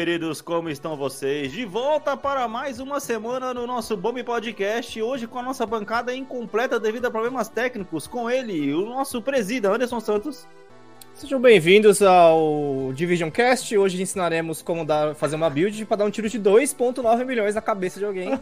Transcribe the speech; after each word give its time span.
Queridos, 0.00 0.40
como 0.40 0.70
estão 0.70 0.96
vocês? 0.96 1.52
De 1.52 1.66
volta 1.66 2.16
para 2.16 2.48
mais 2.48 2.80
uma 2.80 2.98
semana 2.98 3.52
no 3.52 3.66
nosso 3.66 3.94
Bomb 3.98 4.24
Podcast. 4.24 5.02
Hoje 5.02 5.26
com 5.26 5.38
a 5.38 5.42
nossa 5.42 5.66
bancada 5.66 6.14
incompleta 6.14 6.80
devido 6.80 7.04
a 7.04 7.10
problemas 7.10 7.50
técnicos. 7.50 8.06
Com 8.06 8.30
ele, 8.30 8.72
o 8.72 8.86
nosso 8.86 9.20
presida, 9.20 9.70
Anderson 9.70 10.00
Santos. 10.00 10.48
Sejam 11.20 11.38
bem-vindos 11.38 12.00
ao 12.00 12.92
Division 12.94 13.30
Cast. 13.30 13.76
Hoje 13.76 14.00
ensinaremos 14.00 14.62
como 14.62 14.86
dar, 14.86 15.14
fazer 15.14 15.36
uma 15.36 15.50
build 15.50 15.84
para 15.84 15.98
dar 15.98 16.04
um 16.06 16.10
tiro 16.10 16.30
de 16.30 16.40
2.9 16.40 17.26
milhões 17.26 17.54
na 17.54 17.60
cabeça 17.60 17.98
de 17.98 18.06
alguém. 18.06 18.30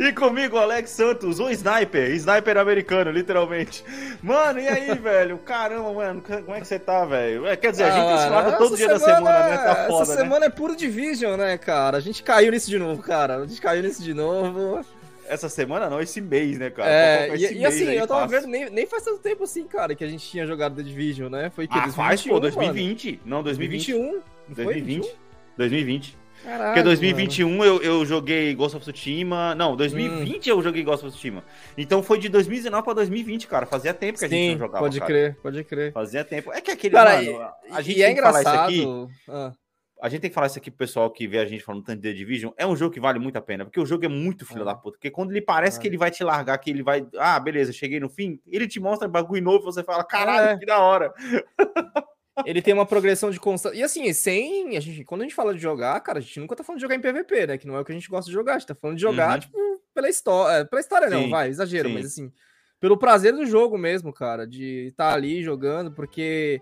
E 0.00 0.12
comigo, 0.12 0.56
Alex 0.56 0.90
Santos, 0.90 1.38
o 1.40 1.50
sniper, 1.50 2.10
sniper 2.12 2.56
americano, 2.56 3.10
literalmente. 3.10 3.84
Mano, 4.22 4.60
e 4.60 4.66
aí, 4.66 4.92
velho? 4.96 5.36
Caramba, 5.38 5.92
mano, 5.92 6.22
como 6.22 6.56
é 6.56 6.60
que 6.60 6.66
você 6.66 6.78
tá, 6.78 7.04
velho? 7.04 7.46
É, 7.46 7.54
Quer 7.54 7.72
dizer, 7.72 7.84
a 7.84 7.90
gente 7.90 8.08
Ah, 8.08 8.14
ensinava 8.16 8.52
todo 8.52 8.76
dia 8.76 8.88
da 8.88 8.98
semana, 8.98 9.48
né? 9.48 9.56
Tá 9.58 9.86
foda, 9.86 10.02
Essa 10.02 10.14
né? 10.16 10.22
semana 10.22 10.46
é 10.46 10.48
puro 10.48 10.74
Division, 10.74 11.36
né, 11.36 11.58
cara? 11.58 11.98
A 11.98 12.00
gente 12.00 12.22
caiu 12.22 12.50
nisso 12.50 12.70
de 12.70 12.78
novo, 12.78 13.02
cara. 13.02 13.36
A 13.36 13.46
gente 13.46 13.60
caiu 13.60 13.82
nisso 13.82 14.02
de 14.02 14.14
novo. 14.14 14.84
Essa 15.28 15.48
semana 15.48 15.88
não, 15.90 16.00
esse 16.00 16.20
mês, 16.20 16.58
né, 16.58 16.70
cara? 16.70 16.90
É, 16.90 17.36
e, 17.36 17.58
e 17.58 17.66
assim, 17.66 17.84
eu 17.84 18.06
tava 18.06 18.26
vendo, 18.26 18.46
nem, 18.46 18.68
nem 18.70 18.86
faz 18.86 19.02
tanto 19.04 19.18
tempo 19.20 19.44
assim, 19.44 19.64
cara, 19.66 19.94
que 19.94 20.02
a 20.04 20.08
gente 20.08 20.26
tinha 20.28 20.46
jogado 20.46 20.76
The 20.76 20.82
Division, 20.82 21.30
né? 21.30 21.50
Foi 21.50 21.66
que 21.66 21.78
Ah, 21.78 21.88
faz, 21.90 22.22
pô, 22.22 22.38
2021, 22.40 22.62
2020. 22.72 23.20
Não, 23.24 23.42
2020. 23.42 23.92
2021. 23.92 24.22
Não 24.48 24.54
foi? 24.54 24.64
2020. 24.64 25.16
2020. 25.56 26.18
Caralho, 26.44 26.66
Porque 26.66 26.82
2021 26.84 27.64
eu, 27.64 27.82
eu 27.82 28.06
joguei 28.06 28.54
Ghost 28.54 28.76
of 28.76 28.84
Tsushima. 28.92 29.56
Não, 29.56 29.74
2020 29.74 30.52
Hum. 30.52 30.54
eu 30.56 30.62
joguei 30.62 30.84
Ghost 30.84 31.04
of 31.04 31.12
Tsushima. 31.12 31.42
Então 31.76 32.00
foi 32.00 32.16
de 32.20 32.28
2019 32.28 32.84
pra 32.84 32.92
2020, 32.94 33.48
cara. 33.48 33.66
Fazia 33.66 33.92
tempo 33.92 34.18
que 34.20 34.24
a 34.24 34.28
gente 34.28 34.38
Sim, 34.40 34.50
não 34.52 34.58
jogava. 34.58 34.78
pode 34.84 35.00
cara. 35.00 35.08
crer, 35.10 35.36
pode 35.42 35.64
crer. 35.64 35.92
Fazia 35.92 36.24
tempo. 36.24 36.52
É 36.52 36.60
que 36.60 36.70
aquele. 36.70 36.94
Cara, 36.94 37.16
mano, 37.22 37.48
e, 37.68 37.72
a 37.72 37.80
gente 37.82 37.98
e 37.98 38.02
é 38.04 38.14
que 38.14 38.22
falar 38.22 38.40
isso 38.40 38.48
engraçado. 38.48 38.68
aqui. 38.68 39.08
Ah, 39.28 39.52
A 40.00 40.08
gente 40.08 40.20
tem 40.20 40.30
que 40.30 40.34
falar 40.34 40.46
isso 40.46 40.58
aqui 40.58 40.70
pro 40.70 40.78
pessoal 40.78 41.10
que 41.10 41.26
vê 41.26 41.38
a 41.38 41.44
gente 41.44 41.62
falando 41.64 41.82
tanto 41.84 42.00
de 42.00 42.08
The 42.08 42.14
Division. 42.14 42.52
É 42.56 42.66
um 42.66 42.76
jogo 42.76 42.92
que 42.94 43.00
vale 43.00 43.18
muito 43.18 43.36
a 43.36 43.40
pena. 43.40 43.64
Porque 43.64 43.80
o 43.80 43.86
jogo 43.86 44.04
é 44.04 44.08
muito 44.08 44.46
filho 44.46 44.62
É. 44.62 44.64
da 44.64 44.74
puta. 44.74 44.96
Porque 44.96 45.10
quando 45.10 45.30
ele 45.32 45.40
parece 45.40 45.78
É. 45.78 45.80
que 45.82 45.88
ele 45.88 45.96
vai 45.96 46.10
te 46.10 46.22
largar, 46.22 46.56
que 46.58 46.70
ele 46.70 46.82
vai. 46.82 47.06
Ah, 47.16 47.38
beleza, 47.40 47.72
cheguei 47.72 47.98
no 47.98 48.08
fim. 48.08 48.40
Ele 48.46 48.68
te 48.68 48.78
mostra 48.78 49.08
bagulho 49.08 49.42
novo 49.42 49.58
e 49.58 49.72
você 49.72 49.82
fala: 49.82 50.04
caralho, 50.04 50.50
É. 50.50 50.58
que 50.58 50.64
da 50.66 50.78
hora. 50.78 51.12
ele 52.46 52.62
tem 52.62 52.72
uma 52.74 52.86
progressão 52.86 53.30
de 53.30 53.40
constância. 53.40 53.76
E 53.76 53.82
assim, 53.82 54.12
sem. 54.12 54.76
A 54.76 54.80
gente, 54.80 55.04
quando 55.04 55.22
a 55.22 55.24
gente 55.24 55.34
fala 55.34 55.52
de 55.54 55.60
jogar, 55.60 55.98
cara, 56.00 56.18
a 56.18 56.22
gente 56.22 56.38
nunca 56.38 56.54
tá 56.54 56.62
falando 56.62 56.78
de 56.78 56.82
jogar 56.82 56.94
em 56.94 57.00
PVP, 57.00 57.46
né? 57.46 57.58
Que 57.58 57.66
não 57.66 57.76
é 57.76 57.80
o 57.80 57.84
que 57.84 57.92
a 57.92 57.94
gente 57.94 58.08
gosta 58.08 58.26
de 58.30 58.32
jogar. 58.34 58.54
A 58.54 58.58
gente 58.58 58.68
tá 58.68 58.74
falando 58.74 58.96
de 58.96 59.02
jogar, 59.02 59.34
Uhum. 59.34 59.40
tipo, 59.40 59.58
pela 59.94 60.08
história. 60.08 60.64
Pela 60.64 60.80
história, 60.80 61.10
não, 61.10 61.24
Sim, 61.24 61.30
vai, 61.30 61.48
exagero, 61.48 61.88
sim. 61.88 61.94
mas 61.94 62.06
assim, 62.06 62.32
pelo 62.78 62.96
prazer 62.96 63.32
do 63.32 63.44
jogo 63.44 63.76
mesmo, 63.76 64.12
cara, 64.12 64.46
de 64.46 64.86
estar 64.86 65.12
ali 65.12 65.42
jogando, 65.42 65.90
porque 65.90 66.60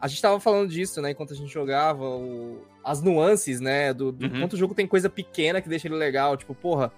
a 0.00 0.08
gente 0.08 0.22
tava 0.22 0.38
falando 0.40 0.68
disso, 0.70 1.00
né, 1.02 1.10
enquanto 1.10 1.32
a 1.32 1.36
gente 1.36 1.52
jogava, 1.52 2.04
o- 2.04 2.62
as 2.84 3.02
nuances, 3.02 3.60
né, 3.60 3.92
do, 3.92 4.10
do 4.12 4.26
Uhum. 4.26 4.40
quanto 4.40 4.52
o 4.54 4.56
jogo 4.56 4.74
tem 4.74 4.86
coisa 4.86 5.08
pequena 5.10 5.60
que 5.60 5.68
deixa 5.68 5.88
ele 5.88 5.96
legal, 5.96 6.36
tipo, 6.36 6.54
porra. 6.54 6.92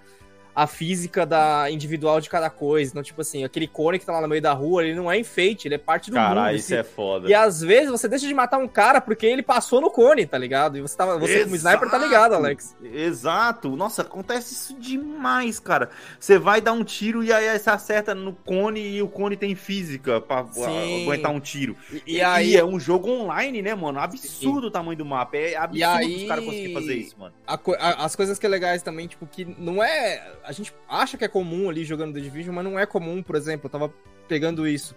A 0.54 0.66
física 0.66 1.24
da 1.24 1.70
individual 1.70 2.20
de 2.20 2.28
cada 2.28 2.50
coisa. 2.50 2.90
Então, 2.90 3.02
tipo 3.02 3.20
assim, 3.20 3.44
aquele 3.44 3.66
cone 3.66 3.98
que 3.98 4.06
tá 4.06 4.12
lá 4.12 4.20
no 4.20 4.28
meio 4.28 4.42
da 4.42 4.52
rua, 4.52 4.82
ele 4.84 4.94
não 4.94 5.10
é 5.10 5.18
enfeite, 5.18 5.68
ele 5.68 5.74
é 5.76 5.78
parte 5.78 6.10
do 6.10 6.16
mundo. 6.16 6.26
Caralho, 6.26 6.56
assim. 6.56 6.64
isso 6.64 6.74
é 6.74 6.82
foda. 6.82 7.28
E 7.28 7.34
às 7.34 7.60
vezes 7.60 7.90
você 7.90 8.08
deixa 8.08 8.26
de 8.26 8.34
matar 8.34 8.58
um 8.58 8.68
cara 8.68 9.00
porque 9.00 9.26
ele 9.26 9.42
passou 9.42 9.80
no 9.80 9.90
cone, 9.90 10.26
tá 10.26 10.36
ligado? 10.38 10.76
E 10.76 10.80
você, 10.80 10.96
tava, 10.96 11.18
você 11.18 11.44
como 11.44 11.56
sniper 11.56 11.90
tá 11.90 11.98
ligado. 11.98 12.34
Alex. 12.34 12.76
Exato. 12.82 13.74
Nossa, 13.76 14.02
acontece 14.02 14.52
isso 14.54 14.74
demais, 14.78 15.58
cara. 15.60 15.90
Você 16.18 16.38
vai 16.38 16.60
dar 16.60 16.72
um 16.72 16.84
tiro 16.84 17.22
e 17.24 17.32
aí 17.32 17.58
você 17.58 17.70
acerta 17.70 18.14
no 18.14 18.32
cone 18.32 18.80
e 18.80 19.02
o 19.02 19.08
cone 19.08 19.36
tem 19.36 19.54
física 19.54 20.20
pra 20.20 20.46
Sim. 20.46 21.02
aguentar 21.04 21.30
um 21.32 21.40
tiro. 21.40 21.76
E, 22.06 22.16
e 22.16 22.22
aí, 22.22 22.56
é 22.56 22.64
um 22.64 22.78
jogo 22.78 23.08
online, 23.10 23.62
né, 23.62 23.74
mano? 23.74 23.98
Absurdo 24.00 24.66
o 24.68 24.70
tamanho 24.70 24.96
do 24.98 25.04
mapa. 25.04 25.36
É 25.36 25.56
absurdo 25.56 25.84
aí- 25.86 26.16
os 26.22 26.28
caras 26.28 26.44
conseguirem 26.44 26.74
fazer 26.74 26.94
isso, 26.96 27.16
mano. 27.18 27.34
a 27.46 27.54
a- 27.78 28.04
as 28.04 28.16
coisas 28.16 28.38
que 28.38 28.46
é 28.46 28.48
legais 28.48 28.82
também, 28.82 29.06
tipo, 29.06 29.26
que 29.26 29.44
não 29.58 29.82
é. 29.82 30.32
A 30.44 30.52
gente 30.52 30.72
acha 30.88 31.16
que 31.18 31.24
é 31.24 31.28
comum 31.28 31.68
ali 31.68 31.84
jogando 31.84 32.14
The 32.14 32.20
Division, 32.20 32.54
mas 32.54 32.64
não 32.64 32.78
é 32.78 32.86
comum, 32.86 33.22
por 33.22 33.36
exemplo, 33.36 33.66
eu 33.66 33.70
tava 33.70 33.92
pegando 34.28 34.66
isso. 34.66 34.94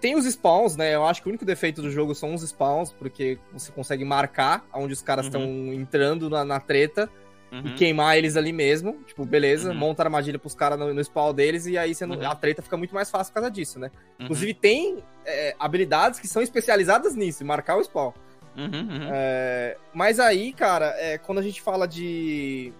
Tem 0.00 0.14
os 0.14 0.24
spawns, 0.26 0.76
né? 0.76 0.94
Eu 0.94 1.04
acho 1.06 1.22
que 1.22 1.28
o 1.28 1.30
único 1.30 1.44
defeito 1.44 1.80
do 1.80 1.90
jogo 1.90 2.14
são 2.14 2.34
os 2.34 2.42
spawns, 2.42 2.92
porque 2.92 3.38
você 3.52 3.72
consegue 3.72 4.04
marcar 4.04 4.64
onde 4.74 4.92
os 4.92 5.00
caras 5.02 5.24
Uhum. 5.26 5.28
estão 5.30 5.72
entrando 5.72 6.28
na, 6.28 6.44
na 6.44 6.60
treta 6.60 7.08
e 7.50 7.56
Uhum. 7.56 7.74
queimar 7.76 8.18
eles 8.18 8.36
ali 8.36 8.52
mesmo. 8.52 9.00
Tipo, 9.06 9.24
beleza, 9.24 9.70
Uhum. 9.70 9.76
monta 9.76 10.02
a 10.02 10.06
armadilha 10.06 10.38
pros 10.38 10.54
caras 10.54 10.78
no, 10.78 10.92
no 10.92 11.02
spawn 11.02 11.32
deles 11.32 11.64
e 11.66 11.78
aí 11.78 11.94
você 11.94 12.04
não- 12.04 12.16
Uhum. 12.16 12.28
a 12.30 12.34
treta 12.34 12.60
fica 12.60 12.76
muito 12.76 12.94
mais 12.94 13.10
fácil 13.10 13.32
por 13.32 13.40
causa 13.40 13.50
disso, 13.50 13.78
né? 13.78 13.90
Uhum. 14.18 14.24
Inclusive, 14.26 14.52
tem 14.54 15.02
é, 15.24 15.56
habilidades 15.58 16.20
que 16.20 16.28
são 16.28 16.40
especializadas 16.42 17.14
nisso, 17.16 17.44
marcar 17.44 17.76
o 17.76 17.82
spawn. 17.82 18.12
Uhum, 18.56 18.64
uhum. 18.64 19.08
É, 19.12 19.76
mas 19.94 20.20
aí, 20.20 20.52
cara, 20.52 20.94
é, 20.98 21.18
quando 21.18 21.38
a 21.38 21.42
gente 21.42 21.60
fala 21.60 21.86
de, 21.88 22.72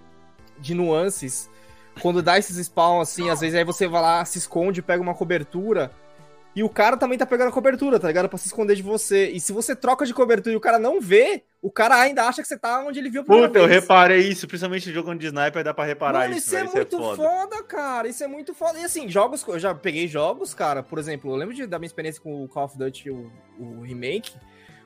de 0.59 0.75
nuances, 0.75 1.51
quando 2.01 2.23
dá 2.23 2.39
esses 2.39 2.57
spawn 2.67 3.01
assim, 3.01 3.31
às 3.31 3.41
vezes 3.41 3.55
aí 3.57 3.65
você 3.65 3.87
vai 3.89 4.03
lá, 4.03 4.25
se 4.25 4.39
esconde, 4.39 4.83
pega 4.83 5.03
uma 5.03 5.15
cobertura. 5.15 5.91
E 6.55 6.63
o 6.63 6.71
cara 6.71 6.97
também 6.97 7.19
tá 7.19 7.27
pegando 7.27 7.49
a 7.49 7.53
cobertura, 7.53 8.01
tá 8.01 8.07
ligado? 8.09 8.31
Pra 8.31 8.39
se 8.39 8.47
esconder 8.47 8.75
de 8.75 8.83
você. 8.83 9.29
E 9.29 9.39
se 9.39 9.53
você 9.53 9.77
troca 9.77 10.07
de 10.07 10.15
cobertura 10.15 10.55
e 10.55 10.57
o 10.57 10.61
cara 10.61 10.79
não 10.79 10.99
vê, 11.03 11.43
o 11.61 11.71
cara 11.71 12.01
ainda 12.01 12.25
acha 12.25 12.41
que 12.41 12.49
você 12.49 12.57
tá 12.59 12.83
onde 12.83 12.99
ele 12.99 13.11
viu 13.11 13.21
a 13.21 13.25
primeira 13.25 13.49
Puta, 13.49 13.59
eu 13.59 13.69
vez. 13.69 13.83
reparei 13.83 14.21
isso, 14.21 14.49
principalmente 14.49 14.91
jogando 14.91 15.21
de 15.21 15.27
sniper, 15.27 15.63
dá 15.63 15.75
pra 15.75 15.85
reparar 15.85 16.21
Mano, 16.21 16.33
isso, 16.35 16.47
isso, 16.47 16.57
é 16.57 16.61
velho. 16.61 16.73
muito 16.75 16.97
foda. 16.97 17.17
foda. 17.23 17.63
cara. 17.63 18.09
Isso 18.09 18.25
é 18.25 18.27
muito 18.27 18.55
foda. 18.55 18.79
E 18.79 18.85
assim, 18.85 19.07
jogos. 19.07 19.45
Eu 19.47 19.59
já 19.59 19.75
peguei 19.75 20.09
jogos, 20.09 20.55
cara. 20.55 20.83
Por 20.83 20.99
exemplo, 20.99 21.31
eu 21.31 21.37
lembro 21.37 21.55
de- 21.55 21.67
da 21.67 21.79
minha 21.79 21.89
experiência 21.89 22.23
com 22.23 22.43
o 22.43 22.49
Call 22.49 22.65
of 22.65 22.79
Duty, 22.79 23.11
o, 23.11 23.31
o 23.59 23.83
remake. 23.83 24.33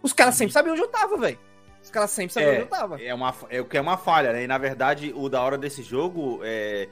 Os 0.02 0.12
caras 0.12 0.34
sempre 0.34 0.52
sabiam 0.52 0.72
onde 0.72 0.82
eu 0.82 0.88
tava, 0.88 1.16
velho. 1.18 1.38
Os 1.82 1.90
caras 1.90 2.10
sempre 2.10 2.32
sabiam 2.32 2.50
É, 2.50 2.52
onde 2.54 2.62
eu 2.62 2.66
tava. 2.66 3.02
É, 3.02 3.14
uma, 3.14 3.34
é 3.48 3.60
o 3.60 3.64
que 3.64 3.76
é 3.76 3.80
uma 3.80 3.96
falha, 3.96 4.32
né? 4.32 4.44
E 4.44 4.46
na 4.46 4.58
verdade, 4.58 5.12
o 5.16 5.28
da 5.28 5.42
hora 5.42 5.56
desse 5.58 5.82
jogo 5.82 6.40
é 6.44 6.88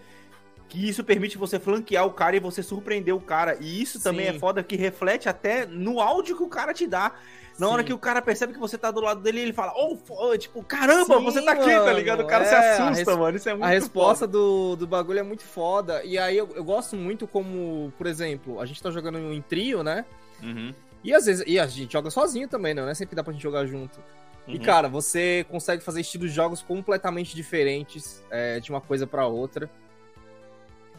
que 0.69 0.87
isso 0.89 1.03
permite 1.03 1.39
você 1.39 1.59
flanquear 1.59 2.05
o 2.07 2.11
cara 2.13 2.37
e 2.37 2.41
você 2.41 2.63
surpreender 2.63 3.15
o 3.15 3.21
cara. 3.21 3.57
E 3.61 3.81
isso 3.81 4.03
também 4.03 4.27
Sim. 4.31 4.37
é 4.37 4.39
foda 4.39 4.63
que 4.63 4.77
reflete 4.77 5.29
até 5.29 5.65
no 5.67 6.01
áudio 6.01 6.37
que 6.37 6.43
o 6.43 6.49
cara 6.49 6.75
te 6.75 6.87
dá. 6.87 7.13
Na 7.59 7.69
hora 7.69 7.81
Sim. 7.83 7.87
que 7.89 7.93
o 7.93 7.99
cara 7.99 8.23
percebe 8.23 8.53
que 8.53 8.59
você 8.59 8.79
tá 8.79 8.91
do 8.91 9.01
lado 9.01 9.21
dele, 9.21 9.41
ele 9.41 9.53
fala, 9.53 9.73
oh, 9.77 9.97
fo- 9.97 10.37
tipo, 10.39 10.63
caramba, 10.63 11.17
Sim, 11.19 11.25
você 11.25 11.43
tá 11.43 11.53
aqui, 11.53 11.65
tá 11.71 11.81
mano, 11.87 11.93
ligado? 11.99 12.21
O 12.21 12.27
cara 12.27 12.45
se 12.45 12.55
é, 12.55 12.57
a 12.57 12.89
assusta, 12.89 13.17
mano. 13.17 13.37
Isso 13.37 13.49
é 13.49 13.53
muito 13.53 13.65
A 13.65 13.69
resposta 13.69 14.27
foda. 14.27 14.33
do, 14.33 14.77
do 14.77 14.87
bagulho 14.87 15.19
é 15.19 15.23
muito 15.25 15.43
foda. 15.43 16.05
E 16.05 16.17
aí 16.19 16.37
eu, 16.37 16.49
eu 16.55 16.63
gosto 16.63 16.95
muito 16.95 17.27
como, 17.27 17.93
por 17.99 18.07
exemplo, 18.07 18.61
a 18.61 18.67
gente 18.67 18.81
tá 18.83 18.91
jogando 18.91 19.19
em 19.19 19.43
trio, 19.43 19.83
né? 19.83 20.05
Uhum, 20.43 20.73
E 21.03 21.13
às 21.13 21.27
vezes. 21.27 21.43
E 21.49 21.59
a 21.59 21.67
gente 21.67 21.93
joga 21.93 22.11
sozinho 22.11 22.47
também, 22.47 22.75
né? 22.75 22.83
Não 22.83 22.89
é 22.91 22.95
sempre 22.95 23.17
dá 23.17 23.25
pra 23.25 23.33
gente 23.33 23.43
jogar 23.43 23.67
junto. 23.67 23.99
E, 24.49 24.57
uhum. 24.57 24.63
cara, 24.63 24.89
você 24.89 25.45
consegue 25.51 25.85
fazer 25.85 26.01
estilos 26.01 26.31
de 26.31 26.35
jogos 26.35 26.63
completamente 26.63 27.37
diferentes 27.37 28.25
é, 28.31 28.59
de 28.59 28.71
uma 28.71 28.81
coisa 28.81 29.07
pra 29.07 29.27
outra. 29.27 29.71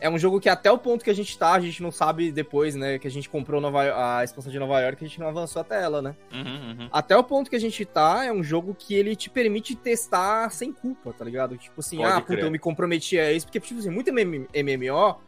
É 0.02 0.10
um 0.10 0.18
jogo 0.18 0.40
que 0.40 0.48
até 0.48 0.72
o 0.72 0.78
ponto 0.78 1.04
que 1.04 1.10
a 1.10 1.16
gente 1.16 1.38
tá, 1.38 1.54
a 1.54 1.60
gente 1.60 1.84
não 1.84 1.92
sabe 1.92 2.32
depois, 2.32 2.74
né? 2.74 2.98
Que 2.98 3.08
a 3.08 3.12
gente 3.12 3.28
comprou 3.28 3.60
Nova, 3.60 4.20
a 4.20 4.24
expansão 4.24 4.50
de 4.50 4.58
Nova 4.58 4.80
York, 4.80 5.04
a 5.04 5.08
gente 5.08 5.20
não 5.20 5.28
avançou 5.28 5.62
até 5.62 5.82
ela, 5.84 6.02
né? 6.02 6.16
Uhum, 6.32 6.42
uhum. 6.42 6.90
Até 6.92 7.18
o 7.18 7.24
ponto 7.24 7.50
que 7.50 7.56
a 7.56 7.60
gente 7.60 7.84
tá, 7.84 8.24
é 8.24 8.32
um 8.32 8.42
jogo 8.42 8.74
que 8.74 8.94
ele 8.94 9.14
te 9.14 9.30
permite 9.30 9.76
testar 9.76 10.52
sem 10.52 10.72
culpa, 10.72 11.12
tá 11.12 11.26
ligado? 11.26 11.58
Tipo 11.58 11.82
assim, 11.82 11.98
Pode 11.98 12.10
ah, 12.10 12.22
puta, 12.22 12.34
crer. 12.34 12.46
eu 12.46 12.52
me 12.52 12.60
comprometi 12.60 13.20
a 13.20 13.34
isso. 13.34 13.46
Porque, 13.46 13.60
tipo 13.60 13.80
assim, 13.80 13.90
muito 13.90 14.10
MM 14.10 14.48
MMO, 14.54 15.20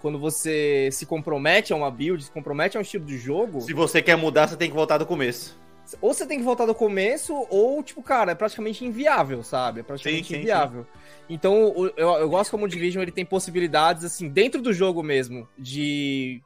quando 0.00 0.18
você 0.18 0.88
se 0.92 1.06
compromete 1.06 1.72
a 1.72 1.76
uma 1.76 1.90
build, 1.90 2.22
se 2.22 2.30
compromete 2.30 2.76
a 2.76 2.80
um 2.80 2.82
estilo 2.82 3.04
de 3.04 3.18
jogo, 3.18 3.60
Se 3.60 3.72
você 3.72 4.00
quer 4.00 4.16
mudar, 4.16 4.48
você 4.48 4.56
tem 4.56 4.70
que 4.70 4.76
voltar 4.76 4.98
do 4.98 5.06
começo. 5.06 5.58
Ou 6.00 6.12
você 6.14 6.26
tem 6.26 6.38
que 6.38 6.44
voltar 6.44 6.66
do 6.66 6.74
começo, 6.74 7.34
ou, 7.50 7.82
tipo, 7.82 8.02
cara, 8.02 8.32
é 8.32 8.34
praticamente 8.34 8.84
inviável, 8.84 9.42
sabe? 9.42 9.80
É 9.80 9.82
praticamente 9.82 10.28
Sim, 10.28 10.34
sim, 10.34 10.40
inviável. 10.40 10.86
Então, 11.28 11.68
o- 11.76 11.86
eu, 11.96 12.08
eu 12.14 12.28
gosto 12.28 12.50
como 12.50 12.64
o 12.64 12.68
Division, 12.68 13.02
ele 13.02 13.12
tem 13.12 13.24
possibilidades, 13.24 14.04
assim, 14.04 14.28
dentro 14.28 14.60
do 14.60 14.72
jogo 14.72 15.02
mesmo, 15.02 15.48
de 15.58 16.42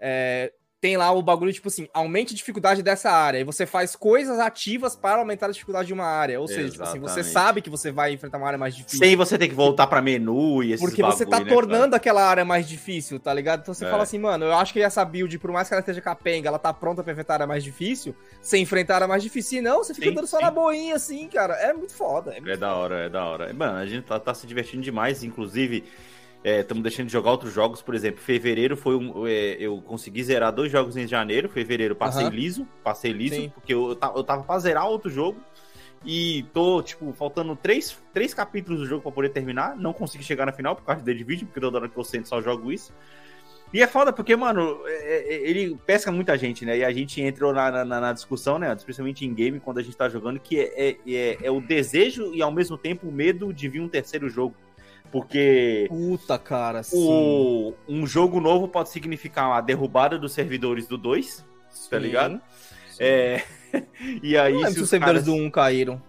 é, 0.00 0.52
tem 0.82 0.96
lá 0.96 1.12
o 1.12 1.22
bagulho, 1.22 1.52
tipo 1.52 1.68
assim, 1.68 1.88
aumente 1.94 2.34
a 2.34 2.36
dificuldade 2.36 2.82
dessa 2.82 3.08
área. 3.08 3.38
E 3.38 3.44
você 3.44 3.64
faz 3.64 3.94
coisas 3.94 4.40
ativas 4.40 4.96
para 4.96 5.20
aumentar 5.20 5.46
a 5.46 5.52
dificuldade 5.52 5.86
de 5.86 5.92
uma 5.92 6.04
área. 6.04 6.40
Ou 6.40 6.48
seja, 6.48 6.70
tipo 6.70 6.82
assim, 6.82 6.98
você 6.98 7.22
sabe 7.22 7.62
que 7.62 7.70
você 7.70 7.92
vai 7.92 8.12
enfrentar 8.12 8.36
uma 8.36 8.48
área 8.48 8.58
mais 8.58 8.74
difícil. 8.74 8.98
Sem 8.98 9.14
você 9.14 9.38
ter 9.38 9.46
que 9.46 9.54
voltar 9.54 9.86
pra 9.86 10.02
menu 10.02 10.60
e 10.60 10.72
esses 10.72 10.84
Porque 10.84 11.00
você 11.00 11.24
tá 11.24 11.38
bagulho, 11.38 11.46
né, 11.46 11.54
tornando 11.54 11.94
aquela 11.94 12.26
área 12.28 12.44
mais 12.44 12.68
difícil, 12.68 13.20
tá 13.20 13.32
ligado? 13.32 13.60
Então 13.60 13.72
você 13.72 13.84
É. 13.86 13.90
fala 13.90 14.02
assim, 14.02 14.18
mano, 14.18 14.44
eu 14.46 14.54
acho 14.54 14.72
que 14.72 14.82
essa 14.82 15.04
build, 15.04 15.38
por 15.38 15.52
mais 15.52 15.68
que 15.68 15.74
ela 15.74 15.80
esteja 15.82 16.00
capenga, 16.00 16.48
ela 16.48 16.58
tá 16.58 16.72
pronta 16.72 17.00
pra 17.00 17.12
enfrentar 17.12 17.34
a 17.34 17.36
área 17.36 17.46
mais 17.46 17.62
difícil, 17.62 18.12
sem 18.40 18.64
enfrentar 18.64 18.94
a 18.94 18.96
área 18.96 19.08
mais 19.08 19.22
difícil. 19.22 19.60
E 19.60 19.62
não, 19.62 19.84
você 19.84 19.94
fica 19.94 20.08
Sim, 20.08 20.14
dando 20.14 20.26
só 20.26 20.38
sim. 20.38 20.42
na 20.42 20.50
boinha, 20.50 20.96
assim, 20.96 21.28
cara. 21.28 21.54
É 21.54 21.72
muito 21.72 21.94
foda. 21.94 22.32
É 22.32 22.40
muito 22.40 22.50
É 22.50 22.56
da 22.56 22.74
hora, 22.74 23.04
é 23.04 23.08
da 23.08 23.24
hora. 23.24 23.54
Mano, 23.54 23.78
a 23.78 23.86
gente 23.86 24.02
tá, 24.02 24.18
tá 24.18 24.34
se 24.34 24.48
divertindo 24.48 24.82
demais, 24.82 25.22
inclusive. 25.22 25.84
Estamos 26.44 26.82
deixando 26.82 27.06
de 27.06 27.12
jogar 27.12 27.30
outros 27.30 27.52
jogos, 27.52 27.80
por 27.80 27.94
exemplo, 27.94 28.20
fevereiro 28.20 28.76
foi 28.76 28.96
um. 28.96 29.26
é, 29.26 29.56
eu 29.60 29.80
consegui 29.80 30.22
zerar 30.24 30.52
dois 30.52 30.72
jogos 30.72 30.96
em 30.96 31.06
janeiro. 31.06 31.48
Fevereiro 31.48 31.94
passei 31.94 32.24
Aham. 32.24 32.34
liso, 32.34 32.68
passei 32.82 33.12
liso, 33.12 33.34
Sim. 33.36 33.48
porque 33.54 33.72
eu, 33.72 33.90
eu 34.16 34.24
tava 34.24 34.42
pra 34.42 34.58
zerar 34.58 34.88
outro 34.88 35.08
jogo. 35.10 35.40
E 36.04 36.44
tô, 36.52 36.82
tipo, 36.82 37.12
faltando 37.12 37.54
três, 37.54 37.96
três 38.12 38.34
capítulos 38.34 38.80
do 38.80 38.86
jogo 38.86 39.02
pra 39.02 39.12
poder 39.12 39.28
terminar. 39.28 39.76
Não 39.76 39.92
consegui 39.92 40.24
chegar 40.24 40.44
na 40.46 40.52
final 40.52 40.74
por 40.74 40.84
causa 40.84 41.00
de 41.00 41.06
The 41.12 41.16
Division, 41.16 41.46
porque 41.46 41.60
toda 41.60 41.78
hora 41.78 41.88
que 41.88 41.96
eu 41.96 42.02
sento 42.02 42.28
só 42.28 42.40
jogo 42.42 42.72
isso. 42.72 42.92
E 43.72 43.80
é 43.80 43.86
foda 43.86 44.12
porque, 44.12 44.34
mano, 44.34 44.80
é- 44.84 45.34
é- 45.34 45.48
ele 45.48 45.78
pesca 45.86 46.10
muita 46.10 46.36
gente, 46.36 46.66
né? 46.66 46.76
E 46.78 46.84
a 46.84 46.92
gente 46.92 47.22
entrou 47.22 47.52
na, 47.54 47.84
na, 47.84 48.00
na 48.00 48.12
discussão, 48.12 48.58
né? 48.58 48.70
Especialmente 48.76 49.24
em 49.24 49.32
game, 49.32 49.60
quando 49.60 49.78
a 49.78 49.82
gente 49.82 49.96
tá 49.96 50.08
jogando, 50.08 50.40
que 50.40 50.58
é, 50.58 50.72
é, 50.76 50.96
é, 51.06 51.38
é 51.44 51.50
o 51.52 51.60
desejo 51.60 52.34
e 52.34 52.42
ao 52.42 52.50
mesmo 52.50 52.76
tempo 52.76 53.06
o 53.08 53.12
medo 53.12 53.52
de 53.52 53.68
vir 53.68 53.80
um 53.80 53.88
terceiro 53.88 54.28
jogo. 54.28 54.56
Porque 55.10 55.86
Puta, 55.88 56.38
cara, 56.38 56.82
sim. 56.82 56.96
o, 56.98 57.74
um 57.88 58.06
jogo 58.06 58.40
novo 58.40 58.66
pode 58.68 58.88
significar 58.88 59.50
a 59.52 59.60
derrubada 59.60 60.18
dos 60.18 60.32
servidores 60.32 60.86
do 60.86 60.96
2, 60.96 61.38
tá 61.38 61.44
Sim. 61.70 61.98
ligado? 61.98 62.40
É, 62.98 63.42
e 64.22 64.36
aí, 64.38 64.54
Não 64.54 64.70
se 64.70 64.80
os 64.80 64.88
servidores 64.88 65.22
caras... 65.22 65.24
do 65.24 65.34
1 65.34 65.50
caíram. 65.50 66.02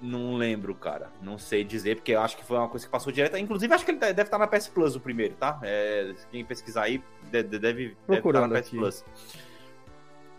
Não 0.00 0.36
lembro, 0.36 0.74
cara. 0.74 1.10
Não 1.20 1.38
sei 1.38 1.64
dizer, 1.64 1.96
porque 1.96 2.12
eu 2.12 2.20
acho 2.20 2.36
que 2.36 2.44
foi 2.44 2.56
uma 2.56 2.68
coisa 2.68 2.86
que 2.86 2.92
passou 2.92 3.12
direto. 3.12 3.36
Inclusive, 3.36 3.72
acho 3.74 3.84
que 3.84 3.90
ele 3.90 3.98
deve 3.98 4.22
estar 4.22 4.38
na 4.38 4.46
PS 4.46 4.68
Plus 4.68 4.94
o 4.94 5.00
primeiro, 5.00 5.34
tá? 5.34 5.58
É, 5.62 6.14
quem 6.30 6.44
pesquisar 6.44 6.82
aí 6.84 7.02
de- 7.32 7.42
de- 7.42 7.58
deve, 7.58 7.96
deve 8.06 8.28
estar 8.28 8.46
na 8.46 8.48
PS 8.60 8.68
aqui. 8.68 8.76
Plus. 8.76 9.04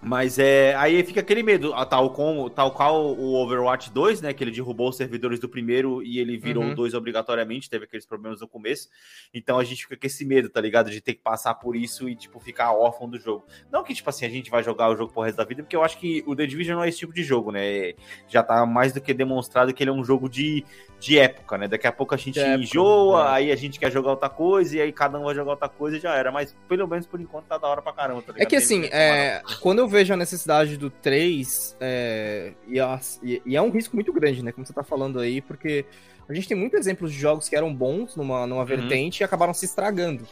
Mas 0.02 0.40
é, 0.40 0.74
aí 0.76 1.04
fica 1.04 1.20
aquele 1.20 1.44
medo, 1.44 1.74
tal, 1.86 2.12
como, 2.12 2.50
tal 2.50 2.72
qual 2.72 3.14
o 3.18 3.36
Overwatch 3.36 3.92
2, 3.92 4.22
né? 4.22 4.34
Que 4.34 4.44
ele 4.44 4.52
derrubou 4.52 4.90
os 4.90 4.96
servidores 4.96 5.40
do 5.40 5.50
primeiro 5.50 6.02
e 6.02 6.20
ele 6.20 6.38
virou 6.38 6.64
Uhum. 6.64 6.72
o 6.72 6.76
2 6.76 6.94
obrigatoriamente, 6.94 7.70
teve 7.70 7.86
aqueles 7.86 8.06
problemas 8.06 8.40
no 8.40 8.48
começo. 8.48 8.88
Então 9.34 9.60
a 9.60 9.64
gente 9.64 9.84
fica 9.84 9.98
com 9.98 10.08
esse 10.08 10.26
medo, 10.26 10.50
tá 10.50 10.62
ligado? 10.62 10.90
De 10.90 11.02
ter 11.02 11.14
que 11.14 11.22
passar 11.22 11.54
por 11.56 11.76
isso 11.76 12.08
e, 12.08 12.16
tipo, 12.16 12.40
ficar 12.40 12.72
órfão 12.72 13.10
do 13.10 13.20
jogo. 13.20 13.46
Não 13.72 13.84
que, 13.84 13.94
tipo 13.94 14.10
assim, 14.10 14.26
a 14.26 14.30
gente 14.30 14.50
vai 14.50 14.64
jogar 14.64 14.90
o 14.90 14.96
jogo 14.96 15.12
pro 15.12 15.22
resto 15.22 15.38
da 15.38 15.44
vida, 15.44 15.64
porque 15.64 15.76
eu 15.76 15.84
acho 15.84 15.98
que 15.98 16.24
o 16.26 16.36
The 16.36 16.46
Division 16.46 16.78
não 16.78 16.84
é 16.84 16.90
esse 16.90 17.00
tipo 17.00 17.14
de 17.14 17.24
jogo, 17.24 17.52
né? 17.52 17.94
Já 18.28 18.42
tá 18.42 18.66
mais 18.66 18.94
do 18.94 19.02
que 19.02 19.14
demonstrado 19.14 19.74
que 19.74 19.84
ele 19.84 19.90
é 19.90 19.94
um 19.94 20.04
jogo 20.04 20.30
de, 20.30 20.64
de 20.98 21.20
época, 21.20 21.58
né? 21.58 21.68
Daqui 21.68 21.88
a 21.88 21.92
pouco 21.92 22.14
a 22.16 22.18
gente 22.18 22.40
época, 22.40 22.64
enjoa, 22.64 23.26
é. 23.26 23.32
aí 23.34 23.52
a 23.52 23.56
gente 23.56 23.78
quer 23.80 23.92
jogar 23.92 24.12
outra 24.12 24.30
coisa, 24.30 24.78
e 24.78 24.82
aí 24.82 24.94
cada 24.94 25.20
um 25.20 25.24
vai 25.26 25.36
jogar 25.36 25.52
outra 25.52 25.70
coisa 25.70 25.98
e 25.98 26.00
já 26.00 26.16
era. 26.16 26.32
Mas 26.32 26.56
pelo 26.70 26.88
menos 26.88 27.06
por 27.06 27.20
enquanto 27.20 27.48
tá 27.48 27.58
da 27.58 27.68
hora 27.68 27.82
pra 27.82 27.92
caramba, 27.92 28.22
tá 28.22 28.32
ligado? 28.32 28.42
É 28.42 28.50
que 28.50 28.56
assim, 28.56 28.86
é, 28.86 29.42
quando 29.60 29.80
eu 29.80 29.89
vejo 29.90 30.14
a 30.14 30.18
necessidade 30.18 30.78
do 30.78 30.90
3, 30.90 31.76
é, 31.80 32.54
e, 32.68 32.80
as- 32.80 33.20
e- 33.24 33.42
e 33.46 33.56
é 33.58 33.62
um 33.62 33.70
risco 33.70 33.96
muito 33.96 34.14
grande, 34.14 34.44
né? 34.44 34.52
Como 34.52 34.66
você 34.66 34.74
tá 34.74 34.84
falando 34.84 35.20
aí, 35.20 35.42
porque 35.42 35.86
a 36.28 36.34
gente 36.34 36.48
tem 36.48 36.56
muitos 36.58 36.80
exemplos 36.80 37.12
de 37.12 37.20
jogos 37.20 37.50
que 37.50 37.56
eram 37.56 37.74
bons 37.74 38.16
numa, 38.16 38.46
numa 38.48 38.64
vertente 38.64 39.22
e 39.22 39.24
acabaram 39.24 39.54
se 39.54 39.66
estragando. 39.66 40.26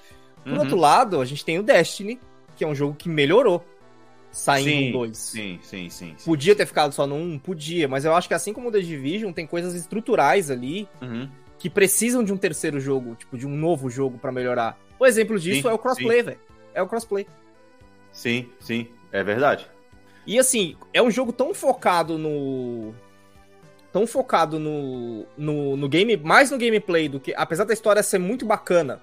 Por 0.43 0.53
Uhum. 0.53 0.59
outro 0.59 0.77
lado, 0.77 1.19
a 1.19 1.25
gente 1.25 1.43
tem 1.43 1.59
o 1.59 1.63
Destiny, 1.63 2.19
que 2.55 2.63
é 2.63 2.67
um 2.67 2.75
jogo 2.75 2.95
que 2.95 3.09
melhorou 3.09 3.65
saindo 4.31 4.69
sim, 4.69 4.89
um 4.89 4.91
2. 4.91 5.17
Sim, 5.17 5.59
sim, 5.63 5.89
sim. 5.89 6.13
sim. 6.17 6.25
Podia 6.25 6.55
ter 6.55 6.65
ficado 6.65 6.93
só 6.93 7.05
no 7.07 7.15
1? 7.15 7.39
Podia, 7.39 7.87
mas 7.87 8.05
eu 8.05 8.13
acho 8.15 8.27
que 8.27 8.33
assim 8.33 8.53
como 8.53 8.69
o 8.69 8.71
The 8.71 8.79
Division, 8.79 9.31
tem 9.33 9.45
coisas 9.47 9.73
estruturais 9.73 10.49
ali 10.51 10.87
Uhum. 11.01 11.27
que 11.57 11.69
precisam 11.69 12.23
de 12.23 12.31
um 12.31 12.37
terceiro 12.37 12.79
jogo, 12.79 13.15
tipo, 13.15 13.37
de 13.37 13.45
um 13.47 13.49
novo 13.55 13.89
jogo 13.89 14.17
pra 14.17 14.31
melhorar. 14.31 14.79
O 14.99 15.05
exemplo 15.05 15.39
disso 15.39 15.63
Sim, 15.63 15.67
é 15.69 15.73
o 15.73 15.77
crossplay, 15.79 16.21
velho. 16.23 16.39
É 16.73 16.81
o 16.81 16.87
crossplay. 16.87 17.25
Sim, 18.11 18.47
sim, 18.59 18.87
é 19.11 19.23
verdade. 19.23 19.67
E 20.25 20.37
assim, 20.37 20.75
é 20.93 21.01
um 21.01 21.09
jogo 21.11 21.31
tão 21.31 21.53
focado 21.53 22.17
no. 22.17 22.93
Tão 23.93 24.05
focado 24.05 24.59
no, 24.59 25.25
no, 25.37 25.77
no 25.77 25.89
game, 25.89 26.17
mais 26.17 26.51
no 26.51 26.57
gameplay 26.57 27.07
do 27.07 27.19
que. 27.19 27.33
Apesar 27.35 27.63
da 27.63 27.73
história 27.73 28.03
ser 28.03 28.19
muito 28.19 28.45
bacana, 28.45 29.01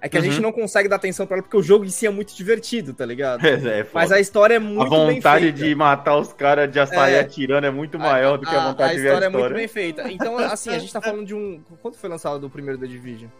é 0.00 0.08
que 0.08 0.16
a 0.16 0.20
Uhum. 0.20 0.26
gente 0.26 0.40
não 0.42 0.50
consegue 0.52 0.88
dar 0.88 0.96
atenção 0.96 1.26
pra 1.26 1.36
ela 1.36 1.42
porque 1.42 1.56
o 1.56 1.62
jogo 1.62 1.84
em 1.84 1.88
si 1.88 2.06
é 2.06 2.10
muito 2.10 2.34
divertido, 2.34 2.92
tá 2.92 3.06
ligado? 3.06 3.40
É, 3.46 3.80
é. 3.80 3.86
Mas 3.94 4.10
a 4.12 4.18
história 4.20 4.54
é 4.54 4.56
a 4.56 4.60
muito 4.60 4.90
bem 4.90 5.14
vontade 5.16 5.44
feita. 5.44 5.58
de 5.58 5.74
matar 5.74 6.16
os 6.18 6.32
caras, 6.32 6.70
de 6.70 6.84
sair 6.86 7.14
É. 7.14 7.20
atirando 7.20 7.66
é 7.66 7.70
muito 7.70 7.98
maior 7.98 8.36
do 8.36 8.44
que 8.46 8.54
a, 8.54 8.68
vontade 8.68 8.96
de 8.96 9.00
ver 9.02 9.08
a 9.10 9.12
história 9.12 9.26
história. 9.26 9.44
é 9.46 9.48
muito 9.48 9.54
bem 9.54 9.68
feita. 9.68 10.10
Então, 10.12 10.36
assim, 10.36 10.70
a 10.70 10.78
gente 10.80 10.92
tá 10.92 11.00
falando 11.00 11.24
de 11.24 11.34
um. 11.34 11.62
Quando 11.80 11.94
foi 11.94 12.10
lançado 12.10 12.40
do 12.40 12.50
primeiro 12.50 12.78
The 12.78 12.86
Division? 12.88 13.30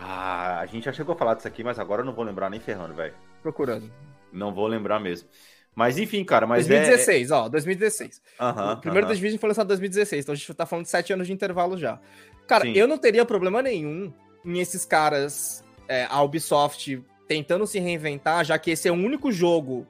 Ah, 0.00 0.60
a 0.60 0.66
gente 0.66 0.84
já 0.84 0.92
chegou 0.92 1.14
a 1.14 1.18
falar 1.18 1.34
disso 1.34 1.48
aqui, 1.48 1.64
mas 1.64 1.78
agora 1.78 2.02
eu 2.02 2.06
não 2.06 2.12
vou 2.12 2.24
lembrar 2.24 2.48
nem 2.50 2.60
ferrando, 2.60 2.94
velho. 2.94 3.14
Procurando. 3.42 3.90
Não 4.32 4.52
vou 4.54 4.66
lembrar 4.66 5.00
mesmo. 5.00 5.28
Mas 5.74 5.98
enfim, 5.98 6.24
cara, 6.24 6.46
mas 6.46 6.66
é- 6.66 6.68
2016, 6.68 7.30
ó, 7.30 7.48
2016. 7.48 8.20
é... 8.38 8.42
Aham, 8.44 8.72
o 8.74 8.76
primeiro 8.80 9.06
aham. 9.06 9.14
Division 9.14 9.38
foi 9.40 9.48
lançado 9.48 9.66
em 9.66 9.68
2016, 9.68 10.24
então 10.24 10.32
a 10.32 10.36
gente 10.36 10.54
tá 10.54 10.66
falando 10.66 10.84
de 10.84 10.90
7 10.90 11.12
anos 11.12 11.26
de 11.26 11.32
intervalo 11.32 11.76
já. 11.76 12.00
Cara, 12.46 12.64
Sim. 12.64 12.72
eu 12.72 12.86
não 12.88 12.98
teria 12.98 13.24
problema 13.24 13.62
nenhum 13.62 14.12
em 14.44 14.58
esses 14.60 14.84
caras, 14.84 15.62
é, 15.88 16.06
a 16.10 16.22
Ubisoft, 16.22 17.02
tentando 17.26 17.66
se 17.66 17.78
reinventar, 17.78 18.44
já 18.44 18.58
que 18.58 18.70
esse 18.70 18.88
é 18.88 18.90
o 18.92 18.94
único 18.94 19.30
jogo 19.30 19.86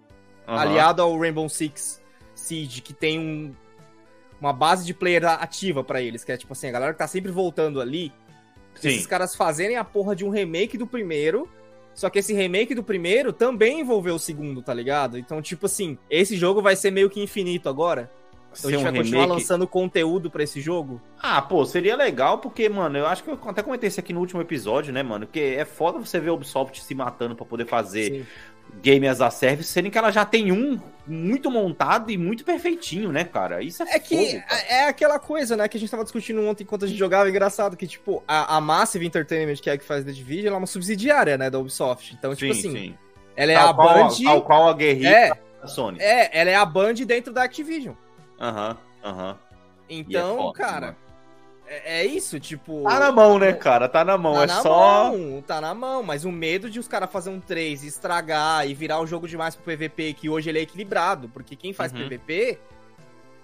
Aham. 0.47 0.59
aliado 0.61 1.01
ao 1.03 1.19
Rainbow 1.19 1.49
Six 1.49 2.03
Siege 2.35 2.81
que 2.83 2.93
tem 2.93 3.19
um- 3.19 3.55
uma 4.41 4.53
base 4.53 4.85
de 4.85 4.93
player 4.95 5.25
ativa 5.27 5.83
pra 5.85 6.01
eles, 6.03 6.23
que 6.25 6.33
é 6.33 6.37
tipo 6.37 6.53
assim, 6.53 6.69
a 6.69 6.73
galera 6.73 6.93
que 6.93 6.99
tá 6.99 7.07
sempre 7.09 7.31
voltando 7.33 7.81
ali, 7.81 8.13
Sim. 8.81 8.89
esses 8.89 9.07
caras 9.07 9.35
fazerem 9.35 9.77
a 9.77 9.85
porra 9.85 10.15
de 10.15 10.25
um 10.25 10.31
remake 10.31 10.79
do 10.79 10.87
primeiro, 10.87 11.49
só 11.95 12.09
que 12.09 12.19
esse 12.19 12.33
remake 12.33 12.75
do 12.75 12.83
primeiro 12.83 13.33
também 13.33 13.81
envolveu 13.81 14.15
o 14.15 14.19
segundo, 14.19 14.63
tá 14.63 14.73
ligado? 14.73 15.19
Então, 15.19 15.43
tipo 15.43 15.67
assim, 15.67 15.99
esse 16.09 16.37
jogo 16.37 16.63
vai 16.63 16.77
ser 16.77 16.91
meio 16.91 17.11
que 17.11 17.21
infinito 17.21 17.69
agora. 17.69 18.11
Então 18.59 18.69
a 18.71 18.73
gente 18.73 18.81
um 18.81 18.85
vai 18.85 18.93
continuar 18.95 19.21
remake- 19.23 19.41
lançando 19.41 19.67
conteúdo 19.67 20.31
pra 20.31 20.43
esse 20.43 20.61
jogo. 20.61 21.01
Ah, 21.23 21.41
pô, 21.43 21.65
seria 21.65 21.97
legal, 21.97 22.39
porque, 22.39 22.69
mano, 22.69 22.99
eu 22.99 23.07
acho 23.07 23.23
que 23.25 23.31
eu 23.31 23.39
até 23.47 23.63
comentei 23.63 23.89
isso 23.89 24.01
aqui 24.01 24.13
no 24.13 24.21
último 24.21 24.41
episódio, 24.41 24.93
né, 24.93 25.03
mano? 25.03 25.27
Que 25.27 25.41
é 25.57 25.65
foda 25.65 25.99
você 25.99 26.19
ver 26.21 26.31
a 26.31 26.33
Ubisoft 26.35 26.83
se 26.83 26.95
matando 26.95 27.35
pra 27.35 27.45
poder 27.47 27.67
fazer 27.67 28.13
Sim. 28.13 28.27
game 28.83 29.07
as 29.09 29.21
a 29.21 29.31
service, 29.31 29.71
sendo 29.71 29.91
que 29.91 29.97
ela 29.99 30.11
já 30.11 30.25
tem 30.25 30.53
um 30.53 30.79
muito 31.07 31.51
montado 31.51 32.11
e 32.11 32.19
muito 32.19 32.45
perfeitinho, 32.45 33.11
né, 33.11 33.25
cara? 33.25 33.63
Isso 33.63 33.83
é, 33.83 33.95
É 33.95 33.99
que 33.99 34.15
fogo, 34.41 34.45
é 34.69 34.85
aquela 34.89 35.19
coisa, 35.19 35.57
né, 35.57 35.67
que 35.69 35.77
a 35.77 35.81
gente 35.81 35.91
tava 35.91 36.03
discutindo 36.05 36.43
ontem 36.45 36.65
enquanto 36.65 36.85
a 36.85 36.89
gente 36.89 36.99
jogava, 36.99 37.31
engraçado, 37.31 37.77
que, 37.77 37.87
tipo, 37.87 38.23
a, 38.29 38.57
a 38.57 38.61
Massive 38.61 39.07
Entertainment, 39.07 39.57
que 39.57 39.71
é 39.71 39.73
a 39.73 39.79
que 39.79 39.85
faz 39.85 40.05
The 40.05 40.13
Division, 40.13 40.49
ela 40.49 40.57
é 40.57 40.59
uma 40.59 40.67
subsidiária, 40.67 41.39
né, 41.39 41.49
da 41.49 41.59
Ubisoft. 41.59 42.15
Então, 42.19 42.35
tipo 42.35 42.53
sim, 42.53 42.61
assim, 42.61 42.73
sim. 42.73 42.95
ela 43.35 43.53
é 43.53 43.55
tal, 43.55 43.69
a 43.71 43.75
qual, 43.75 43.95
Band... 43.95 44.09
tal 44.23 44.43
qual 44.43 44.69
a 44.69 44.75
guerrilha 44.75 45.09
É, 45.09 45.33
da 45.63 45.67
Sony. 45.67 45.99
é, 45.99 46.39
ela 46.39 46.51
é 46.51 46.55
a 46.55 46.65
Band 46.67 46.93
dentro 47.07 47.33
da 47.33 47.45
Activision. 47.45 47.95
Aham, 48.41 48.77
aham. 49.05 49.39
Então, 49.89 50.37
foda, 50.37 50.59
cara, 50.59 50.97
é, 51.67 52.01
é 52.01 52.07
isso, 52.07 52.39
tipo... 52.39 52.85
Tá 52.85 53.01
na 53.01 53.11
mão, 53.13 53.39
né, 53.39 53.53
cara? 53.53 53.89
Tá 53.89 54.05
na 54.05 54.19
mão. 54.19 54.35
Tá 54.35 54.43
é 54.43 54.47
na 54.47 54.63
só. 54.63 55.05
mão, 55.11 55.43
tá 55.47 55.61
na 55.61 55.75
mão, 55.75 56.03
mas 56.03 56.25
o 56.25 56.33
medo 56.33 56.71
de 56.71 56.79
os 56.79 56.87
caras 56.89 57.11
fazer 57.11 57.31
um 57.31 57.41
3 57.41 57.85
e 57.85 57.87
estragar 57.89 58.69
e 58.69 58.75
virar 58.75 59.01
o 59.01 59.07
jogo 59.07 59.27
demais 59.27 59.57
pro 59.57 59.65
PVP, 59.65 60.15
que 60.15 60.29
hoje 60.29 60.49
ele 60.51 60.59
é 60.59 60.63
equilibrado, 60.63 61.29
porque 61.31 61.57
quem 61.57 61.73
faz 61.73 61.93
Uhum. 61.93 62.07
PVP 62.07 62.59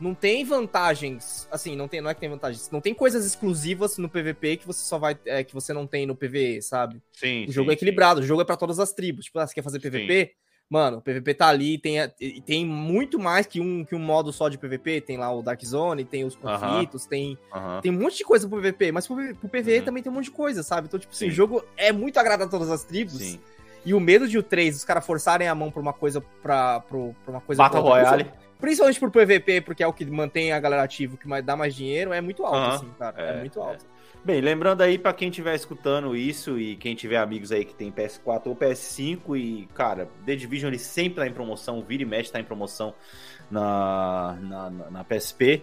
não 0.01 0.15
tem 0.15 0.45
vantagens, 0.45 1.49
assim, 1.51 1.77
não 1.77 1.89
tem, 1.89 2.01
não 2.01 2.11
é 2.11 2.15
que 2.15 2.21
tem 2.21 2.29
vantagens, 2.29 2.69
não 2.71 2.81
tem 2.81 2.93
coisas 2.93 3.25
exclusivas 3.25 3.97
no 3.97 4.09
PVP 4.09 4.59
que 4.59 4.67
você 4.67 4.81
só 4.85 4.99
vai, 4.99 5.17
é, 5.25 5.43
que 5.45 5.55
você 5.55 5.73
não 5.73 5.87
tem 5.87 6.05
no 6.05 6.17
PVE, 6.17 6.61
sabe? 6.63 7.01
Sim, 7.13 7.47
O 7.49 7.53
jogo 7.53 7.71
sim, 7.71 7.73
é 7.73 7.75
equilibrado, 7.75 8.21
o 8.21 8.25
jogo 8.25 8.43
é 8.43 8.45
pra 8.45 8.57
todas 8.57 8.79
as 8.81 8.93
tribos. 8.93 9.27
Tipo, 9.27 9.39
ah, 9.39 9.47
você 9.47 9.55
quer 9.55 9.63
fazer 9.63 9.81
PVP? 9.81 10.35
Mano, 10.69 10.99
o 10.99 11.01
PVP 11.03 11.35
tá 11.35 11.49
ali, 11.49 11.79
tem, 11.79 11.97
tem 12.45 12.65
muito 12.67 13.19
mais 13.19 13.47
que 13.47 13.61
um, 13.61 13.85
que 13.85 13.95
um 13.95 13.99
modo 13.99 14.33
só 14.33 14.49
de 14.49 14.59
PVP. 14.59 15.01
Tem 15.03 15.17
lá 15.17 15.31
o 15.33 15.43
Dark 15.43 15.63
Zone, 15.65 16.05
tem 16.05 16.25
os 16.25 16.35
conflitos, 16.35 17.07
tem, 17.07 17.37
sim. 17.37 17.39
Aham. 17.53 17.81
tem 17.81 17.93
um 17.93 18.01
monte 18.01 18.17
de 18.19 18.25
coisa 18.25 18.49
pro 18.49 18.59
PVP, 18.61 18.91
mas 18.91 19.07
pro, 19.07 19.17
pro 19.37 19.49
PVE 19.49 19.79
Uhum. 19.79 19.85
também 19.85 20.03
tem 20.03 20.11
um 20.11 20.15
monte 20.15 20.25
de 20.25 20.31
coisa, 20.31 20.63
sabe? 20.63 20.87
Então, 20.89 20.99
tipo 20.99 21.13
assim, 21.13 21.27
Sim. 21.27 21.31
o 21.31 21.35
jogo 21.35 21.65
é 21.77 21.93
muito 21.93 22.19
agradável 22.19 22.47
a 22.47 22.51
todas 22.51 22.71
as 22.71 22.83
tribos. 22.83 23.19
Sim. 23.19 23.39
E 23.85 23.93
o 23.93 24.01
medo 24.01 24.27
de 24.27 24.39
o 24.39 24.43
3, 24.43 24.75
os 24.77 24.85
caras 24.85 25.05
forçarem 25.05 25.47
a 25.47 25.55
mão 25.55 25.71
pra 25.71 25.83
uma 25.83 25.93
coisa 25.93 26.21
pra, 26.43 26.81
pro, 26.81 27.15
pra 27.25 27.33
uma 27.35 27.41
coisa 27.43 27.63
Battle 27.63 27.83
Royale. 27.83 28.31
Principalmente 28.59 28.99
pro 28.99 29.11
PVP, 29.11 29.61
porque 29.61 29.83
é 29.83 29.87
o 29.87 29.93
que 29.93 30.07
mantém 30.07 30.51
a 30.53 30.59
galera 30.59 30.83
ativa, 30.83 31.19
que 31.19 31.43
dá 31.43 31.55
mais 31.55 31.75
dinheiro, 31.75 32.11
é 32.13 32.21
muito 32.23 32.47
alto, 32.47 32.77
assim, 32.77 32.91
cara. 32.99 33.21
É, 33.23 33.31
É, 33.37 33.41
muito 33.41 33.61
alto. 33.61 33.85
Bem, 34.25 34.41
lembrando 34.41 34.81
aí 34.81 34.97
pra 34.97 35.13
quem 35.13 35.29
estiver 35.29 35.55
escutando 35.55 36.17
isso 36.17 36.59
e 36.59 36.77
quem 36.77 36.95
tiver 36.95 37.19
amigos 37.19 37.53
aí 37.53 37.63
que 37.63 37.75
tem 37.75 37.93
PS4 37.93 38.47
ou 38.47 38.57
PS5 38.57 39.37
e, 39.39 39.69
cara, 39.75 40.09
The 40.25 40.35
Division 40.35 40.71
ele 40.71 40.79
sempre 40.79 41.17
tá 41.17 41.27
em 41.27 41.33
promoção, 41.33 41.83
vira 41.83 42.03
e 42.03 42.07
mexe 42.07 42.33
tá 42.33 42.41
em 42.41 42.45
promoção 42.45 42.95
na, 43.51 44.39
na, 44.41 44.71
na- 44.71 45.05
PSP, 45.05 45.63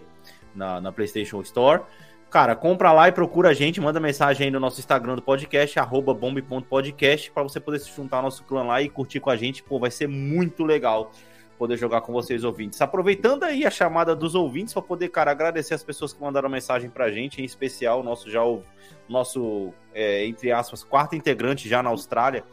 na, 0.54 0.80
na 0.80 0.92
PlayStation 0.92 1.42
Store. 1.42 1.82
Cara, 2.30 2.56
compra 2.56 2.92
lá 2.92 3.08
e 3.08 3.12
procura 3.12 3.50
a 3.50 3.54
gente, 3.54 3.82
manda 3.82 4.00
mensagem 4.00 4.46
aí 4.46 4.52
no 4.52 4.60
nosso 4.60 4.80
Instagram 4.80 5.16
do 5.16 5.24
podcast, 5.24 5.80
arroba 5.80 6.14
bombe.podcast, 6.14 7.32
pra 7.32 7.42
você 7.42 7.60
poder 7.60 7.80
se 7.80 7.92
juntar 7.94 8.18
ao 8.18 8.24
nosso 8.24 8.44
clã 8.44 8.62
lá 8.64 8.80
e 8.80 8.88
curtir 8.88 9.20
com 9.20 9.32
a 9.32 9.36
gente. 9.36 9.64
Pô, 9.64 9.80
vai 9.80 9.90
ser 9.90 10.08
muito 10.08 10.64
legal 10.64 11.12
poder 11.62 11.78
jogar 11.78 12.02
com 12.02 12.12
vocês, 12.12 12.44
ouvintes. 12.44 12.82
Aproveitando 12.82 13.44
aí 13.44 13.68
a 13.68 13.70
chamada 13.70 14.16
dos 14.16 14.34
ouvintes, 14.34 14.74
para 14.74 14.82
poder, 14.82 15.10
cara, 15.10 15.30
agradecer 15.30 15.76
as 15.76 15.84
pessoas 15.84 16.12
que 16.12 16.20
mandaram 16.20 16.50
mensagem 16.50 16.90
pra 16.90 17.12
gente, 17.12 17.40
em 17.40 17.46
especial 17.46 18.00
o 18.00 18.04
nosso 18.04 18.32
já 18.32 18.44
o 18.44 18.64
nosso, 19.08 19.72
é, 19.94 20.26
entre 20.26 20.52
aspas, 20.52 20.84
quarto 20.84 21.16
integrante 21.16 21.70
já 21.70 21.84
na 21.84 21.92
Austrália, 21.92 22.44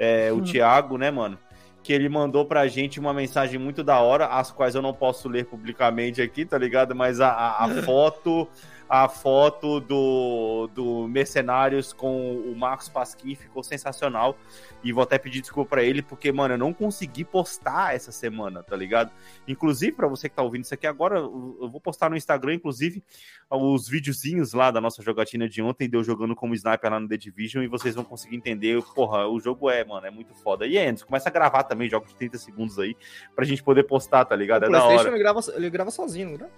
é, 0.00 0.32
o 0.32 0.42
Thiago, 0.42 0.98
né, 0.98 1.12
mano? 1.12 1.38
Que 1.80 1.92
ele 1.92 2.08
mandou 2.08 2.44
pra 2.44 2.66
gente 2.66 2.98
uma 2.98 3.14
mensagem 3.14 3.56
muito 3.56 3.84
da 3.84 4.00
hora, 4.00 4.26
as 4.26 4.50
quais 4.50 4.74
eu 4.74 4.82
não 4.82 4.92
posso 4.92 5.28
ler 5.28 5.44
publicamente 5.44 6.20
aqui, 6.20 6.44
tá 6.44 6.58
ligado? 6.58 6.92
Mas 6.92 7.20
a, 7.20 7.28
a, 7.28 7.66
a 7.66 7.68
foto 7.86 8.48
a 8.88 9.08
foto 9.08 9.80
do, 9.80 10.68
do 10.72 11.08
Mercenários 11.08 11.92
com 11.92 12.36
o 12.36 12.54
Marcos 12.56 12.88
Pasquim 12.88 13.34
ficou 13.34 13.62
sensacional. 13.62 14.36
E 14.84 14.92
vou 14.92 15.02
até 15.02 15.18
pedir 15.18 15.40
desculpa 15.40 15.70
pra 15.70 15.82
ele, 15.82 16.00
porque, 16.00 16.30
mano, 16.30 16.54
eu 16.54 16.58
não 16.58 16.72
consegui 16.72 17.24
postar 17.24 17.94
essa 17.94 18.12
semana, 18.12 18.62
tá 18.62 18.76
ligado? 18.76 19.10
Inclusive, 19.48 19.90
para 19.90 20.06
você 20.06 20.28
que 20.28 20.36
tá 20.36 20.42
ouvindo 20.42 20.62
isso 20.62 20.74
aqui 20.74 20.86
agora, 20.86 21.18
eu 21.18 21.68
vou 21.68 21.80
postar 21.80 22.08
no 22.08 22.16
Instagram, 22.16 22.54
inclusive, 22.54 23.02
os 23.50 23.88
videozinhos 23.88 24.52
lá 24.52 24.70
da 24.70 24.80
nossa 24.80 25.02
jogatina 25.02 25.48
de 25.48 25.60
ontem, 25.60 25.88
deu 25.88 26.04
jogando 26.04 26.36
como 26.36 26.54
sniper 26.54 26.92
lá 26.92 27.00
no 27.00 27.08
The 27.08 27.16
Division, 27.16 27.64
e 27.64 27.68
vocês 27.68 27.96
vão 27.96 28.04
conseguir 28.04 28.36
entender, 28.36 28.80
porra, 28.94 29.26
o 29.26 29.40
jogo 29.40 29.68
é, 29.68 29.84
mano, 29.84 30.06
é 30.06 30.10
muito 30.10 30.32
foda. 30.34 30.64
E 30.66 30.76
é, 30.76 30.86
Anderson, 30.86 31.06
começa 31.06 31.28
a 31.28 31.32
gravar 31.32 31.64
também 31.64 31.88
jogos 31.90 32.10
de 32.10 32.16
30 32.16 32.38
segundos 32.38 32.78
aí, 32.78 32.96
pra 33.34 33.44
gente 33.44 33.64
poder 33.64 33.82
postar, 33.84 34.24
tá 34.24 34.36
ligado? 34.36 34.62
O 34.62 34.66
É 34.66 34.70
da 34.70 34.84
hora. 34.84 35.08
ele 35.08 35.18
grava, 35.18 35.40
ele 35.54 35.70
grava 35.70 35.90
sozinho, 35.90 36.30
não 36.30 36.36
grava? 36.36 36.52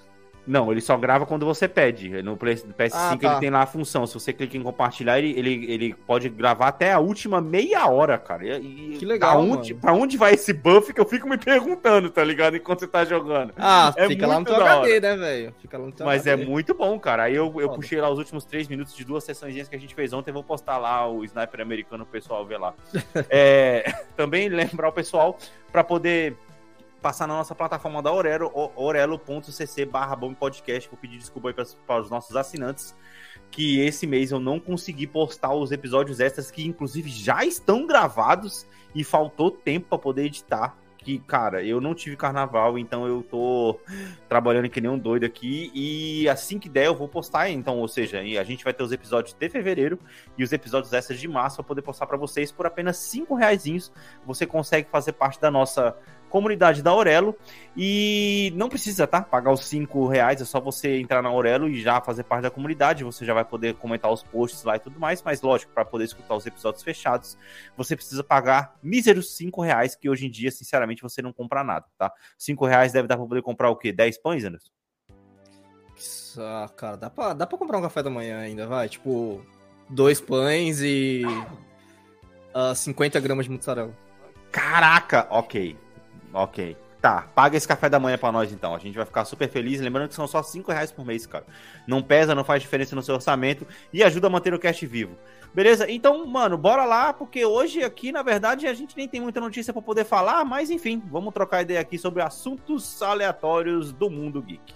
Não, 0.49 0.73
ele 0.73 0.81
só 0.81 0.97
grava 0.97 1.26
quando 1.26 1.45
você 1.45 1.69
pede. 1.69 2.23
No 2.23 2.37
Play- 2.37 2.62
no 2.67 2.73
PS5 2.75 2.93
Ah, 2.95 3.17
tá. 3.17 3.31
ele 3.33 3.40
tem 3.40 3.50
lá 3.50 3.62
a 3.62 3.67
função. 3.67 4.07
Se 4.07 4.14
você 4.14 4.33
clica 4.33 4.57
em 4.57 4.62
compartilhar, 4.62 5.19
ele, 5.19 5.38
ele, 5.38 5.71
ele 5.73 5.95
pode 6.07 6.28
gravar 6.28 6.69
até 6.69 6.93
a 6.93 6.99
última 6.99 7.40
meia 7.40 7.87
hora, 7.87 8.17
cara. 8.19 8.59
E, 8.59 8.97
Que 8.99 9.05
legal, 9.05 9.33
Pra 9.33 9.40
onde, 9.40 9.75
mano. 9.75 9.81
pra 9.83 9.93
onde 9.93 10.17
vai 10.17 10.35
esse 10.35 10.52
buff 10.52 10.93
que 10.93 11.00
eu 11.00 11.05
fico 11.05 11.28
me 11.28 11.37
perguntando, 11.37 12.09
tá 12.11 12.25
ligado? 12.25 12.57
Enquanto 12.57 12.81
você 12.81 12.87
tá 12.88 13.05
jogando. 13.05 13.52
Ah, 13.57 13.93
É 13.97 14.07
fica 14.09 14.26
lá 14.26 14.37
HD, 14.37 15.00
né, 15.00 15.17
velho? 15.17 15.55
Fica 15.61 15.76
lá 15.78 15.85
no 15.87 15.93
teu 15.93 16.07
Mas 16.07 16.26
é 16.26 16.33
HD. 16.33 16.47
muito 16.49 16.75
bom, 16.75 16.99
cara. 16.99 17.25
Aí 17.25 17.35
eu, 17.35 17.47
eu 17.47 17.52
Foda. 17.69 17.75
puxei 17.75 18.00
lá 18.00 18.09
os 18.11 18.19
últimos 18.19 18.45
três 18.45 18.67
minutos 18.69 18.95
de 18.97 19.05
duas 19.05 19.23
sessões 19.25 19.69
que 19.69 19.76
a 19.76 19.78
gente 19.78 19.95
fez 19.95 20.12
ontem. 20.12 20.33
Vou 20.33 20.43
postar 20.43 20.78
lá 20.78 21.07
o 21.07 21.25
sniper 21.25 21.61
americano 21.61 22.05
pro 22.05 22.12
pessoal 22.12 22.47
ver 22.47 22.59
lá. 22.59 22.75
É, 23.31 23.93
também 24.17 24.49
lembrar 24.49 24.88
o 24.88 24.93
pessoal 24.93 25.37
para 25.71 25.85
poder 25.85 26.35
passar 27.00 27.26
na 27.26 27.35
nossa 27.35 27.55
plataforma 27.55 28.02
da 28.02 28.12
Orelo, 28.12 28.50
orelo.cc 28.76 29.85
barra 29.87 30.17
podcast. 30.17 30.88
Vou 30.88 30.99
pedir 30.99 31.19
desculpa 31.19 31.49
aí 31.49 31.55
para 31.55 32.00
os 32.00 32.11
nossos 32.11 32.37
assinantes. 32.37 32.95
Que 33.50 33.81
esse 33.81 34.07
mês 34.07 34.31
eu 34.31 34.38
não 34.38 34.61
consegui 34.61 35.07
postar 35.07 35.55
os 35.55 35.73
episódios 35.73 36.21
extras 36.21 36.50
que, 36.50 36.67
inclusive, 36.67 37.09
já 37.09 37.45
estão 37.45 37.87
gravados 37.87 38.67
e 38.95 39.02
faltou 39.02 39.50
tempo 39.50 39.88
para 39.88 39.99
poder 39.99 40.25
editar. 40.25 40.76
Que, 40.99 41.19
cara, 41.21 41.62
eu 41.62 41.81
não 41.81 41.95
tive 41.95 42.17
carnaval, 42.17 42.76
então 42.76 43.07
eu 43.07 43.23
tô 43.23 43.81
trabalhando 44.28 44.69
que 44.69 44.81
nem 44.81 44.90
um 44.90 44.99
doido 44.99 45.25
aqui. 45.25 45.71
E 45.73 46.28
assim 46.28 46.59
que 46.59 46.69
der, 46.69 46.87
eu 46.87 46.95
vou 46.95 47.09
postar. 47.09 47.49
Então, 47.49 47.78
ou 47.78 47.88
seja, 47.88 48.19
a 48.19 48.45
gente 48.45 48.64
vai 48.64 48.75
ter 48.75 48.83
os 48.83 48.93
episódios 48.93 49.35
de 49.35 49.49
fevereiro 49.49 49.99
e 50.37 50.45
os 50.45 50.52
episódios 50.52 50.93
extras 50.93 51.19
de 51.19 51.28
março 51.28 51.57
para 51.57 51.64
poder 51.64 51.83
postar 51.83 52.07
para 52.07 52.19
vocês 52.19 52.52
por 52.52 52.67
apenas 52.67 52.99
cinco 52.99 53.35
reaisinhos. 53.35 53.90
Você 54.26 54.45
consegue 54.45 54.90
fazer 54.90 55.12
parte 55.12 55.40
da 55.40 55.50
nossa 55.50 55.97
comunidade 56.29 56.83
da 56.83 56.91
Aurelo 56.91 57.37
e 57.77 58.53
não 58.55 58.69
precisa, 58.69 59.07
tá? 59.07 59.21
Pagar 59.23 59.53
os 59.53 59.67
cinco 59.67 60.07
reais, 60.07 60.41
é 60.41 60.45
só 60.45 60.61
você 60.61 60.99
entrar 60.99 61.23
na 61.23 61.29
Aurelo 61.29 61.69
e 61.69 61.81
já 61.81 62.01
fazer 62.01 62.25
parte 62.25 62.43
da 62.43 62.51
comunidade. 62.51 63.05
Você 63.05 63.25
já 63.25 63.35
vai 63.35 63.45
poder 63.45 63.75
comentar 63.75 64.13
os 64.13 64.23
posts 64.23 64.65
lá 64.65 64.77
e 64.77 64.79
tudo 64.79 64.99
mais. 65.01 65.23
Mas 65.23 65.43
lógico, 65.43 65.73
para 65.73 65.85
poder 65.85 66.05
escutar 66.05 66.35
os 66.35 66.47
episódios 66.47 66.83
fechados, 66.83 67.37
você 67.77 67.97
precisa 67.97 68.23
pagar 68.23 68.77
míseros 68.83 69.37
cinco 69.37 69.63
reais, 69.63 69.95
que 69.95 70.09
hoje 70.09 70.27
em 70.27 70.31
dia, 70.31 70.51
sinceramente, 70.51 71.03
você 71.03 71.23
não 71.23 71.33
compra 71.33 71.65
nada, 71.65 71.87
tá? 71.97 72.13
Cinco 72.37 72.67
reais 72.67 72.93
deve 72.93 73.09
dar 73.09 73.17
para 73.17 73.27
poder 73.27 73.43
comprar 73.43 73.71
o 73.71 73.77
quê? 73.77 73.93
10 73.93 74.19
pães, 74.19 74.45
Anderson? 74.45 74.71
Ah, 76.39 76.69
cara, 76.77 76.97
dá 76.97 77.11
pra, 77.11 77.33
dá 77.33 77.47
pra 77.47 77.59
comprar 77.59 77.79
um 77.79 77.83
café 77.83 78.03
da 78.03 78.11
manhã 78.11 78.39
ainda, 78.39 78.67
vai. 78.67 78.89
Tipo, 78.89 79.45
dois 79.89 80.21
pães 80.21 80.81
e. 80.81 81.23
ah, 82.55 82.75
50 82.75 83.19
gramas 83.21 83.47
de 83.47 83.53
mussarela. 83.53 83.93
Caraca, 84.51 85.27
ok. 85.31 85.77
Ok. 86.33 86.77
Tá, 87.01 87.29
paga 87.33 87.57
esse 87.57 87.69
café 87.69 87.89
da 87.89 88.01
manhã 88.01 88.19
pra 88.19 88.33
nós 88.33 88.53
então. 88.53 88.75
A 88.75 88.79
gente 88.79 88.97
vai 88.97 89.07
ficar 89.07 89.25
super 89.25 89.49
feliz. 89.49 89.81
Lembrando 89.81 90.09
que 90.09 90.15
são 90.15 90.27
só 90.27 90.43
5 90.43 90.73
reais 90.73 90.91
por 90.91 91.05
mês, 91.05 91.27
cara. 91.27 91.45
Não 91.87 92.03
pesa, 92.03 92.35
não 92.35 92.43
faz 92.43 92.61
diferença 92.61 92.97
no 92.97 93.03
seu 93.03 93.15
orçamento 93.15 93.67
e 93.93 94.03
ajuda 94.03 94.27
a 94.27 94.31
manter 94.31 94.53
o 94.53 94.59
cast 94.59 94.85
vivo. 94.85 95.17
Beleza? 95.55 95.91
Então, 95.91 96.27
mano, 96.27 96.59
bora 96.59 96.85
lá, 96.85 97.13
porque 97.13 97.45
hoje 97.45 97.83
aqui, 97.83 98.13
na 98.13 98.23
verdade, 98.23 98.67
a 98.67 98.75
gente 98.75 98.97
nem 98.97 99.09
tem 99.09 99.21
muita 99.21 99.41
notícia 99.41 99.73
pra 99.73 99.81
poder 99.81 100.05
falar, 100.05 100.45
mas 100.45 100.71
enfim, 100.71 101.03
vamos 101.07 101.33
trocar 101.33 101.63
ideia 101.63 101.81
aqui 101.81 101.97
sobre 101.99 102.23
assuntos 102.23 103.01
aleatórios 103.03 103.93
do 103.93 104.11
mundo 104.11 104.43
geek. 104.43 104.75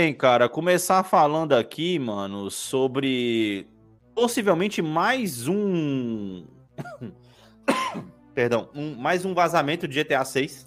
Bem, 0.00 0.14
cara, 0.14 0.48
começar 0.48 1.02
falando 1.02 1.54
aqui, 1.54 1.98
mano, 1.98 2.52
sobre 2.52 3.66
possivelmente 4.14 4.80
mais 4.80 5.48
um. 5.48 6.46
Perdão, 8.32 8.70
um- 8.72 8.94
mais 8.94 9.24
um 9.24 9.34
vazamento 9.34 9.88
de 9.88 10.00
GTA 10.00 10.24
6. 10.24 10.66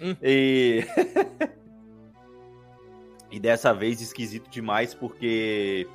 Hum. 0.00 0.14
E. 0.22 0.84
e 3.28 3.40
dessa 3.40 3.74
vez 3.74 4.00
esquisito 4.00 4.48
demais, 4.48 4.94
porque 4.94 5.88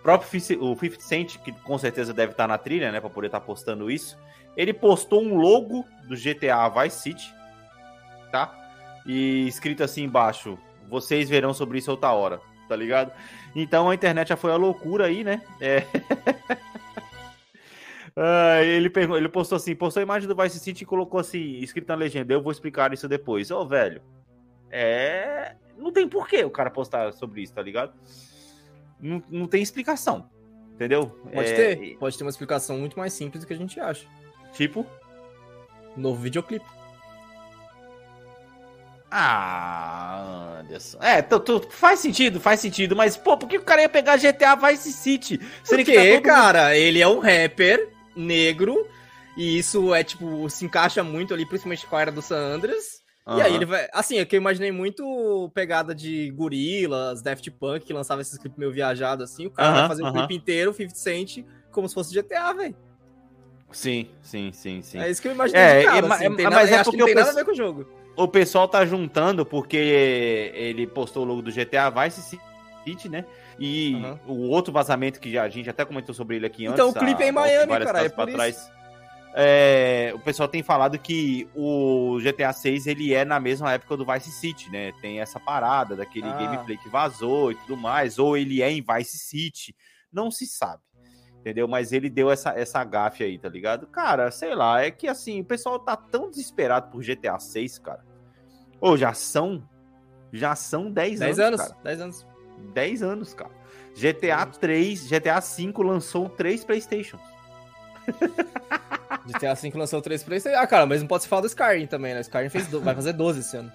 o 0.00 0.02
próprio 0.02 0.28
o 0.60 0.74
50 0.76 1.00
Cent, 1.00 1.38
que 1.38 1.52
com 1.52 1.78
certeza 1.78 2.12
deve 2.12 2.32
estar 2.32 2.48
na 2.48 2.58
trilha, 2.58 2.90
né, 2.90 3.00
pra 3.00 3.08
poder 3.08 3.28
estar 3.28 3.42
postando 3.42 3.88
isso, 3.88 4.18
ele 4.56 4.72
postou 4.72 5.22
um 5.22 5.36
logo 5.36 5.84
do 6.08 6.16
GTA 6.16 6.68
Vice 6.68 7.00
City, 7.00 7.32
tá? 8.32 8.52
E 9.06 9.46
escrito 9.46 9.84
assim 9.84 10.02
embaixo: 10.02 10.58
vocês 10.88 11.28
verão 11.28 11.52
sobre 11.54 11.78
isso 11.78 11.90
outra 11.90 12.12
hora, 12.12 12.40
tá 12.68 12.74
ligado? 12.76 13.12
Então 13.54 13.88
a 13.90 13.94
internet 13.94 14.28
já 14.28 14.36
foi 14.36 14.50
a 14.52 14.56
loucura 14.56 15.06
aí, 15.06 15.22
né? 15.24 15.42
É. 15.60 15.84
Ah, 18.20 18.60
ele, 18.62 18.90
pergun- 18.90 19.16
ele 19.16 19.28
postou 19.28 19.54
assim, 19.54 19.76
postou 19.76 20.00
a 20.00 20.02
imagem 20.02 20.28
do 20.28 20.34
Vice 20.34 20.58
City 20.58 20.82
e 20.82 20.86
colocou 20.86 21.20
assim, 21.20 21.58
escrito 21.60 21.86
na 21.88 21.94
legenda, 21.94 22.32
eu 22.32 22.42
vou 22.42 22.50
explicar 22.50 22.92
isso 22.92 23.06
depois. 23.08 23.48
Ô, 23.52 23.64
velho, 23.64 24.02
é... 24.70 25.54
Não 25.76 25.92
tem 25.92 26.08
porquê 26.08 26.42
o 26.44 26.50
cara 26.50 26.68
postar 26.68 27.12
sobre 27.12 27.42
isso, 27.42 27.54
tá 27.54 27.62
ligado? 27.62 27.92
Não, 29.00 29.22
não 29.30 29.46
tem 29.46 29.62
explicação, 29.62 30.28
entendeu? 30.74 31.06
Pode 31.32 31.48
É, 31.52 31.76
ter. 31.76 31.96
Pode 31.96 32.18
ter 32.18 32.24
uma 32.24 32.30
explicação 32.30 32.76
muito 32.78 32.98
mais 32.98 33.12
simples 33.12 33.44
do 33.44 33.46
que 33.46 33.52
a 33.54 33.56
gente 33.56 33.78
acha. 33.78 34.04
Tipo... 34.52 34.84
Novo 35.96 36.20
videoclipe. 36.20 36.66
Ah, 39.10 40.58
Anderson. 40.60 40.98
É, 41.00 41.22
tu, 41.22 41.40
tu- 41.40 41.66
faz 41.70 42.00
sentido, 42.00 42.40
faz 42.40 42.60
sentido, 42.60 42.94
mas, 42.94 43.16
pô, 43.16 43.36
por 43.36 43.48
que 43.48 43.56
o 43.58 43.62
cara 43.62 43.82
ia 43.82 43.88
pegar 43.88 44.16
GTA 44.18 44.54
Vice 44.54 44.92
City? 44.92 45.40
Sendo 45.64 45.84
que 45.84 45.92
tá 45.92 46.00
Porque, 46.00 46.08
todo 46.08 46.16
mundo- 46.16 46.22
cara, 46.24 46.76
ele 46.76 47.00
é 47.00 47.08
um 47.08 47.18
rapper 47.18 47.88
negro. 48.14 48.86
E 49.36 49.56
isso 49.58 49.94
é, 49.94 50.02
tipo, 50.02 50.50
se 50.50 50.64
encaixa 50.64 51.02
muito 51.04 51.32
ali, 51.32 51.46
principalmente 51.46 51.86
com 51.86 51.94
a 51.96 52.00
era 52.00 52.10
do 52.12 52.20
San 52.20 52.36
Andreas. 52.36 52.98
E 53.36 53.42
aí 53.42 53.54
ele 53.54 53.66
vai. 53.66 53.86
Assim, 53.92 54.18
é 54.18 54.24
que 54.24 54.34
eu 54.34 54.40
imaginei 54.40 54.72
muito 54.72 55.50
pegada 55.54 55.94
de 55.94 56.30
gorilas, 56.30 57.22
Daft 57.22 57.48
Punk, 57.52 57.84
que 57.84 57.92
lançava 57.92 58.22
esses 58.22 58.38
clipes 58.38 58.58
meio 58.58 58.72
viajado 58.72 59.22
assim. 59.22 59.46
O 59.46 59.50
cara 59.50 59.68
Aham, 59.68 59.80
vai 59.80 59.88
fazer 59.88 60.02
o 60.02 60.06
aham. 60.06 60.26
clipe 60.26 60.34
inteiro, 60.34 60.72
50 60.72 60.94
Cent, 60.98 61.44
como 61.70 61.86
se 61.88 61.94
fosse 61.94 62.12
GTA, 62.14 62.52
velho. 62.54 62.74
Sim, 63.70 64.08
sim, 64.22 64.50
sim, 64.52 64.80
sim. 64.82 64.98
É 64.98 65.10
isso 65.10 65.20
que 65.20 65.28
eu 65.28 65.32
imaginei 65.32 65.62
É, 65.62 65.80
de 65.80 65.86
cara, 65.86 66.06
é, 66.06 66.10
assim, 66.10 66.24
é, 66.24 66.28
não 66.30 66.36
tem 66.36 66.46
mas 66.46 66.72
é 66.72 66.82
porque 66.84 66.96
não 66.96 67.04
tem 67.06 67.14
eu 67.14 67.20
nada 67.20 67.30
a 67.30 67.34
ver 67.34 67.44
com 67.44 67.50
o 67.52 67.56
jogo. 67.56 67.86
O 68.18 68.26
pessoal 68.26 68.66
tá 68.66 68.84
juntando 68.84 69.46
porque 69.46 69.76
ele 69.76 70.86
postou 70.88 71.22
o 71.22 71.26
logo 71.26 71.40
do 71.42 71.52
GTA 71.52 71.88
Vice 71.88 72.36
City, 72.84 73.08
né? 73.08 73.24
E 73.60 73.94
Aham. 73.94 74.20
o 74.26 74.48
outro 74.48 74.72
vazamento 74.72 75.20
que 75.20 75.30
já- 75.30 75.44
a 75.44 75.48
gente 75.48 75.70
até 75.70 75.84
comentou 75.84 76.12
sobre 76.14 76.34
ele 76.36 76.46
aqui 76.46 76.66
antes. 76.66 76.74
Então, 76.74 76.90
o 76.90 76.94
clipe 76.94 77.22
é 77.22 77.28
em 77.28 77.32
Miami, 77.32 77.68
cara, 77.72 77.84
é 77.84 77.92
casas 77.92 78.12
pra 78.12 78.26
por 78.26 78.32
trás. 78.32 78.70
é, 79.34 80.10
o 80.14 80.18
pessoal 80.18 80.48
tem 80.48 80.62
falado 80.64 80.98
que 80.98 81.48
o 81.54 82.18
GTA 82.20 82.52
6 82.52 82.86
ele 82.88 83.14
é 83.14 83.24
na 83.24 83.38
mesma 83.38 83.72
época 83.72 83.96
do 83.96 84.04
Vice 84.04 84.32
City, 84.32 84.68
né? 84.70 84.90
Tem 85.00 85.20
essa 85.20 85.38
parada 85.38 85.94
daquele 85.94 86.26
Ah. 86.28 86.32
gameplay 86.32 86.76
que 86.76 86.88
vazou 86.88 87.52
e 87.52 87.54
tudo 87.54 87.76
mais, 87.76 88.18
ou 88.18 88.36
ele 88.36 88.62
é 88.62 88.70
em 88.72 88.82
Vice 88.82 89.16
City, 89.18 89.76
não 90.12 90.28
se 90.30 90.44
sabe. 90.46 90.82
Entendeu? 91.40 91.68
Mas 91.68 91.92
ele 91.92 92.10
deu 92.10 92.30
essa, 92.32 92.50
essa 92.50 92.82
gafe 92.82 93.22
aí, 93.22 93.38
tá 93.38 93.48
ligado? 93.48 93.86
Cara, 93.86 94.28
sei 94.32 94.54
lá, 94.56 94.82
é 94.82 94.90
que 94.90 95.06
assim, 95.06 95.40
o 95.40 95.44
pessoal 95.44 95.78
tá 95.78 95.96
tão 95.96 96.28
desesperado 96.30 96.90
por 96.90 97.00
GTA 97.00 97.38
6, 97.38 97.78
cara. 97.78 98.04
Ou 98.80 98.96
já 98.96 99.12
são. 99.12 99.62
Já 100.32 100.54
são 100.54 100.90
10, 100.90 101.20
10 101.20 101.38
anos. 101.38 101.60
anos, 101.60 101.72
cara. 101.72 101.82
10 101.84 102.00
anos. 102.00 102.26
10 102.74 103.02
anos, 103.02 103.34
cara. 103.34 103.50
GTA 103.96 104.46
3, 104.46 105.08
GTA 105.08 105.40
5 105.40 105.82
lançou 105.82 106.28
três 106.28 106.64
Playstations. 106.64 107.20
GTA 109.26 109.54
V 109.54 109.72
lançou 109.74 110.00
3 110.00 110.22
pra 110.22 110.36
isso. 110.36 110.48
Ah, 110.48 110.66
cara, 110.66 110.86
mas 110.86 111.00
não 111.00 111.08
pode 111.08 111.24
se 111.24 111.28
falar 111.28 111.42
do 111.42 111.46
Skyrim 111.48 111.86
também, 111.86 112.12
né? 112.14 112.20
O 112.20 112.22
Skyrim 112.22 112.48
fez 112.48 112.66
do- 112.68 112.80
vai 112.80 112.94
fazer 112.94 113.12
12 113.12 113.40
esse 113.40 113.56
ano. 113.56 113.70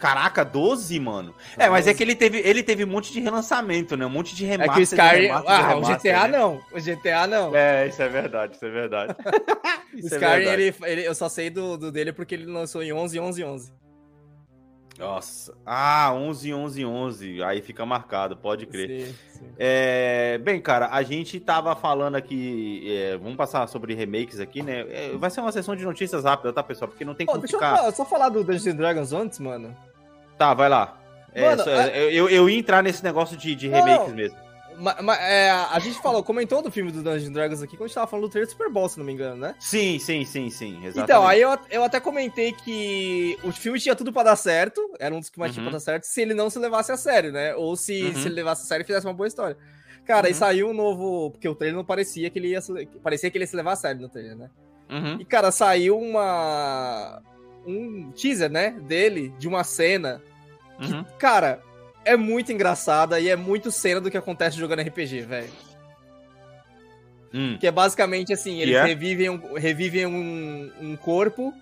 Caraca, 0.00 0.44
12, 0.44 0.98
mano. 1.00 1.34
É, 1.56 1.68
mas 1.68 1.86
é 1.86 1.92
que 1.94 2.02
ele 2.02 2.14
teve, 2.14 2.38
ele 2.38 2.62
teve 2.62 2.84
um 2.84 2.86
monte 2.86 3.12
de 3.12 3.20
relançamento, 3.20 3.96
né? 3.96 4.06
Um 4.06 4.10
monte 4.10 4.34
de 4.34 4.44
É 4.44 4.48
remaster. 4.50 4.74
que 4.74 4.80
o 4.80 4.84
de 4.86 4.94
Skyrim. 4.94 5.26
remaster 5.26 5.50
Ah, 5.52 5.60
o 5.60 5.80
remaster, 5.80 5.96
GTA 6.14 6.28
né? 6.28 6.38
não. 6.38 6.54
O 6.72 6.80
GTA 6.80 7.26
não. 7.26 7.56
É, 7.56 7.88
isso 7.88 8.02
é 8.02 8.08
verdade, 8.08 8.54
isso 8.56 8.64
é 8.64 8.70
verdade. 8.70 9.16
o 9.94 9.98
Isso 9.98 10.14
é 10.14 10.18
Skyrim, 10.18 10.44
verdade. 10.44 10.62
ele, 10.62 10.74
ele- 10.84 11.06
eu 11.08 11.14
só 11.14 11.28
sei 11.28 11.50
do, 11.50 11.76
do 11.76 11.90
dele 11.90 12.12
porque 12.12 12.34
ele 12.34 12.46
lançou 12.46 12.82
em 12.82 12.92
11, 12.92 13.18
11, 13.18 13.42
11. 13.44 13.72
Nossa. 14.98 15.54
Ah, 15.64 16.12
11, 16.12 16.52
11, 16.52 16.84
11. 16.84 17.42
Aí 17.44 17.62
fica 17.62 17.86
marcado, 17.86 18.36
pode 18.36 18.66
crer. 18.66 19.06
Sim, 19.06 19.14
sim. 19.30 19.44
É, 19.56 20.38
bem, 20.38 20.60
cara, 20.60 20.88
a 20.90 21.02
gente 21.04 21.38
tava 21.38 21.76
falando 21.76 22.16
aqui. 22.16 22.84
é, 22.90 23.16
vamos 23.16 23.36
passar 23.36 23.68
sobre 23.68 23.94
remakes 23.94 24.40
aqui, 24.40 24.60
né? 24.60 24.80
É, 24.90 25.16
vai 25.16 25.30
ser 25.30 25.40
uma 25.40 25.52
sessão 25.52 25.76
de 25.76 25.84
notícias 25.84 26.24
rápida, 26.24 26.52
tá, 26.52 26.64
pessoal? 26.64 26.88
Porque 26.88 27.04
não 27.04 27.14
tem 27.14 27.26
como 27.28 27.38
deixa 27.38 27.54
eu 27.54 27.60
ficar. 27.60 27.76
falar- 27.76 27.92
só 27.92 28.04
falar 28.04 28.28
do 28.28 28.42
Dungeons 28.42 28.66
and 28.66 28.74
Dragons 28.76 29.12
antes, 29.12 29.38
mano. 29.38 29.76
Tá, 30.38 30.54
vai 30.54 30.68
lá. 30.68 30.98
É, 31.34 31.42
Mano, 31.50 31.64
só- 31.64 31.70
a- 31.70 31.88
eu, 31.88 32.28
eu, 32.28 32.48
ia 32.48 32.58
entrar 32.58 32.82
nesse 32.82 33.02
negócio 33.04 33.36
de, 33.36 33.54
de 33.54 33.68
remakes 33.68 34.08
não. 34.08 34.14
mesmo. 34.14 34.38
Ma- 34.78 34.96
ma- 35.02 35.16
é, 35.16 35.50
a 35.50 35.78
gente 35.80 36.00
falou, 36.00 36.22
comentou 36.22 36.62
do 36.62 36.70
filme 36.70 36.92
do 36.92 37.02
Dungeons 37.02 37.30
Dragons 37.30 37.60
aqui 37.62 37.76
quando 37.76 37.86
a 37.86 37.86
gente 37.88 37.94
tava 37.96 38.06
falando 38.06 38.26
do 38.26 38.30
trailer 38.30 38.46
do 38.46 38.52
Super 38.52 38.70
Bowl, 38.70 38.88
se 38.88 38.96
não 38.96 39.04
me 39.04 39.12
engano, 39.12 39.34
né? 39.36 39.56
Sim, 39.58 39.98
sim, 39.98 40.24
sim, 40.24 40.48
sim. 40.50 40.76
Exatamente. 40.76 40.98
Então, 41.00 41.26
aí 41.26 41.40
eu, 41.40 41.58
eu 41.68 41.82
até 41.82 41.98
comentei 41.98 42.52
que 42.52 43.36
o 43.42 43.50
filme 43.50 43.80
tinha 43.80 43.96
tudo 43.96 44.12
pra 44.12 44.22
dar 44.22 44.36
certo, 44.36 44.80
era 45.00 45.12
um 45.12 45.18
dos 45.18 45.28
que 45.30 45.38
mais 45.38 45.52
tinha 45.52 45.64
Uhum. 45.64 45.70
pra 45.70 45.78
dar 45.78 45.84
certo, 45.84 46.04
se 46.04 46.22
ele 46.22 46.32
não 46.32 46.48
se 46.48 46.60
levasse 46.60 46.92
a 46.92 46.96
sério, 46.96 47.32
né? 47.32 47.56
Ou 47.56 47.74
se, 47.76 48.04
Uhum. 48.04 48.14
se 48.14 48.26
ele 48.28 48.36
levasse 48.36 48.62
a 48.62 48.66
sério 48.66 48.84
e 48.84 48.86
fizesse 48.86 49.04
uma 49.04 49.12
boa 49.14 49.26
história. 49.26 49.56
Cara, 50.06 50.28
aí 50.28 50.32
Uhum. 50.32 50.38
saiu 50.38 50.68
um 50.68 50.72
novo. 50.72 51.32
Porque 51.32 51.48
o 51.48 51.56
trailer 51.56 51.76
não 51.76 51.84
parecia 51.84 52.30
que 52.30 52.38
ele 52.38 52.48
ia 52.50 52.60
se, 52.60 52.86
parecia 53.02 53.28
que 53.32 53.36
ele 53.36 53.42
ia 53.42 53.48
se 53.48 53.56
levar 53.56 53.72
a 53.72 53.76
sério 53.76 54.00
no 54.00 54.08
trailer, 54.08 54.36
né? 54.36 54.48
Uhum. 54.88 55.16
E, 55.20 55.24
cara, 55.24 55.50
saiu 55.50 55.98
uma. 55.98 57.20
Um 57.66 58.10
teaser, 58.12 58.48
né? 58.50 58.76
Dele, 58.86 59.34
de 59.38 59.46
uma 59.48 59.64
cena. 59.64 60.22
Uhum. 60.80 61.04
Cara, 61.18 61.60
é 62.04 62.16
muito 62.16 62.52
engraçada 62.52 63.18
e 63.20 63.28
é 63.28 63.36
muito 63.36 63.70
cena 63.70 64.00
do 64.00 64.10
que 64.10 64.16
acontece 64.16 64.56
jogando 64.56 64.80
RPG, 64.82 65.22
velho. 65.22 65.50
Hum. 67.32 67.56
Que 67.60 67.66
é 67.66 67.70
basicamente 67.70 68.32
assim, 68.32 68.58
eles 68.60 68.74
é? 68.74 68.84
revivem, 68.84 69.28
um, 69.28 69.54
revivem 69.54 70.06
um, 70.06 70.72
um 70.80 70.96
corpo. 70.96 71.52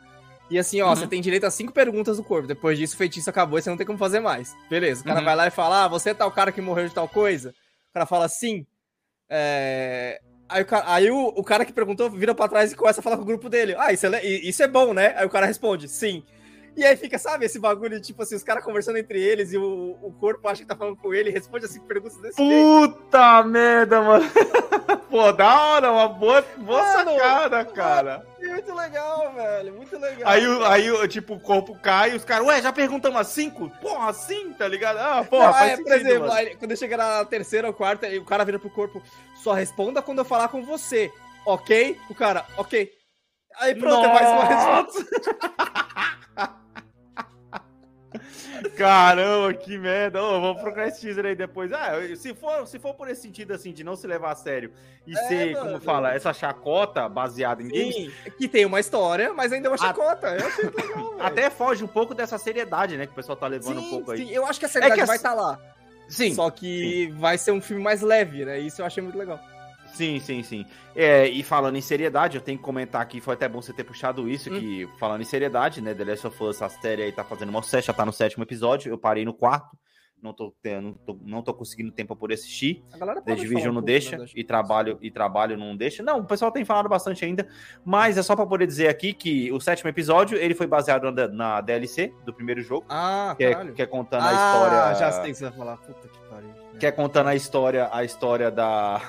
E 0.48 0.58
assim, 0.58 0.80
ó, 0.80 0.90
Uhum. 0.90 0.96
você 0.96 1.06
tem 1.08 1.20
direito 1.20 1.44
a 1.44 1.50
cinco 1.50 1.72
perguntas 1.72 2.18
do 2.18 2.22
corpo. 2.24 2.46
Depois 2.46 2.78
disso, 2.78 2.94
o 2.94 2.98
feitiço 2.98 3.28
acabou 3.28 3.58
e 3.58 3.62
você 3.62 3.68
não 3.70 3.76
tem 3.76 3.86
como 3.86 3.98
fazer 3.98 4.20
mais. 4.20 4.54
Beleza, 4.70 5.00
o 5.00 5.04
cara 5.04 5.18
Uhum. 5.18 5.24
vai 5.24 5.34
lá 5.36 5.46
e 5.48 5.50
fala: 5.50 5.84
Ah, 5.84 5.88
você 5.88 6.10
é 6.10 6.14
tal 6.14 6.30
cara 6.30 6.52
que 6.52 6.60
morreu 6.60 6.86
de 6.88 6.94
tal 6.94 7.08
coisa? 7.08 7.50
O 7.90 7.92
cara 7.94 8.06
fala 8.06 8.28
sim. 8.28 8.64
É... 9.28 10.20
Aí, 10.48 10.62
o 10.62 10.66
cara, 10.66 10.84
aí 10.86 11.10
o, 11.10 11.26
o 11.34 11.42
cara 11.42 11.64
que 11.64 11.72
perguntou 11.72 12.08
vira 12.08 12.32
pra 12.32 12.46
trás 12.46 12.70
e 12.70 12.76
começa 12.76 13.00
a 13.00 13.02
falar 13.02 13.16
com 13.16 13.22
o 13.24 13.26
grupo 13.26 13.48
dele. 13.48 13.74
Ah, 13.76 13.92
isso 13.92 14.06
é, 14.06 14.24
isso 14.24 14.62
é 14.62 14.68
bom, 14.68 14.94
né? 14.94 15.12
Aí 15.16 15.26
o 15.26 15.30
cara 15.30 15.46
responde, 15.46 15.88
sim. 15.88 16.22
E 16.76 16.84
aí 16.84 16.94
fica, 16.94 17.18
sabe, 17.18 17.46
esse 17.46 17.58
bagulho, 17.58 17.98
tipo 18.00 18.22
assim, 18.22 18.34
os 18.34 18.42
caras 18.42 18.62
conversando 18.62 18.98
entre 18.98 19.18
eles 19.18 19.50
e 19.50 19.56
o, 19.56 19.96
o 20.02 20.12
corpo 20.12 20.46
acha 20.46 20.60
que 20.60 20.68
tá 20.68 20.76
falando 20.76 20.96
com 20.96 21.14
ele 21.14 21.30
e 21.30 21.32
responde 21.32 21.64
as 21.64 21.70
cinco 21.70 21.86
perguntas 21.86 22.18
desse 22.18 22.36
jeito. 22.36 22.92
Puta 22.92 23.42
merda, 23.44 24.02
mano. 24.02 24.26
Pô, 25.08 25.32
da 25.32 25.62
hora, 25.62 25.90
uma 25.90 26.08
boa, 26.08 26.44
boa 26.58 26.82
Mano, 26.82 27.12
sacada, 27.12 27.64
cara. 27.64 28.26
Muito 28.38 28.74
legal, 28.74 29.32
velho, 29.32 29.74
muito 29.74 29.98
legal. 29.98 30.30
Aí, 30.30 30.44
aí, 30.66 31.08
tipo, 31.08 31.34
o 31.34 31.40
corpo 31.40 31.74
cai 31.80 32.12
e 32.12 32.16
os 32.16 32.24
caras, 32.24 32.46
ué, 32.46 32.60
já 32.60 32.70
perguntamos 32.70 33.18
as 33.18 33.28
cinco? 33.28 33.70
Porra, 33.80 34.10
assim, 34.10 34.52
tá 34.52 34.68
ligado? 34.68 34.98
Ah, 34.98 35.24
porra, 35.24 35.46
Não, 35.46 35.52
faz 35.54 35.72
é, 35.72 35.76
sentido, 35.76 35.88
por 35.88 35.96
exemplo, 35.96 36.32
aí, 36.32 36.56
quando 36.56 36.70
eu 36.72 36.76
chegar 36.76 36.98
na 36.98 37.24
terceira 37.24 37.68
ou 37.68 37.72
quarta, 37.72 38.06
aí 38.06 38.18
o 38.18 38.24
cara 38.24 38.44
vira 38.44 38.58
pro 38.58 38.68
corpo, 38.68 39.02
só 39.42 39.54
responda 39.54 40.02
quando 40.02 40.18
eu 40.18 40.24
falar 40.26 40.48
com 40.48 40.62
você, 40.62 41.10
ok? 41.46 41.98
O 42.10 42.14
cara, 42.14 42.44
ok. 42.58 42.90
Aí 43.58 43.74
pronto, 43.74 44.04
é 44.04 44.12
mais 44.12 44.28
uma 44.28 44.44
resposta. 44.44 45.06
Caramba, 48.76 49.52
que 49.54 49.76
merda. 49.78 50.22
Ô, 50.22 50.40
vamos 50.40 50.62
procurar 50.62 50.88
esse 50.88 51.00
teaser 51.00 51.26
aí 51.26 51.34
depois. 51.34 51.72
Ah, 51.72 51.92
se 52.16 52.34
for, 52.34 52.66
se 52.66 52.78
for 52.78 52.94
por 52.94 53.08
esse 53.08 53.22
sentido, 53.22 53.52
assim, 53.52 53.72
de 53.72 53.82
não 53.84 53.96
se 53.96 54.06
levar 54.06 54.32
a 54.32 54.34
sério 54.34 54.72
e 55.06 55.12
É, 55.16 55.28
ser, 55.28 55.52
mano. 55.54 55.66
como 55.72 55.80
fala, 55.80 56.14
essa 56.14 56.32
chacota 56.32 57.08
baseada 57.08 57.62
em 57.62 57.68
games, 57.68 57.94
Sim, 57.94 58.12
que 58.38 58.48
tem 58.48 58.64
uma 58.66 58.80
história, 58.80 59.32
mas 59.32 59.52
ainda 59.52 59.68
é 59.68 59.70
uma 59.70 59.74
A- 59.76 59.78
chacota. 59.78 60.28
Eu 60.28 60.46
achei 60.46 60.64
legal, 60.64 61.16
até 61.20 61.50
foge 61.50 61.84
um 61.84 61.88
pouco 61.88 62.14
dessa 62.14 62.38
seriedade, 62.38 62.96
né, 62.96 63.06
que 63.06 63.12
o 63.12 63.16
pessoal 63.16 63.36
tá 63.36 63.46
levando 63.46 63.78
um 63.78 63.82
sim, 63.84 63.90
pouco 63.90 64.10
aí. 64.12 64.18
sim, 64.18 64.30
eu 64.30 64.44
acho 64.46 64.58
que 64.58 64.66
a 64.66 64.68
seriedade 64.68 65.00
É 65.00 65.02
que 65.02 65.06
vai 65.06 65.16
as- 65.16 65.20
estar 65.22 65.34
lá. 65.34 65.58
Sim, 66.08 66.34
Só 66.34 66.48
que 66.50 67.12
vai 67.18 67.36
ser 67.36 67.50
um 67.50 67.60
filme 67.60 67.82
mais 67.82 68.00
leve, 68.00 68.44
né? 68.44 68.60
Isso 68.60 68.80
eu 68.80 68.86
achei 68.86 69.02
muito 69.02 69.18
legal. 69.18 69.40
Sim, 69.96 70.20
sim, 70.20 70.42
sim. 70.42 70.66
É, 70.94 71.26
e 71.26 71.42
falando 71.42 71.76
em 71.76 71.80
seriedade, 71.80 72.36
eu 72.36 72.42
tenho 72.42 72.58
que 72.58 72.64
comentar 72.64 73.00
aqui, 73.00 73.20
foi 73.20 73.34
até 73.34 73.48
bom 73.48 73.62
você 73.62 73.72
ter 73.72 73.84
puxado 73.84 74.28
isso, 74.28 74.52
Hum. 74.52 74.58
que 74.60 74.88
falando 74.98 75.22
em 75.22 75.24
seriedade, 75.24 75.80
né, 75.80 75.94
The 75.94 76.04
Last 76.04 76.26
of 76.26 76.44
Us, 76.44 76.60
a 76.62 76.68
série 76.68 77.02
aí 77.02 77.12
tá 77.12 77.24
fazendo 77.24 77.48
uma 77.48 77.62
sucesso, 77.62 77.86
já 77.86 77.92
tá 77.92 78.04
no 78.04 78.12
sétimo 78.12 78.44
episódio, 78.44 78.90
eu 78.90 78.98
parei 78.98 79.24
no 79.24 79.32
quarto, 79.32 79.76
não 80.22 80.32
tô, 80.32 80.54
não 80.82 80.92
tô, 80.92 81.18
não 81.22 81.42
tô 81.42 81.54
conseguindo 81.54 81.92
tempo 81.92 82.16
poder 82.16 82.34
assistir, 82.34 82.82
A 82.92 83.34
Division 83.34 83.64
um 83.64 83.66
não 83.66 83.72
pouco, 83.74 83.86
deixa, 83.86 84.16
né, 84.18 84.26
e 84.34 84.42
trabalho, 84.44 84.98
e 85.00 85.10
trabalho 85.10 85.56
não 85.56 85.76
deixa. 85.76 86.02
Não, 86.02 86.20
o 86.20 86.24
pessoal 86.24 86.50
tem 86.50 86.64
falado 86.64 86.88
bastante 86.88 87.24
ainda, 87.24 87.46
mas 87.84 88.16
é 88.18 88.22
só 88.22 88.34
pra 88.34 88.46
poder 88.46 88.66
dizer 88.66 88.88
aqui 88.88 89.12
que 89.12 89.52
o 89.52 89.60
sétimo 89.60 89.88
episódio, 89.90 90.36
ele 90.38 90.54
foi 90.54 90.66
baseado 90.66 91.10
na, 91.12 91.28
na 91.28 91.60
DLC 91.60 92.12
do 92.24 92.32
primeiro 92.34 92.60
jogo, 92.62 92.86
Ah, 92.88 93.34
que 93.36 93.44
é, 93.44 93.72
que 93.72 93.82
é 93.82 93.86
contando 93.86 94.22
ah, 94.24 94.28
a 94.28 94.32
história... 94.32 94.94
já 94.94 95.12
sei 95.12 95.22
o 95.22 95.26
que 95.26 95.34
você 95.34 95.44
vai 95.44 95.52
falar. 95.52 95.76
Puta 95.78 96.08
que 96.08 96.18
pariu. 96.30 96.50
que 96.80 96.86
é 96.86 96.90
contando 96.92 97.28
a 97.28 97.34
história, 97.34 97.88
a 97.92 98.02
história 98.04 98.50
da 98.50 99.00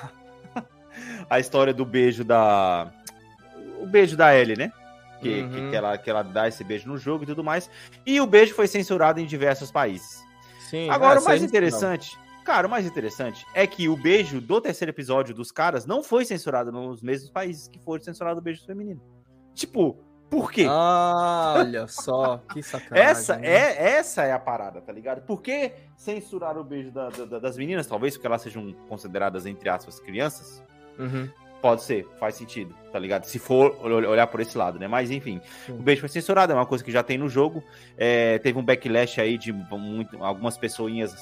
a 1.28 1.38
história 1.38 1.72
do 1.74 1.84
beijo 1.84 2.24
da 2.24 2.90
o 3.80 3.86
beijo 3.86 4.16
da 4.16 4.34
Ellie, 4.36 4.56
né? 4.56 4.72
Que, 5.20 5.42
Uhum. 5.42 5.50
que, 5.50 5.70
que 5.70 5.76
ela, 5.76 5.98
que 5.98 6.08
ela 6.10 6.22
dá 6.22 6.46
esse 6.48 6.62
beijo 6.62 6.88
no 6.88 6.96
jogo 6.96 7.24
e 7.24 7.26
tudo 7.26 7.42
mais. 7.42 7.68
E 8.06 8.20
o 8.20 8.26
beijo 8.26 8.54
foi 8.54 8.66
censurado 8.68 9.18
em 9.20 9.26
diversos 9.26 9.70
países. 9.70 10.24
Sim, 10.70 10.88
Agora, 10.90 11.18
ah, 11.18 11.22
o 11.22 11.24
mais 11.24 11.42
interessante, 11.42 12.16
cara, 12.44 12.66
o 12.66 12.70
mais 12.70 12.86
interessante 12.86 13.44
é 13.54 13.66
que 13.66 13.88
o 13.88 13.96
beijo 13.96 14.40
do 14.40 14.60
terceiro 14.60 14.90
episódio 14.90 15.34
dos 15.34 15.50
caras 15.50 15.86
não 15.86 16.02
foi 16.02 16.24
censurado 16.24 16.70
nos 16.70 17.02
mesmos 17.02 17.30
países 17.30 17.66
que 17.68 17.78
foram 17.80 18.02
censurados 18.02 18.38
o 18.40 18.42
beijo 18.42 18.64
feminino. 18.64 19.00
Tipo, 19.54 19.98
por 20.30 20.52
quê? 20.52 20.66
Ah, 20.68 21.54
olha 21.58 21.86
só, 21.88 22.38
que 22.52 22.62
sacanagem. 22.62 23.10
Essa 23.10 23.36
né? 23.38 23.48
é, 23.48 23.90
essa 23.98 24.22
é 24.24 24.32
a 24.32 24.38
parada, 24.38 24.80
tá 24.80 24.92
ligado? 24.92 25.22
Por 25.22 25.40
que 25.42 25.72
censurar 25.96 26.56
o 26.58 26.62
beijo 26.62 26.90
da- 26.92 27.08
da- 27.08 27.38
das 27.38 27.56
meninas? 27.56 27.86
Talvez 27.86 28.14
porque 28.14 28.26
elas 28.26 28.42
sejam 28.42 28.72
consideradas, 28.88 29.46
entre 29.46 29.68
aspas, 29.68 29.98
crianças. 29.98 30.62
Uhum. 30.98 31.28
Pode 31.60 31.82
ser, 31.82 32.06
faz 32.20 32.36
sentido, 32.36 32.72
tá 32.92 32.98
ligado? 33.00 33.24
Se 33.24 33.36
for 33.38 33.76
ol- 33.84 34.08
olhar 34.08 34.26
por 34.28 34.38
esse 34.40 34.56
lado, 34.56 34.78
né? 34.78 34.86
Mas 34.86 35.10
enfim, 35.10 35.40
Sim. 35.66 35.72
o 35.72 35.82
beijo 35.82 36.00
foi 36.00 36.08
censurado, 36.08 36.52
é 36.52 36.54
uma 36.54 36.64
coisa 36.66 36.84
que 36.84 36.92
já 36.92 37.02
tem 37.02 37.18
no 37.18 37.28
jogo. 37.28 37.64
É, 37.96 38.38
teve 38.38 38.56
um 38.58 38.62
backlash 38.64 39.20
aí 39.20 39.36
de 39.36 39.52
muito, 39.52 40.22
algumas 40.22 40.56
pessoinhas 40.56 41.16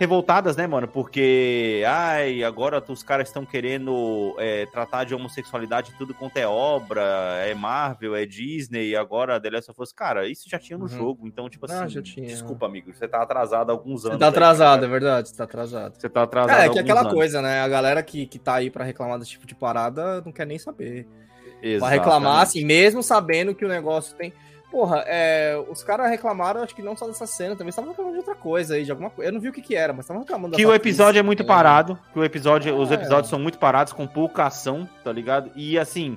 revoltadas, 0.00 0.56
né, 0.56 0.66
mano? 0.66 0.88
Porque, 0.88 1.84
ai, 1.86 2.42
agora 2.42 2.82
os 2.88 3.02
caras 3.02 3.28
estão 3.28 3.44
querendo 3.44 4.34
é, 4.38 4.64
tratar 4.64 5.04
de 5.04 5.14
homossexualidade 5.14 5.92
tudo 5.98 6.14
quanto 6.14 6.38
é 6.38 6.46
obra, 6.46 7.02
é 7.44 7.52
Marvel, 7.54 8.16
é 8.16 8.24
Disney, 8.24 8.96
agora 8.96 9.38
The 9.38 9.50
Last 9.50 9.70
of 9.70 9.82
Us. 9.82 9.92
Cara, 9.92 10.26
isso 10.26 10.48
já 10.48 10.58
tinha 10.58 10.78
no 10.78 10.84
Uhum. 10.84 10.88
jogo, 10.88 11.26
então, 11.26 11.50
tipo 11.50 11.66
Ah, 11.70 11.84
assim, 11.84 11.90
já 11.90 12.00
tinha. 12.02 12.26
desculpa, 12.26 12.64
amigo, 12.64 12.94
você 12.94 13.06
tá 13.06 13.20
atrasado 13.22 13.68
há 13.68 13.72
alguns 13.74 14.06
anos. 14.06 14.14
Você 14.16 14.20
tá 14.20 14.24
aí, 14.26 14.30
atrasado, 14.30 14.78
é 14.78 14.88
cara. 14.88 14.90
verdade, 14.90 15.28
você 15.28 15.36
tá 15.36 15.44
atrasado. 15.44 15.94
Você 16.00 16.08
tá 16.08 16.22
atrasado 16.22 16.50
É, 16.52 16.56
que 16.56 16.62
é 16.62 16.66
alguns 16.68 16.80
aquela 16.80 17.00
anos. 17.02 17.12
coisa, 17.12 17.42
né? 17.42 17.60
A 17.60 17.68
galera 17.68 18.02
que, 18.02 18.24
que 18.26 18.38
tá 18.38 18.54
aí 18.54 18.70
pra 18.70 18.82
reclamar 18.84 19.18
desse 19.18 19.32
tipo 19.32 19.46
de 19.46 19.54
parada 19.54 20.22
não 20.22 20.32
quer 20.32 20.46
nem 20.46 20.58
saber. 20.58 21.06
Vai 21.06 21.74
Exatamente. 21.74 21.98
reclamar, 21.98 22.40
assim, 22.40 22.64
mesmo 22.64 23.02
sabendo 23.02 23.54
que 23.54 23.66
o 23.66 23.68
negócio 23.68 24.16
tem. 24.16 24.32
Porra, 24.70 25.02
é, 25.06 25.60
os 25.68 25.82
caras 25.82 26.08
reclamaram, 26.08 26.62
acho 26.62 26.74
que 26.74 26.82
não 26.82 26.96
só 26.96 27.06
dessa 27.06 27.26
cena, 27.26 27.56
também 27.56 27.70
estavam 27.70 27.90
reclamando 27.90 28.14
de 28.14 28.20
outra 28.20 28.34
coisa 28.36 28.74
aí, 28.74 28.84
de 28.84 28.90
alguma 28.90 29.10
coisa. 29.10 29.28
Eu 29.28 29.32
não 29.34 29.40
vi 29.40 29.48
o 29.48 29.52
que 29.52 29.60
que 29.60 29.74
era, 29.74 29.92
mas 29.92 30.04
estavam 30.04 30.22
reclamando 30.22 30.56
Que 30.56 30.64
o 30.64 30.72
episódio 30.72 31.18
é 31.18 31.22
muito 31.22 31.44
parado, 31.44 31.98
que 32.12 32.18
o 32.18 32.24
episódio, 32.24 32.76
os 32.78 32.90
É. 32.90 32.94
episódios 32.94 33.28
são 33.28 33.38
muito 33.38 33.58
parados, 33.58 33.92
com 33.92 34.06
pouca 34.06 34.46
ação, 34.46 34.88
tá 35.02 35.10
ligado? 35.12 35.50
E 35.56 35.76
assim, 35.76 36.16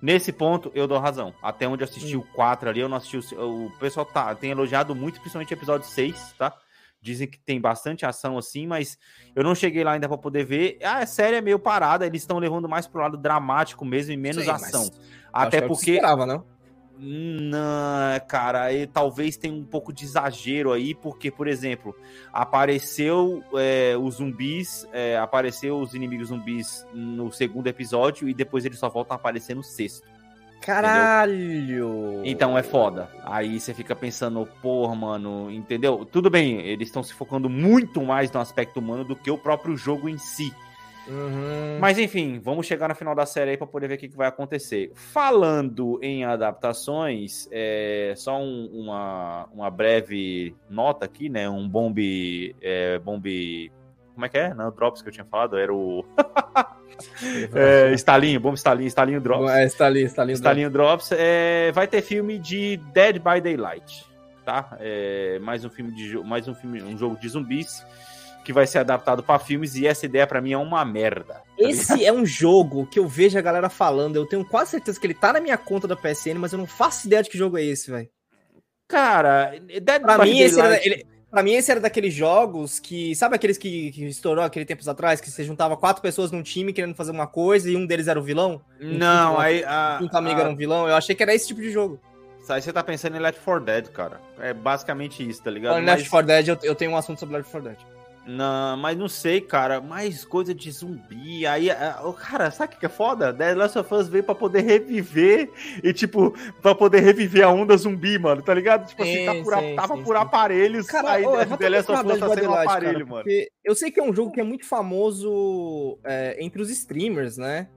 nesse 0.00 0.32
ponto 0.32 0.72
eu 0.74 0.86
dou 0.86 0.98
razão. 0.98 1.34
Até 1.42 1.68
onde 1.68 1.82
eu 1.84 1.88
assisti 1.88 2.16
Hum. 2.16 2.20
o 2.20 2.34
4 2.34 2.70
ali, 2.70 2.80
eu 2.80 2.88
não 2.88 2.96
assisti 2.96 3.34
o. 3.36 3.66
O 3.66 3.70
pessoal 3.78 4.06
tá, 4.06 4.34
tem 4.34 4.50
elogiado 4.50 4.94
muito, 4.94 5.20
principalmente 5.20 5.52
o 5.52 5.56
episódio 5.56 5.86
6, 5.86 6.34
tá? 6.38 6.54
Dizem 7.02 7.26
que 7.28 7.38
tem 7.38 7.60
bastante 7.60 8.04
ação 8.06 8.36
assim, 8.38 8.66
mas 8.66 8.96
eu 9.34 9.42
não 9.44 9.54
cheguei 9.54 9.82
lá 9.84 9.92
ainda 9.92 10.08
para 10.08 10.18
poder 10.18 10.44
ver. 10.44 10.78
A 10.82 11.04
série 11.06 11.36
é 11.36 11.40
meio 11.40 11.58
parada, 11.58 12.06
eles 12.06 12.22
estão 12.22 12.38
levando 12.38 12.68
mais 12.68 12.86
pro 12.86 13.00
lado 13.02 13.16
dramático 13.18 13.84
mesmo 13.84 14.12
e 14.12 14.16
menos 14.16 14.44
Sim, 14.44 14.50
ação. 14.50 14.90
Até 15.32 15.58
que 15.58 15.64
é 15.64 15.66
o 15.66 15.68
que 15.70 15.74
porque 15.74 15.90
esperava, 15.92 16.24
não? 16.26 16.44
Não, 17.02 18.20
cara, 18.28 18.72
e 18.72 18.86
talvez 18.86 19.36
tenha 19.36 19.54
um 19.54 19.64
pouco 19.64 19.92
de 19.92 20.04
exagero 20.04 20.72
aí, 20.72 20.94
porque, 20.94 21.30
por 21.30 21.48
exemplo, 21.48 21.96
apareceu 22.32 23.42
é, 23.54 23.96
os 23.96 24.16
zumbis, 24.16 24.86
é, 24.92 25.16
apareceu 25.16 25.78
os 25.80 25.94
inimigos 25.94 26.28
zumbis 26.28 26.86
no 26.92 27.32
segundo 27.32 27.66
episódio 27.66 28.28
e 28.28 28.34
depois 28.34 28.64
eles 28.64 28.78
só 28.78 28.88
voltam 28.88 29.14
a 29.14 29.18
aparecer 29.18 29.56
no 29.56 29.62
sexto. 29.62 30.06
Caralho! 30.60 32.20
Então 32.22 32.56
é 32.56 32.62
foda. 32.62 33.08
Aí 33.24 33.58
você 33.58 33.72
fica 33.72 33.96
pensando, 33.96 34.46
porra, 34.60 34.94
mano, 34.94 35.50
entendeu? 35.50 36.04
Tudo 36.04 36.28
bem, 36.28 36.60
eles 36.60 36.88
estão 36.88 37.02
se 37.02 37.14
focando 37.14 37.48
muito 37.48 38.02
mais 38.02 38.30
no 38.30 38.40
aspecto 38.40 38.78
humano 38.78 39.04
do 39.04 39.16
que 39.16 39.30
o 39.30 39.38
próprio 39.38 39.74
jogo 39.76 40.08
em 40.08 40.18
si. 40.18 40.52
Uhum. 41.10 41.78
Mas 41.80 41.98
enfim, 41.98 42.38
vamos 42.42 42.66
chegar 42.66 42.88
no 42.88 42.94
final 42.94 43.14
da 43.14 43.26
série 43.26 43.50
aí 43.52 43.56
para 43.56 43.66
poder 43.66 43.88
ver 43.88 43.94
o 43.94 43.98
que, 43.98 44.08
que 44.08 44.16
vai 44.16 44.28
acontecer. 44.28 44.92
Falando 44.94 45.98
em 46.02 46.24
adaptações, 46.24 47.48
é, 47.50 48.12
só 48.16 48.38
um- 48.38 48.70
uma, 48.72 49.48
uma 49.52 49.70
breve 49.70 50.54
nota 50.68 51.04
aqui, 51.04 51.28
né? 51.28 51.48
Um 51.50 51.68
bombe. 51.68 52.54
É, 52.62 52.98
bombe. 53.00 53.72
Como 54.14 54.26
é 54.26 54.28
que 54.28 54.38
é? 54.38 54.54
Não, 54.54 54.70
Drops 54.70 55.02
que 55.02 55.08
eu 55.08 55.12
tinha 55.12 55.24
falado, 55.24 55.56
era 55.58 55.74
o. 55.74 56.04
é, 57.54 57.92
Stalinho, 57.94 58.38
bombe 58.40 58.56
Stalinho, 58.56 58.88
Stalinho 58.88 59.20
Drops. 59.20 59.50
É, 59.50 59.64
está 59.64 59.86
ali, 59.86 60.02
está 60.02 60.22
ali. 60.22 60.32
Stalinho 60.34 60.70
Drops. 60.70 61.10
É, 61.12 61.72
vai 61.72 61.86
ter 61.88 62.02
filme 62.02 62.38
de 62.38 62.76
Dead 62.92 63.16
by 63.16 63.40
Daylight, 63.40 64.04
tá? 64.44 64.76
É, 64.78 65.38
mais 65.40 65.64
um 65.64 65.70
filme 65.70 65.92
de 65.92 66.18
mais 66.18 66.46
um 66.46 66.54
filme, 66.54 66.82
um 66.82 66.96
jogo 66.98 67.16
de 67.18 67.28
zumbis 67.28 67.84
que 68.44 68.52
vai 68.52 68.66
ser 68.66 68.78
adaptado 68.78 69.22
para 69.22 69.38
filmes 69.38 69.74
e 69.76 69.86
essa 69.86 70.06
ideia 70.06 70.26
para 70.26 70.40
mim 70.40 70.52
é 70.52 70.58
uma 70.58 70.84
merda. 70.84 71.34
tá 71.34 71.42
ligado? 71.58 71.70
Esse 71.72 72.04
é 72.04 72.12
um 72.12 72.24
jogo 72.24 72.86
que 72.86 72.98
eu 72.98 73.06
vejo 73.06 73.38
a 73.38 73.42
galera 73.42 73.68
falando. 73.68 74.16
Eu 74.16 74.26
tenho 74.26 74.44
quase 74.44 74.72
certeza 74.72 74.98
que 74.98 75.06
ele 75.06 75.14
tá 75.14 75.32
na 75.32 75.40
minha 75.40 75.56
conta 75.58 75.86
da 75.86 75.94
PSN, 75.96 76.34
mas 76.38 76.52
eu 76.52 76.58
não 76.58 76.66
faço 76.66 77.06
ideia 77.06 77.22
de 77.22 77.28
que 77.30 77.36
jogo 77.38 77.58
é 77.58 77.64
esse, 77.64 77.90
velho. 77.90 78.08
Cara, 78.88 79.52
Dead 79.82 80.02
Pra 80.02 80.18
by 80.18 80.24
mim, 80.30 80.40
esse 80.40 80.58
era, 80.58 80.68
Daylight- 80.70 80.86
ele, 80.88 81.06
pra 81.30 81.42
mim, 81.42 81.52
esse 81.54 81.70
era 81.70 81.78
daqueles 81.80 82.12
jogos 82.12 82.80
que. 82.80 83.14
Sabe 83.14 83.36
aqueles 83.36 83.56
que, 83.56 83.92
que 83.92 84.04
estourou 84.06 84.42
aquele 84.44 84.64
tempos 84.64 84.88
atrás? 84.88 85.20
Que 85.20 85.30
você 85.30 85.44
juntava 85.44 85.76
quatro 85.76 86.02
pessoas 86.02 86.32
num 86.32 86.42
time 86.42 86.72
querendo 86.72 86.94
fazer 86.96 87.12
uma 87.12 87.26
coisa 87.26 87.70
e 87.70 87.76
um 87.76 87.86
deles 87.86 88.08
era 88.08 88.18
o 88.18 88.22
vilão? 88.22 88.60
Não, 88.80 89.34
um 89.34 89.38
aí 89.38 89.62
a, 89.64 90.00
Um 90.02 90.16
amigo 90.16 90.38
a- 90.38 90.40
era 90.40 90.50
um 90.50 90.56
vilão? 90.56 90.88
Eu 90.88 90.96
achei 90.96 91.14
que 91.14 91.22
era 91.22 91.32
esse 91.34 91.46
tipo 91.46 91.60
de 91.60 91.70
jogo. 91.70 92.00
aí 92.48 92.60
você 92.60 92.72
tá 92.72 92.82
pensando 92.82 93.16
em 93.16 93.20
Left 93.20 93.40
4 93.44 93.64
Dead, 93.64 93.88
cara. 93.90 94.20
É 94.40 94.52
basicamente 94.52 95.28
isso, 95.28 95.40
tá 95.40 95.50
ligado? 95.52 95.74
Mas- 95.76 95.84
Left 95.86 96.10
4 96.10 96.26
Dead, 96.26 96.48
eu, 96.48 96.58
eu 96.64 96.74
tenho 96.74 96.90
um 96.90 96.96
assunto 96.96 97.20
sobre 97.20 97.36
Left 97.36 97.52
4 97.52 97.68
Dead. 97.70 97.78
Não, 98.26 98.76
mas 98.76 98.96
não 98.96 99.08
sei, 99.08 99.40
cara. 99.40 99.80
Mais 99.80 100.24
coisa 100.24 100.54
de 100.54 100.70
zumbi. 100.70 101.46
Aí, 101.46 101.70
ah, 101.70 102.00
o 102.04 102.12
cara, 102.12 102.50
sabe 102.50 102.74
o 102.74 102.78
que 102.78 102.86
é 102.86 102.88
foda? 102.88 103.32
The 103.32 103.54
Last 103.54 103.78
of 103.78 103.94
Us 103.94 104.08
veio 104.08 104.22
pra 104.22 104.34
poder 104.34 104.60
reviver 104.60 105.50
e, 105.82 105.92
tipo, 105.92 106.34
pra 106.60 106.74
poder 106.74 107.00
reviver 107.00 107.44
a 107.44 107.50
onda 107.50 107.76
zumbi, 107.76 108.18
mano, 108.18 108.42
tá 108.42 108.52
ligado? 108.54 108.86
Tipo 108.86 109.02
assim, 109.02 109.16
Sim, 109.16 109.26
tá 109.26 109.34
por, 109.42 109.54
sim, 109.54 109.76
tava 109.76 109.96
sim, 109.96 110.02
por 110.02 110.16
aparelhos. 110.16 110.86
Cara, 110.86 111.12
aí 111.12 111.24
eu 111.24 111.56
The 111.56 111.68
Last 111.68 111.92
of 111.92 112.06
Us 112.06 112.18
tá 112.18 112.28
sendo 112.34 112.50
um 112.50 112.54
aparelho, 112.54 113.06
cara, 113.06 113.06
mano. 113.06 113.24
eu 113.64 113.74
sei 113.74 113.90
que 113.90 113.98
é 113.98 114.02
um 114.02 114.14
jogo 114.14 114.32
que 114.32 114.40
é 114.40 114.44
muito 114.44 114.66
famoso 114.66 115.98
é, 116.04 116.36
entre 116.44 116.60
os 116.60 116.70
streamers, 116.70 117.36
né? 117.36 117.68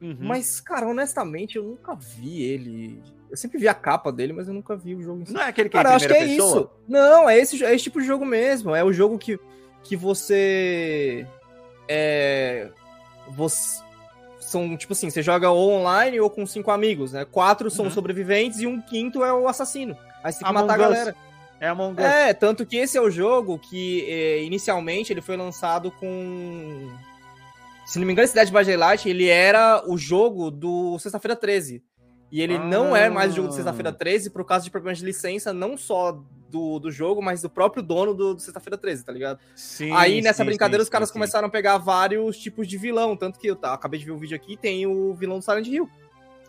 Uhum. 0.00 0.16
Mas, 0.20 0.60
cara, 0.60 0.86
honestamente, 0.86 1.56
eu 1.56 1.62
nunca 1.62 1.94
vi 1.94 2.42
ele. 2.42 3.02
Eu 3.34 3.36
sempre 3.36 3.58
vi 3.58 3.66
a 3.66 3.74
capa 3.74 4.12
dele, 4.12 4.32
mas 4.32 4.46
eu 4.46 4.54
nunca 4.54 4.76
vi 4.76 4.94
o 4.94 5.02
jogo 5.02 5.22
em 5.22 5.24
si. 5.26 5.32
Não 5.32 5.40
é 5.42 5.48
aquele 5.48 5.68
que 5.68 5.72
Cara, 5.76 5.88
é 5.88 5.90
eu 5.90 5.92
em 5.94 5.96
acho 5.96 6.06
que 6.06 6.12
é 6.14 6.24
pessoa? 6.24 6.60
isso. 6.60 6.70
Não, 6.86 7.28
é 7.28 7.36
esse, 7.36 7.64
é 7.64 7.74
esse 7.74 7.82
tipo 7.82 8.00
de 8.00 8.06
jogo 8.06 8.24
mesmo. 8.24 8.72
É 8.76 8.84
o 8.84 8.92
jogo 8.92 9.18
que, 9.18 9.36
que 9.82 9.96
você. 9.96 11.26
É. 11.88 12.68
Você. 13.30 13.82
São, 14.38 14.76
tipo 14.76 14.92
assim, 14.92 15.10
você 15.10 15.20
joga 15.20 15.50
ou 15.50 15.68
online 15.72 16.20
ou 16.20 16.30
com 16.30 16.46
cinco 16.46 16.70
amigos, 16.70 17.12
né? 17.12 17.24
Quatro 17.24 17.68
são 17.72 17.86
Uhum. 17.86 17.90
sobreviventes 17.90 18.60
e 18.60 18.68
um 18.68 18.80
quinto 18.80 19.24
é 19.24 19.32
o 19.32 19.48
assassino. 19.48 19.96
Aí 20.22 20.32
você 20.32 20.38
tem 20.38 20.44
que 20.46 20.56
Among 20.56 20.68
matar 20.68 20.80
a 20.80 20.88
Us. 20.88 20.94
galera. 20.94 21.16
É 21.60 21.66
Among 21.68 22.00
Us. 22.00 22.06
É, 22.06 22.32
tanto 22.34 22.64
que 22.64 22.76
esse 22.76 22.96
é 22.96 23.00
o 23.00 23.10
jogo 23.10 23.58
que 23.58 24.08
é, 24.08 24.44
inicialmente 24.44 25.12
ele 25.12 25.20
foi 25.20 25.36
lançado 25.36 25.90
com. 25.90 26.88
Se 27.84 27.98
não 27.98 28.06
me 28.06 28.12
engano, 28.12 28.28
Dead 28.32 28.48
by 28.48 28.64
Daylight, 28.64 29.08
ele 29.08 29.26
era 29.28 29.82
o 29.88 29.98
jogo 29.98 30.52
do 30.52 30.96
Sexta-feira 31.00 31.34
13. 31.34 31.82
E 32.30 32.40
ele 32.40 32.58
não 32.58 32.96
é 32.96 33.08
mais 33.08 33.32
o 33.32 33.36
jogo 33.36 33.48
do 33.48 33.54
Sexta-feira 33.54 33.92
13 33.92 34.30
por 34.30 34.44
causa 34.44 34.64
de 34.64 34.70
problemas 34.70 34.98
de 34.98 35.04
licença, 35.04 35.52
não 35.52 35.76
só 35.76 36.20
do, 36.50 36.78
do 36.78 36.90
jogo, 36.90 37.22
mas 37.22 37.42
do 37.42 37.50
próprio 37.50 37.82
dono 37.82 38.14
do, 38.14 38.34
do 38.34 38.40
Sexta-feira 38.40 38.76
13, 38.76 39.04
tá 39.04 39.12
ligado? 39.12 39.38
Sim, 39.54 39.92
Aí 39.92 40.20
nessa 40.20 40.42
sim, 40.42 40.46
brincadeira 40.46 40.82
sim, 40.82 40.86
os 40.86 40.88
caras 40.88 41.08
sim, 41.08 41.12
começaram 41.12 41.48
a 41.48 41.50
pegar 41.50 41.78
vários 41.78 42.38
tipos 42.38 42.66
de 42.66 42.76
vilão, 42.76 43.16
tanto 43.16 43.38
que 43.38 43.46
eu 43.46 43.56
tá, 43.56 43.72
acabei 43.74 43.98
de 44.00 44.06
ver 44.06 44.12
o 44.12 44.18
vídeo 44.18 44.36
aqui, 44.36 44.56
tem 44.56 44.86
o 44.86 45.14
vilão 45.14 45.38
do 45.38 45.44
Silent 45.44 45.66
Hill. 45.66 45.88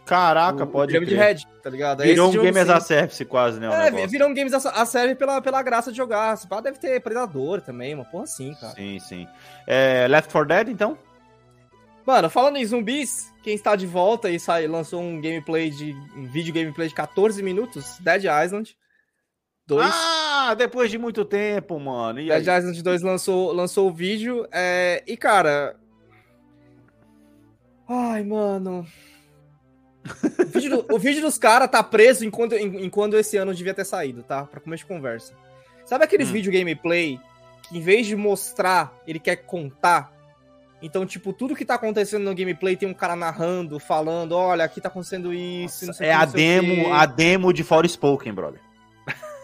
Caraca, 0.06 0.64
o, 0.64 0.68
pode 0.68 0.94
crer. 0.94 1.18
Head, 1.18 1.48
tá 1.64 1.70
ligado? 1.70 2.04
É 2.04 2.06
Virou 2.06 2.30
um 2.30 2.32
Game 2.32 2.60
as 2.60 2.68
sim. 2.68 2.74
a 2.74 2.80
Service 2.80 3.26
quase, 3.26 3.60
né? 3.60 3.68
É, 3.68 3.86
negócio. 3.86 4.10
virou 4.10 4.30
um 4.30 4.34
games 4.36 4.54
a, 4.54 4.86
série 4.86 5.16
pela, 5.16 5.42
pela 5.42 5.64
graça 5.64 5.92
de 5.92 5.98
jogar. 5.98 6.38
Se 6.38 6.48
pá, 6.48 6.62
deve 6.62 6.78
ter 6.78 7.02
Predador 7.02 7.60
também, 7.62 7.96
uma 7.96 8.06
porra 8.06 8.26
assim, 8.26 8.54
cara. 8.54 8.76
Sim, 8.76 9.00
sim. 9.00 9.28
É, 9.66 10.08
Left 10.08 10.32
4 10.32 10.48
Dead, 10.48 10.68
então? 10.70 10.96
Mano, 12.06 12.30
falando 12.30 12.58
em 12.58 12.66
zumbis, 12.66 13.34
quem 13.46 13.54
está 13.56 13.76
de 13.76 13.86
volta 13.86 14.30
e 14.30 14.40
sai, 14.40 14.66
lançou 14.68 15.00
um 15.02 15.22
gameplay 15.22 15.70
de. 15.70 15.94
um 16.16 16.26
vídeo 16.28 16.52
gameplay 16.54 16.88
de 16.90 16.96
14 16.96 17.42
minutos, 17.44 17.98
Dead 18.00 18.24
Island 18.24 18.76
2. 19.68 19.88
Ah, 19.94 20.56
depois 20.58 20.90
de 20.90 20.98
muito 20.98 21.24
tempo, 21.24 21.80
mano. 21.80 22.20
E 22.20 22.32
aí? 22.32 22.42
Dead 22.44 22.58
Island 22.58 22.82
2 22.82 23.02
lançou, 23.04 23.52
lançou 23.54 23.88
o 23.90 23.94
vídeo. 23.94 24.48
é, 24.52 25.04
e, 25.06 25.16
cara. 25.16 25.76
Ai, 27.88 28.24
mano. 28.24 28.86
O 30.40 30.46
vídeo, 30.48 30.70
do- 30.82 30.96
o 30.96 31.00
vídeo 31.00 31.22
dos 31.22 31.38
caras 31.38 31.70
tá 31.70 31.84
preso 31.84 32.26
enquanto, 32.26 32.54
em- 32.54 32.84
enquanto 32.86 33.16
esse 33.16 33.38
ano 33.38 33.54
devia 33.54 33.74
ter 33.74 33.86
saído, 33.86 34.24
tá? 34.24 34.44
Pra 34.46 34.60
começo 34.60 34.84
de 34.84 34.88
conversa. 34.88 35.34
Sabe 35.86 36.04
aqueles 36.04 36.30
Hum. 36.30 36.34
vídeo 36.34 36.52
gameplay 36.52 37.20
que 37.70 37.78
em 37.78 37.82
vez 37.82 38.08
de 38.08 38.16
mostrar, 38.16 38.94
ele 39.08 39.20
quer 39.20 39.36
contar? 39.38 40.12
Então, 40.86 41.04
tipo, 41.04 41.34
tudo 41.34 41.56
que 41.56 41.66
tá 41.66 41.74
acontecendo 41.74 42.22
no 42.22 42.36
gameplay 42.36 42.78
tem 42.78 42.88
um 42.88 42.94
cara 42.94 43.16
narrando, 43.16 43.80
falando, 43.80 44.34
olha, 44.34 44.64
aqui 44.64 44.80
tá 44.80 44.88
acontecendo 44.88 45.34
isso, 45.34 45.88
não 45.88 45.94
sei 45.96 46.08
o 46.08 46.12
É 46.12 46.16
que, 46.16 46.22
a 46.22 46.26
demo, 46.26 46.94
a 46.94 47.06
demo 47.08 47.52
de 47.52 47.64
Forspoken, 47.64 48.32
brother. 48.32 48.62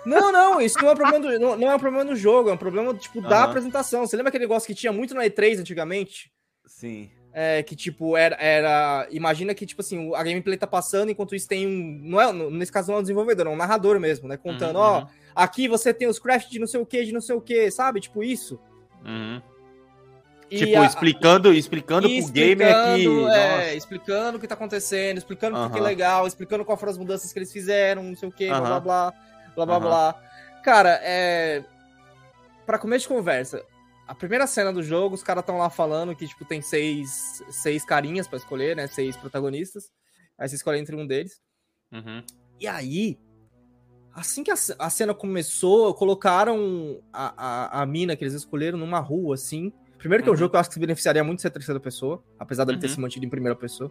Não, 0.05 0.31
não, 0.31 0.61
isso 0.61 0.77
não 0.79 0.89
é 0.89 0.91
um 0.91 0.95
problema 0.95 1.19
do, 1.19 1.39
não, 1.39 1.57
não 1.57 1.71
é 1.71 1.75
um 1.75 1.79
problema 1.79 2.05
do 2.05 2.15
jogo, 2.15 2.49
é 2.49 2.53
um 2.53 2.57
problema, 2.57 2.93
tipo, 2.93 3.21
da 3.21 3.43
apresentação. 3.43 4.05
Você 4.05 4.15
lembra 4.15 4.29
aquele 4.29 4.43
negócio 4.43 4.67
que 4.67 4.75
tinha 4.75 4.93
muito 4.93 5.15
na 5.15 5.23
E3 5.23 5.59
antigamente? 5.59 6.31
Sim. 6.65 7.09
É, 7.33 7.63
que, 7.63 7.75
tipo, 7.75 8.15
era, 8.15 8.35
era... 8.35 9.07
Imagina 9.09 9.55
que, 9.55 9.65
tipo 9.65 9.81
assim, 9.81 10.13
a 10.13 10.21
gameplay 10.21 10.57
tá 10.57 10.67
passando, 10.67 11.09
enquanto 11.09 11.33
isso 11.33 11.47
tem 11.47 11.65
um... 11.65 12.01
Não 12.03 12.21
é, 12.21 12.31
nesse 12.51 12.71
caso 12.71 12.89
não 12.89 12.97
é 12.97 12.99
um 12.99 13.03
desenvolvedor, 13.03 13.47
é 13.47 13.49
um 13.49 13.55
narrador 13.55 13.99
mesmo, 13.99 14.27
né? 14.27 14.37
Contando, 14.37 14.75
Uhum, 14.75 14.83
ó, 14.83 15.07
aqui 15.35 15.67
você 15.67 15.91
tem 15.91 16.07
os 16.07 16.19
craft 16.19 16.49
de 16.51 16.59
não 16.59 16.67
sei 16.67 16.79
o 16.79 16.85
que, 16.85 17.03
de 17.03 17.11
não 17.11 17.21
sei 17.21 17.35
o 17.35 17.41
que, 17.41 17.71
sabe? 17.71 17.99
Tipo, 17.99 18.23
isso. 18.23 18.59
Uhum. 19.03 19.41
Tipo, 20.57 20.77
a- 20.81 20.85
explicando, 20.85 21.53
explicando 21.53 22.07
e 22.07 22.21
pro 22.21 22.31
gamer 22.33 22.57
que. 22.83 22.89
explicando, 22.89 23.29
é, 23.29 23.57
Nossa. 23.57 23.73
explicando 23.73 24.37
o 24.37 24.41
que 24.41 24.47
tá 24.47 24.55
acontecendo, 24.55 25.17
explicando 25.17 25.57
o 25.57 25.69
que 25.69 25.77
é 25.79 25.81
legal, 25.81 26.27
explicando 26.27 26.65
quais 26.65 26.79
foram 26.79 26.91
as 26.91 26.97
mudanças 26.97 27.31
que 27.31 27.39
eles 27.39 27.51
fizeram, 27.53 28.03
não 28.03 28.15
sei 28.15 28.27
o 28.27 28.31
que, 28.31 28.47
blá 28.47 28.59
blá 28.59 28.69
Aham. 28.69 28.81
blá, 28.81 29.13
blá 29.55 29.65
blá 29.65 29.75
Aham. 29.75 29.79
blá. 29.87 30.21
Cara, 30.63 30.99
é. 31.03 31.63
Pra 32.65 32.77
começo 32.77 33.03
de 33.03 33.07
conversa, 33.13 33.63
a 34.07 34.13
primeira 34.13 34.45
cena 34.45 34.73
do 34.73 34.83
jogo, 34.83 35.15
os 35.15 35.23
caras 35.23 35.41
estão 35.41 35.57
lá 35.57 35.69
falando 35.69 36.15
que, 36.15 36.27
tipo, 36.27 36.43
tem 36.45 36.61
seis, 36.61 37.41
seis 37.49 37.85
carinhas 37.85 38.27
pra 38.27 38.37
escolher, 38.37 38.75
né? 38.75 38.87
Seis 38.87 39.15
protagonistas. 39.15 39.89
Aí 40.37 40.49
você 40.49 40.55
escolhe 40.55 40.79
entre 40.79 40.95
um 40.95 41.07
deles. 41.07 41.39
Uhum. 41.93 42.23
E 42.59 42.67
aí, 42.67 43.17
assim 44.13 44.43
que 44.43 44.51
a, 44.51 44.55
a 44.79 44.89
cena 44.89 45.13
começou, 45.13 45.93
colocaram 45.93 47.01
a, 47.13 47.33
a, 47.79 47.81
a 47.81 47.85
mina 47.85 48.15
que 48.15 48.23
eles 48.23 48.33
escolheram 48.33 48.77
numa 48.77 48.99
rua, 48.99 49.35
assim. 49.35 49.71
Primeiro 50.01 50.23
que 50.23 50.29
é 50.29 50.31
um 50.31 50.33
Uhum. 50.33 50.39
jogo 50.39 50.49
que 50.51 50.55
eu 50.57 50.59
acho 50.59 50.69
que 50.69 50.73
se 50.73 50.79
beneficiaria 50.79 51.23
muito 51.23 51.37
de 51.37 51.41
ser 51.43 51.51
terceira 51.51 51.79
pessoa, 51.79 52.21
apesar 52.37 52.65
dele 52.65 52.79
ter 52.79 52.87
Uhum. 52.87 52.93
se 52.95 52.99
mantido 52.99 53.25
em 53.25 53.29
primeira 53.29 53.55
pessoa. 53.55 53.89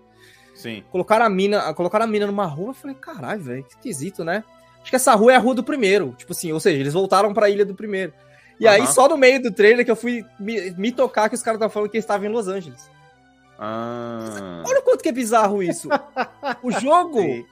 Sim. 0.54 0.84
Colocaram 0.90 1.24
a 1.24 1.30
mina, 1.30 1.72
colocaram 1.72 2.04
a 2.04 2.08
mina 2.08 2.26
numa 2.26 2.44
rua, 2.46 2.70
eu 2.70 2.74
falei, 2.74 2.96
caralho, 2.96 3.40
velho, 3.42 3.64
que 3.64 3.70
esquisito, 3.70 4.24
né? 4.24 4.42
Acho 4.82 4.90
que 4.90 4.96
essa 4.96 5.14
rua 5.14 5.32
é 5.32 5.36
a 5.36 5.38
rua 5.38 5.54
do 5.54 5.62
primeiro, 5.64 6.14
tipo 6.18 6.32
assim, 6.32 6.52
ou 6.52 6.58
seja, 6.60 6.78
eles 6.78 6.92
voltaram 6.92 7.32
pra 7.32 7.48
ilha 7.48 7.64
do 7.64 7.74
primeiro. 7.74 8.12
E 8.58 8.66
aí, 8.68 8.80
Aham. 8.82 8.90
só 8.90 9.08
no 9.08 9.16
meio 9.16 9.40
do 9.42 9.50
trailer 9.52 9.84
que 9.84 9.90
eu 9.90 9.96
fui 9.96 10.24
me, 10.38 10.70
me 10.72 10.92
tocar 10.92 11.28
que 11.28 11.34
os 11.34 11.42
caras 11.42 11.56
estavam 11.58 11.72
falando 11.72 11.90
que 11.90 11.96
estavam 11.96 12.26
em 12.26 12.30
Los 12.32 12.46
Angeles. 12.48 12.90
Ah. 13.58 14.62
Olha 14.66 14.80
o 14.80 14.82
quanto 14.82 15.02
que 15.02 15.08
é 15.08 15.12
bizarro 15.12 15.62
isso. 15.62 15.88
o 16.62 16.70
jogo 16.72 17.20
Sim. 17.20 17.46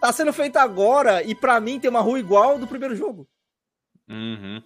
tá 0.00 0.12
sendo 0.12 0.32
feito 0.32 0.56
agora 0.58 1.22
e 1.22 1.34
pra 1.34 1.58
mim 1.60 1.80
tem 1.80 1.90
uma 1.90 2.00
rua 2.00 2.18
igual 2.18 2.58
do 2.58 2.66
primeiro 2.66 2.94
jogo. 2.94 3.26
Uhum. 4.08 4.62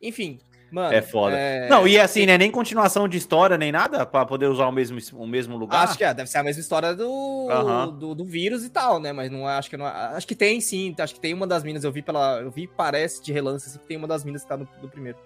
Enfim, 0.00 0.38
Mano, 0.74 0.92
É 0.92 1.00
foda. 1.00 1.36
é- 1.38 1.68
Não, 1.68 1.86
e 1.86 2.00
assim, 2.00 2.26
né? 2.26 2.36
Nem 2.36 2.50
continuação 2.50 3.06
de 3.06 3.16
história, 3.16 3.56
nem 3.56 3.70
nada, 3.70 4.04
pra 4.04 4.26
poder 4.26 4.46
usar 4.46 4.66
o 4.66 4.72
mesmo, 4.72 4.98
o 5.12 5.24
mesmo 5.24 5.56
lugar. 5.56 5.84
Acho 5.84 5.96
que 5.96 6.02
é, 6.02 6.12
deve 6.12 6.28
ser 6.28 6.38
a 6.38 6.42
mesma 6.42 6.60
história 6.60 6.92
do, 6.96 7.48
Aham. 7.48 7.90
do, 7.92 8.12
do 8.12 8.24
vírus 8.24 8.64
e 8.64 8.70
tal, 8.70 8.98
né? 8.98 9.12
Mas 9.12 9.30
não 9.30 9.48
é- 9.48 9.52
acho 9.56 9.70
que 9.70 9.76
não 9.76 9.86
é- 9.86 9.90
acho 10.16 10.26
que 10.26 10.34
tem 10.34 10.60
sim, 10.60 10.92
acho 10.98 11.14
que 11.14 11.20
tem 11.20 11.32
uma 11.32 11.46
das 11.46 11.62
minas, 11.62 11.84
eu 11.84 11.92
vi 11.92 12.02
pela, 12.02 12.40
eu 12.40 12.50
vi 12.50 12.66
parece 12.66 13.22
de 13.22 13.32
relance 13.32 13.68
assim, 13.68 13.78
que 13.78 13.86
tem 13.86 13.96
uma 13.96 14.08
das 14.08 14.24
minas 14.24 14.42
que 14.42 14.48
tá 14.48 14.56
no, 14.56 14.68
no 14.82 14.88
primeiro. 14.88 15.16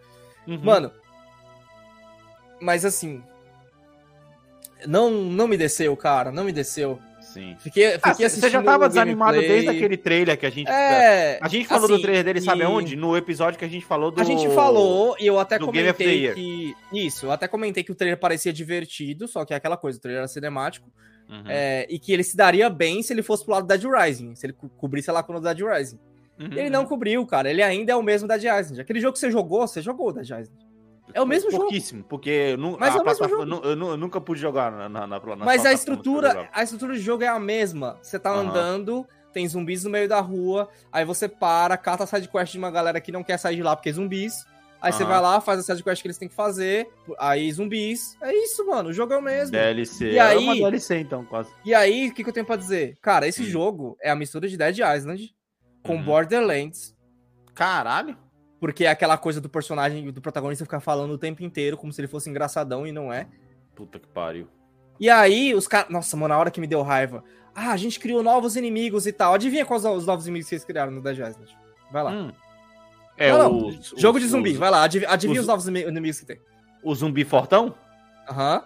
Uhum. 0.47 0.61
Mano, 0.63 0.93
mas 2.61 2.85
assim, 2.85 3.23
não 4.87 5.11
não 5.11 5.49
me 5.49 5.57
desceu, 5.57 5.97
cara, 5.97 6.31
não 6.31 6.45
me 6.45 6.53
desceu. 6.53 6.99
Sim. 7.39 7.57
Fiquei, 7.61 7.95
Ah, 8.03 8.11
fiquei 8.13 8.29
você 8.29 8.51
já 8.51 8.63
tava 8.63 8.87
o 8.87 8.89
desanimado 8.89 9.33
gameplay. 9.35 9.57
desde 9.63 9.71
aquele 9.77 9.97
trailer 9.97 10.37
que 10.39 10.47
a 10.47 10.51
gente. 10.51 10.69
É, 10.69 11.39
A 11.41 11.49
gente 11.49 11.67
falou 11.69 11.85
assim, 11.85 11.95
do 11.95 12.03
trailer 12.03 12.25
dele, 12.25 12.41
sabe 12.41 12.61
e- 12.61 12.65
aonde? 12.65 12.97
No 12.97 13.17
episódio 13.17 13.59
que 13.59 13.65
a 13.65 13.69
gente 13.69 13.85
falou 13.87 14.11
do. 14.11 14.21
A 14.21 14.25
gente 14.25 14.49
falou 14.51 15.15
e 15.21 15.27
eu 15.27 15.39
até 15.39 15.59
comentei 15.59 16.33
que 16.35 16.75
isso, 16.93 17.27
eu 17.27 17.33
até 17.33 17.47
comentei 17.47 17.85
que 17.85 17.93
o 17.93 17.95
trailer 17.95 18.19
parecia 18.19 18.53
divertido, 18.53 19.29
só 19.29 19.45
que 19.45 19.53
é 19.55 19.57
aquela 19.57 19.77
coisa, 19.77 19.99
o 19.99 20.01
trailer 20.01 20.21
era 20.21 20.29
cinemático. 20.29 20.91
Uhum. 21.29 21.43
É, 21.47 21.87
e 21.91 21.99
que 21.99 22.11
ele 22.13 22.23
se 22.25 22.35
daria 22.37 22.71
bem 22.71 23.03
se 23.03 23.13
ele 23.13 23.23
fosse 23.23 23.45
pro 23.45 23.53
lado 23.53 23.67
da 23.67 23.77
Dead 23.77 23.85
Rising, 23.91 24.35
se 24.35 24.47
ele 24.47 24.55
co- 24.55 24.69
cobrisse 24.79 25.11
a 25.11 25.13
lacuna 25.13 25.39
da 25.41 25.53
Dead 25.53 25.67
Rising. 25.69 25.99
Uhum. 26.41 26.47
Ele 26.53 26.71
não 26.71 26.87
cobriu, 26.87 27.27
cara. 27.27 27.51
Ele 27.51 27.63
ainda 27.63 27.93
é 27.93 27.97
o 27.97 28.03
mesmo 28.03 28.27
da 28.27 28.37
Dead 28.39 28.51
Rising. 28.57 28.81
Aquele 28.81 28.99
jogo 28.99 29.13
que 29.13 29.19
você 29.19 29.31
jogou, 29.31 29.67
você 29.67 29.83
jogou 29.83 30.11
da 30.13 30.23
Dead 30.23 30.39
Rising. 30.39 30.53
É 31.15 31.21
o 31.23 31.27
mesmo 31.27 31.51
jogo. 31.51 31.65
Pouquíssimo, 31.65 32.05
porque 32.05 32.31
eu, 32.31 32.59
nu- 32.59 32.77
Mas 32.79 32.95
é 32.95 32.99
o 33.01 33.05
mesmo 33.05 33.19
plataforma- 33.19 33.55
jogo. 33.55 33.65
eu 33.67 33.71
eu, 33.71 33.77
nu- 33.77 33.91
eu 33.91 33.97
nunca 33.97 34.21
pude 34.21 34.41
jogar 34.41 34.71
na, 34.71 34.89
na, 34.89 35.07
na, 35.07 35.21
Mas 35.39 35.65
a 35.67 35.73
estrutura, 35.73 36.49
a 36.53 36.63
estrutura 36.63 36.93
do 36.95 36.99
jogo 37.01 37.23
é 37.25 37.29
a 37.29 37.39
mesma. 37.39 37.99
Você 38.03 38.19
tá 38.19 38.31
Aham. 38.31 38.49
andando, 38.51 39.07
tem 39.33 39.47
zumbis 39.49 39.85
no 39.85 39.91
meio 39.91 40.09
da 40.09 40.21
rua, 40.21 40.69
aí 40.93 41.05
você 41.05 41.29
para, 41.29 41.77
cata 41.77 42.05
a 42.05 42.07
sidequest 42.07 42.53
de 42.53 42.59
uma 42.59 42.71
galera 42.71 43.01
que 43.01 43.11
não 43.13 43.23
quer 43.25 43.39
sair 43.39 43.57
de 43.57 43.63
lá 43.63 43.75
porque 43.77 43.89
é 43.89 43.93
zumbis. 43.93 44.45
Aí 44.81 44.93
você 44.93 45.03
Aham. 45.03 45.11
vai 45.13 45.21
lá, 45.21 45.41
faz 45.41 45.59
a 45.59 45.63
sidequest 45.65 46.01
que 46.03 46.07
eles 46.07 46.19
têm 46.19 46.29
que 46.29 46.35
fazer, 46.37 46.89
aí 47.19 47.51
zumbis. 47.51 48.17
É 48.23 48.33
isso, 48.33 48.65
mano. 48.65 48.91
O 48.91 48.93
jogo 48.93 49.13
é 49.13 49.17
o 49.17 49.23
mesmo. 49.23 49.51
DLC. 49.51 50.13
E 50.13 50.19
é 50.19 50.21
aí- 50.21 50.39
uma 50.45 50.55
DLC, 50.55 50.99
então, 51.01 51.25
quase. 51.25 51.51
E 51.65 51.75
aí, 51.75 52.09
o 52.09 52.15
que, 52.15 52.23
que 52.23 52.29
eu 52.31 52.33
tenho 52.35 52.47
pra 52.47 52.55
dizer? 52.55 52.97
Cara, 53.03 53.27
esse 53.27 53.43
Hum. 53.43 53.47
jogo 53.47 53.97
é 54.01 54.09
a 54.11 54.15
mistura 54.15 54.47
de 54.47 54.57
Dead 54.57 54.79
Island 54.79 55.35
com 55.83 55.97
Uhum. 55.97 56.05
Borderlands. 56.05 56.95
Caralho. 57.55 58.17
Porque 58.61 58.85
é 58.85 58.89
aquela 58.91 59.17
coisa 59.17 59.41
do 59.41 59.49
personagem, 59.49 60.11
do 60.11 60.21
protagonista 60.21 60.65
ficar 60.65 60.81
falando 60.81 61.13
o 61.13 61.19
tempo 61.19 61.43
inteiro, 61.45 61.77
como 61.77 61.93
se 61.93 62.01
ele 62.01 62.09
fosse 62.09 62.29
engraçadão 62.29 62.87
e 62.87 62.93
não 62.93 63.13
é. 63.13 63.29
Puta 63.75 63.99
que 63.99 64.09
pariu. 64.09 64.49
E 64.99 65.09
aí, 65.09 65.55
os 65.55 65.69
caras. 65.69 65.91
Nossa, 65.91 66.17
mano, 66.17 66.35
a 66.35 66.39
hora 66.39 66.51
que 66.51 66.61
me 66.61 66.67
deu 66.67 66.83
raiva. 66.83 67.23
Ah, 67.55 67.71
a 67.73 67.77
gente 67.77 68.01
criou 68.01 68.23
novos 68.23 68.57
inimigos 68.57 69.07
e 69.07 69.13
tal. 69.13 69.35
Adivinha 69.35 69.65
quais 69.65 69.85
os 69.85 70.07
novos 70.07 70.27
inimigos 70.27 70.47
que 70.49 70.51
vocês 70.51 70.65
criaram 70.65 70.91
no 70.91 71.01
Dead 71.01 71.15
Island? 71.19 71.57
Vai 71.93 72.03
lá. 72.03 72.11
Hum. 72.11 72.33
É 73.17 73.31
Não, 73.33 73.39
não, 73.39 73.69
o. 73.69 73.73
Jogo 73.97 74.19
de 74.21 74.27
zumbi, 74.27 74.53
vai 74.55 74.71
lá. 74.71 74.83
Adivinha, 74.85 75.11
adivinha 75.11 75.41
os- 75.41 75.45
os 75.45 75.49
novos 75.49 75.69
imi- 75.69 75.83
inimigos 75.87 76.21
que 76.21 76.27
tem. 76.27 76.41
O 76.83 76.95
zumbi 76.95 77.25
fortão? 77.25 77.75
Aham. 78.29 78.63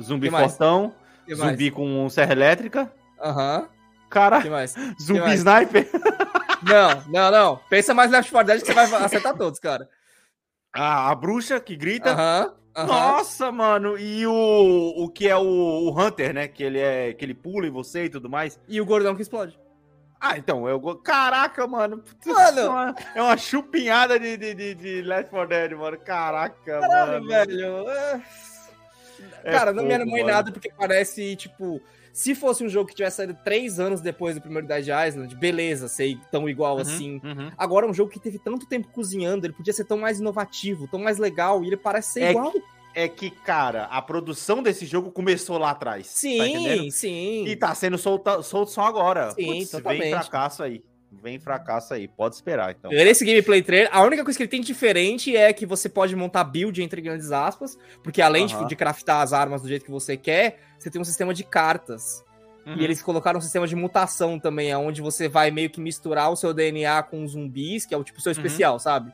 Zumbi 0.00 0.26
Que 0.26 0.32
mais? 0.32 0.46
fortão. 0.52 0.94
Zumbi 1.32 1.70
com 1.70 2.08
serra 2.08 2.32
elétrica. 2.32 2.92
Aham. 3.20 3.68
Cara, 4.10 4.42
que 4.42 4.50
mais? 4.50 4.74
zumbi 5.00 5.32
sniper. 5.34 5.88
Não, 6.62 7.02
não, 7.08 7.30
não. 7.30 7.56
Pensa 7.68 7.92
mais 7.94 8.10
Left 8.10 8.30
4 8.30 8.46
Dead 8.46 8.60
que 8.60 8.72
você 8.72 8.86
vai 8.86 9.04
acertar 9.04 9.36
todos, 9.36 9.58
cara. 9.58 9.88
A, 10.72 11.10
a 11.10 11.14
bruxa 11.14 11.60
que 11.60 11.76
grita. 11.76 12.10
Aham. 12.12 12.54
aham. 12.76 12.86
Nossa, 12.86 13.52
mano. 13.52 13.98
E 13.98 14.26
o, 14.26 14.94
o 15.04 15.08
que 15.08 15.28
é 15.28 15.36
o, 15.36 15.42
o 15.42 15.90
Hunter, 16.00 16.32
né? 16.34 16.48
Que 16.48 16.62
ele 16.62 16.78
é 16.78 17.12
que 17.12 17.24
ele 17.24 17.34
pula 17.34 17.66
em 17.66 17.70
você 17.70 18.04
e 18.04 18.10
tudo 18.10 18.30
mais. 18.30 18.58
E 18.68 18.80
o 18.80 18.86
gordão 18.86 19.14
que 19.14 19.22
explode. 19.22 19.58
Ah, 20.20 20.38
então, 20.38 20.68
eu. 20.68 20.80
Caraca, 20.98 21.66
mano. 21.66 21.98
Putz, 21.98 22.26
Mano. 22.26 22.60
É 22.60 22.68
uma, 22.68 22.94
é 23.16 23.22
uma 23.22 23.36
chupinhada 23.36 24.20
de, 24.20 24.36
de, 24.36 24.54
de, 24.54 24.74
de 24.74 25.02
Left 25.02 25.30
4 25.30 25.48
Dead, 25.48 25.72
mano. 25.72 25.98
Caraca, 25.98 26.80
Caralho, 26.80 27.12
mano. 27.12 27.28
velho. 27.28 27.88
é. 27.90 28.22
É 29.44 29.50
Cara, 29.52 29.72
não 29.72 29.84
me 29.84 29.94
animou 29.94 30.18
em 30.18 30.24
nada 30.24 30.50
porque 30.52 30.70
parece, 30.76 31.34
tipo, 31.36 31.80
se 32.12 32.34
fosse 32.34 32.62
um 32.62 32.68
jogo 32.68 32.88
que 32.88 32.94
tivesse 32.94 33.16
saído 33.16 33.36
três 33.44 33.80
anos 33.80 34.00
depois 34.00 34.34
do 34.34 34.40
primeiro 34.40 34.66
Dead 34.66 34.86
Island, 34.86 35.34
beleza, 35.36 35.88
sei 35.88 36.18
tão 36.30 36.48
igual 36.48 36.74
Uhum, 36.76 36.80
assim. 36.82 37.20
uhum. 37.24 37.50
Agora, 37.56 37.86
um 37.86 37.94
jogo 37.94 38.10
que 38.10 38.20
teve 38.20 38.38
tanto 38.38 38.66
tempo 38.66 38.88
cozinhando, 38.88 39.46
ele 39.46 39.54
podia 39.54 39.72
ser 39.72 39.84
tão 39.84 39.96
mais 39.98 40.20
inovativo, 40.20 40.86
tão 40.88 41.00
mais 41.00 41.18
legal, 41.18 41.64
e 41.64 41.68
ele 41.68 41.76
parece 41.76 42.12
ser 42.14 42.22
É 42.24 42.30
igual. 42.30 42.52
É 42.94 43.08
que, 43.08 43.30
cara, 43.30 43.84
a 43.84 44.02
produção 44.02 44.62
desse 44.62 44.84
jogo 44.84 45.10
começou 45.10 45.56
lá 45.56 45.70
atrás. 45.70 46.06
tá? 46.06 46.12
Sim, 46.12 46.90
sim. 46.90 47.44
E 47.46 47.56
tá 47.56 47.74
sendo 47.74 47.96
solta, 47.96 48.42
solto 48.42 48.70
só 48.70 48.82
agora. 48.82 49.30
Sim, 49.30 49.46
Putz, 49.46 49.72
vem 49.72 49.80
totalmente. 49.82 50.10
fracasso 50.10 50.62
aí. 50.62 50.84
Vem 51.22 51.38
fracasso 51.38 51.92
aí. 51.94 52.08
Pode 52.08 52.34
esperar, 52.34 52.70
então. 52.78 52.90
Nesse 52.90 53.24
gameplay 53.24 53.62
trailer, 53.62 53.88
a 53.92 54.02
única 54.02 54.24
coisa 54.24 54.36
que 54.36 54.42
ele 54.42 54.50
tem 54.50 54.60
diferente 54.62 55.34
é 55.36 55.52
que 55.52 55.64
você 55.66 55.88
pode 55.88 56.14
montar 56.16 56.42
build 56.44 56.82
entre 56.82 57.00
grandes 57.02 57.30
aspas, 57.32 57.78
porque 58.02 58.20
além 58.22 58.46
de- 58.46 58.66
de 58.66 58.76
craftar 58.76 59.20
as 59.20 59.32
armas 59.32 59.60
do 59.62 59.68
jeito 59.68 59.84
que 59.84 59.90
você 59.90 60.16
quer, 60.16 60.58
você 60.82 60.90
tem 60.90 61.00
um 61.00 61.04
sistema 61.04 61.32
de 61.32 61.44
cartas. 61.44 62.24
Uhum. 62.66 62.76
E 62.76 62.84
eles 62.84 63.02
colocaram 63.02 63.38
um 63.38 63.42
sistema 63.42 63.66
de 63.66 63.74
mutação 63.74 64.38
também, 64.38 64.74
onde 64.76 65.02
você 65.02 65.28
vai 65.28 65.50
meio 65.50 65.68
que 65.68 65.80
misturar 65.80 66.30
o 66.30 66.36
seu 66.36 66.54
DNA 66.54 67.02
com 67.02 67.26
zumbis, 67.26 67.84
que 67.84 67.94
é 67.94 67.96
o 67.96 68.04
tipo 68.04 68.20
seu 68.20 68.30
especial, 68.30 68.78
sabe? 68.78 69.12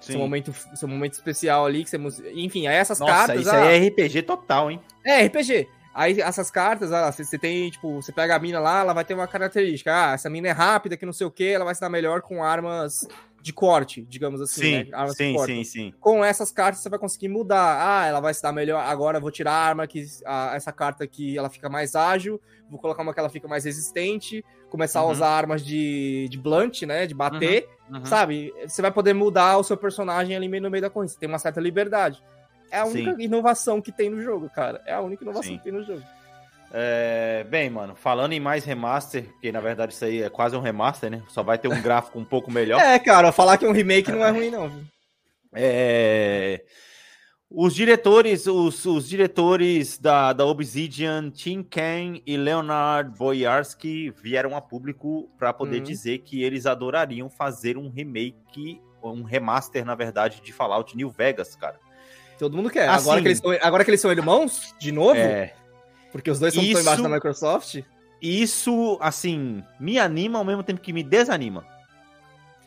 Sim. 0.00 0.12
Seu 0.12 0.20
momento, 0.20 0.54
seu 0.74 0.86
momento 0.86 1.14
especial 1.14 1.66
ali, 1.66 1.84
que 1.84 1.98
você. 1.98 2.32
Enfim, 2.34 2.68
aí 2.68 2.76
essas 2.76 3.00
Nossa, 3.00 3.12
cartas. 3.12 3.40
isso 3.40 3.50
ah, 3.50 3.62
aí 3.62 3.84
é 3.84 3.88
RPG 3.88 4.22
total, 4.22 4.70
hein? 4.70 4.80
é 5.04 5.24
RPG. 5.26 5.68
Aí 5.92 6.20
essas 6.20 6.48
cartas, 6.48 6.92
ah, 6.92 7.10
você, 7.10 7.24
você 7.24 7.36
tem, 7.36 7.68
tipo, 7.70 8.00
você 8.00 8.12
pega 8.12 8.36
a 8.36 8.38
mina 8.38 8.60
lá, 8.60 8.80
ela 8.80 8.92
vai 8.92 9.04
ter 9.04 9.14
uma 9.14 9.26
característica. 9.26 9.92
Ah, 9.92 10.12
essa 10.12 10.30
mina 10.30 10.46
é 10.46 10.52
rápida, 10.52 10.96
que 10.96 11.04
não 11.04 11.12
sei 11.12 11.26
o 11.26 11.30
que, 11.30 11.48
ela 11.48 11.64
vai 11.64 11.74
se 11.74 11.80
dar 11.80 11.88
melhor 11.88 12.22
com 12.22 12.44
armas 12.44 13.08
de 13.40 13.52
corte, 13.52 14.02
digamos 14.02 14.40
assim, 14.40 14.60
Sim, 14.60 14.72
né? 14.84 14.88
Armas 14.92 15.16
sim, 15.16 15.36
sim, 15.46 15.64
sim. 15.64 15.94
Com 16.00 16.24
essas 16.24 16.50
cartas 16.50 16.82
você 16.82 16.88
vai 16.88 16.98
conseguir 16.98 17.28
mudar. 17.28 17.78
Ah, 17.80 18.06
ela 18.06 18.20
vai 18.20 18.34
se 18.34 18.42
dar 18.42 18.52
melhor. 18.52 18.80
Agora 18.84 19.18
eu 19.18 19.22
vou 19.22 19.30
tirar 19.30 19.52
a 19.52 19.64
arma 19.68 19.86
que 19.86 20.04
ah, 20.26 20.52
essa 20.54 20.72
carta 20.72 21.04
aqui 21.04 21.38
ela 21.38 21.48
fica 21.48 21.68
mais 21.68 21.94
ágil. 21.94 22.40
Vou 22.68 22.78
colocar 22.78 23.02
uma 23.02 23.14
que 23.14 23.20
ela 23.20 23.28
fica 23.30 23.46
mais 23.48 23.64
resistente. 23.64 24.44
Começar 24.68 25.02
Uhum. 25.02 25.08
a 25.08 25.12
usar 25.12 25.28
armas 25.28 25.64
de, 25.64 26.26
de 26.28 26.36
blunt, 26.38 26.82
né? 26.82 27.06
De 27.06 27.14
bater. 27.14 27.68
Uhum. 27.90 28.04
Sabe? 28.04 28.52
Você 28.66 28.82
vai 28.82 28.90
poder 28.90 29.14
mudar 29.14 29.56
o 29.56 29.64
seu 29.64 29.76
personagem 29.76 30.36
ali 30.36 30.48
meio 30.48 30.62
no 30.64 30.70
meio 30.70 30.82
da 30.82 30.90
corrida. 30.90 31.12
Você 31.12 31.18
tem 31.18 31.28
uma 31.28 31.38
certa 31.38 31.60
liberdade. 31.60 32.22
É 32.70 32.80
a 32.80 32.84
única 32.84 33.14
Sim. 33.14 33.22
inovação 33.22 33.80
que 33.80 33.90
tem 33.90 34.10
no 34.10 34.20
jogo, 34.20 34.50
cara. 34.50 34.82
É 34.84 34.92
a 34.92 35.00
única 35.00 35.24
inovação 35.24 35.50
Sim. 35.52 35.58
que 35.58 35.64
tem 35.64 35.72
no 35.72 35.82
jogo. 35.82 36.02
É, 36.72 37.44
bem, 37.48 37.70
mano, 37.70 37.94
falando 37.96 38.32
em 38.32 38.40
mais 38.40 38.64
remaster, 38.64 39.24
que 39.40 39.50
na 39.50 39.60
verdade 39.60 39.94
isso 39.94 40.04
aí 40.04 40.22
é 40.22 40.28
quase 40.28 40.54
um 40.56 40.60
remaster, 40.60 41.10
né? 41.10 41.22
Só 41.28 41.42
vai 41.42 41.56
ter 41.56 41.68
um 41.68 41.80
gráfico 41.80 42.18
um 42.18 42.24
pouco 42.24 42.50
melhor. 42.50 42.80
É, 42.80 42.98
cara, 42.98 43.32
falar 43.32 43.56
que 43.56 43.64
é 43.64 43.68
um 43.68 43.72
remake 43.72 44.12
não 44.12 44.24
é 44.24 44.30
ruim, 44.30 44.50
não, 44.50 44.68
viu? 44.68 44.84
É, 45.54 46.62
Os 47.50 47.74
diretores, 47.74 48.46
os, 48.46 48.84
os 48.84 49.08
diretores 49.08 49.96
da, 49.98 50.34
da 50.34 50.44
Obsidian, 50.44 51.30
Tim 51.30 51.62
Ken 51.62 52.20
e 52.26 52.36
Leonard 52.36 53.16
Boyarsky 53.16 54.10
vieram 54.10 54.54
a 54.54 54.60
público 54.60 55.30
para 55.38 55.54
poder 55.54 55.78
Uhum. 55.78 55.82
dizer 55.84 56.18
que 56.18 56.42
eles 56.42 56.66
adorariam 56.66 57.30
fazer 57.30 57.78
um 57.78 57.88
remake, 57.88 58.78
um 59.02 59.22
remaster, 59.22 59.82
na 59.86 59.94
verdade, 59.94 60.42
de 60.42 60.52
Fallout 60.52 60.94
New 60.94 61.08
Vegas, 61.08 61.56
cara. 61.56 61.76
Todo 62.38 62.54
mundo 62.54 62.68
quer. 62.68 62.86
Assim- 62.90 63.08
agora, 63.08 63.22
que 63.22 63.28
eles 63.28 63.38
são, 63.38 63.50
agora 63.62 63.84
que 63.84 63.90
eles 63.90 64.00
são 64.02 64.12
irmãos, 64.12 64.74
de 64.78 64.92
novo, 64.92 65.18
É, 65.18 65.54
porque 66.18 66.30
os 66.30 66.38
dois 66.40 66.52
são 66.54 66.62
Isso- 66.62 66.80
embaixo 66.80 67.02
da 67.02 67.08
Microsoft. 67.08 67.80
isso, 68.20 68.98
assim, 69.00 69.62
me 69.78 69.98
anima 69.98 70.38
ao 70.38 70.44
mesmo 70.44 70.62
tempo 70.62 70.80
que 70.80 70.92
me 70.92 71.02
desanima. 71.02 71.64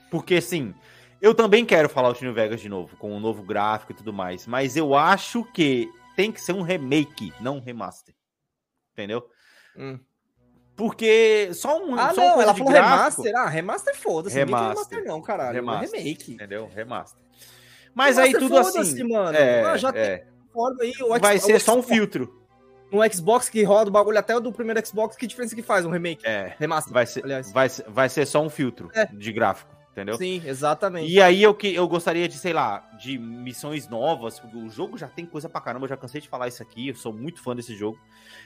Porque, 0.09 0.35
assim, 0.35 0.73
eu 1.21 1.33
também 1.35 1.65
quero 1.65 1.89
Fallout 1.89 2.23
New 2.23 2.33
Vegas 2.33 2.61
de 2.61 2.69
novo, 2.69 2.95
com 2.97 3.11
um 3.15 3.19
novo 3.19 3.43
gráfico 3.43 3.91
e 3.91 3.95
tudo 3.95 4.11
mais, 4.13 4.47
mas 4.47 4.75
eu 4.77 4.95
acho 4.95 5.43
que 5.53 5.89
tem 6.15 6.31
que 6.31 6.41
ser 6.41 6.53
um 6.53 6.61
remake, 6.61 7.33
não 7.41 7.57
um 7.57 7.61
remaster. 7.61 8.13
Entendeu? 8.93 9.25
Hum. 9.77 9.99
Porque 10.75 11.53
só 11.53 11.77
um. 11.81 11.95
Ah, 11.95 12.13
só 12.13 12.21
não, 12.21 12.41
ela 12.41 12.53
falou 12.53 12.71
gráfico- 12.73 13.21
remaster. 13.21 13.35
Ah, 13.35 13.47
remaster 13.49 13.95
foda-se. 13.95 14.35
Remaster. 14.35 14.69
remaster 14.69 15.03
não, 15.05 15.21
caralho. 15.21 15.53
Remaster. 15.53 15.99
É 15.99 16.03
remake. 16.03 16.33
Entendeu? 16.33 16.69
Remaster. 16.73 17.21
Mas 17.93 18.17
aí 18.17 18.29
Remaster, 18.31 18.49
tudo 18.49 18.63
foda-se, 18.63 18.93
assim. 18.93 19.03
mano. 19.07 19.37
É, 19.37 19.61
Ah, 19.63 19.77
já 19.77 19.91
tem 19.93 20.01
é. 20.01 20.27
forma 20.51 20.81
aí. 20.81 20.93
O 21.01 21.19
Vai 21.19 21.37
ser 21.39 21.59
só 21.59 21.77
um 21.77 21.83
filtro. 21.83 22.40
Um 22.91 22.99
Xbox 23.11 23.47
que 23.49 23.63
roda 23.63 23.89
o 23.89 23.93
bagulho 23.93 24.17
até 24.19 24.35
o 24.35 24.39
do 24.39 24.51
primeiro 24.51 24.85
Xbox. 24.85 25.15
Que 25.15 25.25
diferença 25.27 25.55
que 25.55 25.61
faz 25.61 25.85
um 25.85 25.89
remake? 25.91 26.25
É. 26.25 26.55
Remaster. 26.59 26.93
Vai 26.93 27.05
ser, 27.05 27.23
aliás. 27.23 27.51
vai, 27.51 27.69
ser- 27.69 27.85
vai 27.89 28.09
ser 28.09 28.25
só 28.25 28.41
um 28.41 28.49
filtro 28.49 28.89
É. 28.93 29.05
de 29.05 29.31
gráfico. 29.31 29.71
Entendeu? 29.91 30.15
Sim, 30.15 30.41
exatamente. 30.45 31.11
E 31.11 31.21
aí 31.21 31.43
eu, 31.43 31.53
que, 31.53 31.75
eu 31.75 31.85
gostaria 31.85 32.25
de, 32.25 32.37
sei 32.37 32.53
lá, 32.53 32.79
de 32.97 33.17
missões 33.17 33.89
novas. 33.89 34.39
porque 34.39 34.55
O 34.55 34.69
jogo 34.69 34.97
já 34.97 35.09
tem 35.09 35.25
coisa 35.25 35.49
pra 35.49 35.59
caramba, 35.59 35.83
eu 35.83 35.89
já 35.89 35.97
cansei 35.97 36.21
de 36.21 36.29
falar 36.29 36.47
isso 36.47 36.63
aqui, 36.63 36.87
eu 36.87 36.95
sou 36.95 37.11
muito 37.11 37.43
fã 37.43 37.53
desse 37.53 37.75
jogo. 37.75 37.99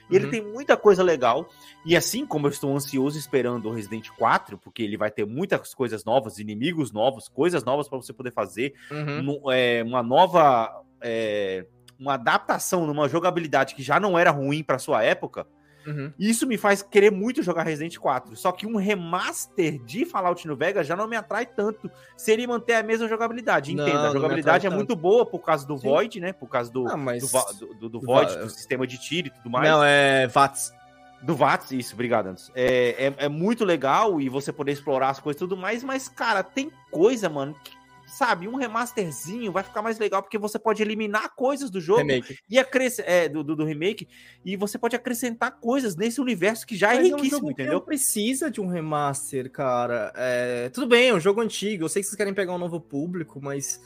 E 0.10 0.16
ele 0.16 0.26
Uhum. 0.26 0.32
tem 0.32 0.42
muita 0.42 0.76
coisa 0.76 1.04
legal. 1.04 1.48
E 1.86 1.96
assim 1.96 2.26
como 2.26 2.48
eu 2.48 2.52
estou 2.52 2.76
ansioso 2.76 3.16
esperando 3.20 3.70
o 3.70 3.72
Resident 3.72 4.10
4, 4.18 4.58
porque 4.58 4.82
ele 4.82 4.98
vai 4.98 5.12
ter 5.12 5.24
muitas 5.28 5.72
coisas 5.76 6.04
novas, 6.04 6.40
inimigos 6.40 6.92
novos, 6.92 7.28
coisas 7.28 7.64
novas 7.64 7.88
pra 7.88 8.00
você 8.00 8.12
poder 8.12 8.32
fazer, 8.34 8.74
Uhum. 8.90 9.22
nu- 9.22 9.52
é, 9.52 9.84
uma 9.84 10.02
nova. 10.02 10.82
é, 11.08 11.64
uma 12.00 12.14
adaptação 12.16 12.86
numa 12.86 13.08
jogabilidade 13.10 13.76
que 13.76 13.84
já 13.84 14.00
não 14.00 14.18
era 14.18 14.32
ruim 14.32 14.64
pra 14.64 14.78
sua 14.80 15.04
época. 15.04 15.48
Uhum. 15.88 16.12
Isso 16.18 16.48
me 16.48 16.58
faz 16.58 16.82
querer 16.82 17.12
muito 17.12 17.44
jogar 17.44 17.62
Resident 17.64 17.96
4. 17.98 18.36
Só 18.36 18.52
que 18.52 18.66
um 18.66 18.76
remaster 18.76 19.78
de 19.84 20.04
Fallout 20.04 20.48
New 20.48 20.56
Vegas 20.56 20.88
já 20.88 20.96
não 20.96 21.08
me 21.08 21.16
atrai 21.16 21.46
tanto 21.46 21.92
se 22.18 22.32
ele 22.32 22.48
manter 22.48 22.74
a 22.74 22.82
mesma 22.84 23.08
jogabilidade. 23.08 23.72
Entenda, 23.72 23.94
não 23.94 24.10
a 24.10 24.14
jogabilidade 24.14 24.66
é 24.66 24.68
atrai 24.68 24.76
muito 24.78 24.96
boa 24.96 25.26
por 25.28 25.40
causa 25.40 25.66
do 25.68 25.78
Sim. 25.78 25.88
Void, 25.88 26.20
né? 26.20 26.34
Por 26.34 26.48
causa 26.50 26.72
do, 26.72 26.88
Ah, 26.88 26.98
mas- 26.98 27.30
do, 27.60 27.74
do, 27.76 27.90
do- 27.90 28.02
Void, 28.02 28.36
do 28.36 28.50
sistema 28.50 28.88
de 28.88 28.98
tiro 28.98 29.28
e 29.28 29.30
tudo 29.30 29.50
mais. 29.50 29.70
Não, 29.70 29.84
é 29.84 30.26
VATS. 30.28 30.74
Do 31.22 31.36
VATS, 31.36 31.72
isso, 31.72 31.94
obrigado, 31.94 32.28
Anderson. 32.28 32.52
É, 32.56 33.06
é, 33.08 33.26
é 33.26 33.30
muito 33.30 33.64
legal 33.64 34.20
e 34.20 34.28
você 34.28 34.52
poder 34.52 34.72
explorar 34.72 35.10
as 35.10 35.20
coisas 35.20 35.38
e 35.40 35.46
tudo 35.46 35.56
mais, 35.58 35.84
mas, 35.84 36.08
cara, 36.08 36.42
tem 36.44 36.72
coisa, 36.92 37.30
mano, 37.30 37.56
que, 37.64 37.72
sabe, 38.16 38.48
um 38.48 38.56
remasterzinho 38.56 39.52
vai 39.52 39.64
ficar 39.64 39.82
mais 39.82 40.00
legal 40.00 40.22
porque 40.22 40.38
você 40.38 40.58
pode 40.58 40.82
eliminar 40.82 41.36
coisas 41.36 41.70
do 41.70 41.82
jogo 41.82 42.00
Remake. 42.00 42.38
e 42.50 42.58
acrescentar, 42.58 43.12
é, 43.12 43.28
do, 43.28 43.44
do, 43.44 43.56
do 43.56 43.66
remake, 43.66 44.08
e 44.44 44.56
você 44.56 44.78
pode 44.78 44.96
acrescentar 44.96 45.60
coisas 45.60 45.96
nesse 45.96 46.22
universo 46.22 46.66
que 46.66 46.76
já 46.76 46.94
é 46.94 46.98
Mas 46.98 47.12
um 47.12 47.16
riquíssimo, 47.16 47.30
jogo 47.32 47.48
que 47.48 47.54
entendeu? 47.54 47.74
não 47.74 47.82
precisa 47.82 48.50
de 48.50 48.62
um 48.62 48.68
remaster, 48.68 49.52
cara. 49.52 50.14
É, 50.16 50.70
tudo 50.70 50.88
bem, 50.88 51.10
é 51.10 51.14
um 51.14 51.20
jogo 51.20 51.42
antigo. 51.42 51.84
Eu 51.84 51.90
sei 51.90 52.02
que 52.02 52.08
vocês 52.08 52.16
querem 52.16 52.34
pegar 52.34 52.54
um 52.54 52.58
novo 52.58 52.80
público, 52.80 53.40
mas 53.42 53.82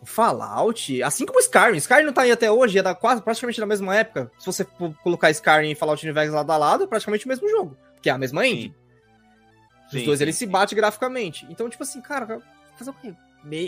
o 0.00 0.06
Fallout, 0.06 1.02
assim 1.02 1.26
como 1.26 1.38
o 1.38 1.42
Skyrim, 1.42 1.76
Skyrim 1.76 2.04
não 2.04 2.12
tá 2.12 2.22
aí 2.22 2.30
até 2.30 2.50
hoje, 2.50 2.78
é 2.78 2.82
da 2.82 2.94
quase 2.94 3.20
praticamente 3.20 3.60
da 3.60 3.66
mesma 3.66 3.94
época. 3.94 4.30
Se 4.38 4.46
você 4.46 4.64
for 4.64 4.94
colocar 5.02 5.30
Skyrim 5.30 5.70
e 5.70 5.74
Fallout 5.74 6.04
Vegas 6.10 6.32
lado 6.34 6.50
a 6.50 6.56
lado, 6.56 6.84
é 6.84 6.86
praticamente 6.86 7.26
o 7.26 7.28
mesmo 7.28 7.48
jogo, 7.48 7.76
que 8.00 8.08
é 8.08 8.12
a 8.12 8.18
mesma 8.18 8.46
engine. 8.46 8.74
Os 9.86 9.92
Sim, 9.92 10.04
dois 10.04 10.18
sim, 10.18 10.24
eles 10.24 10.36
se 10.36 10.44
sim. 10.44 10.50
batem 10.50 10.76
graficamente. 10.76 11.46
Então, 11.50 11.68
tipo 11.68 11.82
assim, 11.82 12.00
cara, 12.00 12.40
fazer 12.76 12.90
o 12.90 12.94
quê? 12.94 13.14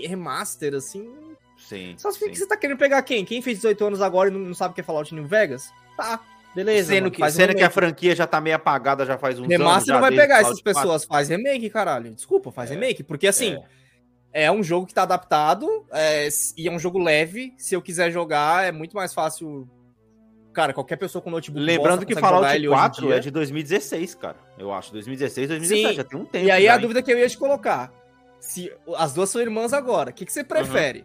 Remaster, 0.06 0.74
assim. 0.74 1.10
Sim. 1.56 1.94
Só 1.98 2.10
se 2.10 2.18
sim. 2.18 2.30
que 2.30 2.36
você 2.36 2.46
tá 2.46 2.56
querendo 2.56 2.78
pegar 2.78 3.02
quem? 3.02 3.24
Quem 3.24 3.42
fez 3.42 3.58
18 3.58 3.84
anos 3.84 4.00
agora 4.02 4.30
e 4.30 4.32
não, 4.32 4.54
sabe 4.54 4.72
o 4.72 4.74
que 4.74 4.80
é 4.80 4.84
Fallout 4.84 5.14
New 5.14 5.26
Vegas? 5.26 5.70
Tá, 5.96 6.18
beleza. 6.54 6.88
Sendo, 6.88 7.02
mano, 7.02 7.10
que, 7.10 7.20
faz 7.20 7.34
um 7.34 7.36
sendo 7.36 7.54
que 7.54 7.62
a 7.62 7.70
franquia 7.70 8.14
já 8.16 8.26
tá 8.26 8.40
meio 8.40 8.56
apagada 8.56 9.04
já 9.04 9.18
faz 9.18 9.38
uns 9.38 9.44
anos. 9.44 9.52
Remaster 9.52 9.94
não 9.94 10.00
vai 10.00 10.10
pegar 10.10 10.40
essas 10.40 10.60
4. 10.60 10.64
pessoas, 10.64 11.04
faz 11.04 11.28
remake, 11.28 11.68
caralho. 11.68 12.12
Desculpa, 12.14 12.50
faz 12.50 12.70
É. 12.70 12.74
remake. 12.74 13.02
Porque 13.02 13.26
assim, 13.26 13.58
É. 14.32 14.44
é. 14.44 14.52
um 14.52 14.62
jogo 14.62 14.86
que 14.86 14.94
tá 14.94 15.02
adaptado 15.02 15.68
é, 15.92 16.28
e 16.56 16.66
é 16.66 16.70
um 16.72 16.78
jogo 16.78 16.98
leve. 16.98 17.52
Se 17.58 17.74
eu 17.74 17.82
quiser 17.82 18.10
jogar, 18.10 18.64
é 18.66 18.72
muito 18.72 18.96
mais 18.96 19.12
fácil. 19.12 19.68
Cara, 20.52 20.72
qualquer 20.72 20.96
pessoa 20.96 21.22
com 21.22 21.30
notebook. 21.30 21.64
Lembrando 21.64 22.04
que 22.04 22.14
Fallout 22.16 22.46
ele 22.52 22.66
hoje 22.66 22.76
em 22.76 22.80
4 22.80 23.06
dia. 23.06 23.14
é 23.16 23.20
de 23.20 23.30
2016, 23.30 24.14
cara. 24.16 24.36
Eu 24.58 24.72
acho. 24.72 24.90
2016, 24.92 25.46
2017. 25.48 25.88
Sim. 25.90 25.96
Já 25.96 26.04
tem 26.04 26.18
um 26.18 26.24
tempo. 26.24 26.44
E 26.46 26.50
aí 26.50 26.68
a 26.68 26.76
dúvida 26.76 27.00
que 27.02 27.12
eu 27.12 27.18
ia 27.18 27.28
te 27.28 27.38
colocar: 27.38 27.92
se 28.40 28.72
as 28.96 29.12
duas 29.12 29.30
são 29.30 29.40
irmãs 29.40 29.72
agora, 29.72 30.10
o 30.10 30.12
que, 30.12 30.24
que 30.26 30.32
você 30.32 30.42
prefere? 30.42 31.00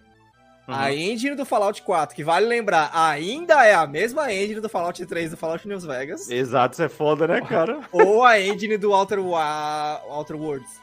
Uhum. 0.67 0.73
A 0.73 0.91
engine 0.91 1.35
do 1.35 1.45
Fallout 1.45 1.79
4, 1.83 2.15
que 2.15 2.23
vale 2.23 2.47
lembrar, 2.47 2.89
ainda 2.91 3.63
é 3.65 3.75
a 3.75 3.85
mesma 3.85 4.33
engine 4.33 4.59
do 4.59 4.67
Fallout 4.67 5.05
3 5.05 5.29
do 5.31 5.37
Fallout 5.37 5.67
New 5.67 5.79
Vegas, 5.79 6.27
Exato, 6.29 6.73
isso 6.73 6.81
é 6.83 6.89
foda, 6.89 7.27
né, 7.27 7.39
cara? 7.41 7.81
ou 7.93 8.23
a 8.23 8.39
engine 8.39 8.75
do 8.77 8.91
Outer, 8.91 9.19
Wa- 9.19 10.01
Outer 10.07 10.35
Worlds. 10.35 10.81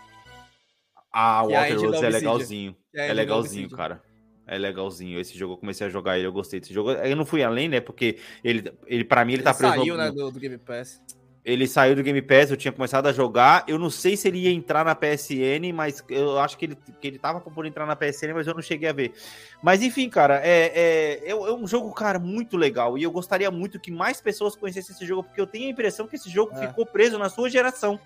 Ah, 1.13 1.43
o 1.45 1.51
é 1.51 1.57
a 1.57 1.61
Outer 1.63 1.79
Worlds 1.81 2.03
é 2.03 2.09
legalzinho. 2.11 2.77
É 2.95 3.01
a 3.03 3.07
É 3.07 3.13
legalzinho, 3.13 3.71
cara. 3.71 4.03
É 4.47 4.57
legalzinho. 4.59 5.19
Esse 5.21 5.37
jogo 5.37 5.55
eu 5.55 5.59
comecei 5.59 5.87
a 5.87 5.91
jogar 5.91 6.17
ele, 6.17 6.27
eu 6.27 6.33
gostei 6.33 6.61
desse 6.61 6.73
jogo. 6.73 6.91
Eu 6.93 7.17
não 7.17 7.25
fui 7.27 7.43
além, 7.43 7.69
né? 7.69 7.81
Porque 7.81 8.19
ele, 8.45 8.73
ele 8.87 9.05
para 9.05 9.25
mim, 9.25 9.33
ele, 9.33 9.41
Ele 9.41 9.45
tá 9.45 9.55
preso. 9.55 9.75
saiu, 9.75 9.97
no- 9.97 10.03
né, 10.03 10.11
do, 10.11 10.31
do 10.31 10.39
Game 10.41 10.59
Pass. 10.59 11.01
Ele 11.45 11.67
saiu 11.67 11.97
do 11.97 12.05
Game 12.05 12.23
Pass, 12.23 12.51
eu 12.51 12.57
tinha 12.57 12.71
começado 12.71 13.09
a 13.09 13.13
jogar. 13.13 13.65
Eu 13.67 13.77
não 13.77 13.91
sei 13.91 14.17
se 14.17 14.29
ele 14.29 14.39
ia 14.39 14.51
entrar 14.53 14.85
na 14.85 14.95
PSN, 14.95 15.73
mas 15.75 16.03
eu 16.09 16.39
acho 16.39 16.57
que 16.57 16.67
ele, 16.67 16.79
que 17.01 17.07
ele 17.09 17.19
tava 17.19 17.41
poder 17.41 17.69
entrar 17.69 17.85
na 17.85 17.97
PSN, 17.97 18.33
mas 18.33 18.47
eu 18.47 18.55
não 18.55 18.63
cheguei 18.63 18.89
a 18.89 18.93
ver. 18.93 19.13
Mas 19.61 19.83
enfim, 19.83 20.09
cara, 20.09 20.41
é, 20.45 21.21
é, 21.27 21.31
é, 21.31 21.35
um 21.35 21.67
jogo, 21.67 21.93
cara, 21.93 22.21
muito 22.21 22.57
legal. 22.57 22.97
E 22.97 23.03
eu 23.03 23.11
gostaria 23.11 23.51
muito 23.51 23.81
que 23.81 23.91
mais 23.91 24.21
pessoas 24.21 24.55
conhecessem 24.55 24.95
esse 24.95 25.05
jogo, 25.05 25.25
porque 25.25 25.41
eu 25.41 25.47
tenho 25.47 25.67
a 25.67 25.71
impressão 25.71 26.07
que 26.07 26.15
esse 26.15 26.31
jogo 26.31 26.53
É. 26.55 26.69
ficou 26.69 26.87
preso 26.87 27.19
na 27.19 27.29
sua 27.29 27.51
geração. 27.51 27.99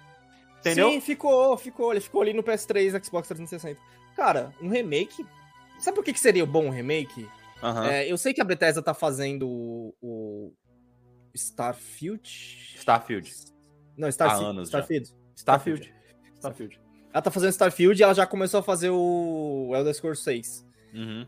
Entendeu? 0.61 0.91
Sim, 0.91 1.01
ficou, 1.03 1.57
ficou. 1.59 1.93
Ele 1.93 2.01
ficou 2.01 2.23
ali 2.23 2.33
no 2.33 2.43
PS3, 2.43 3.05
Xbox 3.05 3.29
360. 3.29 3.79
Cara, 4.17 4.51
um 4.63 4.71
remake. 4.71 5.27
Sabe 5.79 5.95
por 5.95 6.03
que, 6.03 6.15
que 6.15 6.21
seria 6.21 6.47
bom 6.47 6.65
um 6.67 6.71
remake? 6.71 7.29
Aham. 7.63 7.87
É, 7.87 8.11
eu 8.11 8.17
sei 8.17 8.33
que 8.33 8.41
a 8.41 8.45
Bethesda 8.45 8.83
tá 8.83 8.95
fazendo 8.95 9.47
o, 9.47 9.95
o 10.01 10.53
Starfield. 11.37 12.75
Starfield. 12.77 13.33
Não, 13.97 14.09
Starfield. 14.09 14.45
Há 14.45 14.49
anos 14.51 14.71
já. 14.71 14.79
Starfield. 14.81 15.15
Starfield. 15.37 15.95
Starfield. 16.37 16.81
Ela 17.13 17.23
tá 17.23 17.31
fazendo 17.31 17.51
Starfield 17.51 18.01
e 18.01 18.05
ela 18.05 18.15
já 18.15 18.27
começou 18.27 18.61
a 18.61 18.63
fazer 18.63 18.91
o 18.91 19.73
Elder 19.75 19.95
Scrolls 19.95 20.23
6. 20.23 20.67
Uhum. 20.95 21.27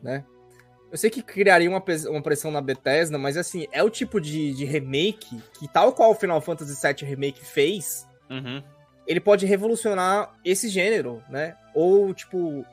Eu 0.90 0.97
sei 0.97 1.11
que 1.11 1.23
criaria 1.23 1.68
uma, 1.68 1.83
uma 2.09 2.23
pressão 2.23 2.51
na 2.51 2.61
Bethesda, 2.61 3.18
mas 3.18 3.37
assim, 3.37 3.66
é 3.73 3.83
o 3.83 3.90
tipo 3.90 4.21
de, 4.21 4.55
de 4.55 4.64
remake 4.64 5.40
que, 5.59 5.68
tal 5.68 5.92
qual 5.92 6.11
o 6.11 6.14
Final 6.14 6.40
Fantasy 6.40 6.75
VII 6.81 7.09
Remake 7.09 7.44
fez, 7.44 8.07
Uhum. 8.31 8.62
ele 9.07 9.21
pode 9.21 9.47
revolucionar 9.47 10.35
esse 10.44 10.68
gênero, 10.68 11.23
né? 11.31 11.57
Ou, 11.75 12.12
tipo, 12.12 12.64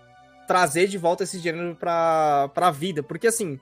trazer 0.47 0.87
de 0.87 0.97
volta 0.97 1.23
esse 1.23 1.39
gênero 1.39 1.75
pra, 1.75 2.49
pra 2.53 2.71
vida. 2.71 3.01
Porque, 3.01 3.27
assim, 3.27 3.59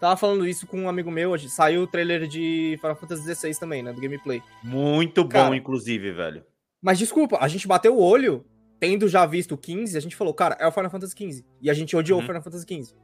tava 0.00 0.16
falando 0.16 0.46
isso 0.46 0.66
com 0.66 0.80
um 0.82 0.88
amigo 0.88 1.10
meu 1.10 1.30
hoje. 1.30 1.48
Saiu 1.48 1.82
o 1.82 1.86
trailer 1.86 2.26
de 2.26 2.76
Final 2.80 2.96
Fantasy 2.96 3.34
XVI 3.34 3.58
também, 3.58 3.82
né? 3.82 3.92
Do 3.92 4.00
gameplay. 4.00 4.42
Muito 4.62 5.22
bom, 5.24 5.28
Cara. 5.30 5.56
inclusive, 5.56 6.12
velho. 6.12 6.44
Mas 6.80 6.98
desculpa, 6.98 7.38
a 7.40 7.48
gente 7.48 7.66
bateu 7.66 7.96
o 7.96 8.02
olho, 8.02 8.44
tendo 8.78 9.08
já 9.08 9.26
visto 9.26 9.52
o 9.52 9.58
15, 9.58 9.96
a 9.96 10.00
gente 10.00 10.14
falou, 10.16 10.32
cara, 10.32 10.56
é 10.60 10.66
o 10.66 10.72
Final 10.72 10.90
Fantasy 10.90 11.12
XV. 11.16 11.44
E 11.60 11.68
a 11.70 11.74
gente 11.74 11.96
odiou 11.96 12.18
Uhum. 12.18 12.24
o 12.24 12.26
Final 12.26 12.42
Fantasy 12.42 12.64
XV. 12.64 12.94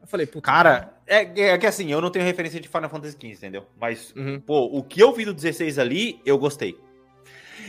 Eu 0.00 0.06
falei, 0.08 0.26
puta. 0.26 0.42
Cara, 0.46 0.96
é, 1.06 1.50
é 1.50 1.58
que 1.58 1.66
assim, 1.66 1.90
eu 1.92 2.00
não 2.00 2.10
tenho 2.10 2.24
referência 2.24 2.60
de 2.60 2.68
Final 2.68 2.88
Fantasy 2.90 3.16
XV, 3.16 3.28
entendeu? 3.34 3.66
Mas, 3.80 4.12
Uhum. 4.16 4.40
pô, 4.40 4.64
o 4.66 4.82
que 4.82 5.00
eu 5.00 5.12
vi 5.12 5.24
do 5.24 5.32
16 5.34 5.78
ali, 5.78 6.20
eu 6.26 6.36
gostei. 6.38 6.76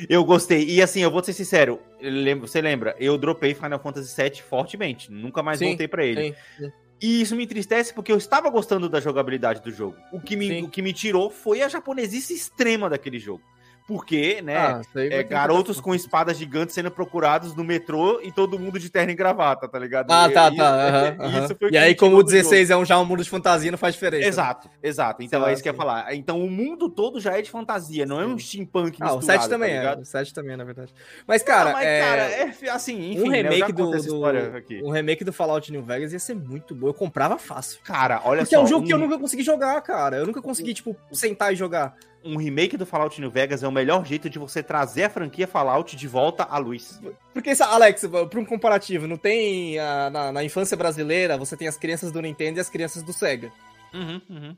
Eu 0.10 0.24
gostei. 0.26 0.66
E 0.68 0.82
assim, 0.82 1.02
eu 1.02 1.12
vou 1.12 1.24
ser 1.24 1.34
sincero, 1.34 1.80
lembro- 2.02 2.48
você 2.48 2.60
lembra, 2.62 2.96
eu 3.00 3.16
dropei 3.18 3.54
Final 3.54 3.80
Fantasy 3.80 4.16
VII 4.20 4.42
fortemente. 4.42 5.12
Nunca 5.12 5.44
mais 5.44 5.60
Sim, 5.60 5.68
voltei 5.68 5.88
pra 5.88 6.04
ele. 6.04 6.30
Sim, 6.30 6.36
sim. 6.58 6.72
E 7.02 7.22
isso 7.22 7.36
me 7.36 7.44
entristece 7.44 7.94
porque 7.94 8.12
eu 8.12 8.18
estava 8.18 8.50
gostando 8.50 8.88
da 8.88 9.00
jogabilidade 9.00 9.62
do 9.62 9.72
jogo. 9.72 9.98
O 10.12 10.20
que 10.20 10.36
me, 10.36 10.48
Sim. 10.48 10.64
o 10.64 10.70
que 10.70 10.82
me 10.82 10.94
tirou 10.94 11.30
foi 11.30 11.62
a 11.62 11.68
japonesice 11.68 12.34
extrema 12.34 12.90
daquele 12.90 13.20
jogo. 13.20 13.44
Porque, 13.86 14.42
né, 14.42 14.56
Ah, 14.58 14.82
é, 14.96 15.24
garotos 15.24 15.82
com 15.82 15.94
espadas 15.94 16.38
gigantes 16.38 16.74
sendo 16.74 16.90
procurados 16.90 17.54
no 17.54 17.64
metrô 17.64 18.22
e 18.22 18.32
todo 18.32 18.58
mundo 18.58 18.80
de 18.80 18.90
terno 18.90 19.12
e 19.12 19.16
gravata, 19.16 19.68
tá 19.68 19.78
ligado? 19.78 20.10
Ah, 20.10 20.28
E- 20.30 20.32
tá, 20.34 20.50
tá. 20.50 21.16
o 21.62 21.68
E 21.68 21.70
que 21.72 21.78
aí, 21.78 21.94
como 21.94 22.16
o 22.18 22.24
do 22.24 22.30
jogo. 22.30 22.44
16 22.44 22.70
é 22.70 22.78
um, 22.78 22.86
já 22.86 22.98
um 22.98 23.06
mundo 23.06 23.24
de 23.24 23.30
fantasia, 23.30 23.70
não 23.72 23.78
faz 23.78 23.94
diferença. 23.94 24.28
Exato, 24.28 24.70
exato. 24.82 25.22
Então 25.22 25.42
Sei 25.42 25.50
é 25.50 25.54
isso 25.54 25.62
que 25.64 25.68
eu 25.70 25.74
ia 25.74 25.78
falar. 25.78 26.16
Então 26.16 26.42
o 26.44 26.50
mundo 26.50 26.88
todo 26.88 27.20
já 27.20 27.38
é 27.38 27.42
de 27.42 27.52
fantasia, 27.52 28.06
não 28.06 28.22
é 28.22 28.26
um 28.26 28.38
steampunk 28.40 28.98
Ah, 29.02 29.14
o 29.14 29.18
misturado, 29.18 29.42
7 29.42 29.50
também 29.50 29.76
tá 29.82 29.90
é. 29.92 29.96
O 29.98 30.06
7 30.06 30.34
também, 30.34 30.56
na 30.58 30.64
verdade. 30.64 30.94
Mas, 31.28 31.44
cara, 31.44 31.66
Não, 31.66 31.74
mas, 31.74 31.86
é... 31.86 32.00
cara, 32.00 32.22
é 32.24 32.70
assim, 32.70 33.12
enfim, 33.12 33.28
um 33.28 33.32
né, 33.32 33.44
já 33.44 33.50
remake 33.50 33.74
conto 33.74 33.98
do, 34.02 34.20
do- 34.20 34.88
um 34.88 34.92
remake 34.92 35.24
do 35.24 35.34
Fallout 35.34 35.72
New 35.72 35.84
Vegas 35.84 36.14
ia 36.14 36.20
ser 36.20 36.36
muito 36.36 36.74
bom. 36.74 36.88
Eu 36.88 36.94
comprava 36.94 37.38
fácil. 37.38 37.80
Cara, 37.84 38.22
olha 38.24 38.40
Porque 38.44 38.56
só, 38.56 38.62
é 38.62 38.64
um 38.64 38.68
jogo 38.68 38.86
que 38.88 38.94
eu 38.94 38.98
um- 38.98 39.02
nunca 39.02 39.20
consegui 39.20 39.44
jogar, 39.44 39.80
cara. 39.82 40.16
Eu 40.18 40.26
nunca 40.26 40.42
consegui, 40.42 40.74
tipo, 40.74 40.96
sentar 41.12 41.52
e 41.52 41.56
jogar. 41.58 41.94
Um 42.24 42.38
remake 42.38 42.78
do 42.78 42.86
Fallout 42.86 43.20
New 43.20 43.30
Vegas 43.30 43.64
é 43.64 43.68
o 43.68 43.72
melhor 43.72 44.06
jeito 44.06 44.30
de 44.30 44.40
você 44.40 44.64
trazer 44.64 45.04
a 45.04 45.10
franquia 45.10 45.48
Fallout 45.48 45.96
de 45.96 46.08
volta 46.08 46.44
à 46.44 46.58
luz. 46.58 47.02
Porque, 47.34 47.52
Alex, 47.62 48.06
pra 48.30 48.40
um 48.40 48.46
comparativo, 48.46 49.08
não 49.08 49.18
tem. 49.18 49.78
ah, 49.80 50.10
na, 50.10 50.32
na 50.32 50.44
infância 50.44 50.78
brasileira, 50.78 51.38
você 51.38 51.58
tem 51.58 51.68
as 51.68 51.78
crianças 51.78 52.12
do 52.12 52.22
Nintendo 52.22 52.60
e 52.60 52.62
as 52.62 52.70
crianças 52.70 53.04
do 53.04 53.12
Sega. 53.14 53.52
Uhum, 53.94 54.22
uhum. 54.30 54.58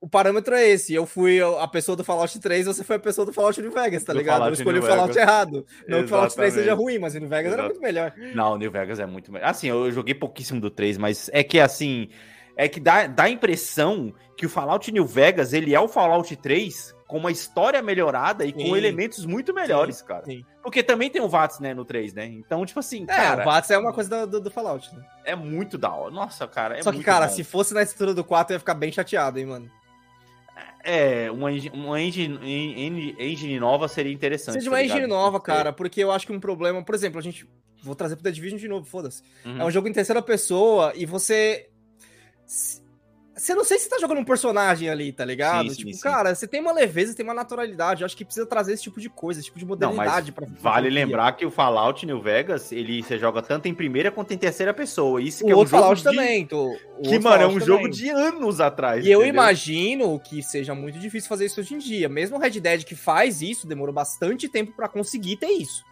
O 0.00 0.08
parâmetro 0.08 0.54
é 0.54 0.66
esse. 0.66 0.94
Eu 0.94 1.04
fui 1.04 1.40
a 1.42 1.68
pessoa 1.68 1.94
do 1.94 2.02
Fallout 2.02 2.40
3, 2.40 2.64
você 2.64 2.82
foi 2.82 2.96
a 2.96 3.00
pessoa 3.00 3.26
do 3.26 3.34
Fallout 3.34 3.60
New 3.60 3.70
Vegas, 3.70 4.02
tá 4.02 4.14
Do 4.14 4.18
ligado? 4.18 4.36
Eu 4.36 4.40
Fallout 4.40 4.58
escolhi 4.58 4.78
o 4.78 4.80
New 4.80 4.88
Fallout 4.90 5.12
Vegas. 5.12 5.28
errado. 5.28 5.66
Não 5.86 5.98
que 5.98 6.04
o 6.04 6.08
Fallout 6.08 6.34
3 6.34 6.54
seja 6.54 6.64
Exatamente. 6.66 6.84
ruim, 6.84 6.98
mas 6.98 7.14
o 7.14 7.18
New 7.20 7.28
Vegas 7.28 7.52
era 7.52 7.62
Exato. 7.62 7.74
muito 7.74 7.82
melhor. 7.82 8.14
Não, 8.34 8.52
o 8.54 8.56
New 8.56 8.70
Vegas 8.70 8.98
é 8.98 9.04
muito 9.04 9.30
melhor. 9.30 9.46
Assim, 9.46 9.68
eu 9.68 9.92
joguei 9.92 10.14
pouquíssimo 10.14 10.58
do 10.58 10.70
3, 10.70 10.96
mas 10.96 11.28
é 11.34 11.44
que 11.44 11.60
assim, 11.60 12.08
é 12.56 12.68
que 12.68 12.80
dá, 12.80 13.06
dá 13.06 13.24
a 13.24 13.30
impressão 13.30 14.12
que 14.36 14.46
o 14.46 14.48
Fallout 14.48 14.90
New 14.92 15.04
Vegas, 15.06 15.52
ele 15.52 15.74
é 15.74 15.80
o 15.80 15.88
Fallout 15.88 16.34
3 16.36 16.94
com 17.06 17.18
uma 17.18 17.30
história 17.32 17.82
melhorada 17.82 18.44
e 18.46 18.52
com 18.52 18.60
Sim. 18.60 18.76
elementos 18.76 19.26
muito 19.26 19.52
melhores, 19.52 20.00
cara. 20.00 20.24
sim. 20.24 20.44
Porque 20.62 20.80
também 20.82 21.10
tem 21.10 21.20
o 21.20 21.28
VATS, 21.28 21.58
né, 21.58 21.74
no 21.74 21.84
3, 21.84 22.14
né? 22.14 22.26
Então, 22.26 22.64
tipo 22.64 22.78
assim, 22.78 23.02
É, 23.08 23.16
cara, 23.16 23.42
o 23.42 23.44
VATS 23.44 23.70
é 23.70 23.78
uma 23.78 23.92
coisa 23.92 24.26
do, 24.26 24.40
do, 24.40 24.50
Fallout, 24.50 24.94
né? 24.94 25.02
é 25.24 25.34
muito 25.34 25.76
da 25.76 25.90
hora. 25.90 26.10
Nossa, 26.12 26.46
cara, 26.46 26.78
é 26.78 26.82
Só 26.82 26.90
que, 26.90 26.96
muito 26.98 27.06
cara, 27.06 27.26
bom. 27.26 27.32
se 27.32 27.42
fosse 27.42 27.74
na 27.74 27.82
estrutura 27.82 28.14
do 28.14 28.22
4, 28.22 28.52
eu 28.52 28.56
ia 28.56 28.58
ficar 28.60 28.74
bem 28.74 28.92
chateado, 28.92 29.38
hein, 29.40 29.46
mano. 29.46 29.70
É, 30.82 31.30
uma, 31.30 31.52
engine- 31.52 31.76
uma 31.76 32.00
engine, 32.00 32.38
engine, 32.42 33.16
engine 33.18 33.58
nova 33.60 33.86
seria 33.88 34.12
interessante. 34.12 34.54
Seja 34.54 34.70
tá 34.70 34.76
uma 34.76 34.82
engine 34.82 35.06
nova, 35.06 35.40
cara, 35.40 35.72
porque 35.72 36.02
eu 36.02 36.10
acho 36.12 36.26
que 36.26 36.32
um 36.32 36.40
problema, 36.40 36.82
por 36.82 36.94
exemplo, 36.94 37.18
a 37.18 37.22
gente. 37.22 37.46
Vou 37.82 37.94
trazer 37.94 38.14
pro 38.16 38.22
The 38.24 38.30
Division 38.30 38.58
de 38.58 38.68
novo, 38.68 38.84
foda-se. 38.86 39.22
Uhum. 39.44 39.60
É 39.60 39.64
um 39.64 39.70
jogo 39.70 39.88
em 39.88 39.92
terceira 39.92 40.20
pessoa 40.22 40.92
e 40.94 41.06
você. 41.06 41.69
Você 43.36 43.54
não 43.54 43.64
sei 43.64 43.78
se 43.78 43.88
tá 43.88 43.96
jogando 43.98 44.18
um 44.18 44.24
personagem 44.24 44.90
ali, 44.90 45.12
tá 45.12 45.24
ligado? 45.24 45.70
Sim, 45.70 45.76
tipo, 45.76 45.94
sim. 45.94 46.00
cara, 46.00 46.34
você 46.34 46.46
tem 46.46 46.60
uma 46.60 46.72
leveza, 46.72 47.14
tem 47.14 47.24
uma 47.24 47.32
naturalidade. 47.32 48.02
Eu 48.02 48.06
acho 48.06 48.14
que 48.16 48.24
precisa 48.24 48.44
trazer 48.44 48.74
esse 48.74 48.82
tipo 48.82 49.00
de 49.00 49.08
coisa, 49.08 49.40
esse 49.40 49.46
tipo 49.46 49.58
de 49.58 49.64
Não, 49.64 49.70
modernidade 49.70 50.30
pra 50.30 50.46
vale 50.60 50.90
lembrar 50.90 51.32
que 51.32 51.46
o 51.46 51.50
Fallout 51.50 52.04
New 52.04 52.20
Vegas, 52.20 52.70
ele 52.70 53.02
você 53.02 53.16
joga 53.18 53.40
tanto 53.40 53.66
em 53.66 53.72
primeira 53.72 54.10
quanto 54.10 54.34
em 54.34 54.36
terceira 54.36 54.74
pessoa. 54.74 55.22
Isso 55.22 55.42
O 55.42 55.46
que 55.46 55.52
é 55.52 55.54
um 55.54 55.58
jogo 55.60 55.70
Fallout 55.70 55.98
de... 56.02 56.04
também. 56.04 56.44
tô- 56.44 56.76
o 56.98 57.02
Que, 57.02 57.18
mano, 57.18 57.42
é 57.44 57.46
um 57.46 57.50
Fallout 57.50 57.64
jogo 57.66 57.82
também. 57.84 57.90
de 57.92 58.10
anos 58.10 58.60
atrás. 58.60 59.06
E 59.06 59.10
eu 59.10 59.20
entendeu? 59.20 59.34
imagino 59.34 60.20
que 60.20 60.42
seja 60.42 60.74
muito 60.74 60.98
difícil 60.98 61.28
fazer 61.28 61.46
isso 61.46 61.60
hoje 61.60 61.72
em 61.74 61.78
dia. 61.78 62.10
Mesmo 62.10 62.36
o 62.36 62.40
Red 62.40 62.60
Dead 62.60 62.84
que 62.84 62.94
faz 62.96 63.40
isso, 63.40 63.66
demorou 63.66 63.94
bastante 63.94 64.50
tempo 64.50 64.72
pra 64.72 64.86
conseguir 64.88 65.36
ter 65.36 65.48
isso. 65.48 65.82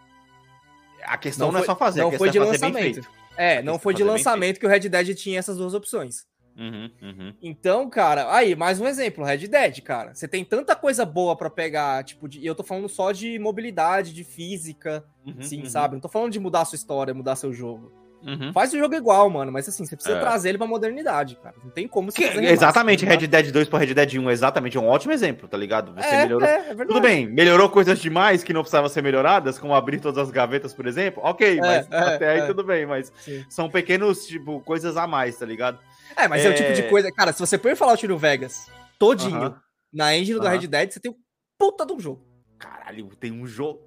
A 1.03 1.17
questão 1.17 1.51
não, 1.51 1.61
é 1.61 1.63
só 1.65 1.75
fazer, 1.75 2.01
não 2.01 2.09
a 2.09 2.11
questão 2.11 2.27
foi 2.27 2.31
de 2.31 2.37
é 2.37 2.41
fazer 2.45 2.57
bem 2.59 2.69
lançamento. 2.73 2.93
feito. 2.95 3.09
É, 3.35 3.61
não 3.63 3.75
é 3.75 3.79
foi 3.79 3.93
de 3.95 4.03
bem 4.03 4.11
lançamento 4.11 4.59
que 4.59 4.67
o 4.67 4.69
Red 4.69 4.81
Dead 4.81 5.15
tinha 5.15 5.39
essas 5.39 5.57
duas 5.57 5.73
opções. 5.73 6.28
Uhum, 6.59 6.91
uhum. 7.01 7.33
Então, 7.41 7.89
cara, 7.89 8.33
aí, 8.35 8.55
mais 8.55 8.81
um 8.81 8.87
exemplo, 8.87 9.23
Red 9.23 9.47
Dead, 9.47 9.81
cara. 9.81 10.13
Você 10.13 10.27
tem 10.27 10.43
tanta 10.43 10.75
coisa 10.75 11.05
boa 11.05 11.35
pra 11.35 11.49
pegar, 11.49 12.03
tipo, 12.03 12.27
de, 12.27 12.39
e 12.39 12.45
eu 12.45 12.53
tô 12.53 12.63
falando 12.63 12.89
só 12.89 13.11
de 13.13 13.39
mobilidade, 13.39 14.13
de 14.13 14.23
física, 14.25 15.03
Uhum, 15.25 15.41
sim, 15.41 15.59
uhum, 15.61 15.65
sabe? 15.65 15.93
Não 15.93 16.01
tô 16.01 16.09
falando 16.09 16.31
de 16.33 16.39
mudar 16.39 16.65
sua 16.65 16.75
história, 16.75 17.13
mudar 17.13 17.35
seu 17.37 17.53
jogo. 17.53 17.91
uhum. 18.21 18.51
Faz 18.51 18.73
o 18.73 18.77
jogo 18.77 18.93
igual, 18.95 19.29
mano, 19.29 19.49
mas 19.49 19.69
assim, 19.69 19.85
você 19.85 19.95
precisa 19.95 20.17
É. 20.17 20.19
trazer 20.19 20.49
ele 20.49 20.57
pra 20.57 20.67
modernidade, 20.67 21.37
cara. 21.41 21.55
Não 21.63 21.71
tem 21.71 21.87
como 21.87 22.11
você 22.11 22.27
Que- 22.29 22.37
exatamente, 22.47 23.05
tá? 23.05 23.11
Red 23.11 23.25
Dead 23.27 23.49
2 23.51 23.69
para 23.69 23.79
Red 23.79 23.93
Dead 23.93 24.15
1, 24.15 24.29
exatamente, 24.29 24.75
é 24.75 24.79
um 24.81 24.87
ótimo 24.89 25.13
exemplo, 25.13 25.47
tá 25.47 25.55
ligado? 25.57 25.93
Você 25.93 26.05
é, 26.09 26.21
melhorou. 26.23 26.45
é, 26.45 26.55
é 26.55 26.61
verdade. 26.63 26.87
Tudo 26.89 26.99
bem, 26.99 27.25
melhorou 27.27 27.69
coisas 27.69 27.97
demais 27.99 28.43
que 28.43 28.51
não 28.51 28.59
precisavam 28.61 28.89
ser 28.89 29.01
melhoradas, 29.01 29.57
como 29.57 29.73
abrir 29.73 30.01
todas 30.01 30.17
as 30.21 30.31
gavetas, 30.31 30.73
por 30.73 30.85
exemplo. 30.85 31.23
Ok, 31.23 31.59
mas 31.61 31.89
é, 31.89 31.97
até 31.97 32.29
aí 32.31 32.39
é. 32.41 32.45
tudo 32.47 32.61
bem, 32.61 32.85
mas 32.85 33.13
Sim. 33.21 33.45
são 33.47 33.69
pequenos, 33.69 34.27
tipo, 34.27 34.59
coisas 34.61 34.97
a 34.97 35.07
mais, 35.07 35.37
tá 35.37 35.45
ligado? 35.45 35.79
É, 36.15 36.27
mas 36.27 36.43
é... 36.45 36.49
o 36.49 36.51
É. 36.51 36.53
tipo 36.53 36.73
de 36.73 36.83
coisa. 36.89 37.11
Cara, 37.11 37.33
se 37.33 37.39
você 37.39 37.57
põe 37.57 37.73
o 37.73 37.75
Fallout 37.75 38.05
New 38.07 38.17
Vegas 38.17 38.67
todinho 38.97 39.35
Aham. 39.37 39.61
na 39.93 40.15
engine 40.15 40.39
do 40.39 40.45
Aham. 40.45 40.57
Red 40.57 40.67
Dead, 40.67 40.91
você 40.91 40.99
tem 40.99 41.11
um 41.11 41.15
puta 41.57 41.85
de 41.85 41.93
um 41.93 41.99
jogo. 41.99 42.25
Caralho, 42.57 43.07
tem 43.15 43.31
um 43.31 43.47
jogo. 43.47 43.79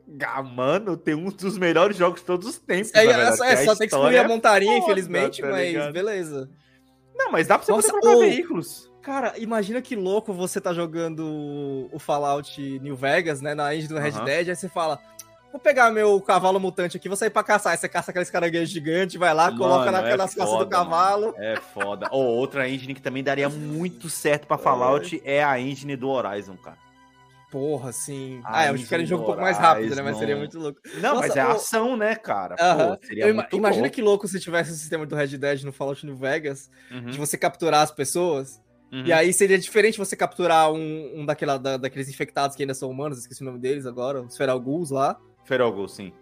Mano, 0.54 0.96
tem 0.96 1.14
um 1.14 1.28
dos 1.30 1.58
melhores 1.58 1.96
jogos 1.96 2.20
de 2.20 2.26
todos 2.26 2.48
os 2.48 2.58
tempos. 2.58 2.94
É, 2.94 3.04
é 3.04 3.06
verdade, 3.06 3.36
só, 3.36 3.44
é, 3.44 3.56
só 3.56 3.76
tem 3.76 3.86
que 3.88 3.94
excluir 3.94 4.16
a 4.16 4.26
montaria, 4.26 4.78
infelizmente, 4.78 5.42
tá 5.42 5.48
mas 5.48 5.66
ligado? 5.66 5.92
beleza. 5.92 6.50
Não, 7.14 7.30
mas 7.30 7.46
dá 7.46 7.58
pra 7.58 7.66
você 7.66 7.72
Nossa, 7.72 7.92
comprar 7.92 8.16
ô. 8.16 8.20
veículos. 8.20 8.90
Cara, 9.02 9.34
imagina 9.36 9.82
que 9.82 9.94
louco 9.94 10.32
você 10.32 10.60
tá 10.60 10.72
jogando 10.72 11.88
o 11.92 11.98
Fallout 11.98 12.58
New 12.78 12.96
Vegas, 12.96 13.40
né, 13.42 13.52
na 13.54 13.74
engine 13.74 13.92
do 13.92 13.98
Red 14.00 14.10
Aham. 14.12 14.24
Dead, 14.24 14.48
aí 14.48 14.56
você 14.56 14.68
fala, 14.68 14.98
vou 15.52 15.60
pegar 15.60 15.90
meu 15.90 16.20
cavalo 16.20 16.58
mutante 16.58 16.96
aqui, 16.96 17.08
vou 17.08 17.16
sair 17.16 17.30
pra 17.30 17.44
caçar. 17.44 17.72
Aí 17.72 17.78
você 17.78 17.88
caça 17.88 18.10
aqueles 18.10 18.30
caranguejos 18.30 18.70
gigantes, 18.70 19.16
vai 19.16 19.32
lá, 19.34 19.52
coloca 19.52 19.92
Mano, 19.92 20.02
na, 20.02 20.08
é 20.10 20.16
nas 20.16 20.34
costas 20.34 20.58
do 20.58 20.66
cavalo. 20.68 21.34
É 21.36 21.56
foda. 21.56 22.08
Ou 22.10 22.24
outra 22.24 22.68
engine 22.68 22.94
que 22.94 23.02
também 23.02 23.22
daria 23.22 23.48
muito 23.48 24.08
certo 24.08 24.46
pra 24.46 24.58
Fallout 24.58 25.20
é 25.24 25.44
a 25.44 25.60
engine 25.60 25.94
do 25.96 26.08
Horizon, 26.08 26.56
cara. 26.56 26.78
Porra, 27.50 27.90
assim. 27.90 28.40
Ah, 28.44 28.60
Ah, 28.60 28.66
eu 28.68 28.76
isso 28.76 28.88
quero 28.88 29.02
um 29.02 29.06
jogo 29.06 29.24
um 29.24 29.26
pouco 29.26 29.42
mais 29.42 29.58
rápido, 29.58 29.94
né, 29.94 30.00
mas 30.00 30.16
seria 30.16 30.34
muito 30.34 30.58
louco. 30.58 30.80
Não, 30.94 31.16
Nossa, 31.16 31.28
mas 31.28 31.36
é 31.36 31.44
ô- 31.46 31.50
ação, 31.50 31.96
né, 31.98 32.14
cara? 32.16 32.56
Pô, 32.56 32.62
Aham. 32.64 32.98
seria 33.02 33.26
Eu 33.26 33.34
muito 33.34 33.54
imagina 33.54 33.82
louco. 33.82 33.94
que 33.94 34.00
louco 34.00 34.26
se 34.26 34.40
tivesse 34.40 34.70
o 34.70 34.74
sistema 34.74 35.04
do 35.04 35.14
Red 35.14 35.36
Dead 35.36 35.62
no 35.62 35.70
Fallout 35.70 36.06
New 36.06 36.16
Vegas, 36.16 36.70
Uhum, 36.90 37.10
de 37.10 37.18
você 37.18 37.36
capturar 37.36 37.82
as 37.82 37.90
pessoas. 37.90 38.58
uhum. 38.90 39.04
E 39.04 39.12
aí 39.12 39.34
seria 39.34 39.58
diferente 39.58 39.98
você 39.98 40.16
capturar 40.16 40.72
um, 40.72 41.12
um 41.20 41.26
daquela, 41.26 41.58
da- 41.58 41.76
daqueles 41.76 42.08
infectados 42.08 42.56
que 42.56 42.62
ainda 42.62 42.72
são 42.72 42.88
humanos, 42.88 43.18
esqueci 43.18 43.42
o 43.42 43.44
nome 43.44 43.58
deles 43.58 43.84
agora, 43.84 44.22
os 44.22 44.34
Feral 44.34 44.58
Ghouls 44.58 44.90
lá. 44.90 45.18
Feral 45.44 45.72
Ghoul, 45.72 45.88
sim. 45.88 46.12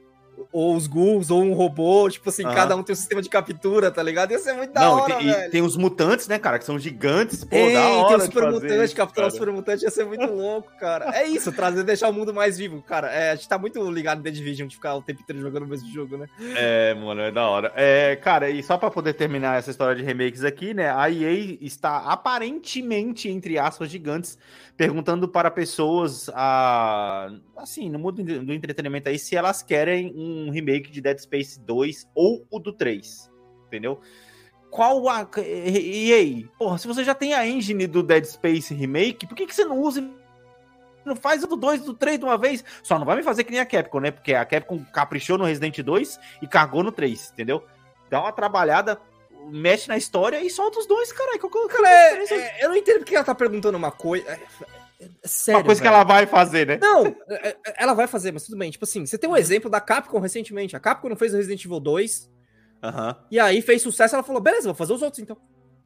Ou 0.53 0.75
os 0.75 0.87
ghouls, 0.89 1.31
ou 1.31 1.43
um 1.45 1.53
robô, 1.53 2.09
tipo 2.11 2.29
assim, 2.29 2.45
Aham. 2.45 2.55
cada 2.55 2.75
um 2.77 2.83
tem 2.83 2.93
um 2.93 2.97
sistema 2.97 3.23
de 3.23 3.29
captura, 3.29 3.89
tá 3.91 4.03
ligado? 4.03 4.33
Ia 4.33 4.39
ser 4.39 4.53
muito 4.55 4.73
da 4.73 4.81
Não, 4.81 4.99
e 4.99 5.01
hora, 5.03 5.15
tem, 5.15 5.27
e 5.29 5.31
velho. 5.33 5.51
tem 5.53 5.63
os 5.63 5.77
mutantes, 5.77 6.27
né, 6.27 6.39
cara, 6.41 6.59
que 6.59 6.65
são 6.65 6.77
gigantes. 6.79 7.45
Pô, 7.45 7.51
Tem, 7.51 7.73
da 7.73 7.89
hora 7.89 8.09
tem 8.09 8.17
os 8.17 8.25
super 8.25 8.51
mutantes, 8.51 8.95
capturar 8.95 9.29
os 9.29 9.35
super 9.35 9.53
mutantes 9.53 9.83
ia 9.85 9.91
ser 9.91 10.05
muito 10.07 10.27
louco, 10.33 10.69
cara. 10.81 11.15
É 11.17 11.25
isso, 11.27 11.53
trazer, 11.53 11.85
deixar 11.85 12.09
o 12.09 12.13
mundo 12.13 12.35
mais 12.35 12.59
vivo, 12.59 12.83
cara. 12.83 13.09
É, 13.13 13.31
a 13.31 13.35
gente 13.37 13.49
tá 13.49 13.59
muito 13.59 13.81
ligado 13.91 14.19
em 14.21 14.23
The 14.23 14.31
Division 14.31 14.67
de 14.67 14.75
ficar 14.75 14.95
o 14.97 15.03
tempo 15.03 15.21
inteiro 15.23 15.41
jogando 15.41 15.65
o 15.65 15.69
mesmo 15.69 15.89
jogo, 15.93 16.17
né? 16.17 16.27
É, 16.57 16.95
mano, 16.95 17.21
é 17.21 17.31
da 17.31 17.47
hora. 17.49 17.73
É, 17.77 18.17
cara, 18.17 18.51
e 18.51 18.61
só 18.63 18.77
pra 18.77 18.91
poder 18.91 19.13
terminar 19.15 19.59
essa 19.59 19.71
história 19.71 19.95
de 19.95 20.03
remakes 20.03 20.43
aqui, 20.43 20.75
né? 20.75 20.91
A 20.91 21.09
EA 21.11 21.59
está 21.61 21.99
aparentemente, 21.99 23.29
entre 23.29 23.59
aspas, 23.59 23.89
gigantes, 23.91 24.37
perguntando 24.77 25.29
para 25.29 25.51
pessoas, 25.51 26.31
a, 26.35 27.31
assim, 27.57 27.91
no 27.91 27.99
mundo 27.99 28.23
do 28.25 28.53
entretenimento 28.53 29.09
aí, 29.11 29.19
se 29.19 29.37
elas 29.37 29.63
querem 29.63 30.11
um 30.21 30.51
remake 30.51 30.91
de 30.91 31.01
Dead 31.01 31.19
Space 31.19 31.59
2 31.61 32.09
ou 32.15 32.47
o 32.51 32.59
do 32.59 32.73
3, 32.73 33.31
entendeu? 33.67 34.01
Qual 34.71 35.09
a. 35.09 35.27
E 35.39 36.13
aí? 36.13 36.49
Porra, 36.59 36.79
se 36.79 36.87
você 36.87 37.03
já 37.03 37.15
tem 37.15 37.35
a 37.35 37.47
engine 37.47 37.87
do 37.87 38.03
Dead 38.03 38.25
Space 38.25 38.73
Remake, 38.73 39.27
por 39.27 39.35
que, 39.35 39.47
que 39.47 39.55
você 39.55 39.65
não 39.65 39.79
usa. 39.81 40.09
Não 41.05 41.17
faz 41.17 41.43
o 41.43 41.47
do 41.47 41.57
2 41.57 41.81
e 41.81 41.85
do 41.85 41.95
3 41.95 42.19
de 42.19 42.25
uma 42.25 42.37
vez? 42.37 42.63
Só 42.83 42.99
não 42.99 43.07
vai 43.07 43.17
me 43.17 43.23
fazer 43.23 43.43
que 43.43 43.51
nem 43.51 43.61
a 43.61 43.67
Capcom, 43.67 44.01
né? 44.01 44.11
Porque 44.11 44.35
a 44.35 44.45
Capcom 44.45 44.85
caprichou 44.93 45.39
no 45.39 45.45
Resident 45.45 45.79
2 45.79 46.21
e 46.43 46.47
cagou 46.47 46.83
no 46.83 46.93
3, 46.93 47.31
entendeu? 47.33 47.65
Dá 48.11 48.21
uma 48.21 48.33
trabalhada, 48.33 49.01
mexe 49.51 49.89
na 49.89 49.97
história 49.97 50.45
e 50.45 50.51
solta 50.51 50.79
os 50.79 50.87
dois, 50.87 51.11
caralho. 51.11 51.39
Cara, 51.39 51.89
é 51.89 51.93
é, 51.93 52.21
diferença? 52.21 52.35
é, 52.35 52.65
eu 52.65 52.69
não 52.69 52.77
entendo 52.77 52.99
porque 52.99 53.15
ela 53.15 53.25
tá 53.25 53.35
perguntando 53.35 53.79
uma 53.79 53.91
coisa. 53.91 54.39
É, 55.01 55.05
é, 55.05 55.09
é 55.25 55.29
sério. 55.29 55.59
uma 55.61 55.65
coisa 55.65 55.81
que 55.81 55.87
velho. 55.89 55.95
ela 55.97 56.05
vai 56.05 56.27
fazer, 56.27 56.67
né? 56.67 56.79
Não, 56.81 57.07
é, 57.29 57.49
é, 57.49 57.57
ela 57.79 57.95
vai 57.95 58.07
fazer, 58.07 58.33
mas 58.33 58.45
tudo 58.45 58.59
bem. 58.59 58.71
Tipo 58.71 58.85
assim, 58.85 59.05
você 59.07 59.17
tem 59.17 59.29
um 59.31 59.37
exemplo 59.37 59.71
da 59.71 59.81
Capcom 59.81 60.19
recentemente. 60.21 60.77
A 60.77 60.81
Capcom 60.81 61.09
não 61.09 61.17
fez 61.17 61.33
o 61.33 61.37
Resident 61.37 61.65
Evil 61.65 61.81
2, 61.81 62.31
Aham. 62.83 63.17
e 63.31 63.39
aí 63.41 63.61
fez 63.63 63.83
sucesso, 63.83 64.15
ela 64.15 64.23
falou, 64.25 64.41
beleza, 64.41 64.65
vou 64.69 64.75
fazer 64.75 64.93
os 64.93 65.03
outros 65.03 65.21
então. 65.23 65.37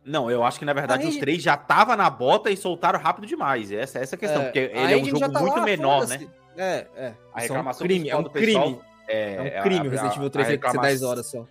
Não, 0.05 0.31
eu 0.31 0.45
acho 0.45 0.59
que 0.59 0.67
na 0.67 0.75
verdade 0.75 1.07
A 1.07 1.09
os 1.09 1.17
três 1.17 1.43
já 1.43 1.57
tava 1.57 1.97
na 1.97 2.11
bota 2.11 2.51
e 2.51 2.57
soltaram 2.59 2.99
rápido 3.01 3.27
demais. 3.27 3.73
Essa, 3.73 3.99
essa 4.01 4.15
é 4.15 4.17
a 4.17 4.19
questão, 4.19 4.43
É, 4.43 4.45
porque 4.45 4.59
ele 4.59 4.93
é 4.93 4.97
um 4.99 5.05
jogo 5.07 5.33
tá 5.33 5.41
muito 5.41 5.57
lá, 5.57 5.65
menor, 5.65 6.07
né? 6.07 6.27
É, 6.57 6.87
é. 6.95 7.07
A 7.07 7.09
Isso 7.09 7.17
é 7.23 7.39
um 7.39 7.41
reclamação 7.41 7.87
crime, 7.87 8.11
é 8.11 8.12
principal 8.12 8.21
um 8.21 8.23
do 8.23 8.31
pessoal 8.31 8.65
crime. 8.65 8.81
É, 9.09 9.35
É 9.57 9.61
um 9.61 9.62
crime 9.62 9.81
a- 9.81 9.89
o 9.89 9.91
Resident 9.91 10.17
Evil 10.17 10.27
a 10.27 10.31
3 10.31 10.47
ter 10.49 10.59
que 10.59 10.61
ser 10.61 10.67
reclama- 10.69 10.87
10 10.89 11.03
horas 11.03 11.27
só. 11.27 11.47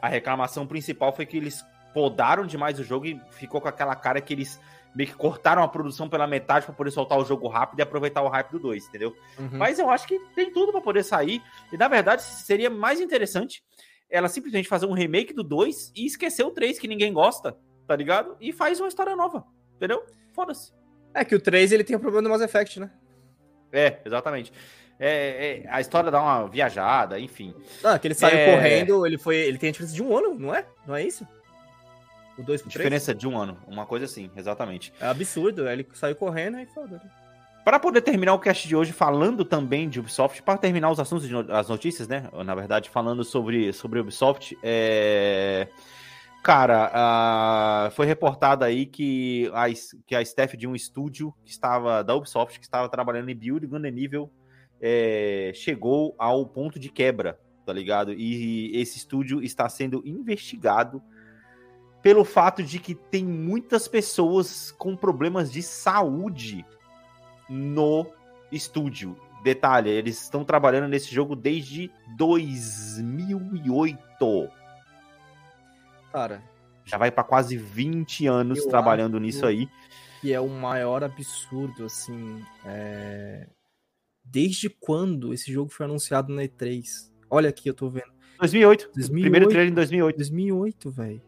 A 0.00 0.08
reclamação 0.08 0.66
principal 0.66 1.12
foi 1.12 1.26
que 1.26 1.36
eles 1.36 1.64
podaram 1.92 2.46
demais 2.46 2.78
o 2.78 2.84
jogo 2.84 3.06
e 3.06 3.20
ficou 3.30 3.60
com 3.60 3.66
aquela 3.68 3.94
cara 3.96 4.20
que 4.20 4.32
eles 4.32 4.60
meio 4.96 5.10
que 5.10 5.14
cortaram 5.14 5.62
a 5.62 5.68
produção 5.68 6.08
pela 6.08 6.26
metade 6.26 6.64
pra 6.64 6.74
poder 6.74 6.90
soltar 6.90 7.18
o 7.18 7.24
jogo 7.24 7.46
rápido 7.48 7.78
e 7.78 7.82
aproveitar 7.82 8.22
o 8.22 8.28
hype 8.28 8.50
do 8.52 8.58
2, 8.58 8.88
entendeu? 8.88 9.14
Uhum. 9.38 9.50
Mas 9.52 9.78
eu 9.78 9.90
acho 9.90 10.08
que 10.08 10.18
tem 10.34 10.50
tudo 10.50 10.72
pra 10.72 10.80
poder 10.80 11.04
sair. 11.04 11.42
E 11.70 11.76
na 11.76 11.86
verdade 11.86 12.22
seria 12.22 12.70
mais 12.70 12.98
interessante 13.00 13.62
ela 14.08 14.28
simplesmente 14.28 14.68
fazer 14.68 14.86
um 14.86 14.92
remake 14.94 15.34
do 15.34 15.42
2 15.44 15.92
e 15.94 16.06
esquecer 16.06 16.44
o 16.44 16.50
3 16.50 16.78
que 16.78 16.88
ninguém 16.88 17.12
gosta, 17.12 17.56
tá 17.86 17.94
ligado? 17.94 18.36
E 18.40 18.52
faz 18.52 18.80
uma 18.80 18.88
história 18.88 19.14
nova, 19.14 19.44
entendeu? 19.76 20.02
Foda-se. 20.32 20.72
É 21.12 21.24
que 21.24 21.34
o 21.34 21.40
3 21.40 21.72
ele 21.72 21.84
tem 21.84 21.94
o 21.96 22.00
problema 22.00 22.22
do 22.22 22.30
Mass 22.30 22.40
Effect, 22.40 22.80
né? 22.80 22.90
É, 23.72 24.00
exatamente. 24.04 24.52
É, 24.98 25.62
é, 25.64 25.68
a 25.68 25.78
história 25.80 26.10
dá 26.10 26.22
uma 26.22 26.48
viajada, 26.48 27.20
enfim. 27.20 27.54
Ah, 27.84 27.98
que 27.98 28.06
ele 28.06 28.14
saiu 28.14 28.38
É. 28.38 28.54
correndo, 28.54 29.06
ele 29.06 29.18
foi. 29.18 29.36
Ele 29.36 29.58
tem 29.58 29.68
a 29.68 29.72
diferença 29.72 29.94
de 29.94 30.02
um 30.02 30.16
ano, 30.16 30.34
não 30.38 30.54
é? 30.54 30.64
Não 30.86 30.96
é 30.96 31.02
isso? 31.04 31.26
O 32.38 32.42
2 32.42 32.62
pro 32.62 32.70
3? 32.70 32.72
Diferença 32.72 33.14
de 33.14 33.26
um 33.26 33.38
ano, 33.38 33.58
uma 33.66 33.86
coisa 33.86 34.04
assim, 34.04 34.30
exatamente. 34.36 34.92
É 35.00 35.06
absurdo, 35.06 35.68
ele 35.68 35.86
saiu 35.94 36.16
correndo 36.16 36.58
e 36.58 36.66
foda. 36.66 37.00
Para 37.66 37.80
poder 37.80 38.00
terminar 38.00 38.32
o 38.32 38.38
cast 38.38 38.68
de 38.68 38.76
hoje 38.76 38.92
falando 38.92 39.44
também 39.44 39.88
de 39.88 39.98
Ubisoft, 39.98 40.40
para 40.40 40.56
terminar 40.56 40.88
os 40.88 41.00
assuntos, 41.00 41.28
as 41.50 41.68
notícias, 41.68 42.06
né? 42.06 42.30
Na 42.44 42.54
verdade, 42.54 42.88
falando 42.88 43.24
sobre, 43.24 43.72
sobre 43.72 43.98
Ubisoft, 43.98 44.56
é... 44.62 45.66
cara, 46.44 46.92
ah, 46.94 47.90
foi 47.90 48.06
reportado 48.06 48.64
aí 48.64 48.86
que 48.86 49.50
a, 49.52 49.64
que 50.06 50.14
a 50.14 50.22
staff 50.22 50.56
de 50.56 50.68
um 50.68 50.76
estúdio 50.76 51.34
que 51.44 51.50
estava 51.50 52.04
da 52.04 52.14
Ubisoft, 52.14 52.60
que 52.60 52.64
estava 52.64 52.88
trabalhando 52.88 53.30
em 53.30 53.34
build 53.34 53.66
Gun 53.66 53.80
nível, 53.80 54.30
é, 54.80 55.50
chegou 55.52 56.14
ao 56.18 56.46
ponto 56.46 56.78
de 56.78 56.88
quebra, 56.88 57.36
tá 57.64 57.72
ligado? 57.72 58.12
E 58.12 58.70
esse 58.76 58.98
estúdio 58.98 59.42
está 59.42 59.68
sendo 59.68 60.02
investigado 60.06 61.02
pelo 62.06 62.24
fato 62.24 62.62
de 62.62 62.78
que 62.78 62.94
tem 62.94 63.24
muitas 63.24 63.88
pessoas 63.88 64.70
com 64.70 64.94
problemas 64.94 65.50
de 65.50 65.60
saúde 65.60 66.64
no 67.50 68.06
estúdio. 68.52 69.16
Detalhe, 69.42 69.90
eles 69.90 70.22
estão 70.22 70.44
trabalhando 70.44 70.86
nesse 70.86 71.12
jogo 71.12 71.34
desde 71.34 71.90
2008. 72.16 73.98
Cara, 76.12 76.40
Já 76.84 76.96
vai 76.96 77.10
para 77.10 77.24
quase 77.24 77.56
20 77.56 78.28
anos 78.28 78.64
trabalhando 78.66 79.18
nisso 79.18 79.44
aí. 79.44 79.68
que 80.20 80.32
é 80.32 80.38
o 80.38 80.48
maior 80.48 81.02
absurdo, 81.02 81.86
assim. 81.86 82.40
é, 82.64 83.48
Desde 84.24 84.70
quando 84.70 85.34
esse 85.34 85.52
jogo 85.52 85.72
foi 85.72 85.86
anunciado 85.86 86.32
na 86.32 86.42
E3? 86.42 86.84
Olha 87.28 87.48
aqui, 87.48 87.68
eu 87.68 87.74
tô 87.74 87.90
vendo. 87.90 88.12
2008. 88.38 88.92
2008. 88.94 89.20
Primeiro 89.22 89.48
trailer 89.48 89.72
em 89.72 89.74
2008. 89.74 90.16
2008, 90.18 90.90
velho. 90.92 91.25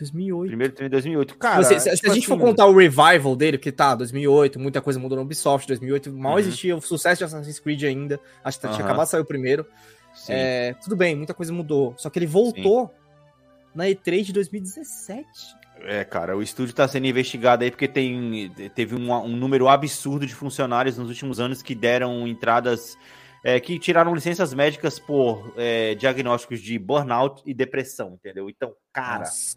2008. 0.00 0.48
Primeiro 0.48 0.72
trailer 0.72 0.88
em 0.88 0.92
2008. 0.92 1.36
Cara, 1.38 1.62
se, 1.64 1.78
se- 1.80 1.90
se 1.90 1.96
tipo 1.96 2.10
a 2.10 2.14
gente 2.14 2.26
for 2.26 2.34
assim, 2.34 2.42
contar 2.44 2.66
o 2.66 2.76
revival 2.76 3.34
dele, 3.36 3.58
que 3.58 3.70
tá, 3.72 3.94
2008, 3.94 4.58
muita 4.58 4.80
coisa 4.80 4.98
mudou 4.98 5.16
no 5.16 5.22
Ubisoft, 5.24 5.66
2008, 5.68 6.12
mal 6.12 6.32
Uhum. 6.34 6.38
existia 6.38 6.76
o 6.76 6.80
sucesso 6.80 7.18
de 7.18 7.24
Assassin's 7.24 7.58
Creed 7.60 7.82
ainda, 7.84 8.20
acho 8.44 8.58
que 8.60 8.66
tinha 8.66 8.74
Aham. 8.76 8.84
acabado 8.84 9.04
de 9.06 9.10
sair 9.10 9.20
o 9.20 9.24
primeiro. 9.24 9.66
sim. 10.14 10.32
É, 10.32 10.74
tudo 10.82 10.96
bem, 10.96 11.14
muita 11.14 11.32
coisa 11.34 11.52
mudou, 11.52 11.94
só 11.96 12.10
que 12.10 12.18
ele 12.18 12.26
voltou 12.26 12.92
na 13.74 13.84
E3 13.86 14.22
de 14.24 14.32
2017. 14.32 15.26
É, 15.82 16.02
cara, 16.04 16.36
o 16.36 16.42
estúdio 16.42 16.74
tá 16.74 16.88
sendo 16.88 17.06
investigado 17.06 17.62
aí 17.62 17.70
porque 17.70 17.86
tem, 17.86 18.50
teve 18.74 18.96
um, 18.96 19.12
um 19.12 19.36
número 19.36 19.68
absurdo 19.68 20.26
de 20.26 20.34
funcionários 20.34 20.98
nos 20.98 21.08
últimos 21.08 21.38
anos 21.38 21.62
que 21.62 21.72
deram 21.72 22.26
entradas, 22.26 22.98
é, 23.44 23.60
que 23.60 23.78
tiraram 23.78 24.12
licenças 24.12 24.52
médicas 24.52 24.98
por 24.98 25.54
é, 25.56 25.94
diagnósticos 25.94 26.60
de 26.60 26.76
burnout 26.80 27.42
e 27.46 27.54
depressão, 27.54 28.14
entendeu? 28.14 28.50
Então, 28.50 28.72
cara. 28.92 29.20
Nossa. 29.20 29.56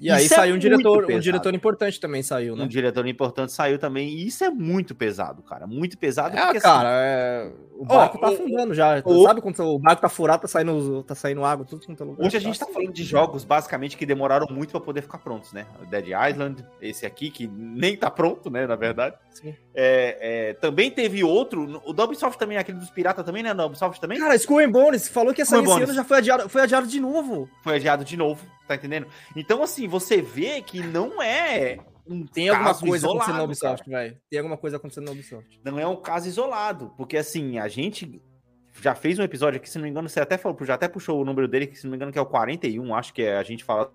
E 0.00 0.10
aí 0.10 0.24
Isso 0.24 0.32
é 0.32 0.36
saiu 0.38 0.54
um 0.54 0.58
diretor, 0.58 1.04
um 1.10 1.18
diretor 1.20 1.54
importante 1.54 2.00
também 2.00 2.22
saiu, 2.22 2.56
né? 2.56 2.64
Um 2.64 2.68
diretor 2.68 3.06
importante 3.06 3.52
saiu 3.52 3.78
também, 3.78 4.08
e 4.08 4.26
isso 4.26 4.42
é 4.42 4.48
muito 4.50 4.94
pesado, 4.94 5.42
cara. 5.42 5.66
Muito 5.66 5.98
pesado. 5.98 6.34
É, 6.34 6.40
porque, 6.40 6.56
assim, 6.56 6.66
cara, 6.66 6.88
é, 6.90 7.52
o 7.74 7.84
barco 7.84 8.16
Ó, 8.16 8.20
tá 8.20 8.28
afundando 8.28 8.72
já. 8.72 9.02
o- 9.04 9.22
Sabe 9.24 9.42
quando 9.42 9.60
o 9.60 9.78
barco 9.78 10.00
tá 10.00 10.08
furado, 10.08 10.42
tá 10.42 10.48
saindo, 10.48 11.02
tá 11.02 11.14
saindo 11.14 11.44
água, 11.44 11.66
tudo 11.66 11.84
quanto 11.84 12.02
é 12.02 12.06
lugar. 12.06 12.26
Hoje 12.26 12.36
a 12.36 12.40
gente 12.40 12.58
tá 12.58 12.66
falando 12.66 12.92
de 12.92 13.04
jogos, 13.04 13.44
basicamente, 13.44 13.96
que 13.96 14.06
demoraram 14.06 14.46
muito 14.50 14.70
pra 14.70 14.80
poder 14.80 15.02
ficar 15.02 15.18
prontos, 15.18 15.52
né? 15.52 15.66
Dead 15.90 16.06
Island, 16.30 16.64
esse 16.80 17.04
aqui, 17.04 17.30
que 17.30 17.46
nem 17.46 17.94
tá 17.94 18.10
pronto, 18.10 18.48
né, 18.48 18.66
na 18.66 18.76
verdade. 18.76 19.16
Sim. 19.30 19.54
É, 19.74 20.48
é, 20.50 20.54
também 20.54 20.90
teve 20.90 21.22
outro, 21.22 21.80
o 21.84 21.92
da 21.92 22.04
Ubisoft 22.04 22.38
também, 22.38 22.56
aquele 22.56 22.78
dos 22.78 22.90
piratas 22.90 23.24
também, 23.24 23.42
né? 23.42 23.52
Da 23.52 23.66
Ubisoft 23.66 24.00
também? 24.00 24.18
Cara, 24.18 24.34
and 24.34 24.70
Bones 24.70 25.08
falou 25.08 25.34
que 25.34 25.42
and 25.42 25.44
esse 25.44 25.54
ano 25.54 25.92
já 25.94 26.04
foi 26.04 26.18
adiado, 26.18 26.48
foi 26.48 26.62
adiado 26.62 26.86
de 26.86 27.00
novo. 27.00 27.48
Foi 27.62 27.76
adiado 27.76 28.04
de 28.04 28.16
novo, 28.16 28.44
tá 28.66 28.74
entendendo? 28.74 29.06
Então, 29.36 29.62
assim, 29.62 29.86
você 29.90 30.22
vê 30.22 30.62
que 30.62 30.80
não 30.82 31.22
é 31.22 31.78
um 32.06 32.26
Tem 32.26 32.48
alguma 32.48 32.74
coisa 32.74 32.96
isolado, 32.96 33.18
acontecendo 33.18 33.36
na 33.36 33.44
Ubisoft, 33.44 33.90
cara. 33.90 34.02
velho. 34.02 34.20
Tem 34.30 34.38
alguma 34.38 34.56
coisa 34.56 34.76
acontecendo 34.76 35.04
na 35.06 35.12
Ubisoft. 35.12 35.60
Não 35.64 35.78
é 35.78 35.86
um 35.86 35.96
caso 35.96 36.28
isolado, 36.28 36.92
porque 36.96 37.16
assim, 37.16 37.58
a 37.58 37.68
gente 37.68 38.20
já 38.80 38.94
fez 38.94 39.18
um 39.18 39.22
episódio 39.22 39.58
aqui, 39.58 39.68
se 39.68 39.76
não 39.76 39.84
me 39.84 39.90
engano, 39.90 40.08
você 40.08 40.20
até 40.20 40.38
falou, 40.38 40.56
já 40.64 40.74
até 40.74 40.88
puxou 40.88 41.20
o 41.20 41.24
número 41.24 41.46
dele, 41.46 41.66
que 41.66 41.76
se 41.76 41.84
não 41.84 41.90
me 41.90 41.96
engano 41.96 42.12
que 42.12 42.18
é 42.18 42.22
o 42.22 42.26
41, 42.26 42.94
acho 42.94 43.12
que 43.12 43.22
é 43.22 43.36
a 43.36 43.42
gente 43.42 43.62
fala 43.64 43.92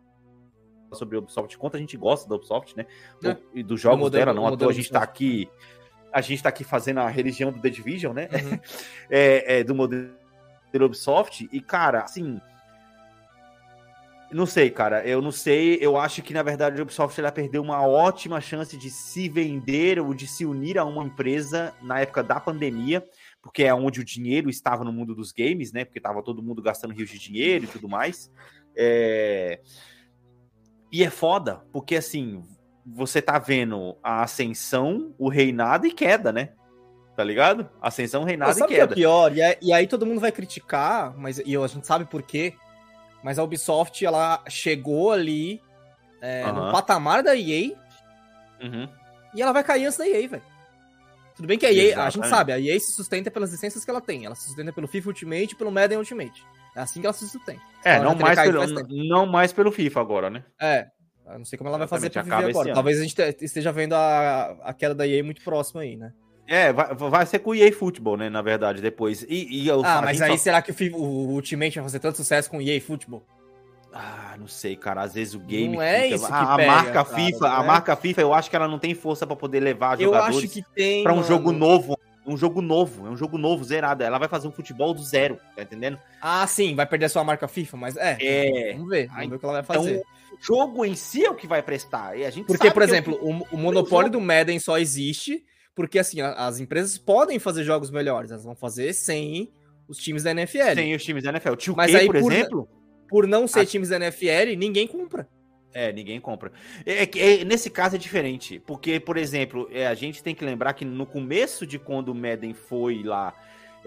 sobre 0.93 1.17
a 1.17 1.19
Ubisoft, 1.19 1.57
quanto 1.57 1.75
a 1.75 1.79
gente 1.79 1.97
gosta 1.97 2.29
da 2.29 2.35
Ubisoft, 2.35 2.75
né? 2.77 2.85
É. 3.23 3.37
E 3.53 3.63
dos 3.63 3.81
jogos 3.81 3.99
modelo- 3.99 4.25
dela, 4.25 4.33
não 4.33 4.47
à 4.47 4.55
toa 4.55 4.69
a 4.69 4.73
gente 4.73 4.91
tá 4.91 5.01
aqui 5.01 5.49
a 6.15 6.21
gente 6.21 6.41
tá 6.41 6.47
aqui 6.47 6.63
fazendo 6.63 7.01
a 7.01 7.09
religião 7.09 7.51
do 7.51 7.59
The 7.59 7.69
Division, 7.69 8.13
né? 8.13 8.29
Uhum. 8.31 8.57
é, 9.11 9.59
é, 9.59 9.63
do 9.65 9.75
modelo 9.75 10.15
Ubisoft. 10.73 11.49
E, 11.51 11.59
cara, 11.59 12.03
assim. 12.03 12.39
Não 14.35 14.45
sei, 14.45 14.69
cara. 14.69 15.01
Eu 15.07 15.21
não 15.21 15.31
sei. 15.31 15.77
Eu 15.79 15.95
acho 15.95 16.21
que, 16.21 16.33
na 16.33 16.43
verdade, 16.43 16.77
a 16.77 16.83
Ubisoft 16.83 17.17
ela 17.17 17.31
perdeu 17.31 17.61
uma 17.61 17.87
ótima 17.87 18.41
chance 18.41 18.75
de 18.75 18.89
se 18.89 19.29
vender 19.29 19.97
ou 19.97 20.13
de 20.13 20.27
se 20.27 20.45
unir 20.45 20.77
a 20.77 20.83
uma 20.83 21.05
empresa 21.05 21.73
na 21.81 22.01
época 22.01 22.21
da 22.21 22.37
pandemia, 22.37 23.01
porque 23.41 23.63
é 23.63 23.73
onde 23.73 24.01
o 24.01 24.03
dinheiro 24.03 24.49
estava 24.49 24.83
no 24.83 24.91
mundo 24.91 25.15
dos 25.15 25.31
games, 25.31 25.71
né? 25.71 25.85
Porque 25.85 26.01
tava 26.01 26.21
todo 26.21 26.43
mundo 26.43 26.61
gastando 26.61 26.93
rios 26.93 27.09
de 27.09 27.17
dinheiro 27.17 27.63
e 27.63 27.67
tudo 27.67 27.87
mais. 27.87 28.29
É... 28.75 29.61
E 30.91 31.01
é 31.01 31.09
foda, 31.09 31.61
porque 31.71 31.95
assim, 31.95 32.43
você 32.85 33.21
tá 33.21 33.39
vendo 33.39 33.95
a 34.03 34.21
ascensão, 34.21 35.15
o 35.17 35.29
reinado 35.29 35.87
e 35.87 35.93
queda, 35.93 36.33
né? 36.33 36.49
Tá 37.15 37.23
ligado? 37.23 37.69
Ascensão, 37.81 38.25
reinado 38.25 38.59
e 38.59 38.63
o 38.63 38.67
que 38.67 38.73
é 38.73 38.79
queda. 38.79 38.95
pior? 38.95 39.33
E 39.33 39.41
aí, 39.41 39.57
e 39.61 39.71
aí 39.71 39.87
todo 39.87 40.05
mundo 40.05 40.19
vai 40.19 40.33
criticar, 40.33 41.17
mas 41.17 41.37
e 41.37 41.55
a 41.55 41.67
gente 41.67 41.87
sabe 41.87 42.03
por 42.03 42.21
quê. 42.21 42.53
Mas 43.25 43.39
a 43.39 43.43
Ubisoft, 43.43 44.05
ela 44.05 44.43
chegou 44.47 45.11
ali 45.11 45.59
é, 46.21 46.45
no 46.51 46.71
patamar 46.71 47.23
da 47.23 47.35
EA 47.35 47.71
Uhum. 48.61 48.87
e 49.33 49.41
ela 49.41 49.51
vai 49.51 49.63
cair 49.63 49.85
antes 49.85 49.97
da 49.97 50.07
EA, 50.07 50.27
velho. 50.29 50.43
Tudo 51.35 51.47
bem 51.47 51.57
que 51.57 51.65
a 51.65 51.71
EA, 51.73 51.75
a 51.75 52.09
gente 52.09 52.19
Exatamente. 52.19 52.29
sabe, 52.29 52.51
a 52.53 52.59
EA 52.59 52.79
se 52.79 52.91
sustenta 52.91 53.31
pelas 53.31 53.51
licenças 53.51 53.83
que 53.83 53.89
ela 53.89 53.99
tem. 53.99 54.25
Ela 54.25 54.35
se 54.35 54.45
sustenta 54.45 54.71
pelo 54.71 54.87
FIFA 54.87 55.09
Ultimate 55.09 55.53
e 55.53 55.55
pelo 55.57 55.71
Madden 55.71 55.97
Ultimate. 55.97 56.45
É 56.75 56.81
assim 56.81 57.01
que 57.01 57.07
ela 57.07 57.13
se 57.13 57.27
sustenta. 57.27 57.59
É, 57.83 57.99
não 57.99 58.13
mais, 58.15 58.39
pelo, 58.39 58.63
não 59.09 59.25
mais 59.25 59.51
pelo 59.51 59.71
FIFA 59.71 60.01
agora, 60.01 60.29
né? 60.29 60.43
É. 60.61 60.87
Eu 61.25 61.39
não 61.39 61.45
sei 61.45 61.57
como 61.57 61.67
ela 61.67 61.79
vai 61.79 61.87
fazer 61.87 62.11
pra 62.11 62.21
Exatamente, 62.21 62.45
viver 62.47 62.59
agora. 62.59 62.73
Talvez 62.75 62.99
a 62.99 63.01
gente 63.01 63.15
te- 63.15 63.43
esteja 63.43 63.71
vendo 63.71 63.93
a, 63.93 64.55
a 64.63 64.71
queda 64.71 64.93
da 64.93 65.07
EA 65.07 65.23
muito 65.23 65.41
próxima 65.41 65.81
aí, 65.81 65.97
né? 65.97 66.13
É, 66.47 66.71
vai, 66.71 66.93
vai 66.93 67.25
ser 67.25 67.39
com 67.39 67.51
o 67.51 67.55
EA 67.55 67.71
Football, 67.73 68.17
né? 68.17 68.29
Na 68.29 68.41
verdade, 68.41 68.81
depois. 68.81 69.23
E, 69.27 69.47
e 69.63 69.67
eu, 69.67 69.81
Ah, 69.83 70.01
mas 70.03 70.21
aí 70.21 70.31
só- 70.31 70.37
será 70.37 70.61
que 70.61 70.71
o, 70.93 70.97
o 70.97 71.29
Ultimate 71.33 71.75
vai 71.75 71.83
fazer 71.83 71.99
tanto 71.99 72.17
sucesso 72.17 72.49
com 72.49 72.57
o 72.57 72.61
EA 72.61 72.79
Football? 72.79 73.23
Ah, 73.93 74.35
não 74.37 74.47
sei, 74.47 74.75
cara. 74.75 75.01
Às 75.03 75.13
vezes 75.13 75.33
o 75.35 75.39
game. 75.39 75.75
Não 75.75 75.81
é 75.81 76.07
isso 76.07 76.25
a, 76.25 76.53
a 76.53 76.57
pega, 76.57 76.71
marca 76.71 76.91
cara, 76.91 77.05
FIFA, 77.05 77.47
a 77.59 77.63
é? 77.63 77.65
marca 77.67 77.95
FIFA, 77.95 78.21
eu 78.21 78.33
acho 78.33 78.49
que 78.49 78.55
ela 78.55 78.67
não 78.67 78.77
tem 78.77 78.93
força 78.93 79.25
pra 79.25 79.35
poder 79.35 79.61
levar 79.61 79.99
Eu 79.99 80.07
jogadores 80.07 80.37
acho 80.37 80.49
que 80.49 80.61
tem. 80.75 81.01
pra 81.03 81.13
um 81.13 81.17
mano. 81.17 81.27
jogo 81.27 81.51
novo. 81.51 81.97
Um 82.27 82.35
jogo 82.35 82.59
novo, 82.59 83.05
é 83.05 83.09
um 83.11 83.15
jogo 83.15 83.37
novo, 83.37 83.63
zerado. 83.63 84.03
Ela 84.03 84.17
vai 84.17 84.27
fazer 84.27 84.47
um 84.47 84.51
futebol 84.51 84.95
do 84.95 85.03
zero, 85.03 85.39
tá 85.55 85.61
entendendo? 85.61 85.99
Ah, 86.19 86.45
sim, 86.47 86.73
vai 86.73 86.83
perder 86.87 87.05
a 87.05 87.09
sua 87.09 87.23
marca 87.23 87.47
FIFA, 87.47 87.77
mas 87.77 87.95
é. 87.95 88.17
É. 88.19 88.73
Vamos 88.73 88.89
ver, 88.89 89.07
vamos 89.07 89.29
ver 89.29 89.35
o 89.35 89.39
que 89.39 89.45
ela 89.45 89.53
vai 89.61 89.63
fazer. 89.63 89.91
Então, 89.97 90.03
o 90.33 90.43
jogo 90.43 90.83
em 90.83 90.95
si 90.95 91.23
é 91.23 91.29
o 91.29 91.35
que 91.35 91.45
vai 91.45 91.61
prestar. 91.61 92.17
E 92.17 92.25
a 92.25 92.31
gente 92.31 92.47
porque, 92.47 92.71
por 92.71 92.81
é 92.81 92.85
exemplo, 92.85 93.15
que- 93.15 93.23
o, 93.23 93.45
o 93.51 93.57
monopólio 93.57 94.09
do 94.09 94.19
Madden 94.19 94.57
só 94.57 94.79
existe 94.79 95.45
porque, 95.75 95.99
assim, 95.99 96.21
as 96.21 96.59
empresas 96.59 96.97
podem 96.97 97.37
fazer 97.37 97.63
jogos 97.63 97.91
melhores. 97.91 98.31
Elas 98.31 98.43
vão 98.45 98.55
fazer 98.55 98.93
sem 98.93 99.51
os 99.87 99.97
times 99.97 100.23
da 100.23 100.31
NFL. 100.31 100.73
tem 100.75 100.95
os 100.95 101.03
times 101.03 101.23
da 101.23 101.29
NFL. 101.31 101.55
Tio 101.55 101.75
Mas 101.75 101.91
K, 101.91 101.97
aí, 101.99 102.05
por 102.07 102.19
por- 102.19 102.31
exemplo. 102.31 102.69
Por 103.07 103.27
não 103.27 103.47
ser 103.47 103.59
A- 103.59 103.65
times 103.65 103.89
da 103.89 103.97
NFL, 103.97 104.55
ninguém 104.57 104.87
compra. 104.87 105.27
É, 105.73 105.91
ninguém 105.91 106.19
compra. 106.21 106.51
É, 106.85 107.05
que- 107.05 107.19
é, 107.19 107.43
nesse 107.45 107.69
caso 107.69 107.95
é 107.95 107.99
diferente, 107.99 108.59
porque, 108.65 108.99
por 108.99 109.17
exemplo, 109.17 109.67
é, 109.71 109.85
a 109.85 109.93
gente 109.93 110.23
tem 110.23 110.33
que 110.33 110.43
lembrar 110.45 110.73
que 110.73 110.85
no 110.85 111.05
começo 111.05 111.67
de 111.67 111.77
quando 111.77 112.09
o 112.09 112.15
Madden 112.15 112.53
foi 112.53 113.03
lá 113.03 113.33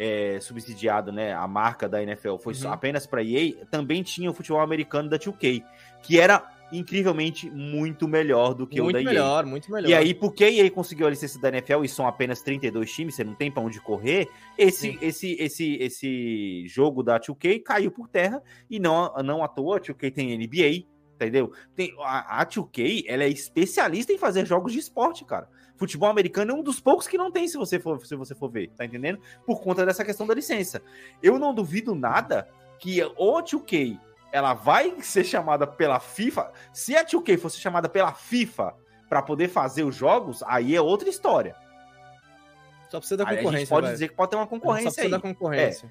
é, 0.00 0.38
subsidiado, 0.40 1.10
né, 1.10 1.32
a 1.34 1.48
marca 1.48 1.88
da 1.88 2.00
NFL 2.00 2.36
foi 2.36 2.54
Uhum. 2.54 2.70
apenas 2.72 3.04
para 3.04 3.20
EA, 3.20 3.54
também 3.68 4.00
tinha 4.04 4.30
o 4.30 4.32
futebol 4.34 4.60
americano 4.60 5.08
da 5.08 5.18
2K, 5.18 5.64
que 6.04 6.20
era 6.20 6.40
incrivelmente 6.72 7.50
muito 7.50 8.06
melhor 8.06 8.54
do 8.54 8.66
que 8.66 8.80
o 8.80 8.84
muito 8.84 8.94
da 8.94 9.00
EA. 9.00 9.06
melhor, 9.06 9.46
muito 9.46 9.70
melhor. 9.70 9.88
E 9.88 9.94
aí, 9.94 10.14
porque 10.14 10.44
a 10.44 10.50
EA 10.50 10.70
conseguiu 10.70 11.06
a 11.06 11.10
licença 11.10 11.38
da 11.40 11.48
NFL 11.48 11.84
e 11.84 11.88
são 11.88 12.06
apenas 12.06 12.42
32 12.42 12.92
times, 12.92 13.14
você 13.14 13.24
não 13.24 13.34
tem 13.34 13.50
pra 13.50 13.62
onde 13.62 13.80
correr, 13.80 14.28
esse, 14.56 14.92
Sim. 14.92 14.98
esse, 15.00 15.32
esse, 15.40 15.74
esse 15.76 16.64
jogo 16.68 17.02
da 17.02 17.18
2K 17.18 17.62
caiu 17.62 17.90
por 17.90 18.08
terra 18.08 18.42
e 18.68 18.78
não, 18.78 19.12
não 19.24 19.42
à 19.42 19.48
toa 19.48 19.76
a 19.76 19.80
2K 19.80 20.12
tem 20.12 20.36
NBA, 20.36 20.86
entendeu? 21.14 21.52
Tem, 21.74 21.94
a, 22.00 22.40
a 22.40 22.46
2K, 22.46 23.04
ela 23.06 23.24
é 23.24 23.28
especialista 23.28 24.12
em 24.12 24.18
fazer 24.18 24.46
jogos 24.46 24.72
de 24.72 24.78
esporte, 24.78 25.24
cara. 25.24 25.48
Futebol 25.76 26.08
americano 26.08 26.50
é 26.50 26.54
um 26.54 26.62
dos 26.62 26.80
poucos 26.80 27.06
que 27.06 27.16
não 27.16 27.30
tem, 27.30 27.46
se 27.46 27.56
você 27.56 27.78
for, 27.78 28.04
se 28.04 28.16
você 28.16 28.34
for 28.34 28.50
ver, 28.50 28.70
tá 28.76 28.84
entendendo? 28.84 29.20
Por 29.46 29.60
conta 29.60 29.86
dessa 29.86 30.04
questão 30.04 30.26
da 30.26 30.34
licença. 30.34 30.82
Eu 31.22 31.38
não 31.38 31.54
duvido 31.54 31.94
nada 31.94 32.48
que 32.80 33.02
o 33.16 33.42
2K 33.42 33.98
ela 34.32 34.54
vai 34.54 35.00
ser 35.02 35.24
chamada 35.24 35.66
pela 35.66 35.98
FIFA. 36.00 36.52
Se 36.72 36.96
a 36.96 37.04
2K 37.04 37.38
fosse 37.38 37.58
chamada 37.58 37.88
pela 37.88 38.12
FIFA 38.12 38.74
para 39.08 39.22
poder 39.22 39.48
fazer 39.48 39.84
os 39.84 39.94
jogos, 39.96 40.42
aí 40.46 40.74
é 40.76 40.80
outra 40.80 41.08
história. 41.08 41.56
Só 42.90 42.98
precisa 42.98 43.18
da 43.18 43.24
Aí 43.24 43.30
a 43.30 43.32
gente 43.34 43.44
concorrência. 43.44 43.68
pode 43.68 43.86
velho. 43.86 43.94
dizer 43.94 44.08
que 44.08 44.14
pode 44.14 44.30
ter 44.30 44.36
uma 44.36 44.44
Só 44.44 44.50
concorrência 44.50 44.90
precisa 44.90 45.06
aí. 45.06 45.10
da 45.10 45.20
concorrência. 45.20 45.90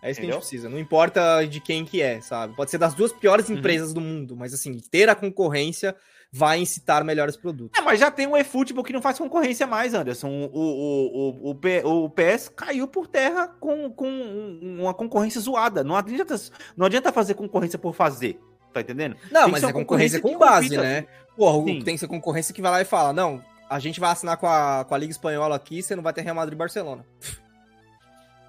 É, 0.00 0.10
isso 0.10 0.20
que 0.20 0.26
a 0.26 0.28
Entendeu? 0.28 0.30
gente 0.40 0.40
precisa. 0.48 0.68
Não 0.68 0.78
importa 0.78 1.44
de 1.44 1.60
quem 1.60 1.84
que 1.84 2.00
é, 2.00 2.20
sabe? 2.20 2.54
Pode 2.54 2.70
ser 2.70 2.78
das 2.78 2.94
duas 2.94 3.12
piores 3.12 3.48
Uhum. 3.48 3.56
empresas 3.56 3.92
do 3.92 4.00
mundo, 4.00 4.36
mas 4.36 4.54
assim, 4.54 4.78
ter 4.78 5.08
a 5.08 5.14
concorrência 5.14 5.96
vai 6.30 6.60
incitar 6.60 7.02
melhores 7.04 7.36
produtos. 7.36 7.78
É, 7.78 7.82
mas 7.82 7.98
já 7.98 8.10
tem 8.10 8.26
um 8.26 8.36
eFootball 8.36 8.84
que 8.84 8.92
não 8.92 9.00
faz 9.00 9.18
concorrência 9.18 9.66
mais, 9.66 9.94
Anderson. 9.94 10.28
O, 10.28 10.50
o, 10.52 11.50
o, 11.50 11.58
o, 11.84 12.04
o 12.04 12.10
PS 12.10 12.50
caiu 12.54 12.86
por 12.86 13.06
terra 13.06 13.48
com, 13.58 13.90
com 13.90 14.06
um- 14.08 14.82
uma 14.82 14.92
concorrência 14.94 15.40
zoada. 15.40 15.82
Não 15.82 15.96
adianta, 15.96 16.34
não 16.76 16.86
adianta 16.86 17.12
fazer 17.12 17.34
concorrência 17.34 17.78
por 17.78 17.94
fazer. 17.94 18.38
Tá 18.72 18.82
entendendo? 18.82 19.16
Não, 19.30 19.48
mas 19.48 19.62
é 19.62 19.66
uma 19.66 19.72
concorrência 19.72 20.20
com 20.20 20.32
concorrência 20.34 20.54
base, 20.54 20.68
que 20.68 20.76
né? 20.76 21.06
Porra, 21.36 21.64
Sim. 21.64 21.82
tem 21.82 21.94
que 21.94 21.98
ser 21.98 22.08
concorrência 22.08 22.52
que 22.54 22.60
vai 22.60 22.70
lá 22.70 22.80
e 22.82 22.84
fala: 22.84 23.12
não, 23.14 23.42
a 23.70 23.78
gente 23.78 23.98
vai 23.98 24.10
assinar 24.10 24.36
com 24.36 24.46
a, 24.46 24.84
com 24.86 24.94
a 24.94 24.98
Liga 24.98 25.10
Espanhola 25.10 25.56
aqui, 25.56 25.82
você 25.82 25.96
não 25.96 26.02
vai 26.02 26.12
ter 26.12 26.20
Real 26.20 26.36
Madrid 26.36 26.54
e 26.54 26.58
Barcelona. 26.58 27.06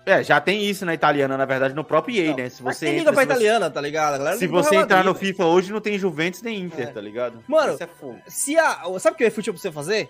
É, 0.10 0.24
já 0.24 0.41
tem 0.41 0.64
isso 0.66 0.86
na 0.86 0.93
italiana, 0.93 1.38
na 1.38 1.45
verdade, 1.45 1.74
no 1.76 1.84
próprio 1.84 2.16
EA, 2.16 2.30
Não, 2.32 2.38
né? 2.38 2.49
Se 2.49 2.64
você 2.64 2.88
entra, 2.88 2.99
liga 2.99 3.14
pra 3.14 3.22
se 3.22 3.28
você- 3.28 3.34
italiana, 3.34 3.70
tá 3.70 3.80
ligado? 3.82 4.18
Galera 4.18 4.38
Se 4.38 4.47
você 4.47 4.76
entrar 4.76 5.03
no. 5.03 5.14
FIFA 5.14 5.45
hoje, 5.45 5.72
não 5.72 5.80
tem 5.82 5.99
Juventus 5.99 6.41
nem 6.41 6.60
Inter, 6.62 6.88
É. 6.88 6.91
tá 6.91 6.99
ligado? 7.01 7.43
Mano, 7.47 7.78
é. 7.80 8.30
Se 8.30 8.57
a, 8.57 8.82
sabe 8.99 9.14
o 9.16 9.18
que 9.18 9.24
o 9.24 9.28
eFootball 9.28 9.53
precisa 9.53 9.72
fazer? 9.72 10.10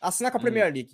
Assinar 0.00 0.30
com 0.32 0.38
a 0.38 0.40
Hum. 0.40 0.42
Premier 0.42 0.64
League. 0.72 0.90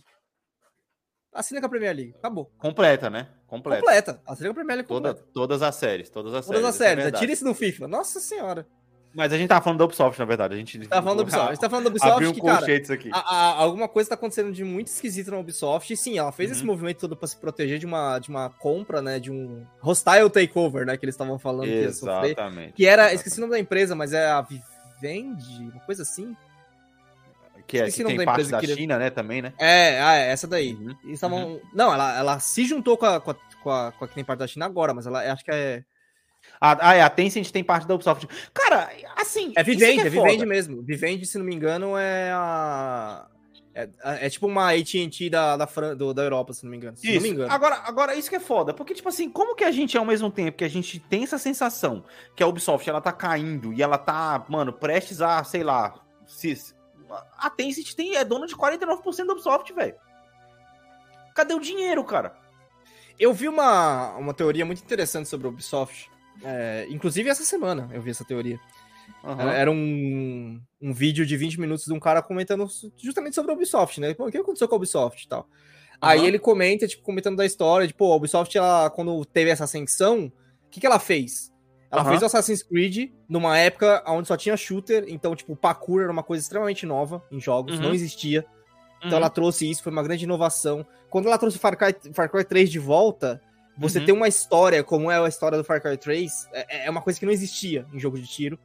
Assina 1.35 1.61
com 1.61 1.67
a 1.67 1.71
Premier 1.71 1.97
League. 1.97 2.15
Acabou. 2.19 2.53
Completa, 2.59 3.09
né? 3.09 3.27
Completa. 3.47 3.81
Completa. 3.81 4.23
Assina 4.27 4.49
com 4.49 4.53
a 4.53 4.55
Premier 4.55 4.77
League 4.77 4.89
Toda, 4.89 5.15
todas 5.15 5.63
as 5.63 5.75
séries, 5.77 6.11
todas 6.11 6.35
as 6.35 6.45
Todas 6.45 6.61
séries. 6.63 6.69
as 6.69 6.75
isso 6.75 6.83
é 6.85 6.87
séries. 6.89 7.05
verdade. 7.05 7.21
Tira 7.23 7.33
isso 7.33 7.45
do 7.45 7.55
FIFA. 7.55 7.89
Nossa 7.89 8.21
senhora. 8.21 8.67
Mas 9.15 9.33
a 9.33 9.37
gente 9.37 9.49
tava 9.49 9.61
falando 9.63 9.79
da 9.79 9.85
Ubisoft, 9.85 10.19
na 10.19 10.25
verdade. 10.25 10.55
A 10.55 10.57
gente 10.57 10.79
Tá 10.89 11.03
falando 11.03 11.19
da 11.19 11.23
Ubisoft. 11.23 11.47
A 11.47 11.51
gente 11.53 11.61
tá 11.61 11.69
falando 11.69 11.85
da 11.85 11.91
Ubisoft 11.91 12.13
Abriu 12.15 12.31
um 12.31 12.33
que, 12.33 12.41
cara, 12.41 12.57
colchete 12.59 12.83
isso 12.85 12.93
aqui. 12.93 13.11
a- 13.13 13.19
a- 13.19 13.55
alguma 13.63 13.87
coisa 13.89 14.09
tá 14.09 14.15
acontecendo 14.15 14.51
de 14.53 14.65
muito 14.65 14.87
esquisito 14.89 15.31
na 15.31 15.39
Ubisoft. 15.39 15.93
E 15.93 15.97
sim, 15.97 16.17
ela 16.19 16.33
fez 16.33 16.51
Uhum. 16.51 16.57
esse 16.57 16.65
movimento 16.65 16.99
todo 17.01 17.15
pra 17.17 17.29
se 17.29 17.37
proteger 17.37 17.79
de 17.79 17.85
uma, 17.87 18.19
de 18.19 18.31
uma 18.31 18.49
compra, 18.49 19.03
né? 19.03 19.21
De 19.21 19.31
um 19.31 19.67
hostile 19.81 20.31
takeover, 20.31 20.87
né? 20.87 20.97
Que 20.97 21.05
eles 21.05 21.15
estavam 21.15 21.39
falando 21.39 21.65
que 21.67 21.81
ia 21.83 21.93
sofrer. 21.93 22.25
Exatamente. 22.33 22.73
Que 22.73 22.87
era, 22.87 23.03
Exatamente. 23.03 23.17
esqueci 23.19 23.39
o 23.39 23.41
nome 23.43 23.53
da 23.53 23.59
empresa, 23.59 23.95
mas 23.95 24.13
é 24.15 24.27
a 24.31 24.41
Vivendi, 24.41 25.71
uma 25.73 25.81
coisa 25.81 26.03
assim. 26.03 26.35
Que, 27.67 27.79
é, 27.79 27.91
que 27.91 28.05
tem 28.05 28.25
parte 28.25 28.51
da 28.51 28.61
China, 28.61 28.99
né, 28.99 29.09
também, 29.09 29.41
né? 29.41 29.53
É, 29.59 30.01
ah, 30.03 30.15
é 30.17 30.31
essa 30.31 30.47
daí. 30.47 30.75
Uhum. 30.75 30.95
Eles 31.05 31.15
estavam. 31.15 31.61
Não, 31.73 31.93
ela, 31.93 32.19
ela 32.19 32.39
se 32.41 32.65
juntou 32.67 32.99
com 32.99 33.07
a, 33.07 33.21
com, 33.21 33.31
a, 33.31 33.35
com, 33.63 33.71
a, 33.71 33.93
com 33.93 34.05
a 34.05 34.09
que 34.09 34.15
tem 34.15 34.25
parte 34.25 34.41
da 34.41 34.47
China 34.47 34.67
agora, 34.67 34.93
mas 34.93 35.07
ela 35.07 35.21
acho 35.33 35.45
que 35.45 35.51
é. 35.51 35.83
Ah, 36.65 36.79
ah, 36.81 36.95
é, 36.95 37.03
a 37.03 37.11
Tencent 37.11 37.51
tem 37.51 37.65
parte 37.65 37.89
da 37.89 37.95
Ubisoft. 37.97 38.29
Cara, 38.55 38.89
assim. 39.17 39.53
É 39.57 39.65
Vivendi, 39.65 40.01
que 40.03 40.07
é 40.07 40.11
Vivendi 40.11 40.47
mesmo. 40.47 40.81
Vivendi, 40.81 41.27
se 41.27 41.37
não 41.37 41.45
me 41.45 41.53
engano, 41.53 41.99
é 41.99 42.31
a. 42.33 43.27
É, 43.75 43.89
é 44.05 44.31
tipo 44.31 44.47
uma 44.47 44.71
AT&T 44.71 45.29
da, 45.29 45.57
da, 45.57 45.67
Fran- 45.67 45.97
do- 45.97 46.15
da 46.15 46.23
Europa, 46.23 46.53
se 46.53 46.63
não 46.63 46.71
me 46.71 46.77
engano. 46.77 46.97
Se 46.97 47.07
não 47.07 47.15
Isso. 47.15 47.23
me 47.23 47.31
engano. 47.31 47.51
Agora, 47.51 47.81
agora, 47.85 48.15
isso 48.15 48.29
que 48.31 48.37
é 48.37 48.41
foda. 48.41 48.73
Porque, 48.73 48.95
tipo 48.95 49.09
assim, 49.09 49.29
como 49.29 49.57
que 49.57 49.65
a 49.65 49.73
gente, 49.73 49.99
ao 49.99 50.05
mesmo 50.05 50.31
tempo 50.31 50.59
que 50.59 50.65
a 50.65 50.69
gente 50.69 51.01
tem 51.01 51.25
essa 51.25 51.39
sensação 51.39 52.05
que 52.37 52.43
a 52.45 52.47
Ubisoft, 52.47 52.89
ela 52.89 53.01
tá 53.01 53.11
caindo 53.13 53.73
e 53.73 53.83
ela 53.83 53.99
tá, 53.99 54.45
mano, 54.49 54.73
prestes 54.73 55.21
a, 55.21 55.43
sei 55.43 55.65
lá, 55.65 55.95
se... 56.27 56.55
A 57.39 57.51
Tencent 57.51 57.95
tem, 57.95 58.15
é 58.15 58.25
dona 58.25 58.47
de 58.47 58.55
49% 58.55 59.27
da 59.27 59.33
Ubisoft, 59.33 59.73
velho. 59.73 59.95
Cadê 61.35 61.55
o 61.55 61.61
dinheiro, 61.61 62.05
cara? 62.05 62.37
Eu 63.19 63.33
vi 63.33 63.49
uma, 63.49 64.13
uma 64.17 64.35
teoria 64.35 64.65
muito 64.67 64.83
interessante 64.83 65.29
sobre 65.29 65.47
a 65.47 65.51
Ubisoft. 65.51 66.11
É, 66.45 66.87
inclusive 66.91 67.29
essa 67.29 67.45
semana 67.45 67.89
eu 67.93 68.01
vi 68.03 68.11
essa 68.11 68.25
teoria. 68.25 68.59
Aham. 69.25 69.51
Era- 69.51 69.71
um, 69.71 70.61
um 70.81 70.93
vídeo 70.93 71.25
de 71.25 71.37
20 71.37 71.61
minutos 71.61 71.85
de 71.85 71.93
um 71.93 72.01
cara 72.01 72.21
comentando 72.23 72.67
justamente 72.97 73.35
sobre 73.35 73.53
a 73.53 73.55
Ubisoft, 73.55 74.01
né? 74.01 74.15
Pô, 74.15 74.27
o 74.27 74.31
que 74.31 74.39
aconteceu 74.39 74.69
com 74.69 74.75
a 74.75 74.79
Ubisoft 74.79 75.25
e 75.25 75.29
tal. 75.29 75.47
Aí 76.01 76.19
Aham. 76.19 76.29
ele 76.29 76.39
comenta, 76.39 76.87
tipo, 76.89 77.03
comentando 77.05 77.37
da 77.37 77.47
história, 77.47 77.87
de, 77.87 77.95
pô, 77.95 78.13
a 78.13 78.17
Ubisoft, 78.17 78.57
ela, 78.59 78.91
quando 78.91 79.25
teve 79.25 79.51
essa 79.51 79.65
ascensão, 79.65 80.33
o 80.67 80.71
que, 80.71 80.81
que 80.81 80.87
ela 80.87 80.99
fez? 80.99 81.53
Ela 81.91 82.01
Aham. 82.03 82.11
fez 82.11 82.23
o 82.23 82.27
Assassin's 82.27 82.63
Creed 82.63 83.13
numa 83.29 83.57
época 83.59 84.03
onde 84.09 84.27
só 84.27 84.37
tinha 84.37 84.57
shooter, 84.57 85.05
então, 85.07 85.37
tipo, 85.37 85.53
o 85.53 85.57
parkour 85.57 86.03
era 86.03 86.11
uma 86.11 86.23
coisa 86.25 86.43
extremamente 86.43 86.85
nova 86.87 87.23
em 87.31 87.39
jogos, 87.39 87.77
Uhum. 87.77 87.83
não 87.83 87.95
existia. 87.95 88.45
Então 88.99 89.11
Uhum. 89.11 89.17
ela 89.17 89.31
trouxe 89.31 89.71
isso, 89.71 89.83
foi 89.83 89.93
uma 89.93 90.03
grande 90.03 90.25
inovação. 90.25 90.85
Quando 91.11 91.27
ela 91.29 91.39
trouxe 91.39 91.59
Far 91.59 91.77
Cry, 91.77 91.95
Far 92.13 92.29
Cry 92.31 92.45
3 92.45 92.71
de 92.71 92.79
volta, 92.79 93.41
você 93.77 93.99
Uhum. 94.01 94.05
ter 94.07 94.13
uma 94.13 94.29
história 94.29 94.83
como 94.85 95.11
é 95.11 95.19
a 95.19 95.29
história 95.29 95.57
do 95.59 95.65
Far 95.65 95.81
Cry 95.81 95.97
3, 95.97 96.49
é, 96.53 96.87
é 96.87 96.91
uma 96.91 97.01
coisa 97.03 97.19
que 97.19 97.27
não 97.27 97.33
existia 97.33 97.87
em 97.93 97.99
jogo 97.99 98.19
de 98.19 98.27
tiro. 98.27 98.59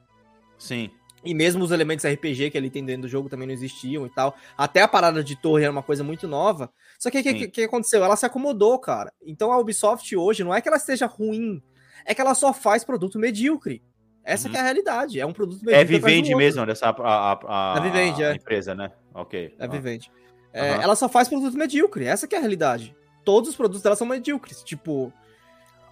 Sim. 0.58 0.90
E 1.24 1.34
mesmo 1.34 1.64
os 1.64 1.72
elementos 1.72 2.06
RPG 2.06 2.52
que 2.52 2.58
ele 2.58 2.70
tem 2.70 2.86
dentro 2.86 3.04
do 3.04 3.08
jogo 3.08 3.28
também 3.28 3.48
não 3.48 3.54
existiam 3.54 4.06
e 4.06 4.10
tal. 4.10 4.36
Até 4.58 4.82
a 4.82 4.88
parada 4.88 5.24
de 5.24 5.36
torre 5.36 5.64
era 5.64 5.72
uma 5.72 5.84
coisa 5.84 6.04
muito 6.04 6.28
nova. 6.28 6.72
Só 7.00 7.10
que 7.10 7.20
o 7.20 7.24
que, 7.24 7.48
que, 7.48 7.64
aconteceu? 7.64 8.04
Ela 8.04 8.16
se 8.16 8.26
acomodou, 8.26 8.78
cara. 8.80 9.12
Então 9.26 9.52
a 9.52 9.58
Ubisoft 9.58 10.16
hoje 10.16 10.44
não 10.44 10.54
é 10.54 10.62
que 10.62 10.68
ela 10.68 10.78
esteja 10.78 11.06
ruim, 11.06 11.62
é 12.06 12.14
que 12.14 12.22
ela 12.22 12.34
só 12.36 12.54
faz 12.54 12.84
produto 12.84 13.20
medíocre. 13.20 13.84
Essa 14.24 14.48
Uhum. 14.48 14.52
que 14.54 14.58
é 14.58 14.62
a 14.62 14.64
realidade. 14.64 15.20
É 15.20 15.26
um 15.26 15.34
produto 15.34 15.62
É 15.64 15.78
medíocre. 15.78 16.00
do 16.00 16.06
Vivendi 16.06 16.36
mesmo, 16.36 16.66
dessa 16.66 16.90
a, 16.90 16.92
a, 16.92 17.74
a, 17.74 17.78
É 17.78 17.82
Vivendi, 17.82 18.24
a 18.24 18.32
é. 18.32 18.36
empresa, 18.36 18.76
né? 18.76 18.92
Ok. 19.14 19.56
É. 19.58 19.68
Vivendi. 19.68 20.12
É, 20.54 20.72
Aham. 20.72 20.84
Ela 20.84 20.96
só 20.96 21.08
faz 21.10 21.28
produto 21.28 21.58
medíocre. 21.58 22.06
Essa 22.06 22.28
que 22.28 22.36
é 22.36 22.38
a 22.38 22.42
realidade. 22.42 22.96
Todos 23.28 23.50
os 23.50 23.56
produtos 23.58 23.82
dela 23.82 23.98
são 23.98 24.08
medíocres. 24.08 24.64
Tipo, 24.64 25.12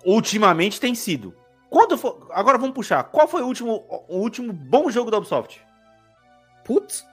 Ultimamente 0.05 0.79
tem 0.79 0.95
sido. 0.95 1.35
Quando 1.69 1.97
for... 1.97 2.29
Agora 2.31 2.57
vamos 2.57 2.73
puxar. 2.73 3.03
Qual 3.03 3.27
foi 3.27 3.41
o 3.41 3.47
último, 3.47 3.83
o 4.07 4.19
último 4.19 4.53
bom 4.53 4.89
jogo 4.89 5.11
da 5.11 5.17
Ubisoft? 5.17 5.59
putz, 6.63 7.05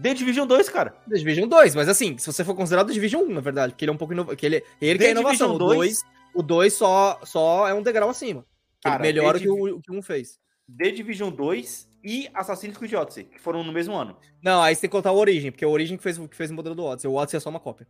The 0.00 0.14
Division 0.14 0.46
2, 0.46 0.68
cara. 0.68 0.94
The 1.08 1.16
Division 1.16 1.48
2. 1.48 1.74
Mas 1.74 1.88
assim, 1.88 2.16
se 2.18 2.26
você 2.26 2.44
for 2.44 2.54
considerar 2.54 2.82
o 2.82 2.86
The 2.86 2.92
Division 2.92 3.22
1, 3.22 3.28
na 3.34 3.40
verdade, 3.40 3.72
porque 3.72 3.84
ele 3.84 3.90
é 3.90 3.94
um 3.94 3.98
pouco 3.98 4.12
inova... 4.12 4.36
que 4.36 4.44
ele, 4.44 4.62
ele 4.80 4.98
que 4.98 5.06
é 5.06 5.10
inovação. 5.10 5.54
O 5.54 5.58
2 5.58 5.78
2, 5.78 6.02
o 6.34 6.42
2 6.42 6.72
só, 6.72 7.20
só 7.24 7.68
é 7.68 7.74
um 7.74 7.82
degrau 7.82 8.10
acima. 8.10 8.44
Cara, 8.82 9.00
melhora 9.00 9.38
o 9.38 9.40
The 9.40 9.46
que 9.46 9.50
o, 9.50 9.76
o 9.76 9.80
que 9.80 9.92
um 9.92 10.02
fez. 10.02 10.38
The 10.76 10.90
Division 10.90 11.30
2 11.30 11.88
e 12.04 12.28
Assassin's 12.34 12.76
Creed 12.76 12.92
Odyssey, 12.92 13.24
que 13.24 13.40
foram 13.40 13.64
no 13.64 13.72
mesmo 13.72 13.96
ano. 13.96 14.16
Não, 14.42 14.62
aí 14.62 14.74
você 14.74 14.82
tem 14.82 14.90
que 14.90 14.96
contar 14.96 15.12
o 15.12 15.16
Origin, 15.16 15.50
porque 15.50 15.64
é 15.64 15.68
o 15.68 15.70
Origin 15.70 15.96
que 15.96 16.02
fez, 16.02 16.18
que 16.18 16.36
fez 16.36 16.50
o 16.50 16.54
modelo 16.54 16.74
do 16.74 16.84
Odyssey. 16.84 17.10
O 17.10 17.14
Odyssey 17.14 17.38
é 17.38 17.40
só 17.40 17.50
uma 17.50 17.58
cópia. 17.58 17.86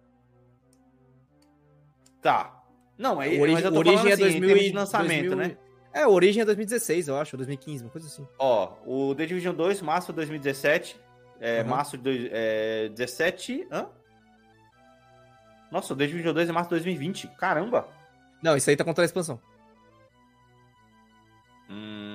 Tá. 2.22 2.62
Não, 2.96 3.22
é, 3.22 3.28
O 3.28 3.40
Origin, 3.40 3.52
mas 3.54 3.64
eu 3.64 3.70
o 3.70 3.74
tô 3.74 3.78
Origin 3.80 3.96
falando 3.96 4.10
é 4.10 4.12
assim, 4.14 4.22
2000 4.22 4.38
em 4.38 4.46
termos 4.52 4.64
e- 4.64 4.70
de 4.70 4.76
lançamento, 4.76 5.28
2000 5.30 5.36
né? 5.36 5.56
É, 5.92 6.06
o 6.06 6.10
Origin 6.12 6.40
é 6.40 6.44
2016, 6.44 7.08
eu 7.08 7.16
acho, 7.16 7.36
2015, 7.36 7.84
uma 7.84 7.90
coisa 7.90 8.06
assim. 8.06 8.26
Ó, 8.38 8.72
o 8.84 9.14
The 9.14 9.26
Division 9.26 9.54
2, 9.54 9.80
março 9.82 10.12
de 10.12 10.16
2017. 10.16 11.00
É, 11.40 11.62
Uhum. 11.62 11.68
março 11.68 11.96
de 11.96 12.02
dois- 12.02 12.28
é, 12.32 12.88
17. 12.90 13.66
Hã? 13.70 13.86
Nossa, 15.70 15.92
o 15.94 15.96
The 15.96 16.06
Division 16.06 16.34
2 16.34 16.48
é 16.48 16.52
março 16.52 16.68
de 16.68 16.74
2020. 16.74 17.28
Caramba! 17.38 17.86
Não, 18.42 18.56
isso 18.56 18.68
aí 18.68 18.76
tá 18.76 18.84
contra 18.84 19.04
a 19.04 19.06
expansão. 19.06 19.40
Hum... 21.70 22.07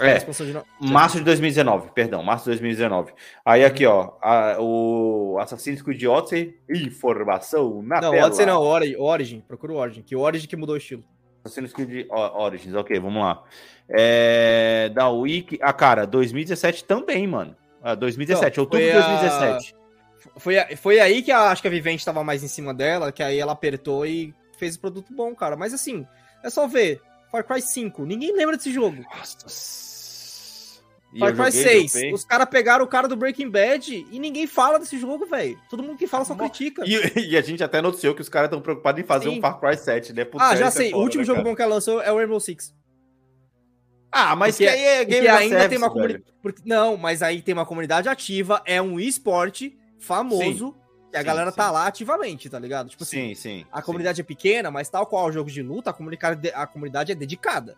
A 0.00 0.06
É, 0.06 0.18
de 0.18 0.52
no- 0.52 0.64
março 0.80 1.18
de 1.18 1.24
2019, 1.24 1.90
perdão, 1.90 2.22
março 2.22 2.44
de 2.44 2.50
2019. 2.50 3.12
Aí 3.44 3.64
aqui, 3.64 3.84
ó, 3.86 4.12
a- 4.22 4.56
o 4.58 5.36
Assassin's 5.38 5.82
Creed 5.82 6.02
Odyssey, 6.04 6.56
informação 6.68 7.82
na 7.82 8.00
Não, 8.00 8.10
tela. 8.10 8.26
Odyssey 8.26 8.46
não, 8.46 8.60
Ori- 8.62 8.96
Origin, 8.96 9.40
procura 9.46 9.72
o 9.72 9.76
Origin, 9.76 10.02
que 10.02 10.16
o 10.16 10.20
Origin 10.20 10.46
que 10.48 10.56
mudou 10.56 10.74
o 10.74 10.78
estilo. 10.78 11.04
Assassin's 11.44 11.72
Creed 11.72 12.06
Origins, 12.10 12.74
ok, 12.74 12.98
vamos 13.00 13.22
lá. 13.22 13.42
É, 13.88 14.88
da 14.94 15.08
Wiki. 15.10 15.58
Ah, 15.60 15.72
cara, 15.72 16.06
2017 16.06 16.84
também, 16.84 17.26
mano. 17.26 17.54
Ah, 17.82 17.94
2017, 17.94 18.56
Não, 18.56 18.64
outubro 18.64 18.84
de 18.86 18.92
foi 18.92 19.00
a- 19.00 19.06
2017. 19.08 19.74
Foi, 20.38 20.58
a- 20.58 20.76
foi 20.76 21.00
aí 21.00 21.22
que 21.22 21.30
a- 21.32 21.50
acho 21.50 21.60
que 21.60 21.68
a 21.68 21.70
Vivente 21.70 22.04
tava 22.04 22.22
mais 22.24 22.42
em 22.44 22.48
cima 22.48 22.72
dela, 22.72 23.10
que 23.12 23.22
aí 23.22 23.38
ela 23.38 23.52
apertou 23.52 24.06
e 24.06 24.32
fez 24.56 24.76
o 24.76 24.80
produto 24.80 25.12
bom, 25.12 25.34
cara. 25.34 25.56
Mas 25.56 25.74
assim, 25.74 26.06
é 26.42 26.48
só 26.48 26.66
ver. 26.66 27.00
Far 27.32 27.42
Cry 27.44 27.62
5, 27.62 28.04
ninguém 28.04 28.36
lembra 28.36 28.56
desse 28.56 28.70
jogo. 28.72 29.02
Nossa. 29.16 29.46
E 31.14 31.18
Far 31.18 31.32
Cry 31.34 31.44
joguei, 31.50 31.62
6, 31.88 31.92
dropei. 31.92 32.12
os 32.14 32.24
caras 32.24 32.48
pegaram 32.48 32.84
o 32.84 32.88
cara 32.88 33.08
do 33.08 33.16
Breaking 33.16 33.50
Bad 33.50 34.06
e 34.10 34.18
ninguém 34.18 34.46
fala 34.46 34.78
desse 34.78 34.98
jogo, 34.98 35.26
velho. 35.26 35.58
Todo 35.68 35.82
mundo 35.82 35.96
que 35.98 36.06
fala 36.06 36.24
só 36.24 36.34
critica. 36.34 36.84
E, 36.86 36.92
e 37.32 37.36
a 37.36 37.40
gente 37.42 37.64
até 37.64 37.80
noticiou 37.82 38.14
que 38.14 38.20
os 38.22 38.28
caras 38.28 38.46
estão 38.48 38.60
preocupados 38.62 39.02
em 39.02 39.04
fazer 39.06 39.30
Sim. 39.30 39.38
um 39.38 39.40
Far 39.40 39.58
Cry 39.58 39.76
7, 39.76 40.12
né? 40.12 40.24
Putz, 40.24 40.44
Ah, 40.44 40.54
já 40.56 40.66
é 40.66 40.70
sei. 40.70 40.90
foda, 40.90 41.00
o 41.00 41.04
último 41.04 41.22
né, 41.22 41.26
jogo 41.26 41.38
cara? 41.38 41.48
bom 41.50 41.56
que 41.56 41.62
ela 41.62 41.74
lançou 41.74 42.00
é 42.02 42.12
o 42.12 42.16
Rainbow 42.16 42.38
Six. 42.40 42.74
Ah, 44.10 44.36
mas 44.36 44.56
Porque- 44.56 44.70
que 44.70 44.76
aí 44.78 44.84
é 44.84 45.04
Game 45.06 45.26
ainda 45.28 45.48
Service, 45.48 45.68
tem 45.70 45.78
uma 45.78 45.90
comunidade. 45.90 46.24
Não, 46.66 46.96
mas 46.98 47.22
aí 47.22 47.40
tem 47.40 47.54
uma 47.54 47.64
comunidade 47.64 48.08
ativa, 48.10 48.62
é 48.66 48.80
um 48.80 49.00
esporte 49.00 49.74
famoso, 49.98 50.76
e 51.12 51.16
a 51.16 51.20
Sim, 51.20 51.26
galera 51.26 51.50
sim. 51.50 51.56
tá 51.56 51.70
lá 51.70 51.86
ativamente, 51.86 52.48
tá 52.48 52.58
ligado? 52.58 52.88
Tipo 52.88 53.02
assim, 53.02 53.34
Sim, 53.34 53.34
sim. 53.34 53.66
a 53.70 53.82
comunidade 53.82 54.20
é 54.20 54.24
pequena, 54.24 54.70
mas 54.70 54.88
tal 54.88 55.06
qual 55.06 55.28
os 55.28 55.34
jogos 55.34 55.52
de 55.52 55.62
luta, 55.62 55.90
a 55.90 55.92
comunidade, 55.92 56.50
a 56.54 56.66
comunidade 56.66 57.12
é 57.12 57.14
dedicada. 57.14 57.76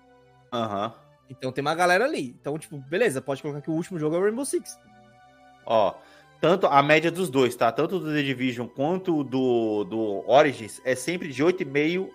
Aham. 0.53 0.95
Então 1.28 1.51
tem 1.51 1.62
uma 1.62 1.74
galera 1.74 2.05
ali. 2.05 2.37
Então, 2.41 2.59
tipo, 2.59 2.76
beleza, 2.78 3.20
pode 3.20 3.43
colocar 3.43 3.61
que 3.61 3.70
o 3.70 3.74
último 3.74 3.99
jogo 3.99 4.14
é 4.14 4.18
o 4.18 4.22
Rainbow 4.22 4.45
Six. 4.45 4.78
Ó, 5.66 5.95
tanto 6.41 6.66
a 6.66 6.82
média 6.82 7.11
dos 7.11 7.30
dois, 7.30 7.57
tá? 7.57 7.72
Tanto 7.72 7.99
do 7.99 8.12
The 8.12 8.22
Division 8.22 8.66
quanto 8.68 9.24
do, 9.24 9.85
do 9.85 10.24
Origins 10.30 10.80
é 10.85 10.95
sempre 10.95 11.28
de 11.32 11.43
8,5 11.43 12.11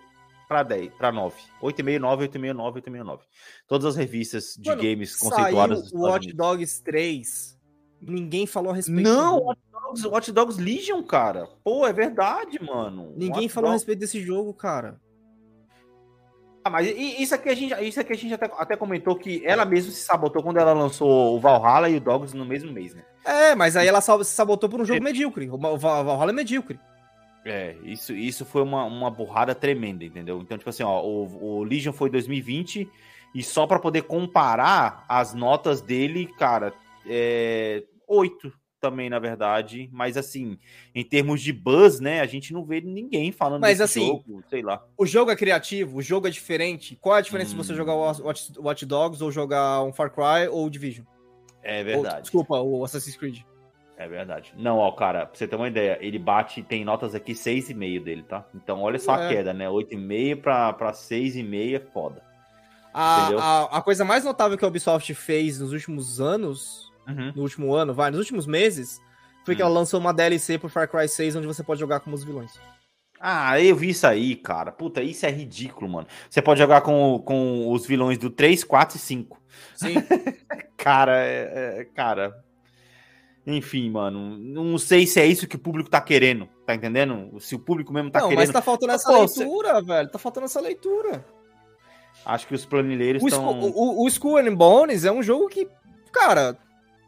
para 0.48 0.62
10, 0.62 0.94
para 0.94 1.12
9. 1.12 1.36
8,5, 1.62 1.98
9, 1.98 2.28
8,5, 2.28 2.52
9, 2.52 2.80
8,5, 2.80 3.02
9. 3.04 3.22
Todas 3.66 3.86
as 3.86 3.96
revistas 3.96 4.54
de 4.58 4.68
Mano, 4.70 4.82
games 4.82 5.16
Saiu 5.16 5.30
conceituadas 5.30 5.82
dos 5.82 5.92
o 5.92 5.98
Watch. 6.00 6.32
Dogs 6.32 6.82
3. 6.82 7.58
Ninguém 8.00 8.46
falou 8.46 8.72
a 8.72 8.74
respeito. 8.74 9.02
Não. 9.02 9.38
Watch 9.38 9.60
Dogs, 9.72 10.06
Watch 10.08 10.32
Dogs 10.32 10.60
Legion, 10.62 11.02
cara. 11.02 11.48
Pô, 11.62 11.86
é 11.86 11.92
verdade, 11.92 12.58
mano. 12.62 13.12
Ninguém 13.16 13.42
Watch 13.44 13.48
falou 13.50 13.68
a 13.68 13.72
Dogs- 13.72 13.82
respeito 13.84 13.98
desse 14.00 14.20
jogo, 14.22 14.52
cara. 14.54 15.00
Ah, 16.62 16.68
mas 16.68 16.86
isso 16.94 17.34
aqui 17.34 17.48
a 17.48 17.54
gente, 17.54 17.74
isso 17.84 17.98
aqui 18.00 18.12
a 18.12 18.16
gente 18.16 18.34
até, 18.34 18.50
até 18.58 18.76
comentou 18.76 19.16
que 19.16 19.42
ela 19.46 19.64
mesma 19.64 19.90
se 19.90 20.02
sabotou 20.02 20.42
quando 20.42 20.58
ela 20.58 20.74
lançou 20.74 21.34
o 21.34 21.40
Valhalla 21.40 21.88
e 21.88 21.96
o 21.96 22.00
Dogs 22.00 22.36
no 22.36 22.44
mesmo 22.44 22.70
mês, 22.70 22.94
né? 22.94 23.02
É, 23.24 23.54
mas 23.54 23.76
aí 23.76 23.88
ela 23.88 24.00
se 24.02 24.10
sabotou 24.26 24.68
por 24.68 24.78
um 24.80 24.84
jogo 24.84 25.02
medíocre. 25.02 25.48
O 25.50 25.56
Val- 25.56 25.78
Val- 25.78 26.04
Valhalla 26.04 26.30
é 26.30 26.34
medíocre. 26.34 26.78
É, 27.46 27.74
isso, 27.82 28.12
isso 28.12 28.44
foi 28.44 28.60
uma, 28.62 28.84
uma 28.84 29.10
burrada 29.10 29.54
tremenda, 29.54 30.04
entendeu? 30.04 30.38
Então, 30.42 30.58
tipo 30.58 30.68
assim, 30.68 30.82
ó, 30.82 31.02
o, 31.02 31.60
o 31.60 31.62
Legion 31.64 31.92
foi 31.94 32.10
2020 32.10 32.86
e 33.34 33.42
só 33.42 33.66
pra 33.66 33.78
poder 33.78 34.02
comparar 34.02 35.06
as 35.08 35.32
notas 35.32 35.80
dele, 35.80 36.26
cara, 36.38 36.74
é 37.06 37.84
8 38.06 38.52
também, 38.80 39.10
na 39.10 39.18
verdade, 39.18 39.90
mas 39.92 40.16
assim, 40.16 40.58
em 40.94 41.04
termos 41.04 41.42
de 41.42 41.52
buzz, 41.52 42.00
né, 42.00 42.20
a 42.22 42.26
gente 42.26 42.50
não 42.52 42.64
vê 42.64 42.80
ninguém 42.80 43.30
falando 43.30 43.60
Mas, 43.60 43.76
desse 43.78 43.98
assim, 43.98 44.06
jogo, 44.06 44.42
sei 44.48 44.62
lá. 44.62 44.82
O 44.96 45.04
jogo 45.04 45.30
é 45.30 45.36
criativo, 45.36 45.98
o 45.98 46.02
jogo 46.02 46.26
é 46.26 46.30
diferente. 46.30 46.96
Qual 46.98 47.14
é 47.14 47.18
a 47.18 47.22
diferença 47.22 47.50
Hum. 47.52 47.58
de 47.58 47.66
você 47.66 47.74
jogar 47.74 47.92
o 47.94 48.00
Watch, 48.24 48.52
Watch 48.58 48.86
Dogs 48.86 49.22
ou 49.22 49.30
jogar 49.30 49.82
um 49.82 49.92
Far 49.92 50.10
Cry 50.10 50.48
ou 50.50 50.64
o 50.64 50.70
Division? 50.70 51.04
É 51.62 51.80
Ou, 51.80 51.84
verdade. 51.84 52.22
desculpa, 52.22 52.58
o 52.58 52.82
Assassin's 52.82 53.16
Creed. 53.18 53.40
É 53.98 54.08
verdade. 54.08 54.54
Não, 54.56 54.78
ó, 54.78 54.90
cara, 54.92 55.26
pra 55.26 55.36
você 55.36 55.46
ter 55.46 55.56
uma 55.56 55.68
ideia, 55.68 55.98
ele 56.00 56.18
bate, 56.18 56.62
tem 56.62 56.82
notas 56.82 57.14
aqui 57.14 57.32
6,5 57.34 58.02
dele, 58.02 58.22
tá? 58.22 58.46
Então 58.54 58.80
olha 58.80 58.98
só 58.98 59.12
a 59.14 59.24
É. 59.24 59.28
queda, 59.28 59.52
né? 59.52 59.68
8,5 59.68 60.40
pra, 60.40 60.72
pra 60.72 60.92
6,5 60.94 61.76
é 61.76 61.80
foda. 61.92 62.22
A, 62.94 63.28
a, 63.38 63.64
a 63.76 63.82
coisa 63.82 64.02
mais 64.06 64.24
notável 64.24 64.56
que 64.56 64.64
a 64.64 64.68
Ubisoft 64.68 65.12
fez 65.12 65.60
nos 65.60 65.72
últimos 65.74 66.18
anos, 66.18 66.89
Uhum. 67.08 67.32
no 67.34 67.42
último 67.42 67.74
ano, 67.74 67.92
vai, 67.94 68.10
nos 68.10 68.20
últimos 68.20 68.46
meses, 68.46 69.00
foi 69.44 69.56
que 69.56 69.62
Hum. 69.62 69.66
ela 69.66 69.74
lançou 69.74 69.98
uma 69.98 70.12
DLC 70.12 70.58
pro 70.58 70.68
Far 70.68 70.88
Cry 70.88 71.08
6, 71.08 71.36
onde 71.36 71.46
você 71.46 71.62
pode 71.62 71.80
jogar 71.80 72.00
como 72.00 72.14
os 72.14 72.22
vilões. 72.24 72.52
Ah, 73.22 73.60
eu 73.60 73.76
vi 73.76 73.90
isso 73.90 74.06
aí, 74.06 74.34
cara. 74.34 74.72
Puta, 74.72 75.02
isso 75.02 75.26
é 75.26 75.30
ridículo, 75.30 75.90
mano. 75.90 76.06
Você 76.30 76.40
pode 76.40 76.58
jogar 76.58 76.80
com, 76.80 77.20
com 77.24 77.70
os 77.70 77.84
vilões 77.86 78.16
do 78.16 78.30
3, 78.30 78.64
4 78.64 78.96
e 78.96 79.00
5. 79.00 79.38
Sim. 79.74 79.94
Cara, 80.76 81.18
é, 81.22 81.80
é- 81.80 81.84
cara. 81.94 82.34
Enfim, 83.46 83.90
mano. 83.90 84.38
Não 84.38 84.78
sei 84.78 85.06
se 85.06 85.20
é 85.20 85.26
isso 85.26 85.46
que 85.46 85.56
o 85.56 85.58
público 85.58 85.90
tá 85.90 86.00
querendo. 86.00 86.48
Tá 86.66 86.74
entendendo? 86.74 87.38
Se 87.40 87.54
o 87.54 87.58
público 87.58 87.92
mesmo 87.92 88.10
tá 88.10 88.20
não, 88.20 88.28
querendo. 88.28 88.40
mas 88.46 88.50
tá 88.50 88.62
faltando 88.62 88.92
essa 88.92 89.12
Pô, 89.12 89.18
você- 89.28 89.40
leitura, 89.44 89.82
velho. 89.82 90.10
Tá 90.10 90.18
faltando 90.18 90.46
essa 90.46 90.60
leitura. 90.60 91.24
Acho 92.24 92.46
que 92.46 92.54
os 92.54 92.64
planilheiros 92.64 93.22
O, 93.22 93.26
estão. 93.28 93.60
O, 93.60 94.02
o 94.04 94.08
Skull 94.08 94.38
and 94.38 94.54
Bones 94.54 95.04
é 95.04 95.12
um 95.12 95.22
jogo 95.22 95.48
que, 95.48 95.68
cara, 96.12 96.56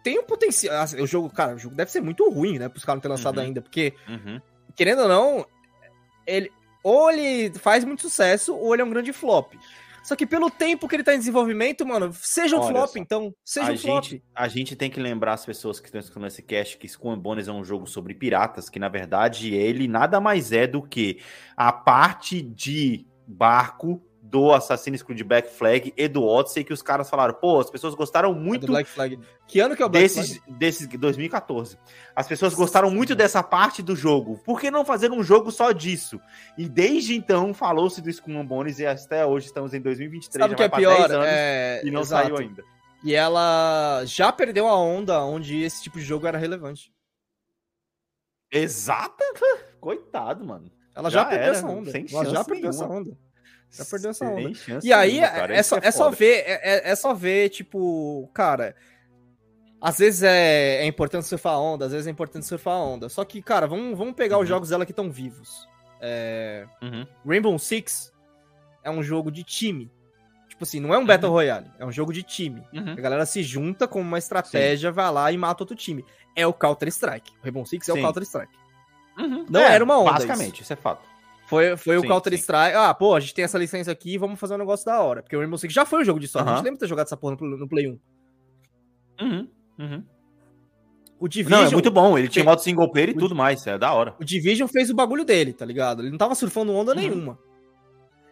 tem 0.03 0.19
um 0.19 0.25
potencial. 0.25 0.83
assim, 0.83 1.01
O 1.01 1.07
jogo, 1.07 1.31
cara, 1.31 1.55
o 1.55 1.59
jogo 1.59 1.75
deve 1.75 1.91
ser 1.91 2.01
muito 2.01 2.29
ruim, 2.31 2.59
né? 2.59 2.69
Pros 2.69 2.85
caras 2.85 2.97
não 2.99 3.03
terem 3.03 3.17
lançado 3.17 3.39
Uhum. 3.39 3.45
ainda. 3.45 3.63
Porque, 3.63 3.95
Uhum. 4.09 4.41
querendo 4.77 5.03
ou 5.03 5.09
não, 5.09 5.47
ele. 6.27 6.51
Ou 6.85 7.11
ele 7.13 7.57
faz 7.61 7.85
muito 7.85 8.03
sucesso, 8.03 8.55
ou 8.57 8.75
ele 8.75 8.83
é 8.83 8.85
um 8.85 8.91
grande 8.91 9.13
flop. 9.13 9.53
Só 10.03 10.17
que 10.17 10.27
pelo 10.27 10.51
tempo 10.51 10.89
que 10.89 10.97
ele 10.97 11.05
tá 11.05 11.15
em 11.15 11.19
desenvolvimento, 11.19 11.87
mano, 11.87 12.13
seja 12.13 12.57
um 12.57 12.61
Olha 12.61 12.73
flop, 12.75 12.91
só. 12.91 12.99
então. 12.99 13.33
Seja 13.45 13.71
a, 13.71 13.73
um 13.73 13.79
flop. 13.79 14.03
gente, 14.05 14.23
a 14.35 14.49
gente 14.49 14.75
tem 14.75 14.91
que 14.91 14.99
lembrar 14.99 15.35
as 15.35 15.47
pessoas 15.47 15.79
que 15.79 15.87
estão 15.87 16.01
escutando 16.01 16.27
esse 16.27 16.43
cast 16.43 16.77
que 16.77 16.87
Skull 16.87 17.17
Bones 17.17 17.47
é 17.47 17.53
um 17.53 17.65
jogo 17.65 17.87
sobre 17.87 18.15
piratas, 18.15 18.69
que 18.69 18.81
na 18.81 18.89
verdade 18.89 19.55
ele 19.55 19.87
nada 19.87 20.21
mais 20.21 20.51
é 20.51 20.67
do 20.67 20.83
que 20.83 21.21
a 21.57 21.73
parte 21.73 22.43
de 22.43 23.07
barco 23.29 24.03
do 24.33 24.51
Assassin's 24.51 25.03
Creed 25.03 25.23
Black 25.25 25.51
Flag 25.51 25.93
e 25.95 26.09
do 26.09 26.25
Odyssey 26.25 26.65
que 26.65 26.73
os 26.73 26.81
caras 26.81 27.11
falaram, 27.11 27.35
pô, 27.35 27.61
as 27.61 27.69
pessoas 27.69 27.95
gostaram 27.95 28.31
É 28.31 28.35
muito 28.35 28.67
Black 28.67 28.89
Flag. 28.89 29.19
Que 29.47 29.61
ano 29.61 29.77
que 29.77 29.83
é 29.83 29.85
o 29.85 29.91
Black 29.91 30.03
desses, 30.03 30.39
Flag? 30.39 30.53
desses 30.59 30.89
2014. 30.89 31.79
As 32.17 32.27
pessoas 32.27 32.55
gostaram 32.55 32.91
muito 32.91 33.15
dessa 33.15 33.43
parte 33.43 33.83
do 33.83 33.95
jogo. 33.95 34.39
Por 34.43 34.59
que 34.59 34.71
não 34.71 34.87
fazer 34.87 35.13
um 35.13 35.23
jogo 35.23 35.51
só 35.53 35.71
disso? 35.71 36.19
E 36.57 36.67
desde 36.67 37.15
então 37.15 37.53
falou-se 37.53 38.01
do 38.01 38.09
Skull 38.09 38.43
Bones 38.43 38.79
e 38.79 38.87
até 38.87 39.27
hoje 39.27 39.47
estamos 39.47 39.75
em 39.75 39.81
2023, 39.83 40.43
Sabe 40.43 40.55
o 40.55 40.57
que 40.57 40.63
é 40.63 40.69
pior? 40.71 40.97
10 40.97 41.11
anos 41.11 41.27
É... 41.29 41.83
e 41.85 41.91
não 41.91 42.01
exato. 42.01 42.25
saiu 42.29 42.39
ainda. 42.39 42.65
E 43.05 43.15
ela 43.15 44.03
já 44.07 44.33
perdeu 44.33 44.67
a 44.67 44.79
onda 44.79 45.23
onde 45.23 45.61
esse 45.63 45.83
tipo 45.83 45.99
de 45.99 46.05
jogo 46.05 46.27
era 46.27 46.39
relevante. 46.39 46.91
Exata? 48.51 49.25
Coitado, 49.81 50.45
mano. 50.45 50.71
Ela 50.95 51.11
já, 51.11 51.21
Já 51.21 51.25
perdeu 51.27 51.47
era, 51.49 51.57
essa 51.57 51.67
onda. 51.67 51.91
sem 51.91 52.07
Ela 52.11 52.25
já 52.27 52.45
perdeu 52.45 52.71
essa 52.71 52.87
nenhuma. 52.87 53.01
onda. 53.01 53.19
Já 53.73 53.85
perdeu 53.87 54.11
essa 54.11 54.25
onda. 54.27 54.53
E 54.83 54.93
aí 54.93 55.13
nenhuma, 55.13 55.27
é, 55.27 55.31
cara. 55.31 55.57
é 55.57 55.61
Isso 55.61 55.69
só, 55.71 55.81
que 55.81 55.87
é 55.87 55.91
só 55.91 56.11
ver, 56.11 56.45
é, 56.47 56.61
é- 56.63 56.91
é 56.91 56.95
só 56.97 57.15
ver, 57.15 57.49
tipo, 57.49 58.29
cara. 58.35 58.77
Às 59.81 59.99
vezes 59.99 60.23
é, 60.23 60.77
é 60.83 60.87
importante 60.87 61.27
surfar 61.27 61.55
a 61.55 61.59
onda, 61.61 61.87
às 61.87 61.93
vezes 61.93 62.07
é 62.07 62.11
importante 62.11 62.47
surfar 62.47 62.75
a 62.75 62.83
onda. 62.85 63.09
Só 63.09 63.25
que, 63.25 63.43
cara, 63.43 63.67
vamos, 63.67 63.99
vamos 63.99 64.15
pegar 64.15 64.37
Uhum. 64.37 64.43
os 64.43 64.49
jogos 64.49 64.69
dela 64.69 64.85
que 64.87 64.93
estão 64.93 65.11
vivos. 65.11 65.67
É, 66.01 66.67
Uhum. 66.83 67.07
Rainbow 67.27 67.59
Six 67.59 68.13
é 68.85 68.91
um 68.91 69.03
jogo 69.03 69.31
de 69.33 69.43
time. 69.43 69.91
Tipo 70.49 70.65
assim, 70.65 70.79
não 70.79 70.93
é 70.95 70.99
um 70.99 71.07
Battle 71.07 71.33
Royale, 71.33 71.67
é 71.79 71.85
um 71.85 71.91
jogo 71.91 72.13
de 72.13 72.23
time. 72.23 72.63
Uhum. 72.73 72.93
A 72.93 73.01
galera 73.01 73.27
se 73.27 73.43
junta 73.43 73.89
com 73.89 74.01
uma 74.01 74.19
estratégia, 74.19 74.93
vai 74.93 75.11
lá 75.11 75.33
e 75.33 75.39
mata 75.39 75.63
outro 75.63 75.75
time. 75.75 76.05
É 76.37 76.47
o 76.47 76.53
Counter-Strike. 76.53 77.33
Rainbow 77.43 77.65
Six 77.67 77.89
é 77.89 77.93
Sim. 77.95 77.99
o 77.99 78.03
Counter-Strike. 78.03 78.53
Uhum. 79.19 79.47
Não 79.49 79.61
era 79.61 79.83
uma 79.83 79.99
onda 79.99 80.13
Basicamente, 80.13 80.63
isso. 80.63 80.73
é 80.73 80.77
fato. 80.77 81.03
Foi, 81.53 81.77
foi 81.77 81.97
o 81.99 82.01
Sim, 82.01 82.09
Counter-Strike. 82.09 82.77
Ah, 82.77 82.93
pô, 82.95 83.15
a 83.15 83.21
gente 83.21 83.35
tem 83.35 83.45
essa 83.45 83.59
licença 83.59 83.91
aqui, 83.93 84.17
vamos 84.19 84.41
fazer 84.41 84.55
um 84.55 84.59
negócio 84.59 84.87
da 84.87 85.01
hora. 85.01 85.23
Porque 85.23 85.37
o 85.37 85.39
Rainbow 85.41 85.59
Six 85.59 85.73
já 85.73 85.85
foi 85.85 86.01
um 86.03 86.05
jogo 86.05 86.19
de 86.19 86.27
história. 86.27 86.47
A 86.47 86.49
Aham. 86.49 86.57
gente 86.57 86.65
lembra 86.65 86.77
de 86.79 86.81
ter 86.81 86.89
jogado 86.89 87.07
essa 87.07 87.17
porra 87.17 87.37
no, 87.41 87.57
no 87.59 87.69
Play 87.69 87.89
1. 87.89 87.99
Uhum. 89.21 89.49
Uhum. 89.79 90.05
O 91.21 91.29
Division, 91.29 91.61
Não, 91.61 91.69
é 91.69 91.71
muito 91.73 91.91
bom. 91.91 92.19
Ele 92.19 92.29
tinha 92.29 92.45
modo 92.45 92.61
single 92.61 92.91
player 92.91 93.11
e 93.11 93.13
o- 93.13 93.19
tudo 93.19 93.35
mais. 93.35 93.65
É 93.67 93.79
da 93.79 93.93
hora. 93.93 94.15
o 94.21 94.25
Division 94.25 94.67
fez 94.69 94.91
o 94.91 94.95
bagulho 94.95 95.25
dele, 95.25 95.53
tá 95.53 95.65
ligado? 95.65 96.03
Ele 96.03 96.11
não 96.11 96.19
tava 96.19 96.35
surfando 96.35 96.73
onda 96.75 96.93
Uhum. 96.93 96.99
nenhuma. 96.99 97.39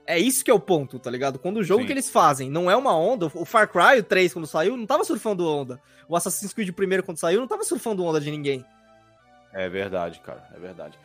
É 0.07 0.19
isso 0.19 0.45
que 0.45 0.51
é 0.51 0.55
o 0.55 0.59
ponto, 0.59 0.99
tá 0.99 1.09
ligado? 1.09 1.39
Quando 1.39 1.59
o 1.59 1.63
jogo 1.63 1.83
Sim. 1.83 1.87
que 1.87 1.93
eles 1.93 2.11
fazem 2.11 2.51
não 2.51 2.69
é 2.69 2.75
uma 2.75 2.97
onda, 2.97 3.27
o 3.33 3.45
Far 3.45 3.69
Cry 3.71 4.01
o 4.01 4.03
3 4.03 4.33
quando 4.33 4.47
saiu, 4.47 4.77
não 4.77 4.87
tava 4.87 5.05
surfando 5.05 5.47
onda. 5.47 5.81
O 6.09 6.17
Assassin's 6.17 6.53
Creed 6.53 6.73
primeiro 6.73 7.05
quando 7.05 7.19
saiu, 7.19 7.39
não 7.39 7.47
tava 7.47 7.63
surfando 7.63 8.03
onda 8.05 8.21
de 8.21 8.29
ninguém. 8.31 8.65
É 9.53 9.69
verdade, 9.69 10.19
cara. 10.21 10.49
É 10.57 10.59
verdade. 10.59 10.99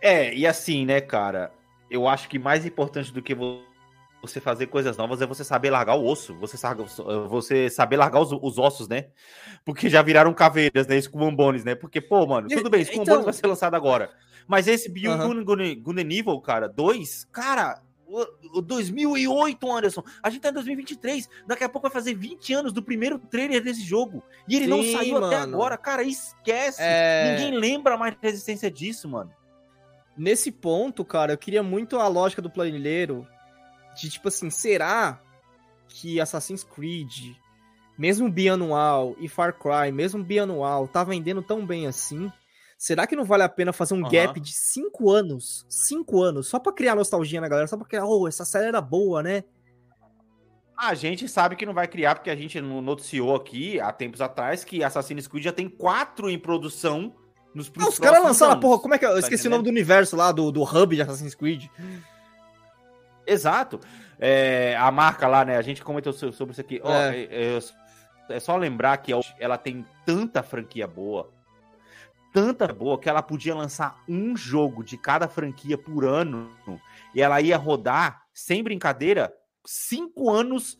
É, 0.00 0.34
e 0.34 0.46
assim, 0.46 0.84
né, 0.84 1.00
cara? 1.00 1.52
Eu 1.90 2.06
acho 2.06 2.28
que 2.28 2.38
mais 2.38 2.64
importante 2.66 3.12
do 3.12 3.22
que 3.22 3.34
vo- 3.34 3.62
você 4.20 4.40
fazer 4.40 4.66
coisas 4.66 4.96
novas 4.96 5.22
é 5.22 5.26
você 5.26 5.44
saber 5.44 5.70
largar 5.70 5.94
o 5.94 6.04
osso. 6.04 6.34
Você, 6.38 6.56
sabe, 6.56 6.82
você 7.28 7.70
saber 7.70 7.96
largar 7.96 8.20
os, 8.20 8.32
os 8.32 8.58
ossos, 8.58 8.88
né? 8.88 9.06
Porque 9.64 9.88
já 9.88 10.02
viraram 10.02 10.34
caveiras, 10.34 10.86
né? 10.86 10.96
Skull 10.98 11.32
né? 11.64 11.74
Porque, 11.74 12.00
pô, 12.00 12.26
mano, 12.26 12.48
tudo 12.48 12.70
bem, 12.70 12.82
Skull 12.82 13.02
Então- 13.02 13.22
vai 13.22 13.32
ser 13.32 13.46
lançado 13.46 13.74
agora. 13.74 14.10
Mas 14.46 14.66
esse 14.66 14.88
Beyond 14.90 15.44
Good 15.44 16.00
and 16.00 16.10
Evil, 16.10 16.40
cara, 16.40 16.68
2, 16.68 17.26
cara, 17.30 17.82
o, 18.06 18.58
o 18.58 18.62
2008, 18.62 19.70
Anderson. 19.70 20.02
A 20.22 20.30
gente 20.30 20.40
tá 20.40 20.48
em 20.48 20.54
2023. 20.54 21.28
Daqui 21.46 21.64
a 21.64 21.68
pouco 21.68 21.86
vai 21.86 21.92
fazer 21.92 22.14
20 22.14 22.54
anos 22.54 22.72
do 22.72 22.82
primeiro 22.82 23.18
trailer 23.18 23.62
desse 23.62 23.82
jogo. 23.82 24.22
E 24.48 24.56
ele 24.56 24.66
não 24.66 24.82
Sim, 24.82 24.96
saiu 24.96 25.16
até 25.18 25.40
mano. 25.40 25.54
agora. 25.54 25.76
Cara, 25.76 26.02
esquece. 26.02 26.78
É... 26.80 27.36
Ninguém 27.36 27.58
lembra 27.58 27.98
mais 27.98 28.16
da 28.20 28.28
existência 28.28 28.70
disso, 28.70 29.06
mano. 29.08 29.30
Nesse 30.18 30.50
ponto, 30.50 31.04
cara, 31.04 31.32
eu 31.32 31.38
queria 31.38 31.62
muito 31.62 31.96
a 31.96 32.08
lógica 32.08 32.42
do 32.42 32.50
planilheiro 32.50 33.24
de 33.94 34.10
tipo 34.10 34.26
assim, 34.26 34.50
será 34.50 35.22
que 35.88 36.20
Assassin's 36.20 36.64
Creed, 36.64 37.36
mesmo 37.96 38.30
bianual 38.30 39.14
e 39.20 39.28
Far 39.28 39.56
Cry, 39.56 39.92
mesmo 39.92 40.22
bianual, 40.22 40.88
tá 40.88 41.04
vendendo 41.04 41.40
tão 41.40 41.64
bem 41.64 41.86
assim? 41.86 42.30
Será 42.76 43.06
que 43.06 43.16
não 43.16 43.24
vale 43.24 43.44
a 43.44 43.48
pena 43.48 43.72
fazer 43.72 43.94
um 43.94 44.02
Aham. 44.02 44.10
gap 44.10 44.40
de 44.40 44.52
cinco 44.52 45.10
anos? 45.10 45.64
Cinco 45.68 46.20
anos, 46.20 46.48
só 46.48 46.58
pra 46.58 46.72
criar 46.72 46.96
nostalgia 46.96 47.40
na 47.40 47.48
galera, 47.48 47.68
só 47.68 47.76
pra 47.76 47.86
criar, 47.86 48.04
oh, 48.04 48.26
essa 48.26 48.44
série 48.44 48.66
era 48.66 48.80
boa, 48.80 49.22
né? 49.22 49.44
A 50.76 50.94
gente 50.94 51.28
sabe 51.28 51.56
que 51.56 51.66
não 51.66 51.74
vai 51.74 51.88
criar, 51.88 52.14
porque 52.14 52.30
a 52.30 52.36
gente 52.36 52.60
no- 52.60 52.80
noticiou 52.80 53.34
aqui 53.34 53.80
há 53.80 53.92
tempos 53.92 54.20
atrás 54.20 54.62
que 54.62 54.82
Assassin's 54.84 55.26
Creed 55.26 55.44
já 55.44 55.52
tem 55.52 55.68
quatro 55.68 56.30
em 56.30 56.38
produção 56.38 57.14
nos 57.54 57.70
Ah, 57.78 57.88
os 57.88 57.98
caras 57.98 58.22
lançaram 58.22 58.52
a 58.52 58.56
porra, 58.56 58.78
como 58.80 58.94
é 58.94 58.98
que 58.98 59.04
é? 59.04 59.08
Eu 59.08 59.14
Tá 59.14 59.18
esqueci 59.20 59.46
o 59.48 59.50
nome 59.50 59.64
do 59.64 59.70
universo 59.70 60.16
lá, 60.16 60.30
do, 60.32 60.50
do 60.52 60.62
hub 60.62 60.94
de 60.94 61.02
Assassin's 61.02 61.34
Creed. 61.34 61.66
Exato. 63.26 63.80
É, 64.18 64.76
a 64.76 64.90
marca 64.90 65.26
lá, 65.28 65.44
né? 65.44 65.56
A 65.56 65.62
gente 65.62 65.82
comentou 65.82 66.12
so- 66.12 66.32
sobre 66.32 66.52
isso 66.52 66.60
aqui. 66.60 66.80
Ó, 66.82 66.92
É. 66.92 67.16
é, 67.20 67.56
é- 67.56 67.58
é 68.36 68.40
só 68.40 68.56
lembrar 68.56 68.96
que 68.98 69.12
ela 69.38 69.56
tem 69.56 69.84
tanta 70.04 70.42
franquia 70.42 70.86
boa, 70.86 71.30
tanta 72.32 72.66
boa, 72.72 72.98
que 72.98 73.08
ela 73.08 73.22
podia 73.22 73.54
lançar 73.54 74.02
um 74.08 74.36
jogo 74.36 74.82
de 74.84 74.96
cada 74.98 75.28
franquia 75.28 75.78
por 75.78 76.04
ano 76.04 76.50
e 77.14 77.22
ela 77.22 77.40
ia 77.40 77.56
rodar, 77.56 78.22
sem 78.34 78.62
brincadeira, 78.62 79.32
cinco 79.64 80.30
anos. 80.30 80.78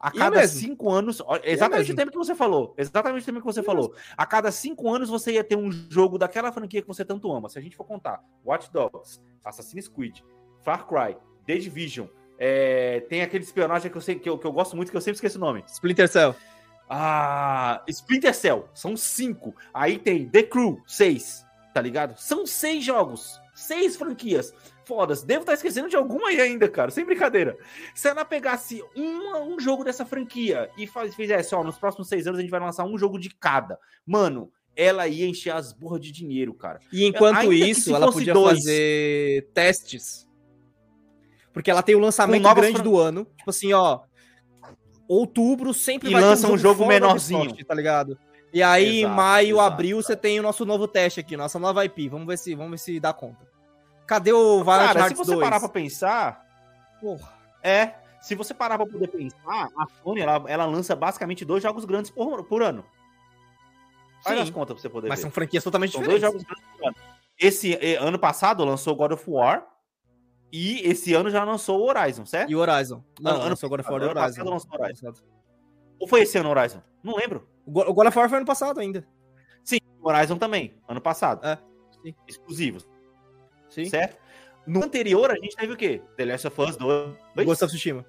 A 0.00 0.08
Ia 0.08 0.18
cada 0.18 0.48
cinco 0.48 0.90
anos. 0.90 1.20
ó, 1.20 1.38
Exatamente 1.44 1.92
o 1.92 1.94
tempo 1.94 2.10
que 2.10 2.16
você 2.16 2.34
falou. 2.34 2.74
Exatamente 2.78 3.22
o 3.22 3.26
tempo 3.26 3.40
que 3.40 3.44
você 3.44 3.60
Ia 3.60 3.64
falou. 3.64 3.94
A 4.16 4.24
cada 4.24 4.50
cinco 4.50 4.92
anos 4.92 5.10
você 5.10 5.32
ia 5.32 5.44
ter 5.44 5.56
um 5.56 5.70
jogo 5.70 6.16
daquela 6.16 6.50
franquia 6.50 6.80
que 6.80 6.88
você 6.88 7.04
tanto 7.04 7.30
ama. 7.30 7.50
Se 7.50 7.58
a 7.58 7.62
gente 7.62 7.76
for 7.76 7.84
contar, 7.84 8.24
Watch 8.44 8.72
Dogs, 8.72 9.20
Assassin's 9.44 9.88
Creed, 9.88 10.20
Far 10.62 10.86
Cry, 10.86 11.16
The 11.46 11.58
Division, 11.58 12.06
é, 12.38 13.00
tem 13.00 13.20
aquele 13.20 13.44
espionagem 13.44 13.90
que 13.90 13.96
eu, 13.98 14.00
sei, 14.00 14.18
que, 14.18 14.28
eu, 14.28 14.38
que 14.38 14.46
eu 14.46 14.52
gosto 14.52 14.74
muito, 14.74 14.90
que 14.90 14.96
eu 14.96 15.00
sempre 15.02 15.16
esqueço 15.16 15.36
o 15.36 15.40
nome. 15.40 15.62
Splinter 15.66 16.08
Cell. 16.08 16.34
Ah, 16.88 17.84
Splinter 17.86 18.34
Cell, 18.34 18.68
são 18.72 18.96
cinco. 18.96 19.54
Aí 19.72 19.98
tem 19.98 20.26
The 20.26 20.44
Crew, 20.44 20.82
seis, 20.86 21.46
tá 21.74 21.80
ligado? 21.82 22.18
São 22.18 22.46
seis 22.46 22.82
jogos, 22.82 23.38
seis 23.62 23.96
franquias. 23.96 24.52
Foda-se, 24.84 25.24
devo 25.24 25.40
estar 25.42 25.54
esquecendo 25.54 25.88
de 25.88 25.96
alguma 25.96 26.28
aí 26.28 26.40
ainda, 26.40 26.68
cara, 26.68 26.90
sem 26.90 27.04
brincadeira. 27.04 27.56
Se 27.94 28.08
ela 28.08 28.24
pegasse 28.24 28.82
uma- 28.96 29.40
um 29.40 29.60
jogo 29.60 29.84
dessa 29.84 30.04
franquia 30.04 30.68
e 30.76 30.86
faz, 30.86 31.14
fizesse, 31.14 31.54
ó, 31.54 31.62
nos 31.62 31.78
próximos 31.78 32.08
seis 32.08 32.26
anos 32.26 32.38
a 32.38 32.42
gente 32.42 32.50
vai 32.50 32.60
lançar 32.60 32.84
um 32.84 32.98
jogo 32.98 33.18
de 33.18 33.30
cada, 33.30 33.78
mano, 34.04 34.50
ela 34.74 35.06
ia 35.06 35.26
encher 35.28 35.50
as 35.54 35.72
borras 35.72 36.00
de 36.00 36.10
dinheiro, 36.10 36.54
cara. 36.54 36.80
E 36.92 37.04
enquanto 37.04 37.52
isso, 37.52 37.94
ela 37.94 38.10
podia 38.10 38.32
dois. 38.32 38.58
fazer 38.58 39.48
testes. 39.52 40.26
Porque 41.52 41.70
ela 41.70 41.82
tem 41.82 41.94
o 41.94 41.98
lançamento 41.98 42.42
grande 42.54 42.74
fran- 42.74 42.84
do 42.84 42.96
ano. 42.98 43.26
Tipo 43.36 43.50
assim, 43.50 43.72
ó. 43.72 44.00
Outubro 45.08 45.74
sempre 45.74 46.08
E 46.08 46.12
vai 46.12 46.22
lança 46.22 46.46
um 46.46 46.56
jogo 46.56 46.84
fora 46.84 47.00
da 47.00 47.06
menorzinho. 47.06 47.40
Ubisoft, 47.40 47.64
tá 47.64 47.74
ligado? 47.74 48.16
E 48.52 48.62
aí, 48.62 49.00
Exato, 49.00 49.14
maio, 49.14 49.56
exato, 49.56 49.72
abril, 49.72 49.98
exato. 49.98 50.06
você 50.12 50.16
tem 50.16 50.40
o 50.40 50.42
nosso 50.42 50.64
novo 50.66 50.88
teste 50.88 51.20
aqui, 51.20 51.36
nossa 51.36 51.58
nova 51.58 51.84
IP. 51.84 52.08
Vamos 52.08 52.26
ver 52.26 52.36
se, 52.36 52.54
vamos 52.54 52.72
ver 52.72 52.78
se 52.78 52.98
dá 52.98 53.12
conta. 53.12 53.46
Cadê 54.06 54.32
o 54.32 54.64
Valiant 54.64 54.88
Cara, 54.88 54.98
se 55.00 55.04
Hearts 55.06 55.18
você 55.26 55.34
2? 55.36 55.44
parar 55.44 55.60
pra 55.60 55.68
pensar, 55.68 56.46
Porra. 57.00 57.32
É, 57.62 57.94
se 58.20 58.34
você 58.34 58.52
parar 58.52 58.76
pra 58.76 58.86
poder 58.86 59.08
pensar, 59.08 59.68
a 59.78 59.86
Sony, 60.02 60.20
ela, 60.20 60.42
ela 60.48 60.64
lança 60.66 60.94
basicamente 60.96 61.44
dois 61.44 61.62
jogos 61.62 61.84
grandes 61.84 62.10
por, 62.10 62.42
por 62.44 62.62
ano. 62.62 62.84
Faz 64.22 64.36
Sim. 64.36 64.42
as 64.42 64.50
contas 64.50 64.74
pra 64.74 64.82
você 64.82 64.88
poder 64.90 65.08
Mas 65.08 65.18
ver. 65.18 65.22
são 65.22 65.30
franquias 65.30 65.64
totalmente 65.64 65.92
São 65.92 66.02
dois 66.02 66.16
diferentes. 66.20 66.42
jogos 66.44 66.62
grandes 66.62 66.78
por 66.78 66.86
ano. 66.88 66.96
Esse 67.38 67.74
eh, 67.74 67.96
ano 67.96 68.18
passado 68.18 68.64
lançou 68.64 68.94
God 68.96 69.12
of 69.12 69.24
War 69.30 69.64
e 70.52 70.80
esse 70.80 71.14
ano 71.14 71.30
já 71.30 71.42
lançou 71.44 71.80
o 71.80 71.88
Horizon, 71.88 72.26
certo? 72.26 72.50
E 72.50 72.56
o 72.56 72.58
Horizon. 72.58 73.02
Não, 73.20 73.30
Ano- 73.30 73.40
ano, 73.40 73.48
lançou 73.50 73.66
agora 73.66 73.82
passado, 73.82 73.92
fora 73.94 74.06
o 74.06 74.10
ano 74.10 74.20
Horizon. 74.20 74.36
passado 74.36 74.50
lançou 74.52 74.70
o 74.72 74.82
Horizon. 74.82 75.12
Ou 76.00 76.08
foi 76.08 76.20
esse 76.22 76.36
ano 76.36 76.48
o 76.48 76.52
Horizon? 76.52 76.82
Não 77.02 77.16
lembro. 77.16 77.48
O 77.66 77.70
Go- 77.70 77.88
o 77.88 77.92
God 77.94 78.06
of 78.08 78.18
War 78.18 78.28
foi 78.28 78.38
ano 78.38 78.46
passado 78.46 78.80
ainda. 78.80 79.06
Sim, 79.64 79.78
Horizon 80.02 80.36
também, 80.38 80.74
ano 80.88 81.00
passado. 81.00 81.46
É, 81.46 81.58
sim. 82.02 82.14
Exclusivos, 82.26 82.88
Sim. 83.68 83.84
certo? 83.86 84.18
No 84.66 84.84
anterior 84.84 85.30
a 85.30 85.34
gente 85.36 85.56
teve 85.56 85.72
o 85.72 85.76
quê? 85.76 86.02
The 86.16 86.24
Last 86.24 86.46
of 86.46 86.60
Us 86.60 86.76
2 86.76 87.16
Ghost 87.44 87.64
of 87.64 87.72
Tsushima. 87.72 88.04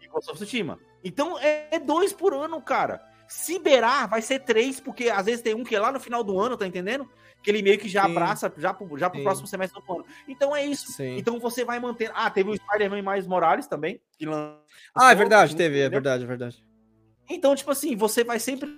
e 0.00 0.06
Ghost 0.08 0.30
of 0.30 0.38
Tsushima. 0.38 0.78
Então 1.02 1.38
é, 1.38 1.68
é 1.70 1.78
dois 1.78 2.12
por 2.12 2.34
ano, 2.34 2.60
cara. 2.60 3.00
Se 3.28 3.58
beirar, 3.58 4.08
vai 4.08 4.20
ser 4.20 4.40
três, 4.40 4.80
porque 4.80 5.08
às 5.08 5.24
vezes 5.26 5.40
tem 5.42 5.54
um 5.54 5.62
que 5.64 5.74
é 5.76 5.80
lá 5.80 5.92
no 5.92 6.00
final 6.00 6.24
do 6.24 6.38
ano, 6.38 6.56
tá 6.56 6.66
entendendo? 6.66 7.08
Que 7.42 7.50
ele 7.50 7.62
meio 7.62 7.78
que 7.78 7.88
já 7.88 8.04
Sim. 8.04 8.10
abraça 8.10 8.52
já 8.58 8.74
pro, 8.74 8.98
já 8.98 9.08
pro 9.08 9.18
Sim. 9.18 9.24
próximo 9.24 9.46
semestre 9.46 9.80
do 9.82 9.92
ano. 9.92 10.04
Então 10.28 10.54
é 10.54 10.64
isso. 10.66 10.92
Sim. 10.92 11.16
Então 11.16 11.38
você 11.38 11.64
vai 11.64 11.78
manter. 11.78 12.10
Ah, 12.14 12.28
teve 12.28 12.50
o 12.50 12.56
Spider-Man 12.56 13.02
mais 13.02 13.26
Morales 13.26 13.66
também. 13.66 14.00
Que 14.18 14.26
lançou, 14.26 14.60
Ah, 14.94 15.12
é 15.12 15.14
verdade, 15.14 15.54
entendeu? 15.54 15.72
teve, 15.72 15.80
é 15.80 15.88
verdade, 15.88 16.24
é 16.24 16.26
verdade. 16.26 16.64
Então, 17.30 17.54
tipo 17.54 17.70
assim, 17.70 17.94
você 17.96 18.24
vai 18.24 18.38
sempre 18.40 18.68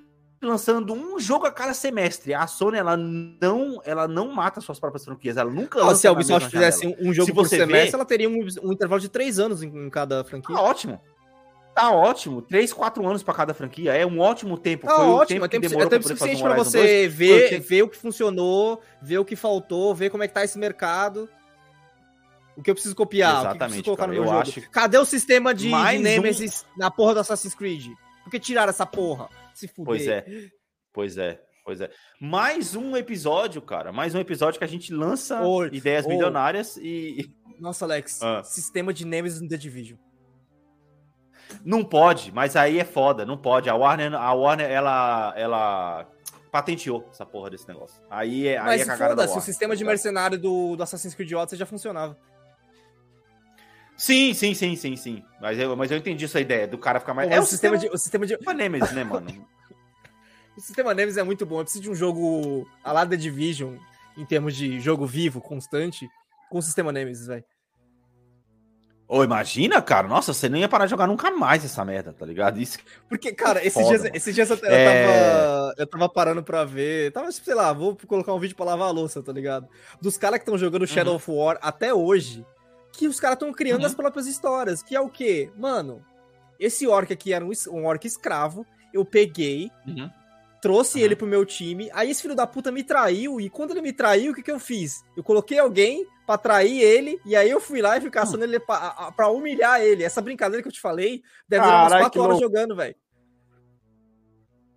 lançando 0.43 0.93
um 0.93 1.19
jogo 1.19 1.47
a 1.47 1.53
cada 1.53 1.73
semestre. 1.73 2.35
A 2.35 2.47
Sony, 2.47 2.77
ela 2.77 2.97
não, 2.97 3.81
ela 3.85 4.07
não 4.07 4.31
mata 4.33 4.61
suas 4.61 4.79
próprias 4.79 5.05
franquias. 5.05 5.37
Ela 5.37 5.51
nunca 5.51 5.81
Ah, 5.81 5.87
lança 5.87 6.01
se 6.03 6.07
a 6.09 6.13
Ubisoft 6.13 6.51
fizesse 6.51 6.87
um, 6.87 6.95
um 7.09 7.15
jogo 7.15 7.27
Se 7.27 7.33
por 7.33 7.47
você 7.49 7.57
semestre, 7.59 7.91
vê- 7.91 7.95
ela 7.97 8.05
teria 8.05 8.29
um, 8.29 8.47
um 8.63 8.73
intervalo 8.73 9.01
de 9.01 9.09
três 9.09 9.39
anos 9.39 9.63
em, 9.63 9.69
em 9.69 9.89
cada 9.89 10.23
franquia. 10.25 10.55
Tá 10.55 10.63
ótimo. 10.63 11.01
Tá 11.75 11.91
ótimo. 11.91 12.43
Três, 12.43 12.71
quatro 12.73 13.07
anos 13.09 13.23
pra 13.23 13.33
cada 13.33 13.55
franquia. 13.55 13.95
É 13.95 14.05
um 14.05 14.21
ótimo 14.21 14.59
tempo. 14.59 14.87
Tá 14.87 14.95
Foi 14.97 15.05
o 15.07 15.11
ótimo, 15.13 15.27
tempo 15.27 15.45
é 15.47 15.49
tempo, 15.49 15.77
que 15.77 15.83
é 15.83 15.87
tempo 15.89 16.09
suficiente 16.09 16.43
pra 16.43 16.51
Horizon 16.51 16.65
você 16.65 16.79
2. 16.79 16.91
Foi 16.91 17.07
o 17.07 17.11
ver, 17.51 17.61
ver 17.61 17.83
o 17.85 17.89
que 17.89 17.97
funcionou, 17.97 18.83
ver 19.01 19.19
o 19.19 19.25
que 19.25 19.35
faltou, 19.37 19.95
ver 19.95 20.11
como 20.11 20.23
é 20.23 20.29
que 20.29 20.35
tá 20.35 20.45
esse 20.45 20.59
mercado. 20.59 21.29
O 22.55 22.63
que 22.63 22.71
eu 22.71 22.75
preciso 22.75 22.95
copiar, 22.95 23.31
o 23.31 23.33
que 23.33 23.39
eu 23.39 23.41
Exatamente, 23.53 23.65
preciso 23.69 23.85
colocar 23.85 24.03
cara, 24.03 24.13
no 24.13 24.15
meu 24.15 24.25
eu 24.25 24.29
jogo. 24.29 24.43
acho- 24.61 24.71
Cadê 24.71 24.99
o 24.99 25.05
sistema 25.07 25.55
de, 25.55 25.65
de 25.65 25.71
Mais 25.71 25.99
um- 25.99 26.03
Nemesis 26.03 26.67
na 26.77 26.91
porra 26.91 27.15
do 27.15 27.21
Assassin's 27.21 27.55
Creed? 27.55 27.87
Por 28.25 28.31
que 28.31 28.39
tiraram 28.41 28.71
essa 28.71 28.87
porra? 28.87 29.29
Se 29.55 29.67
fuder. 29.69 29.85
Pois 29.85 30.07
é. 30.07 30.25
Pois 30.93 31.19
é. 31.19 31.43
Pois 31.65 31.81
é. 31.81 31.91
Mais 32.21 32.75
um 32.75 32.97
episódio, 32.97 33.63
cara. 33.63 33.93
Mais 33.93 34.15
um 34.15 34.19
episódio 34.19 34.59
que 34.59 34.65
a 34.65 34.69
gente 34.69 34.93
lança 34.93 35.41
ideias 35.71 36.07
milionárias 36.07 36.77
e 36.77 37.31
Nossa, 37.61 37.85
Alex, 37.85 38.21
Ah. 38.23 38.43
sistema 38.43 38.93
de 38.93 39.05
Nemesis 39.07 39.41
no 39.41 39.49
The 39.49 39.57
Division. 39.57 39.97
não 41.65 41.85
pode, 41.85 42.33
mas 42.33 42.57
aí 42.57 42.79
é 42.81 42.85
foda, 42.85 43.25
não 43.25 43.37
pode. 43.37 43.69
A 43.71 43.75
Warner, 43.75 44.15
a 44.15 44.33
Warner 44.33 44.69
ela 44.71 45.33
ela 45.37 46.09
patenteou 46.51 47.07
essa 47.11 47.25
porra 47.25 47.51
desse 47.51 47.67
negócio. 47.69 48.03
Aí 48.11 48.49
é, 48.49 48.59
aí 48.59 48.65
Mas 48.65 48.81
é 48.83 48.85
cagada 48.85 49.15
da 49.15 49.23
foda-se, 49.23 49.39
o 49.39 49.41
sistema 49.41 49.77
de 49.77 49.85
mercenário 49.85 50.39
do, 50.39 50.75
do 50.77 50.83
Assassin's 50.83 51.15
Creed 51.15 51.33
Odyssey 51.33 51.59
já 51.59 51.65
funcionava. 51.67 52.19
Sim, 54.03 54.35
sim, 54.35 54.53
sim, 54.53 54.75
sim, 54.75 54.97
sim. 54.97 55.23
Mas 55.41 55.57
eu, 55.57 55.77
mas 55.77 55.89
eu 55.89 55.97
entendi 55.97 56.25
essa 56.25 56.41
ideia 56.41 56.67
do 56.67 56.77
cara 56.77 56.99
ficar 56.99 57.15
mais. 57.15 57.29
Mas 57.29 57.39
é 57.39 57.41
o, 57.41 57.47
sistema 57.47 57.79
de, 57.79 57.87
o 57.87 57.97
sistema 57.97 58.27
de. 58.27 58.35
Sistema 58.35 58.53
Nemesis, 58.53 58.91
né, 58.91 59.05
mano? 59.05 59.29
O 60.55 60.61
sistema 60.61 60.93
Nemesis 60.93 61.17
é 61.17 61.23
muito 61.23 61.47
bom. 61.47 61.61
Eu 61.61 61.65
preciso 61.65 61.85
de 61.85 61.89
um 61.91 61.95
jogo 61.95 62.69
a 62.85 62.93
lá 62.93 63.07
The 63.07 63.17
Division, 63.17 63.77
em 64.19 64.27
termos 64.27 64.55
de 64.55 64.81
jogo 64.81 65.07
vivo, 65.07 65.41
constante, 65.41 66.07
com 66.51 66.59
o 66.59 66.63
sistema 66.63 66.93
Nemesis, 66.93 67.29
velho. 67.29 67.45
Ô, 69.09 69.23
imagina, 69.23 69.81
cara. 69.81 70.09
Nossa, 70.09 70.35
você 70.35 70.49
não 70.49 70.59
ia 70.59 70.69
parar 70.69 70.85
de 70.87 70.91
jogar 70.91 71.07
nunca 71.07 71.31
mais 71.31 71.65
essa 71.65 71.85
merda, 71.85 72.13
tá 72.13 72.27
ligado? 72.27 72.61
Isso. 72.61 72.79
Porque, 73.09 73.33
cara, 73.33 73.65
esses 73.65 73.87
dias, 73.87 74.05
esses 74.13 74.35
dias 74.35 74.51
eu, 74.51 74.57
eu 74.57 74.69
É. 74.69 74.85
tava. 74.85 75.75
Eu 75.79 75.87
tava 75.87 76.09
parando 76.09 76.43
pra 76.43 76.65
ver. 76.65 77.13
Tava, 77.13 77.31
tipo, 77.31 77.45
sei 77.45 77.55
lá, 77.55 77.73
vou 77.73 77.97
colocar 78.07 78.35
um 78.35 78.41
vídeo 78.41 78.57
pra 78.57 78.67
lavar 78.67 78.89
a 78.89 78.93
louça, 78.93 79.23
tá 79.23 79.33
ligado? 79.33 79.69
Dos 80.03 80.19
caras 80.19 80.39
que 80.39 80.43
estão 80.43 80.59
jogando 80.59 80.89
Shadow 80.89 81.15
of 81.15 81.31
War 81.31 81.57
até 81.63 81.95
hoje. 81.95 82.45
Que 82.93 83.07
os 83.09 83.19
caras 83.19 83.37
estão 83.37 83.53
criando 83.53 83.81
Uhum. 83.81 83.87
as 83.87 83.95
próprias 83.95 84.27
histórias. 84.27 84.83
Que 84.83 84.95
é 84.95 85.01
o 85.01 85.09
quê? 85.09 85.51
Mano, 85.57 86.05
esse 86.61 86.87
orc 86.87 87.13
aqui 87.13 87.33
era 87.33 87.45
um, 87.45 87.51
um 87.71 87.87
orc 87.87 88.07
escravo. 88.07 88.67
Eu 88.93 89.05
peguei, 89.05 89.71
trouxe 90.61 90.99
Uhum. 90.99 91.05
ele 91.05 91.17
pro 91.17 91.27
meu 91.27 91.45
time. 91.47 91.91
Aí 91.93 92.11
esse 92.11 92.23
filho 92.23 92.35
da 92.37 92.47
puta 92.47 92.71
me 92.71 92.85
traiu. 92.85 93.41
E 93.41 93.49
quando 93.51 93.71
ele 93.73 93.81
me 93.83 93.93
traiu, 93.93 94.33
o 94.33 94.35
que, 94.35 94.43
que 94.43 94.51
eu 94.51 94.61
fiz? 94.61 95.03
Eu 95.17 95.25
coloquei 95.25 95.59
alguém 95.59 96.07
pra 96.27 96.37
trair 96.39 96.81
ele. 96.81 97.19
E 97.25 97.35
aí 97.35 97.51
eu 97.51 97.61
fui 97.61 97.81
lá 97.83 97.97
e 97.97 98.01
fui 98.01 98.11
caçando 98.11 98.45
ele 98.45 98.61
pra, 98.61 99.11
pra 99.17 99.29
humilhar 99.29 99.81
ele. 99.81 100.05
Essa 100.05 100.21
brincadeira 100.21 100.63
que 100.63 100.69
eu 100.69 100.73
te 100.73 100.81
falei 100.81 101.23
deve 101.49 101.65
durar 101.65 101.79
umas 101.81 101.89
Caralho, 101.89 102.03
4 102.05 102.13
que 102.13 102.19
horas 102.21 102.41
louco. 102.41 102.47
jogando, 102.55 102.77
velho. 102.77 102.95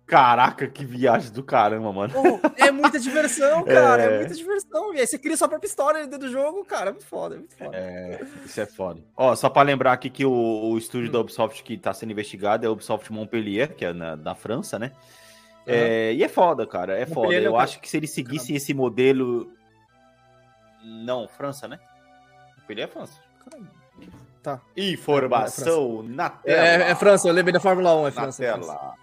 Caraca, 0.06 0.68
que 0.68 0.84
viagem 0.84 1.32
do 1.32 1.42
caramba, 1.42 1.92
mano. 1.92 2.12
Pô, 2.14 2.40
é 2.56 2.70
muita 2.70 2.98
diversão, 3.00 3.64
cara. 3.66 4.02
É, 4.02 4.06
É. 4.14 4.18
muita 4.18 4.34
diversão. 4.34 4.94
E 4.94 5.00
aí 5.00 5.06
você 5.06 5.18
cria 5.18 5.36
sua 5.36 5.48
própria 5.48 5.66
história 5.66 6.06
dentro 6.06 6.20
do 6.26 6.30
jogo, 6.30 6.64
cara. 6.64 6.90
É 6.90 6.92
muito 6.92 7.06
foda, 7.06 7.34
é 7.34 7.38
muito 7.38 7.56
foda. 7.56 7.76
É, 7.76 8.20
isso 8.44 8.60
é 8.60 8.66
foda. 8.66 9.00
Ó, 9.16 9.34
só 9.34 9.48
pra 9.50 9.62
lembrar 9.62 9.92
aqui 9.92 10.08
que 10.08 10.24
o, 10.24 10.30
o 10.70 10.78
estúdio 10.78 11.08
Hum. 11.08 11.12
da 11.12 11.18
Ubisoft 11.20 11.62
que 11.64 11.76
tá 11.76 11.92
sendo 11.92 12.12
investigado 12.12 12.64
é 12.64 12.68
o 12.68 12.72
Ubisoft 12.72 13.12
Montpellier, 13.12 13.74
que 13.74 13.84
é 13.84 13.92
na, 13.92 14.14
da 14.14 14.34
França, 14.36 14.78
né? 14.78 14.92
É, 15.66 16.12
e 16.12 16.22
é 16.22 16.28
foda, 16.28 16.64
cara. 16.66 16.96
É 16.96 17.04
foda. 17.04 17.34
É 17.34 17.44
Eu 17.44 17.58
acho 17.58 17.80
que 17.80 17.88
se 17.90 17.96
eles 17.96 18.10
seguissem 18.10 18.54
esse 18.54 18.72
modelo. 18.72 19.50
Não, 20.84 21.26
França, 21.26 21.66
né? 21.66 21.80
Montpellier 22.58 22.84
é 22.84 22.90
França. 22.92 23.20
Tá. 24.40 24.60
Informação 24.76 26.04
na 26.04 26.30
tela. 26.30 26.64
É, 26.86 26.90
é 26.92 26.94
França, 26.94 27.26
eu 27.26 27.32
lembrei 27.34 27.52
da 27.52 27.58
Fórmula 27.58 27.96
1, 27.96 27.98
é 27.98 28.04
na 28.04 28.10
França. 28.12 28.44
é 28.44 28.52
França. 28.52 28.94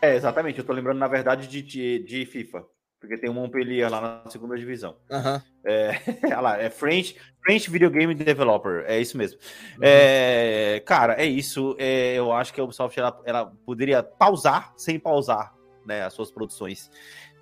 É, 0.00 0.14
exatamente. 0.14 0.58
Eu 0.58 0.64
tô 0.64 0.72
lembrando, 0.72 0.98
na 0.98 1.08
verdade, 1.08 1.46
de, 1.46 1.62
de, 1.62 1.98
de 2.00 2.26
FIFA. 2.26 2.64
Porque 3.00 3.18
tem 3.18 3.28
o 3.28 3.34
Montpellier 3.34 3.90
lá 3.90 4.00
na 4.00 4.30
segunda 4.30 4.56
divisão. 4.56 4.96
Aham. 5.10 5.42
É, 5.64 5.90
olha 6.24 6.40
lá, 6.40 6.58
é 6.58 6.70
French, 6.70 7.16
French 7.44 7.70
Video 7.70 7.90
Game 7.90 8.14
Developer, 8.14 8.84
é 8.86 8.98
isso 8.98 9.18
mesmo. 9.18 9.38
É, 9.80 10.82
cara, 10.86 11.14
é 11.14 11.26
isso. 11.26 11.76
é, 11.78 12.14
eu 12.14 12.32
acho 12.32 12.54
que 12.54 12.60
a 12.60 12.64
Ubisoft 12.64 12.98
ela, 12.98 13.20
ela 13.24 13.52
poderia 13.64 14.02
pausar 14.02 14.72
sem 14.76 14.98
pausar 14.98 15.54
né, 15.84 16.04
as 16.04 16.14
suas 16.14 16.30
produções. 16.30 16.90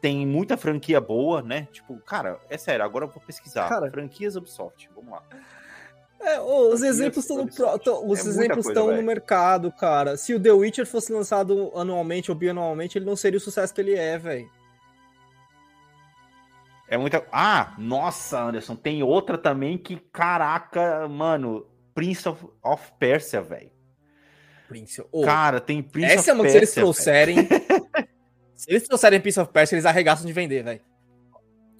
Tem 0.01 0.27
muita 0.27 0.57
franquia 0.57 1.01
boa, 1.01 1.41
né? 1.41 1.67
Tipo, 1.73 1.99
cara, 2.01 2.39
é 2.51 2.59
sério, 2.59 2.85
agora 2.85 3.07
eu 3.07 3.09
vou 3.09 3.23
pesquisar. 3.23 3.69
Cara. 3.69 3.91
Franquias 3.91 4.37
Ubisoft, 4.37 4.91
vamos 4.95 5.13
lá. 5.13 5.23
É, 6.21 6.41
ô, 6.41 6.73
os 6.73 6.81
Franquias 6.81 6.83
exemplos 6.83 7.25
estão 7.25 7.37
no, 7.45 8.11
os 8.11 8.19
É 8.19 8.29
exemplos 8.29 8.67
estão 8.67 8.95
no 8.95 9.03
mercado, 9.03 9.71
cara. 9.73 10.17
Se 10.17 10.35
o 10.35 10.41
The 10.41 10.53
Witcher 10.53 10.87
fosse 10.87 11.13
lançado 11.13 11.71
anualmente 11.75 12.31
ou 12.31 12.37
bianualmente, 12.37 12.97
ele 12.97 13.05
não 13.05 13.17
seria 13.17 13.37
o 13.37 13.41
sucesso 13.41 13.75
que 13.75 13.81
ele 13.81 13.95
é, 13.95 14.19
velho. 14.19 14.51
É 16.89 16.97
muita. 16.97 17.27
Ah, 17.33 17.75
nossa, 17.79 18.41
Anderson, 18.43 18.77
tem 18.77 19.03
outra 19.03 19.37
também 19.37 19.77
que, 19.77 19.97
caraca, 20.13 21.09
mano, 21.09 21.67
Prince 21.95 22.29
of, 22.29 22.47
of 22.63 22.93
Persia, 22.99 23.41
velho. 23.43 23.71
Prince. 24.69 25.05
Ô, 25.13 25.23
Cara, 25.23 25.61
tem 25.61 25.83
Prince 25.83 26.13
essa 26.13 26.31
é 26.31 26.35
of 26.35 26.41
uma 26.41 26.45
que 26.45 26.51
se 26.51 26.57
eles 26.57 26.75
Persia, 26.75 27.15
velho. 27.15 27.49
trouxerem. 27.49 28.07
se 28.55 28.71
eles 28.71 28.83
trouxerem 28.89 29.21
Prince 29.21 29.41
of 29.41 29.53
Persia, 29.53 29.77
eles 29.77 29.87
arregaçam 29.87 30.27
de 30.27 30.33
vender, 30.33 30.63
velho. 30.63 30.81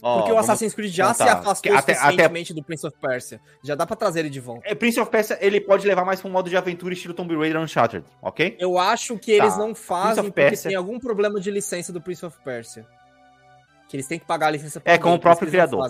Ó, 0.03 0.19
Porque 0.19 0.33
o 0.33 0.39
Assassin's 0.39 0.75
Creed 0.75 0.93
já 0.93 1.05
Então 1.05 1.15
se 1.15 1.25
tá. 1.25 1.39
afastou 1.39 1.73
Até- 1.73 1.93
até- 1.93 1.95
suficientemente 1.95 2.53
do 2.53 2.63
Prince 2.63 2.87
of 2.87 2.97
Persia. 3.01 3.41
Já 3.63 3.75
dá 3.75 3.87
pra 3.87 3.97
trazer 3.97 4.21
ele 4.21 4.29
de 4.31 4.41
volta. 4.41 4.63
É, 4.69 4.75
Prince 4.75 5.01
of 5.01 5.11
Persia, 5.11 5.39
ele 5.41 5.61
pode 5.61 5.87
levar 5.87 6.05
mais 6.05 6.21
pra 6.21 6.29
um 6.29 6.33
modo 6.33 6.51
de 6.51 6.57
aventura 6.57 6.93
estilo 6.93 7.15
Tomb 7.15 7.35
Raider 7.37 7.59
Uncharted, 7.61 8.05
ok? 8.21 8.57
Eu 8.61 8.77
acho 8.79 9.19
que 9.19 9.33
eles 9.33 9.55
Tá. 9.55 9.59
não 9.59 9.75
fazem 9.75 10.25
porque 10.25 10.33
Persia. 10.43 10.69
tem 10.71 10.77
algum 10.77 10.99
problema 10.99 11.41
de 11.41 11.51
licença 11.51 11.91
do 11.93 12.03
Prince 12.03 12.25
of 12.27 12.37
Persia. 12.45 12.87
Que 13.89 13.97
eles 13.97 14.07
têm 14.07 14.19
que 14.19 14.27
pagar 14.27 14.49
a 14.49 14.51
licença 14.51 14.83
É, 14.85 14.99
com 14.99 15.15
o 15.15 15.19
próprio 15.19 15.45
eles 15.47 15.53
criador. 15.53 15.87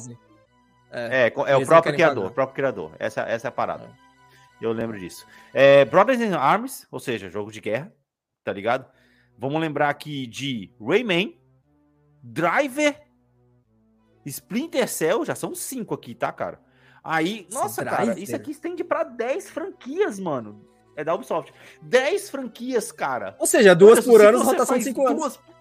É, 0.92 1.24
é 1.24 1.26
Eles 1.26 1.64
o 1.64 1.66
próprio 1.66 1.92
criador, 1.92 2.16
pagar. 2.16 2.30
o 2.30 2.34
próprio 2.34 2.54
criador. 2.54 2.92
Essa, 3.00 3.22
essa 3.22 3.48
é 3.48 3.50
a 3.50 3.52
parada. 3.52 3.90
Eu 4.60 4.70
lembro 4.72 4.96
disso. 4.98 5.26
É, 5.52 5.84
Brothers 5.84 6.20
in 6.20 6.32
Arms, 6.34 6.86
ou 6.90 7.00
seja, 7.00 7.28
jogo 7.28 7.50
de 7.50 7.60
guerra, 7.60 7.92
tá 8.44 8.52
ligado? 8.52 8.86
Vamos 9.36 9.60
lembrar 9.60 9.88
aqui 9.88 10.26
de 10.28 10.70
Rayman, 10.80 11.36
Driver, 12.22 12.94
Splinter 14.24 14.88
Cell, 14.88 15.24
já 15.24 15.34
são 15.34 15.54
cinco 15.54 15.94
aqui, 15.94 16.14
tá, 16.14 16.32
cara? 16.32 16.60
Aí, 17.02 17.46
nossa, 17.52 17.84
cara, 17.84 18.18
isso 18.18 18.34
aqui 18.34 18.50
estende 18.52 18.82
pra 18.82 19.04
10 19.04 19.50
franquias, 19.50 20.18
mano. 20.18 20.64
É 20.96 21.04
da 21.04 21.14
Ubisoft. 21.14 21.52
10 21.82 22.30
franquias, 22.30 22.90
cara. 22.92 23.36
Ou 23.38 23.46
seja, 23.46 23.74
duas 23.74 23.98
Anderson, 23.98 24.10
por 24.10 24.20
se 24.20 24.26
ano, 24.26 24.42
rotação 24.42 24.78
de 24.78 24.84
cinco 24.84 25.06
anos. 25.06 25.18
duas- 25.20 25.40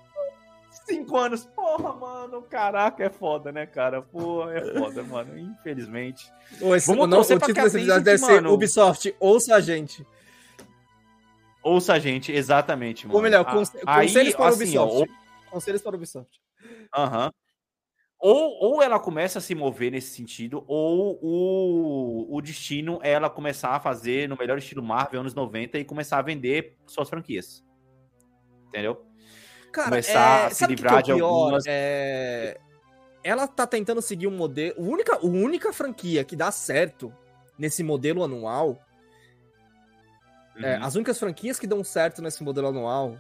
Cinco 0.86 1.18
anos. 1.18 1.46
Porra, 1.46 1.94
mano. 1.94 2.42
Caraca, 2.44 3.04
é 3.04 3.10
foda, 3.10 3.52
né, 3.52 3.66
cara? 3.66 4.02
Pô, 4.02 4.50
é 4.50 4.62
foda, 4.80 5.02
mano. 5.04 5.38
Infelizmente. 5.38 6.32
Ou 6.62 6.76
esse, 6.76 6.88
Vamos 6.88 7.10
não, 7.10 7.20
o 7.20 7.24
título 7.24 7.40
desse 7.40 7.78
episódio 7.78 8.04
deve 8.04 8.12
Vincent, 8.18 8.28
ser 8.30 8.36
mano- 8.42 8.54
Ubisoft, 8.54 9.16
ouça 9.20 9.56
a 9.56 9.60
gente. 9.62 10.06
Ouça 11.62 11.94
a 11.94 12.00
gente, 12.00 12.32
exatamente, 12.32 13.08
mano. 13.08 13.16
Ou 13.18 13.24
melhor, 13.24 13.46
Ah, 13.48 13.54
conse- 13.54 13.78
aí, 13.86 14.08
conselhos 14.08 14.36
para 14.36 14.48
assim, 14.50 14.78
ó, 14.78 14.84
Ubisoft. 14.86 15.14
Conselhos 15.50 15.82
para 15.82 15.96
Ubisoft. 15.96 16.42
Aham. 16.96 17.32
Ou, 18.26 18.58
ou 18.64 18.82
ela 18.82 18.98
começa 19.02 19.40
a 19.40 19.42
se 19.42 19.54
mover 19.54 19.92
nesse 19.92 20.16
sentido, 20.16 20.64
ou 20.66 21.20
o, 21.22 22.34
o 22.34 22.42
destino 22.42 22.98
é 23.04 23.12
ela 23.12 23.30
começar 23.30 23.72
a 23.72 23.82
fazer 23.82 24.30
no 24.30 24.38
melhor 24.38 24.58
estilo 24.58 24.82
Marvel 24.82 25.20
anos 25.20 25.34
90 25.36 25.78
e 25.78 25.84
começar 25.84 26.20
a 26.20 26.22
vender 26.22 26.78
suas 26.88 27.10
franquias. 27.10 27.66
Entendeu? 28.70 29.06
Cara, 29.74 29.90
Começar 29.90 30.44
é, 30.44 30.46
a 30.46 30.50
se 30.52 30.56
sabe 30.56 30.74
o 30.74 30.78
que 30.78 30.82
livrar 30.84 31.04
que 31.04 31.12
é 31.12 31.16
de 31.16 31.22
algumas- 31.22 31.64
É, 31.68 32.58
Ela 33.26 33.46
tá 33.46 33.68
tentando 33.68 34.02
seguir 34.02 34.28
um 34.28 34.38
modelo. 34.38 34.76
A 34.78 34.82
única, 34.82 35.16
a 35.18 35.26
única 35.26 35.74
franquia 35.74 36.24
que 36.24 36.36
dá 36.38 36.50
certo 36.50 37.14
nesse 37.60 37.84
modelo 37.84 38.24
anual. 38.24 38.80
é, 40.62 40.78
Uhum. 40.78 40.84
as 40.86 40.96
únicas 40.96 41.20
franquias 41.20 41.60
que 41.60 41.68
dão 41.68 41.84
certo 41.84 42.22
nesse 42.22 42.42
modelo 42.44 42.68
anual 42.68 43.18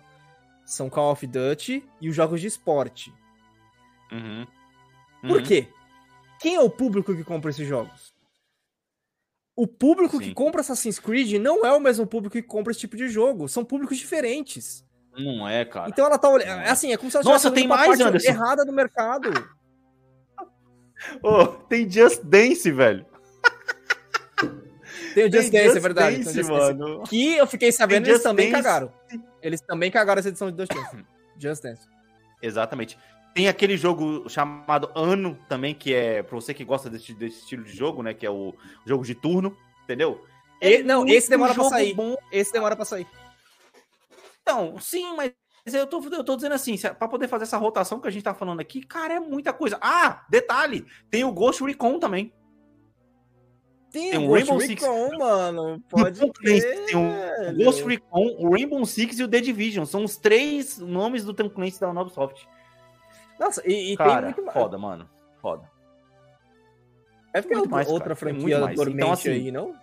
são 0.65 0.89
Call 0.89 1.11
of 1.11 1.27
Duty 1.27 1.83
e 1.99 2.07
os 2.07 2.15
jogos 2.15 2.39
de 2.39 2.47
esporte. 2.47 3.13
Uhum. 4.11 4.45
Por 5.28 5.38
Uhum. 5.38 5.43
quê? 5.43 5.67
Quem 6.39 6.55
é 6.55 6.61
o 6.61 6.69
público 6.69 7.15
que 7.15 7.24
compra 7.24 7.49
esses 7.49 7.67
jogos? 7.67 8.13
O 9.55 9.67
público 9.67 10.17
que 10.19 10.26
Sim. 10.26 10.34
compra 10.34 10.61
Assassin's 10.61 10.99
Creed 10.99 11.34
não 11.39 11.65
é 11.65 11.71
o 11.71 11.80
mesmo 11.80 12.05
público 12.07 12.34
que 12.34 12.41
compra 12.41 12.71
esse 12.71 12.80
tipo 12.82 12.97
de 12.97 13.07
jogo. 13.07 13.47
São 13.47 13.63
públicos 13.63 13.97
diferentes. 13.97 14.84
Não 15.15 15.47
é, 15.47 15.63
cara. 15.63 15.89
Então 15.89 16.05
ela 16.07 16.17
tá 16.17 16.28
olhando. 16.28 16.61
É 16.61 16.69
assim, 16.71 16.91
é 16.91 16.97
como 16.97 17.11
se 17.11 17.17
ela 17.17 17.24
Nossa, 17.24 17.51
tem 17.51 17.67
mais, 17.67 17.86
parte 17.88 18.01
Anderson. 18.03 18.28
errada 18.30 18.65
do 18.65 18.74
mercado. 18.74 19.30
Ô, 21.21 21.45
tem 21.47 21.89
Just 21.89 22.21
Dance, 22.24 22.69
velho. 22.71 23.05
Tem 25.13 25.28
o 25.28 25.30
Tem 25.30 25.41
Just 25.41 25.51
Dance, 25.53 25.78
é 25.78 25.80
verdade. 25.80 26.17
Dance, 26.17 26.34
tem 26.34 26.41
o 26.41 26.45
Just 26.45 26.59
Dance. 26.59 26.74
mano. 26.80 27.03
Que 27.03 27.36
eu 27.36 27.45
fiquei 27.45 27.71
sabendo, 27.71 28.05
Tem 28.05 28.13
eles 28.13 28.24
Just 28.24 28.24
também 28.24 28.51
Dance. 28.51 28.63
cagaram. 28.63 28.93
Eles 29.43 29.61
também 29.61 29.91
cagaram 29.91 30.19
essa 30.19 30.30
edição 30.30 30.49
de 30.51 30.57
Just 30.57 30.74
Dance. 30.74 31.05
Just 31.38 31.61
Dance. 31.63 31.88
Exatamente. 32.41 32.97
Tem 33.34 33.47
aquele 33.47 33.75
jogo 33.77 34.29
chamado 34.29 34.91
Ano 34.95 35.38
também, 35.49 35.73
que 35.73 35.93
é 35.93 36.21
pra 36.21 36.36
você 36.36 36.53
que 36.53 36.63
gosta 36.63 36.89
desse, 36.89 37.13
desse 37.13 37.39
estilo 37.39 37.63
de 37.63 37.75
jogo, 37.75 38.03
né? 38.03 38.13
Que 38.13 38.25
é 38.25 38.29
o 38.29 38.53
jogo 38.86 39.03
de 39.03 39.15
turno, 39.15 39.57
entendeu? 39.84 40.23
É 40.61 40.84
não, 40.84 41.05
esse 41.07 41.29
demora 41.29 41.53
pra 41.53 41.63
sair. 41.65 41.93
Bom. 41.93 42.15
Esse 42.31 42.53
demora 42.53 42.75
pra 42.75 42.86
sair. 42.86 43.07
Então, 44.41 44.77
sim, 44.79 45.15
mas 45.15 45.31
eu 45.73 45.88
tô, 45.88 46.01
eu 46.11 46.23
tô 46.23 46.36
dizendo 46.36 46.53
assim, 46.53 46.77
se- 46.77 46.93
pra 46.93 47.07
poder 47.07 47.27
fazer 47.27 47.43
essa 47.43 47.57
rotação 47.57 47.99
que 47.99 48.07
a 48.07 48.11
gente 48.11 48.23
tá 48.23 48.34
falando 48.34 48.59
aqui, 48.59 48.81
cara, 48.86 49.15
é 49.15 49.19
muita 49.19 49.51
coisa. 49.51 49.77
Ah, 49.81 50.25
detalhe, 50.29 50.86
tem 51.09 51.23
o 51.23 51.31
Ghost 51.31 51.63
Recon 51.63 51.97
também. 51.99 52.34
Tem, 53.91 54.11
Tem 54.11 54.19
o 54.25 54.27
Ghost 54.27 54.45
Rainbow 54.49 54.61
Six. 54.67 54.81
Recon, 54.81 55.17
mano. 55.17 55.84
Pode 55.89 56.31
crer, 56.34 56.86
tem 56.86 56.95
o 56.95 57.63
Ghost 57.63 57.84
Recon, 57.84 58.36
o 58.39 58.51
Rainbow 58.51 58.84
Six 58.86 59.19
e 59.19 59.23
o 59.23 59.27
The 59.27 59.39
Division. 59.39 59.86
São 59.86 60.03
os 60.03 60.17
três 60.17 60.77
nomes 60.79 61.23
do 61.23 61.34
Tom 61.34 61.49
Clancy 61.49 61.79
da 61.79 61.89
Ubisoft. 61.91 62.47
Nossa, 63.39 63.61
e, 63.67 63.93
e 63.93 63.97
tem 63.97 63.97
Cara, 63.97 64.21
muito 64.27 64.41
mais. 64.43 64.53
foda, 64.53 64.77
mano. 64.77 65.09
Foda. 65.41 65.69
Deve 67.34 67.47
ter 67.47 67.55
muito 67.55 67.63
outra, 67.65 67.71
mais, 67.75 67.88
cara, 67.88 67.93
outra 67.93 68.15
tem 68.15 68.34
franquia 68.34 68.59
mais. 68.59 68.75
dormente 68.75 68.97
Então, 68.97 69.11
assim, 69.11 69.29
aí, 69.31 69.51
não? 69.51 69.75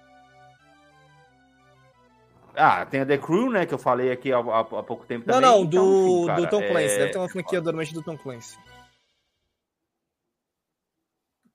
Ah, 2.55 2.85
tem 2.87 3.01
a 3.01 3.07
The 3.07 3.19
Crew, 3.19 3.51
né, 3.51 3.65
que 3.67 3.73
eu 3.75 3.79
falei 3.79 4.11
aqui 4.11 4.33
há, 4.33 4.39
há- 4.39 4.61
há 4.61 4.83
pouco 4.83 5.07
tempo 5.07 5.25
Não, 5.27 5.35
também. 5.35 5.51
não, 5.51 5.63
Então, 5.65 5.85
do, 5.85 6.17
enfim, 6.19 6.27
cara, 6.27 6.41
do 6.41 6.49
Tom 6.51 6.67
Clancy. 6.67 6.95
é- 6.95 6.99
Deve 6.99 7.13
ter 7.13 7.19
uma 7.19 7.29
franquia 7.29 7.61
dormente 7.61 7.95
do 7.95 8.03
Tom 8.03 8.17
Clancy. 8.19 8.59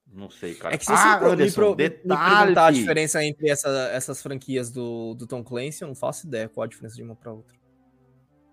Não 0.08 0.30
sei, 0.30 0.56
cara. 0.56 0.74
É 0.74 0.78
que 0.78 0.86
se 0.86 0.92
ah, 0.94 0.96
você 0.96 1.18
pro- 1.18 1.28
me, 1.28 1.34
Anderson, 1.34 1.62
pro- 1.62 1.70
me 1.72 1.76
detalhe. 1.76 2.38
perguntar 2.40 2.66
a 2.68 2.72
diferença 2.72 3.24
entre 3.24 3.50
essa- 3.50 3.90
essas 3.92 4.22
franquias 4.24 4.72
do, 4.72 5.14
do 5.14 5.28
Tom 5.28 5.44
Clancy, 5.44 5.82
eu 5.82 5.90
não 5.90 5.96
faço 5.96 6.26
ideia 6.26 6.48
qual 6.48 6.64
a 6.64 6.68
diferença 6.68 6.96
de 6.96 7.04
uma 7.04 7.16
pra 7.16 7.34
outra. 7.34 7.54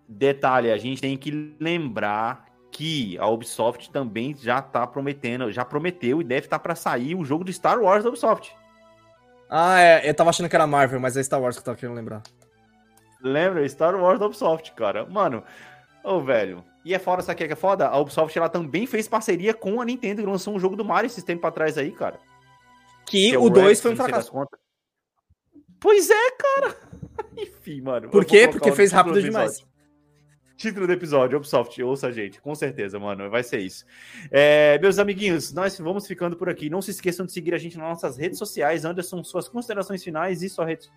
Detalhe, 0.08 0.70
a 0.72 0.76
gente 0.76 1.00
tem 1.00 1.16
que 1.16 1.30
lembrar 1.60 2.46
que 2.72 3.18
a 3.18 3.28
Ubisoft 3.28 3.90
também 3.90 4.34
já 4.34 4.62
tá 4.62 4.86
prometendo, 4.86 5.52
já 5.52 5.64
prometeu 5.64 6.22
e 6.22 6.24
deve 6.24 6.46
estar 6.46 6.58
pra 6.58 6.74
sair 6.74 7.14
o 7.14 7.24
jogo 7.24 7.44
de 7.44 7.52
Star 7.52 7.78
Wars 7.78 8.02
da 8.02 8.08
Ubisoft. 8.08 8.56
Ah, 9.48 9.78
é, 9.80 10.08
eu 10.08 10.14
tava 10.14 10.30
achando 10.30 10.48
que 10.48 10.56
era 10.56 10.66
Marvel, 10.66 10.98
mas 10.98 11.14
é 11.14 11.22
Star 11.22 11.40
Wars 11.40 11.54
que 11.54 11.60
eu 11.60 11.64
tava 11.66 11.76
querendo 11.76 11.94
lembrar. 11.94 12.22
Lembra? 13.20 13.68
Star 13.68 13.94
Wars 13.94 14.18
da 14.18 14.26
Ubisoft, 14.26 14.72
cara. 14.72 15.04
Mano, 15.04 15.44
ô 16.02 16.20
velho. 16.22 16.64
E 16.82 16.94
é 16.94 16.98
foda, 16.98 17.22
sabe 17.22 17.44
o 17.44 17.46
que 17.46 17.52
é 17.52 17.56
foda? 17.56 17.86
A 17.86 17.98
Ubisoft 17.98 18.36
ela 18.36 18.48
também 18.48 18.86
fez 18.86 19.06
parceria 19.06 19.52
com 19.52 19.80
a 19.80 19.84
Nintendo 19.84 20.22
e 20.22 20.26
lançou 20.26 20.54
um 20.54 20.58
jogo 20.58 20.74
do 20.74 20.84
Mario 20.84 21.06
esses 21.06 21.22
tempos 21.22 21.44
atrás 21.44 21.76
aí, 21.76 21.92
cara. 21.92 22.18
Que, 23.04 23.28
que 23.28 23.34
é 23.34 23.38
o 23.38 23.50
2 23.50 23.54
Rabbids, 23.54 23.80
foi 23.82 23.92
um 23.92 23.96
fracasso. 23.96 24.32
Pois 25.78 26.08
é, 26.08 26.30
cara. 26.30 26.76
Enfim, 27.36 27.82
mano. 27.82 28.08
Por 28.08 28.24
quê? 28.24 28.48
Porque 28.48 28.72
fez 28.72 28.90
rápido 28.90 29.14
do 29.14 29.22
demais. 29.22 29.62
Título 30.62 30.86
do 30.86 30.92
episódio, 30.92 31.36
Ubisoft, 31.36 31.82
ouça 31.82 32.06
a 32.06 32.12
gente, 32.12 32.40
com 32.40 32.54
certeza, 32.54 32.96
mano, 32.96 33.28
vai 33.28 33.42
ser 33.42 33.58
isso. 33.58 33.84
É, 34.30 34.78
meus 34.78 34.96
amiguinhos, 34.96 35.52
nós 35.52 35.76
vamos 35.76 36.06
ficando 36.06 36.36
por 36.36 36.48
aqui. 36.48 36.70
Não 36.70 36.80
se 36.80 36.92
esqueçam 36.92 37.26
de 37.26 37.32
seguir 37.32 37.52
a 37.52 37.58
gente 37.58 37.76
nas 37.76 37.88
nossas 37.88 38.16
redes 38.16 38.38
sociais. 38.38 38.84
Anderson, 38.84 39.24
suas 39.24 39.48
considerações 39.48 40.04
finais 40.04 40.40
e 40.40 40.48
sua 40.48 40.64
rede 40.64 40.88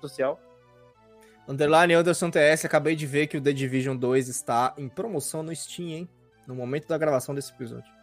social. 0.00 0.40
Underline 1.46 1.94
Anderson 1.94 2.32
TS, 2.32 2.64
acabei 2.64 2.96
de 2.96 3.06
ver 3.06 3.28
que 3.28 3.36
o 3.36 3.40
The 3.40 3.52
Division 3.52 3.96
2 3.96 4.26
está 4.26 4.74
em 4.76 4.88
promoção 4.88 5.40
no 5.40 5.54
Steam, 5.54 5.88
hein? 5.90 6.08
No 6.44 6.56
momento 6.56 6.88
da 6.88 6.98
gravação 6.98 7.32
desse 7.32 7.52
episódio. 7.52 7.95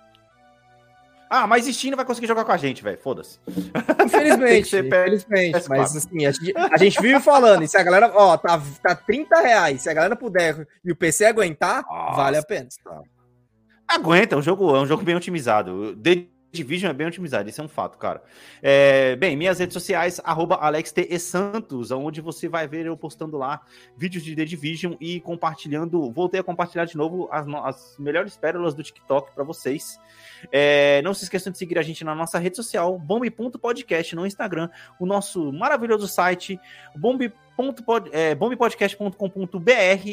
Ah, 1.35 1.47
mas 1.47 1.65
Steam 1.65 1.95
vai 1.95 2.05
conseguir 2.05 2.27
jogar 2.27 2.45
com 2.45 2.51
a 2.51 2.57
gente, 2.57 2.83
velho. 2.83 2.99
Foda-se. 2.99 3.39
Infelizmente, 4.05 4.77
infelizmente. 4.77 5.57
PS4. 5.57 5.67
Mas 5.67 5.95
assim, 5.95 6.27
a 6.27 6.31
gente, 6.31 6.53
a 6.55 6.77
gente 6.77 7.01
vive 7.01 7.19
falando, 7.19 7.63
e 7.63 7.67
se 7.67 7.75
a 7.75 7.81
galera, 7.81 8.11
ó, 8.13 8.37
tá, 8.37 8.61
tá 8.83 8.95
30 8.95 9.41
reais, 9.41 9.81
se 9.81 9.89
a 9.89 9.93
galera 9.95 10.15
puder 10.15 10.67
e 10.85 10.91
o 10.91 10.95
PC 10.95 11.25
aguentar, 11.25 11.83
Nossa. 11.89 12.15
vale 12.15 12.37
a 12.37 12.43
pena. 12.43 12.67
Aguenta, 13.87 14.35
é 14.35 14.37
um 14.37 14.43
jogo, 14.43 14.75
é 14.75 14.81
um 14.81 14.85
jogo 14.85 15.01
bem 15.01 15.15
otimizado. 15.15 15.95
The 15.95 16.27
Division 16.53 16.91
é 16.91 16.93
bem 16.93 17.07
otimizado, 17.07 17.49
isso 17.49 17.59
é 17.59 17.63
um 17.63 17.67
fato, 17.67 17.97
cara. 17.97 18.21
É, 18.61 19.15
bem, 19.15 19.35
minhas 19.35 19.57
redes 19.57 19.73
sociais, 19.73 20.21
arroba 20.23 20.55
AlexTESantos, 20.55 21.89
onde 21.89 22.21
você 22.21 22.47
vai 22.47 22.67
ver 22.67 22.85
eu 22.85 22.95
postando 22.95 23.37
lá 23.37 23.61
vídeos 23.97 24.23
de 24.23 24.35
The 24.35 24.45
Division 24.45 24.93
e 25.01 25.19
compartilhando. 25.19 26.11
Voltei 26.11 26.39
a 26.39 26.43
compartilhar 26.43 26.85
de 26.85 26.95
novo 26.95 27.27
as, 27.31 27.47
as 27.47 27.95
melhores 27.97 28.37
pérolas 28.37 28.75
do 28.75 28.83
TikTok 28.83 29.33
para 29.33 29.43
vocês. 29.43 29.99
É, 30.51 31.01
não 31.01 31.13
se 31.15 31.23
esqueçam 31.23 31.51
de 31.51 31.57
seguir 31.57 31.79
a 31.79 31.81
gente 31.81 32.03
na 32.03 32.13
nossa 32.13 32.37
rede 32.37 32.55
social, 32.55 32.99
bombe.podcast 32.99 34.15
no 34.15 34.25
Instagram, 34.25 34.69
o 34.99 35.07
nosso 35.07 35.51
maravilhoso 35.51 36.07
site, 36.07 36.59
bombe.pod- 37.57 38.09
é, 38.11 38.35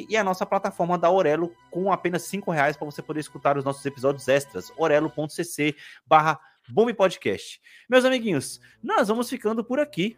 e 0.09 0.17
a 0.17 0.25
nossa 0.25 0.45
plataforma 0.45 0.99
da 0.99 1.11
Orelo 1.11 1.55
com 1.71 1.93
apenas 1.93 2.23
5 2.23 2.51
reais 2.51 2.77
para 2.77 2.85
você 2.85 3.01
poder 3.03 3.21
escutar 3.21 3.57
os 3.57 3.65
nossos 3.65 3.85
episódios 3.87 4.29
extras, 4.29 4.73
orelo.cc 4.77 5.75
barra 6.07 6.39
bombepodcast. 6.69 7.61
Meus 7.89 8.05
amiguinhos, 8.05 8.61
nós 8.83 9.09
vamos 9.09 9.29
ficando 9.29 9.65
por 9.65 9.81
aqui. 9.81 10.17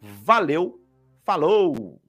Valeu, 0.00 0.80
falou! 1.24 2.03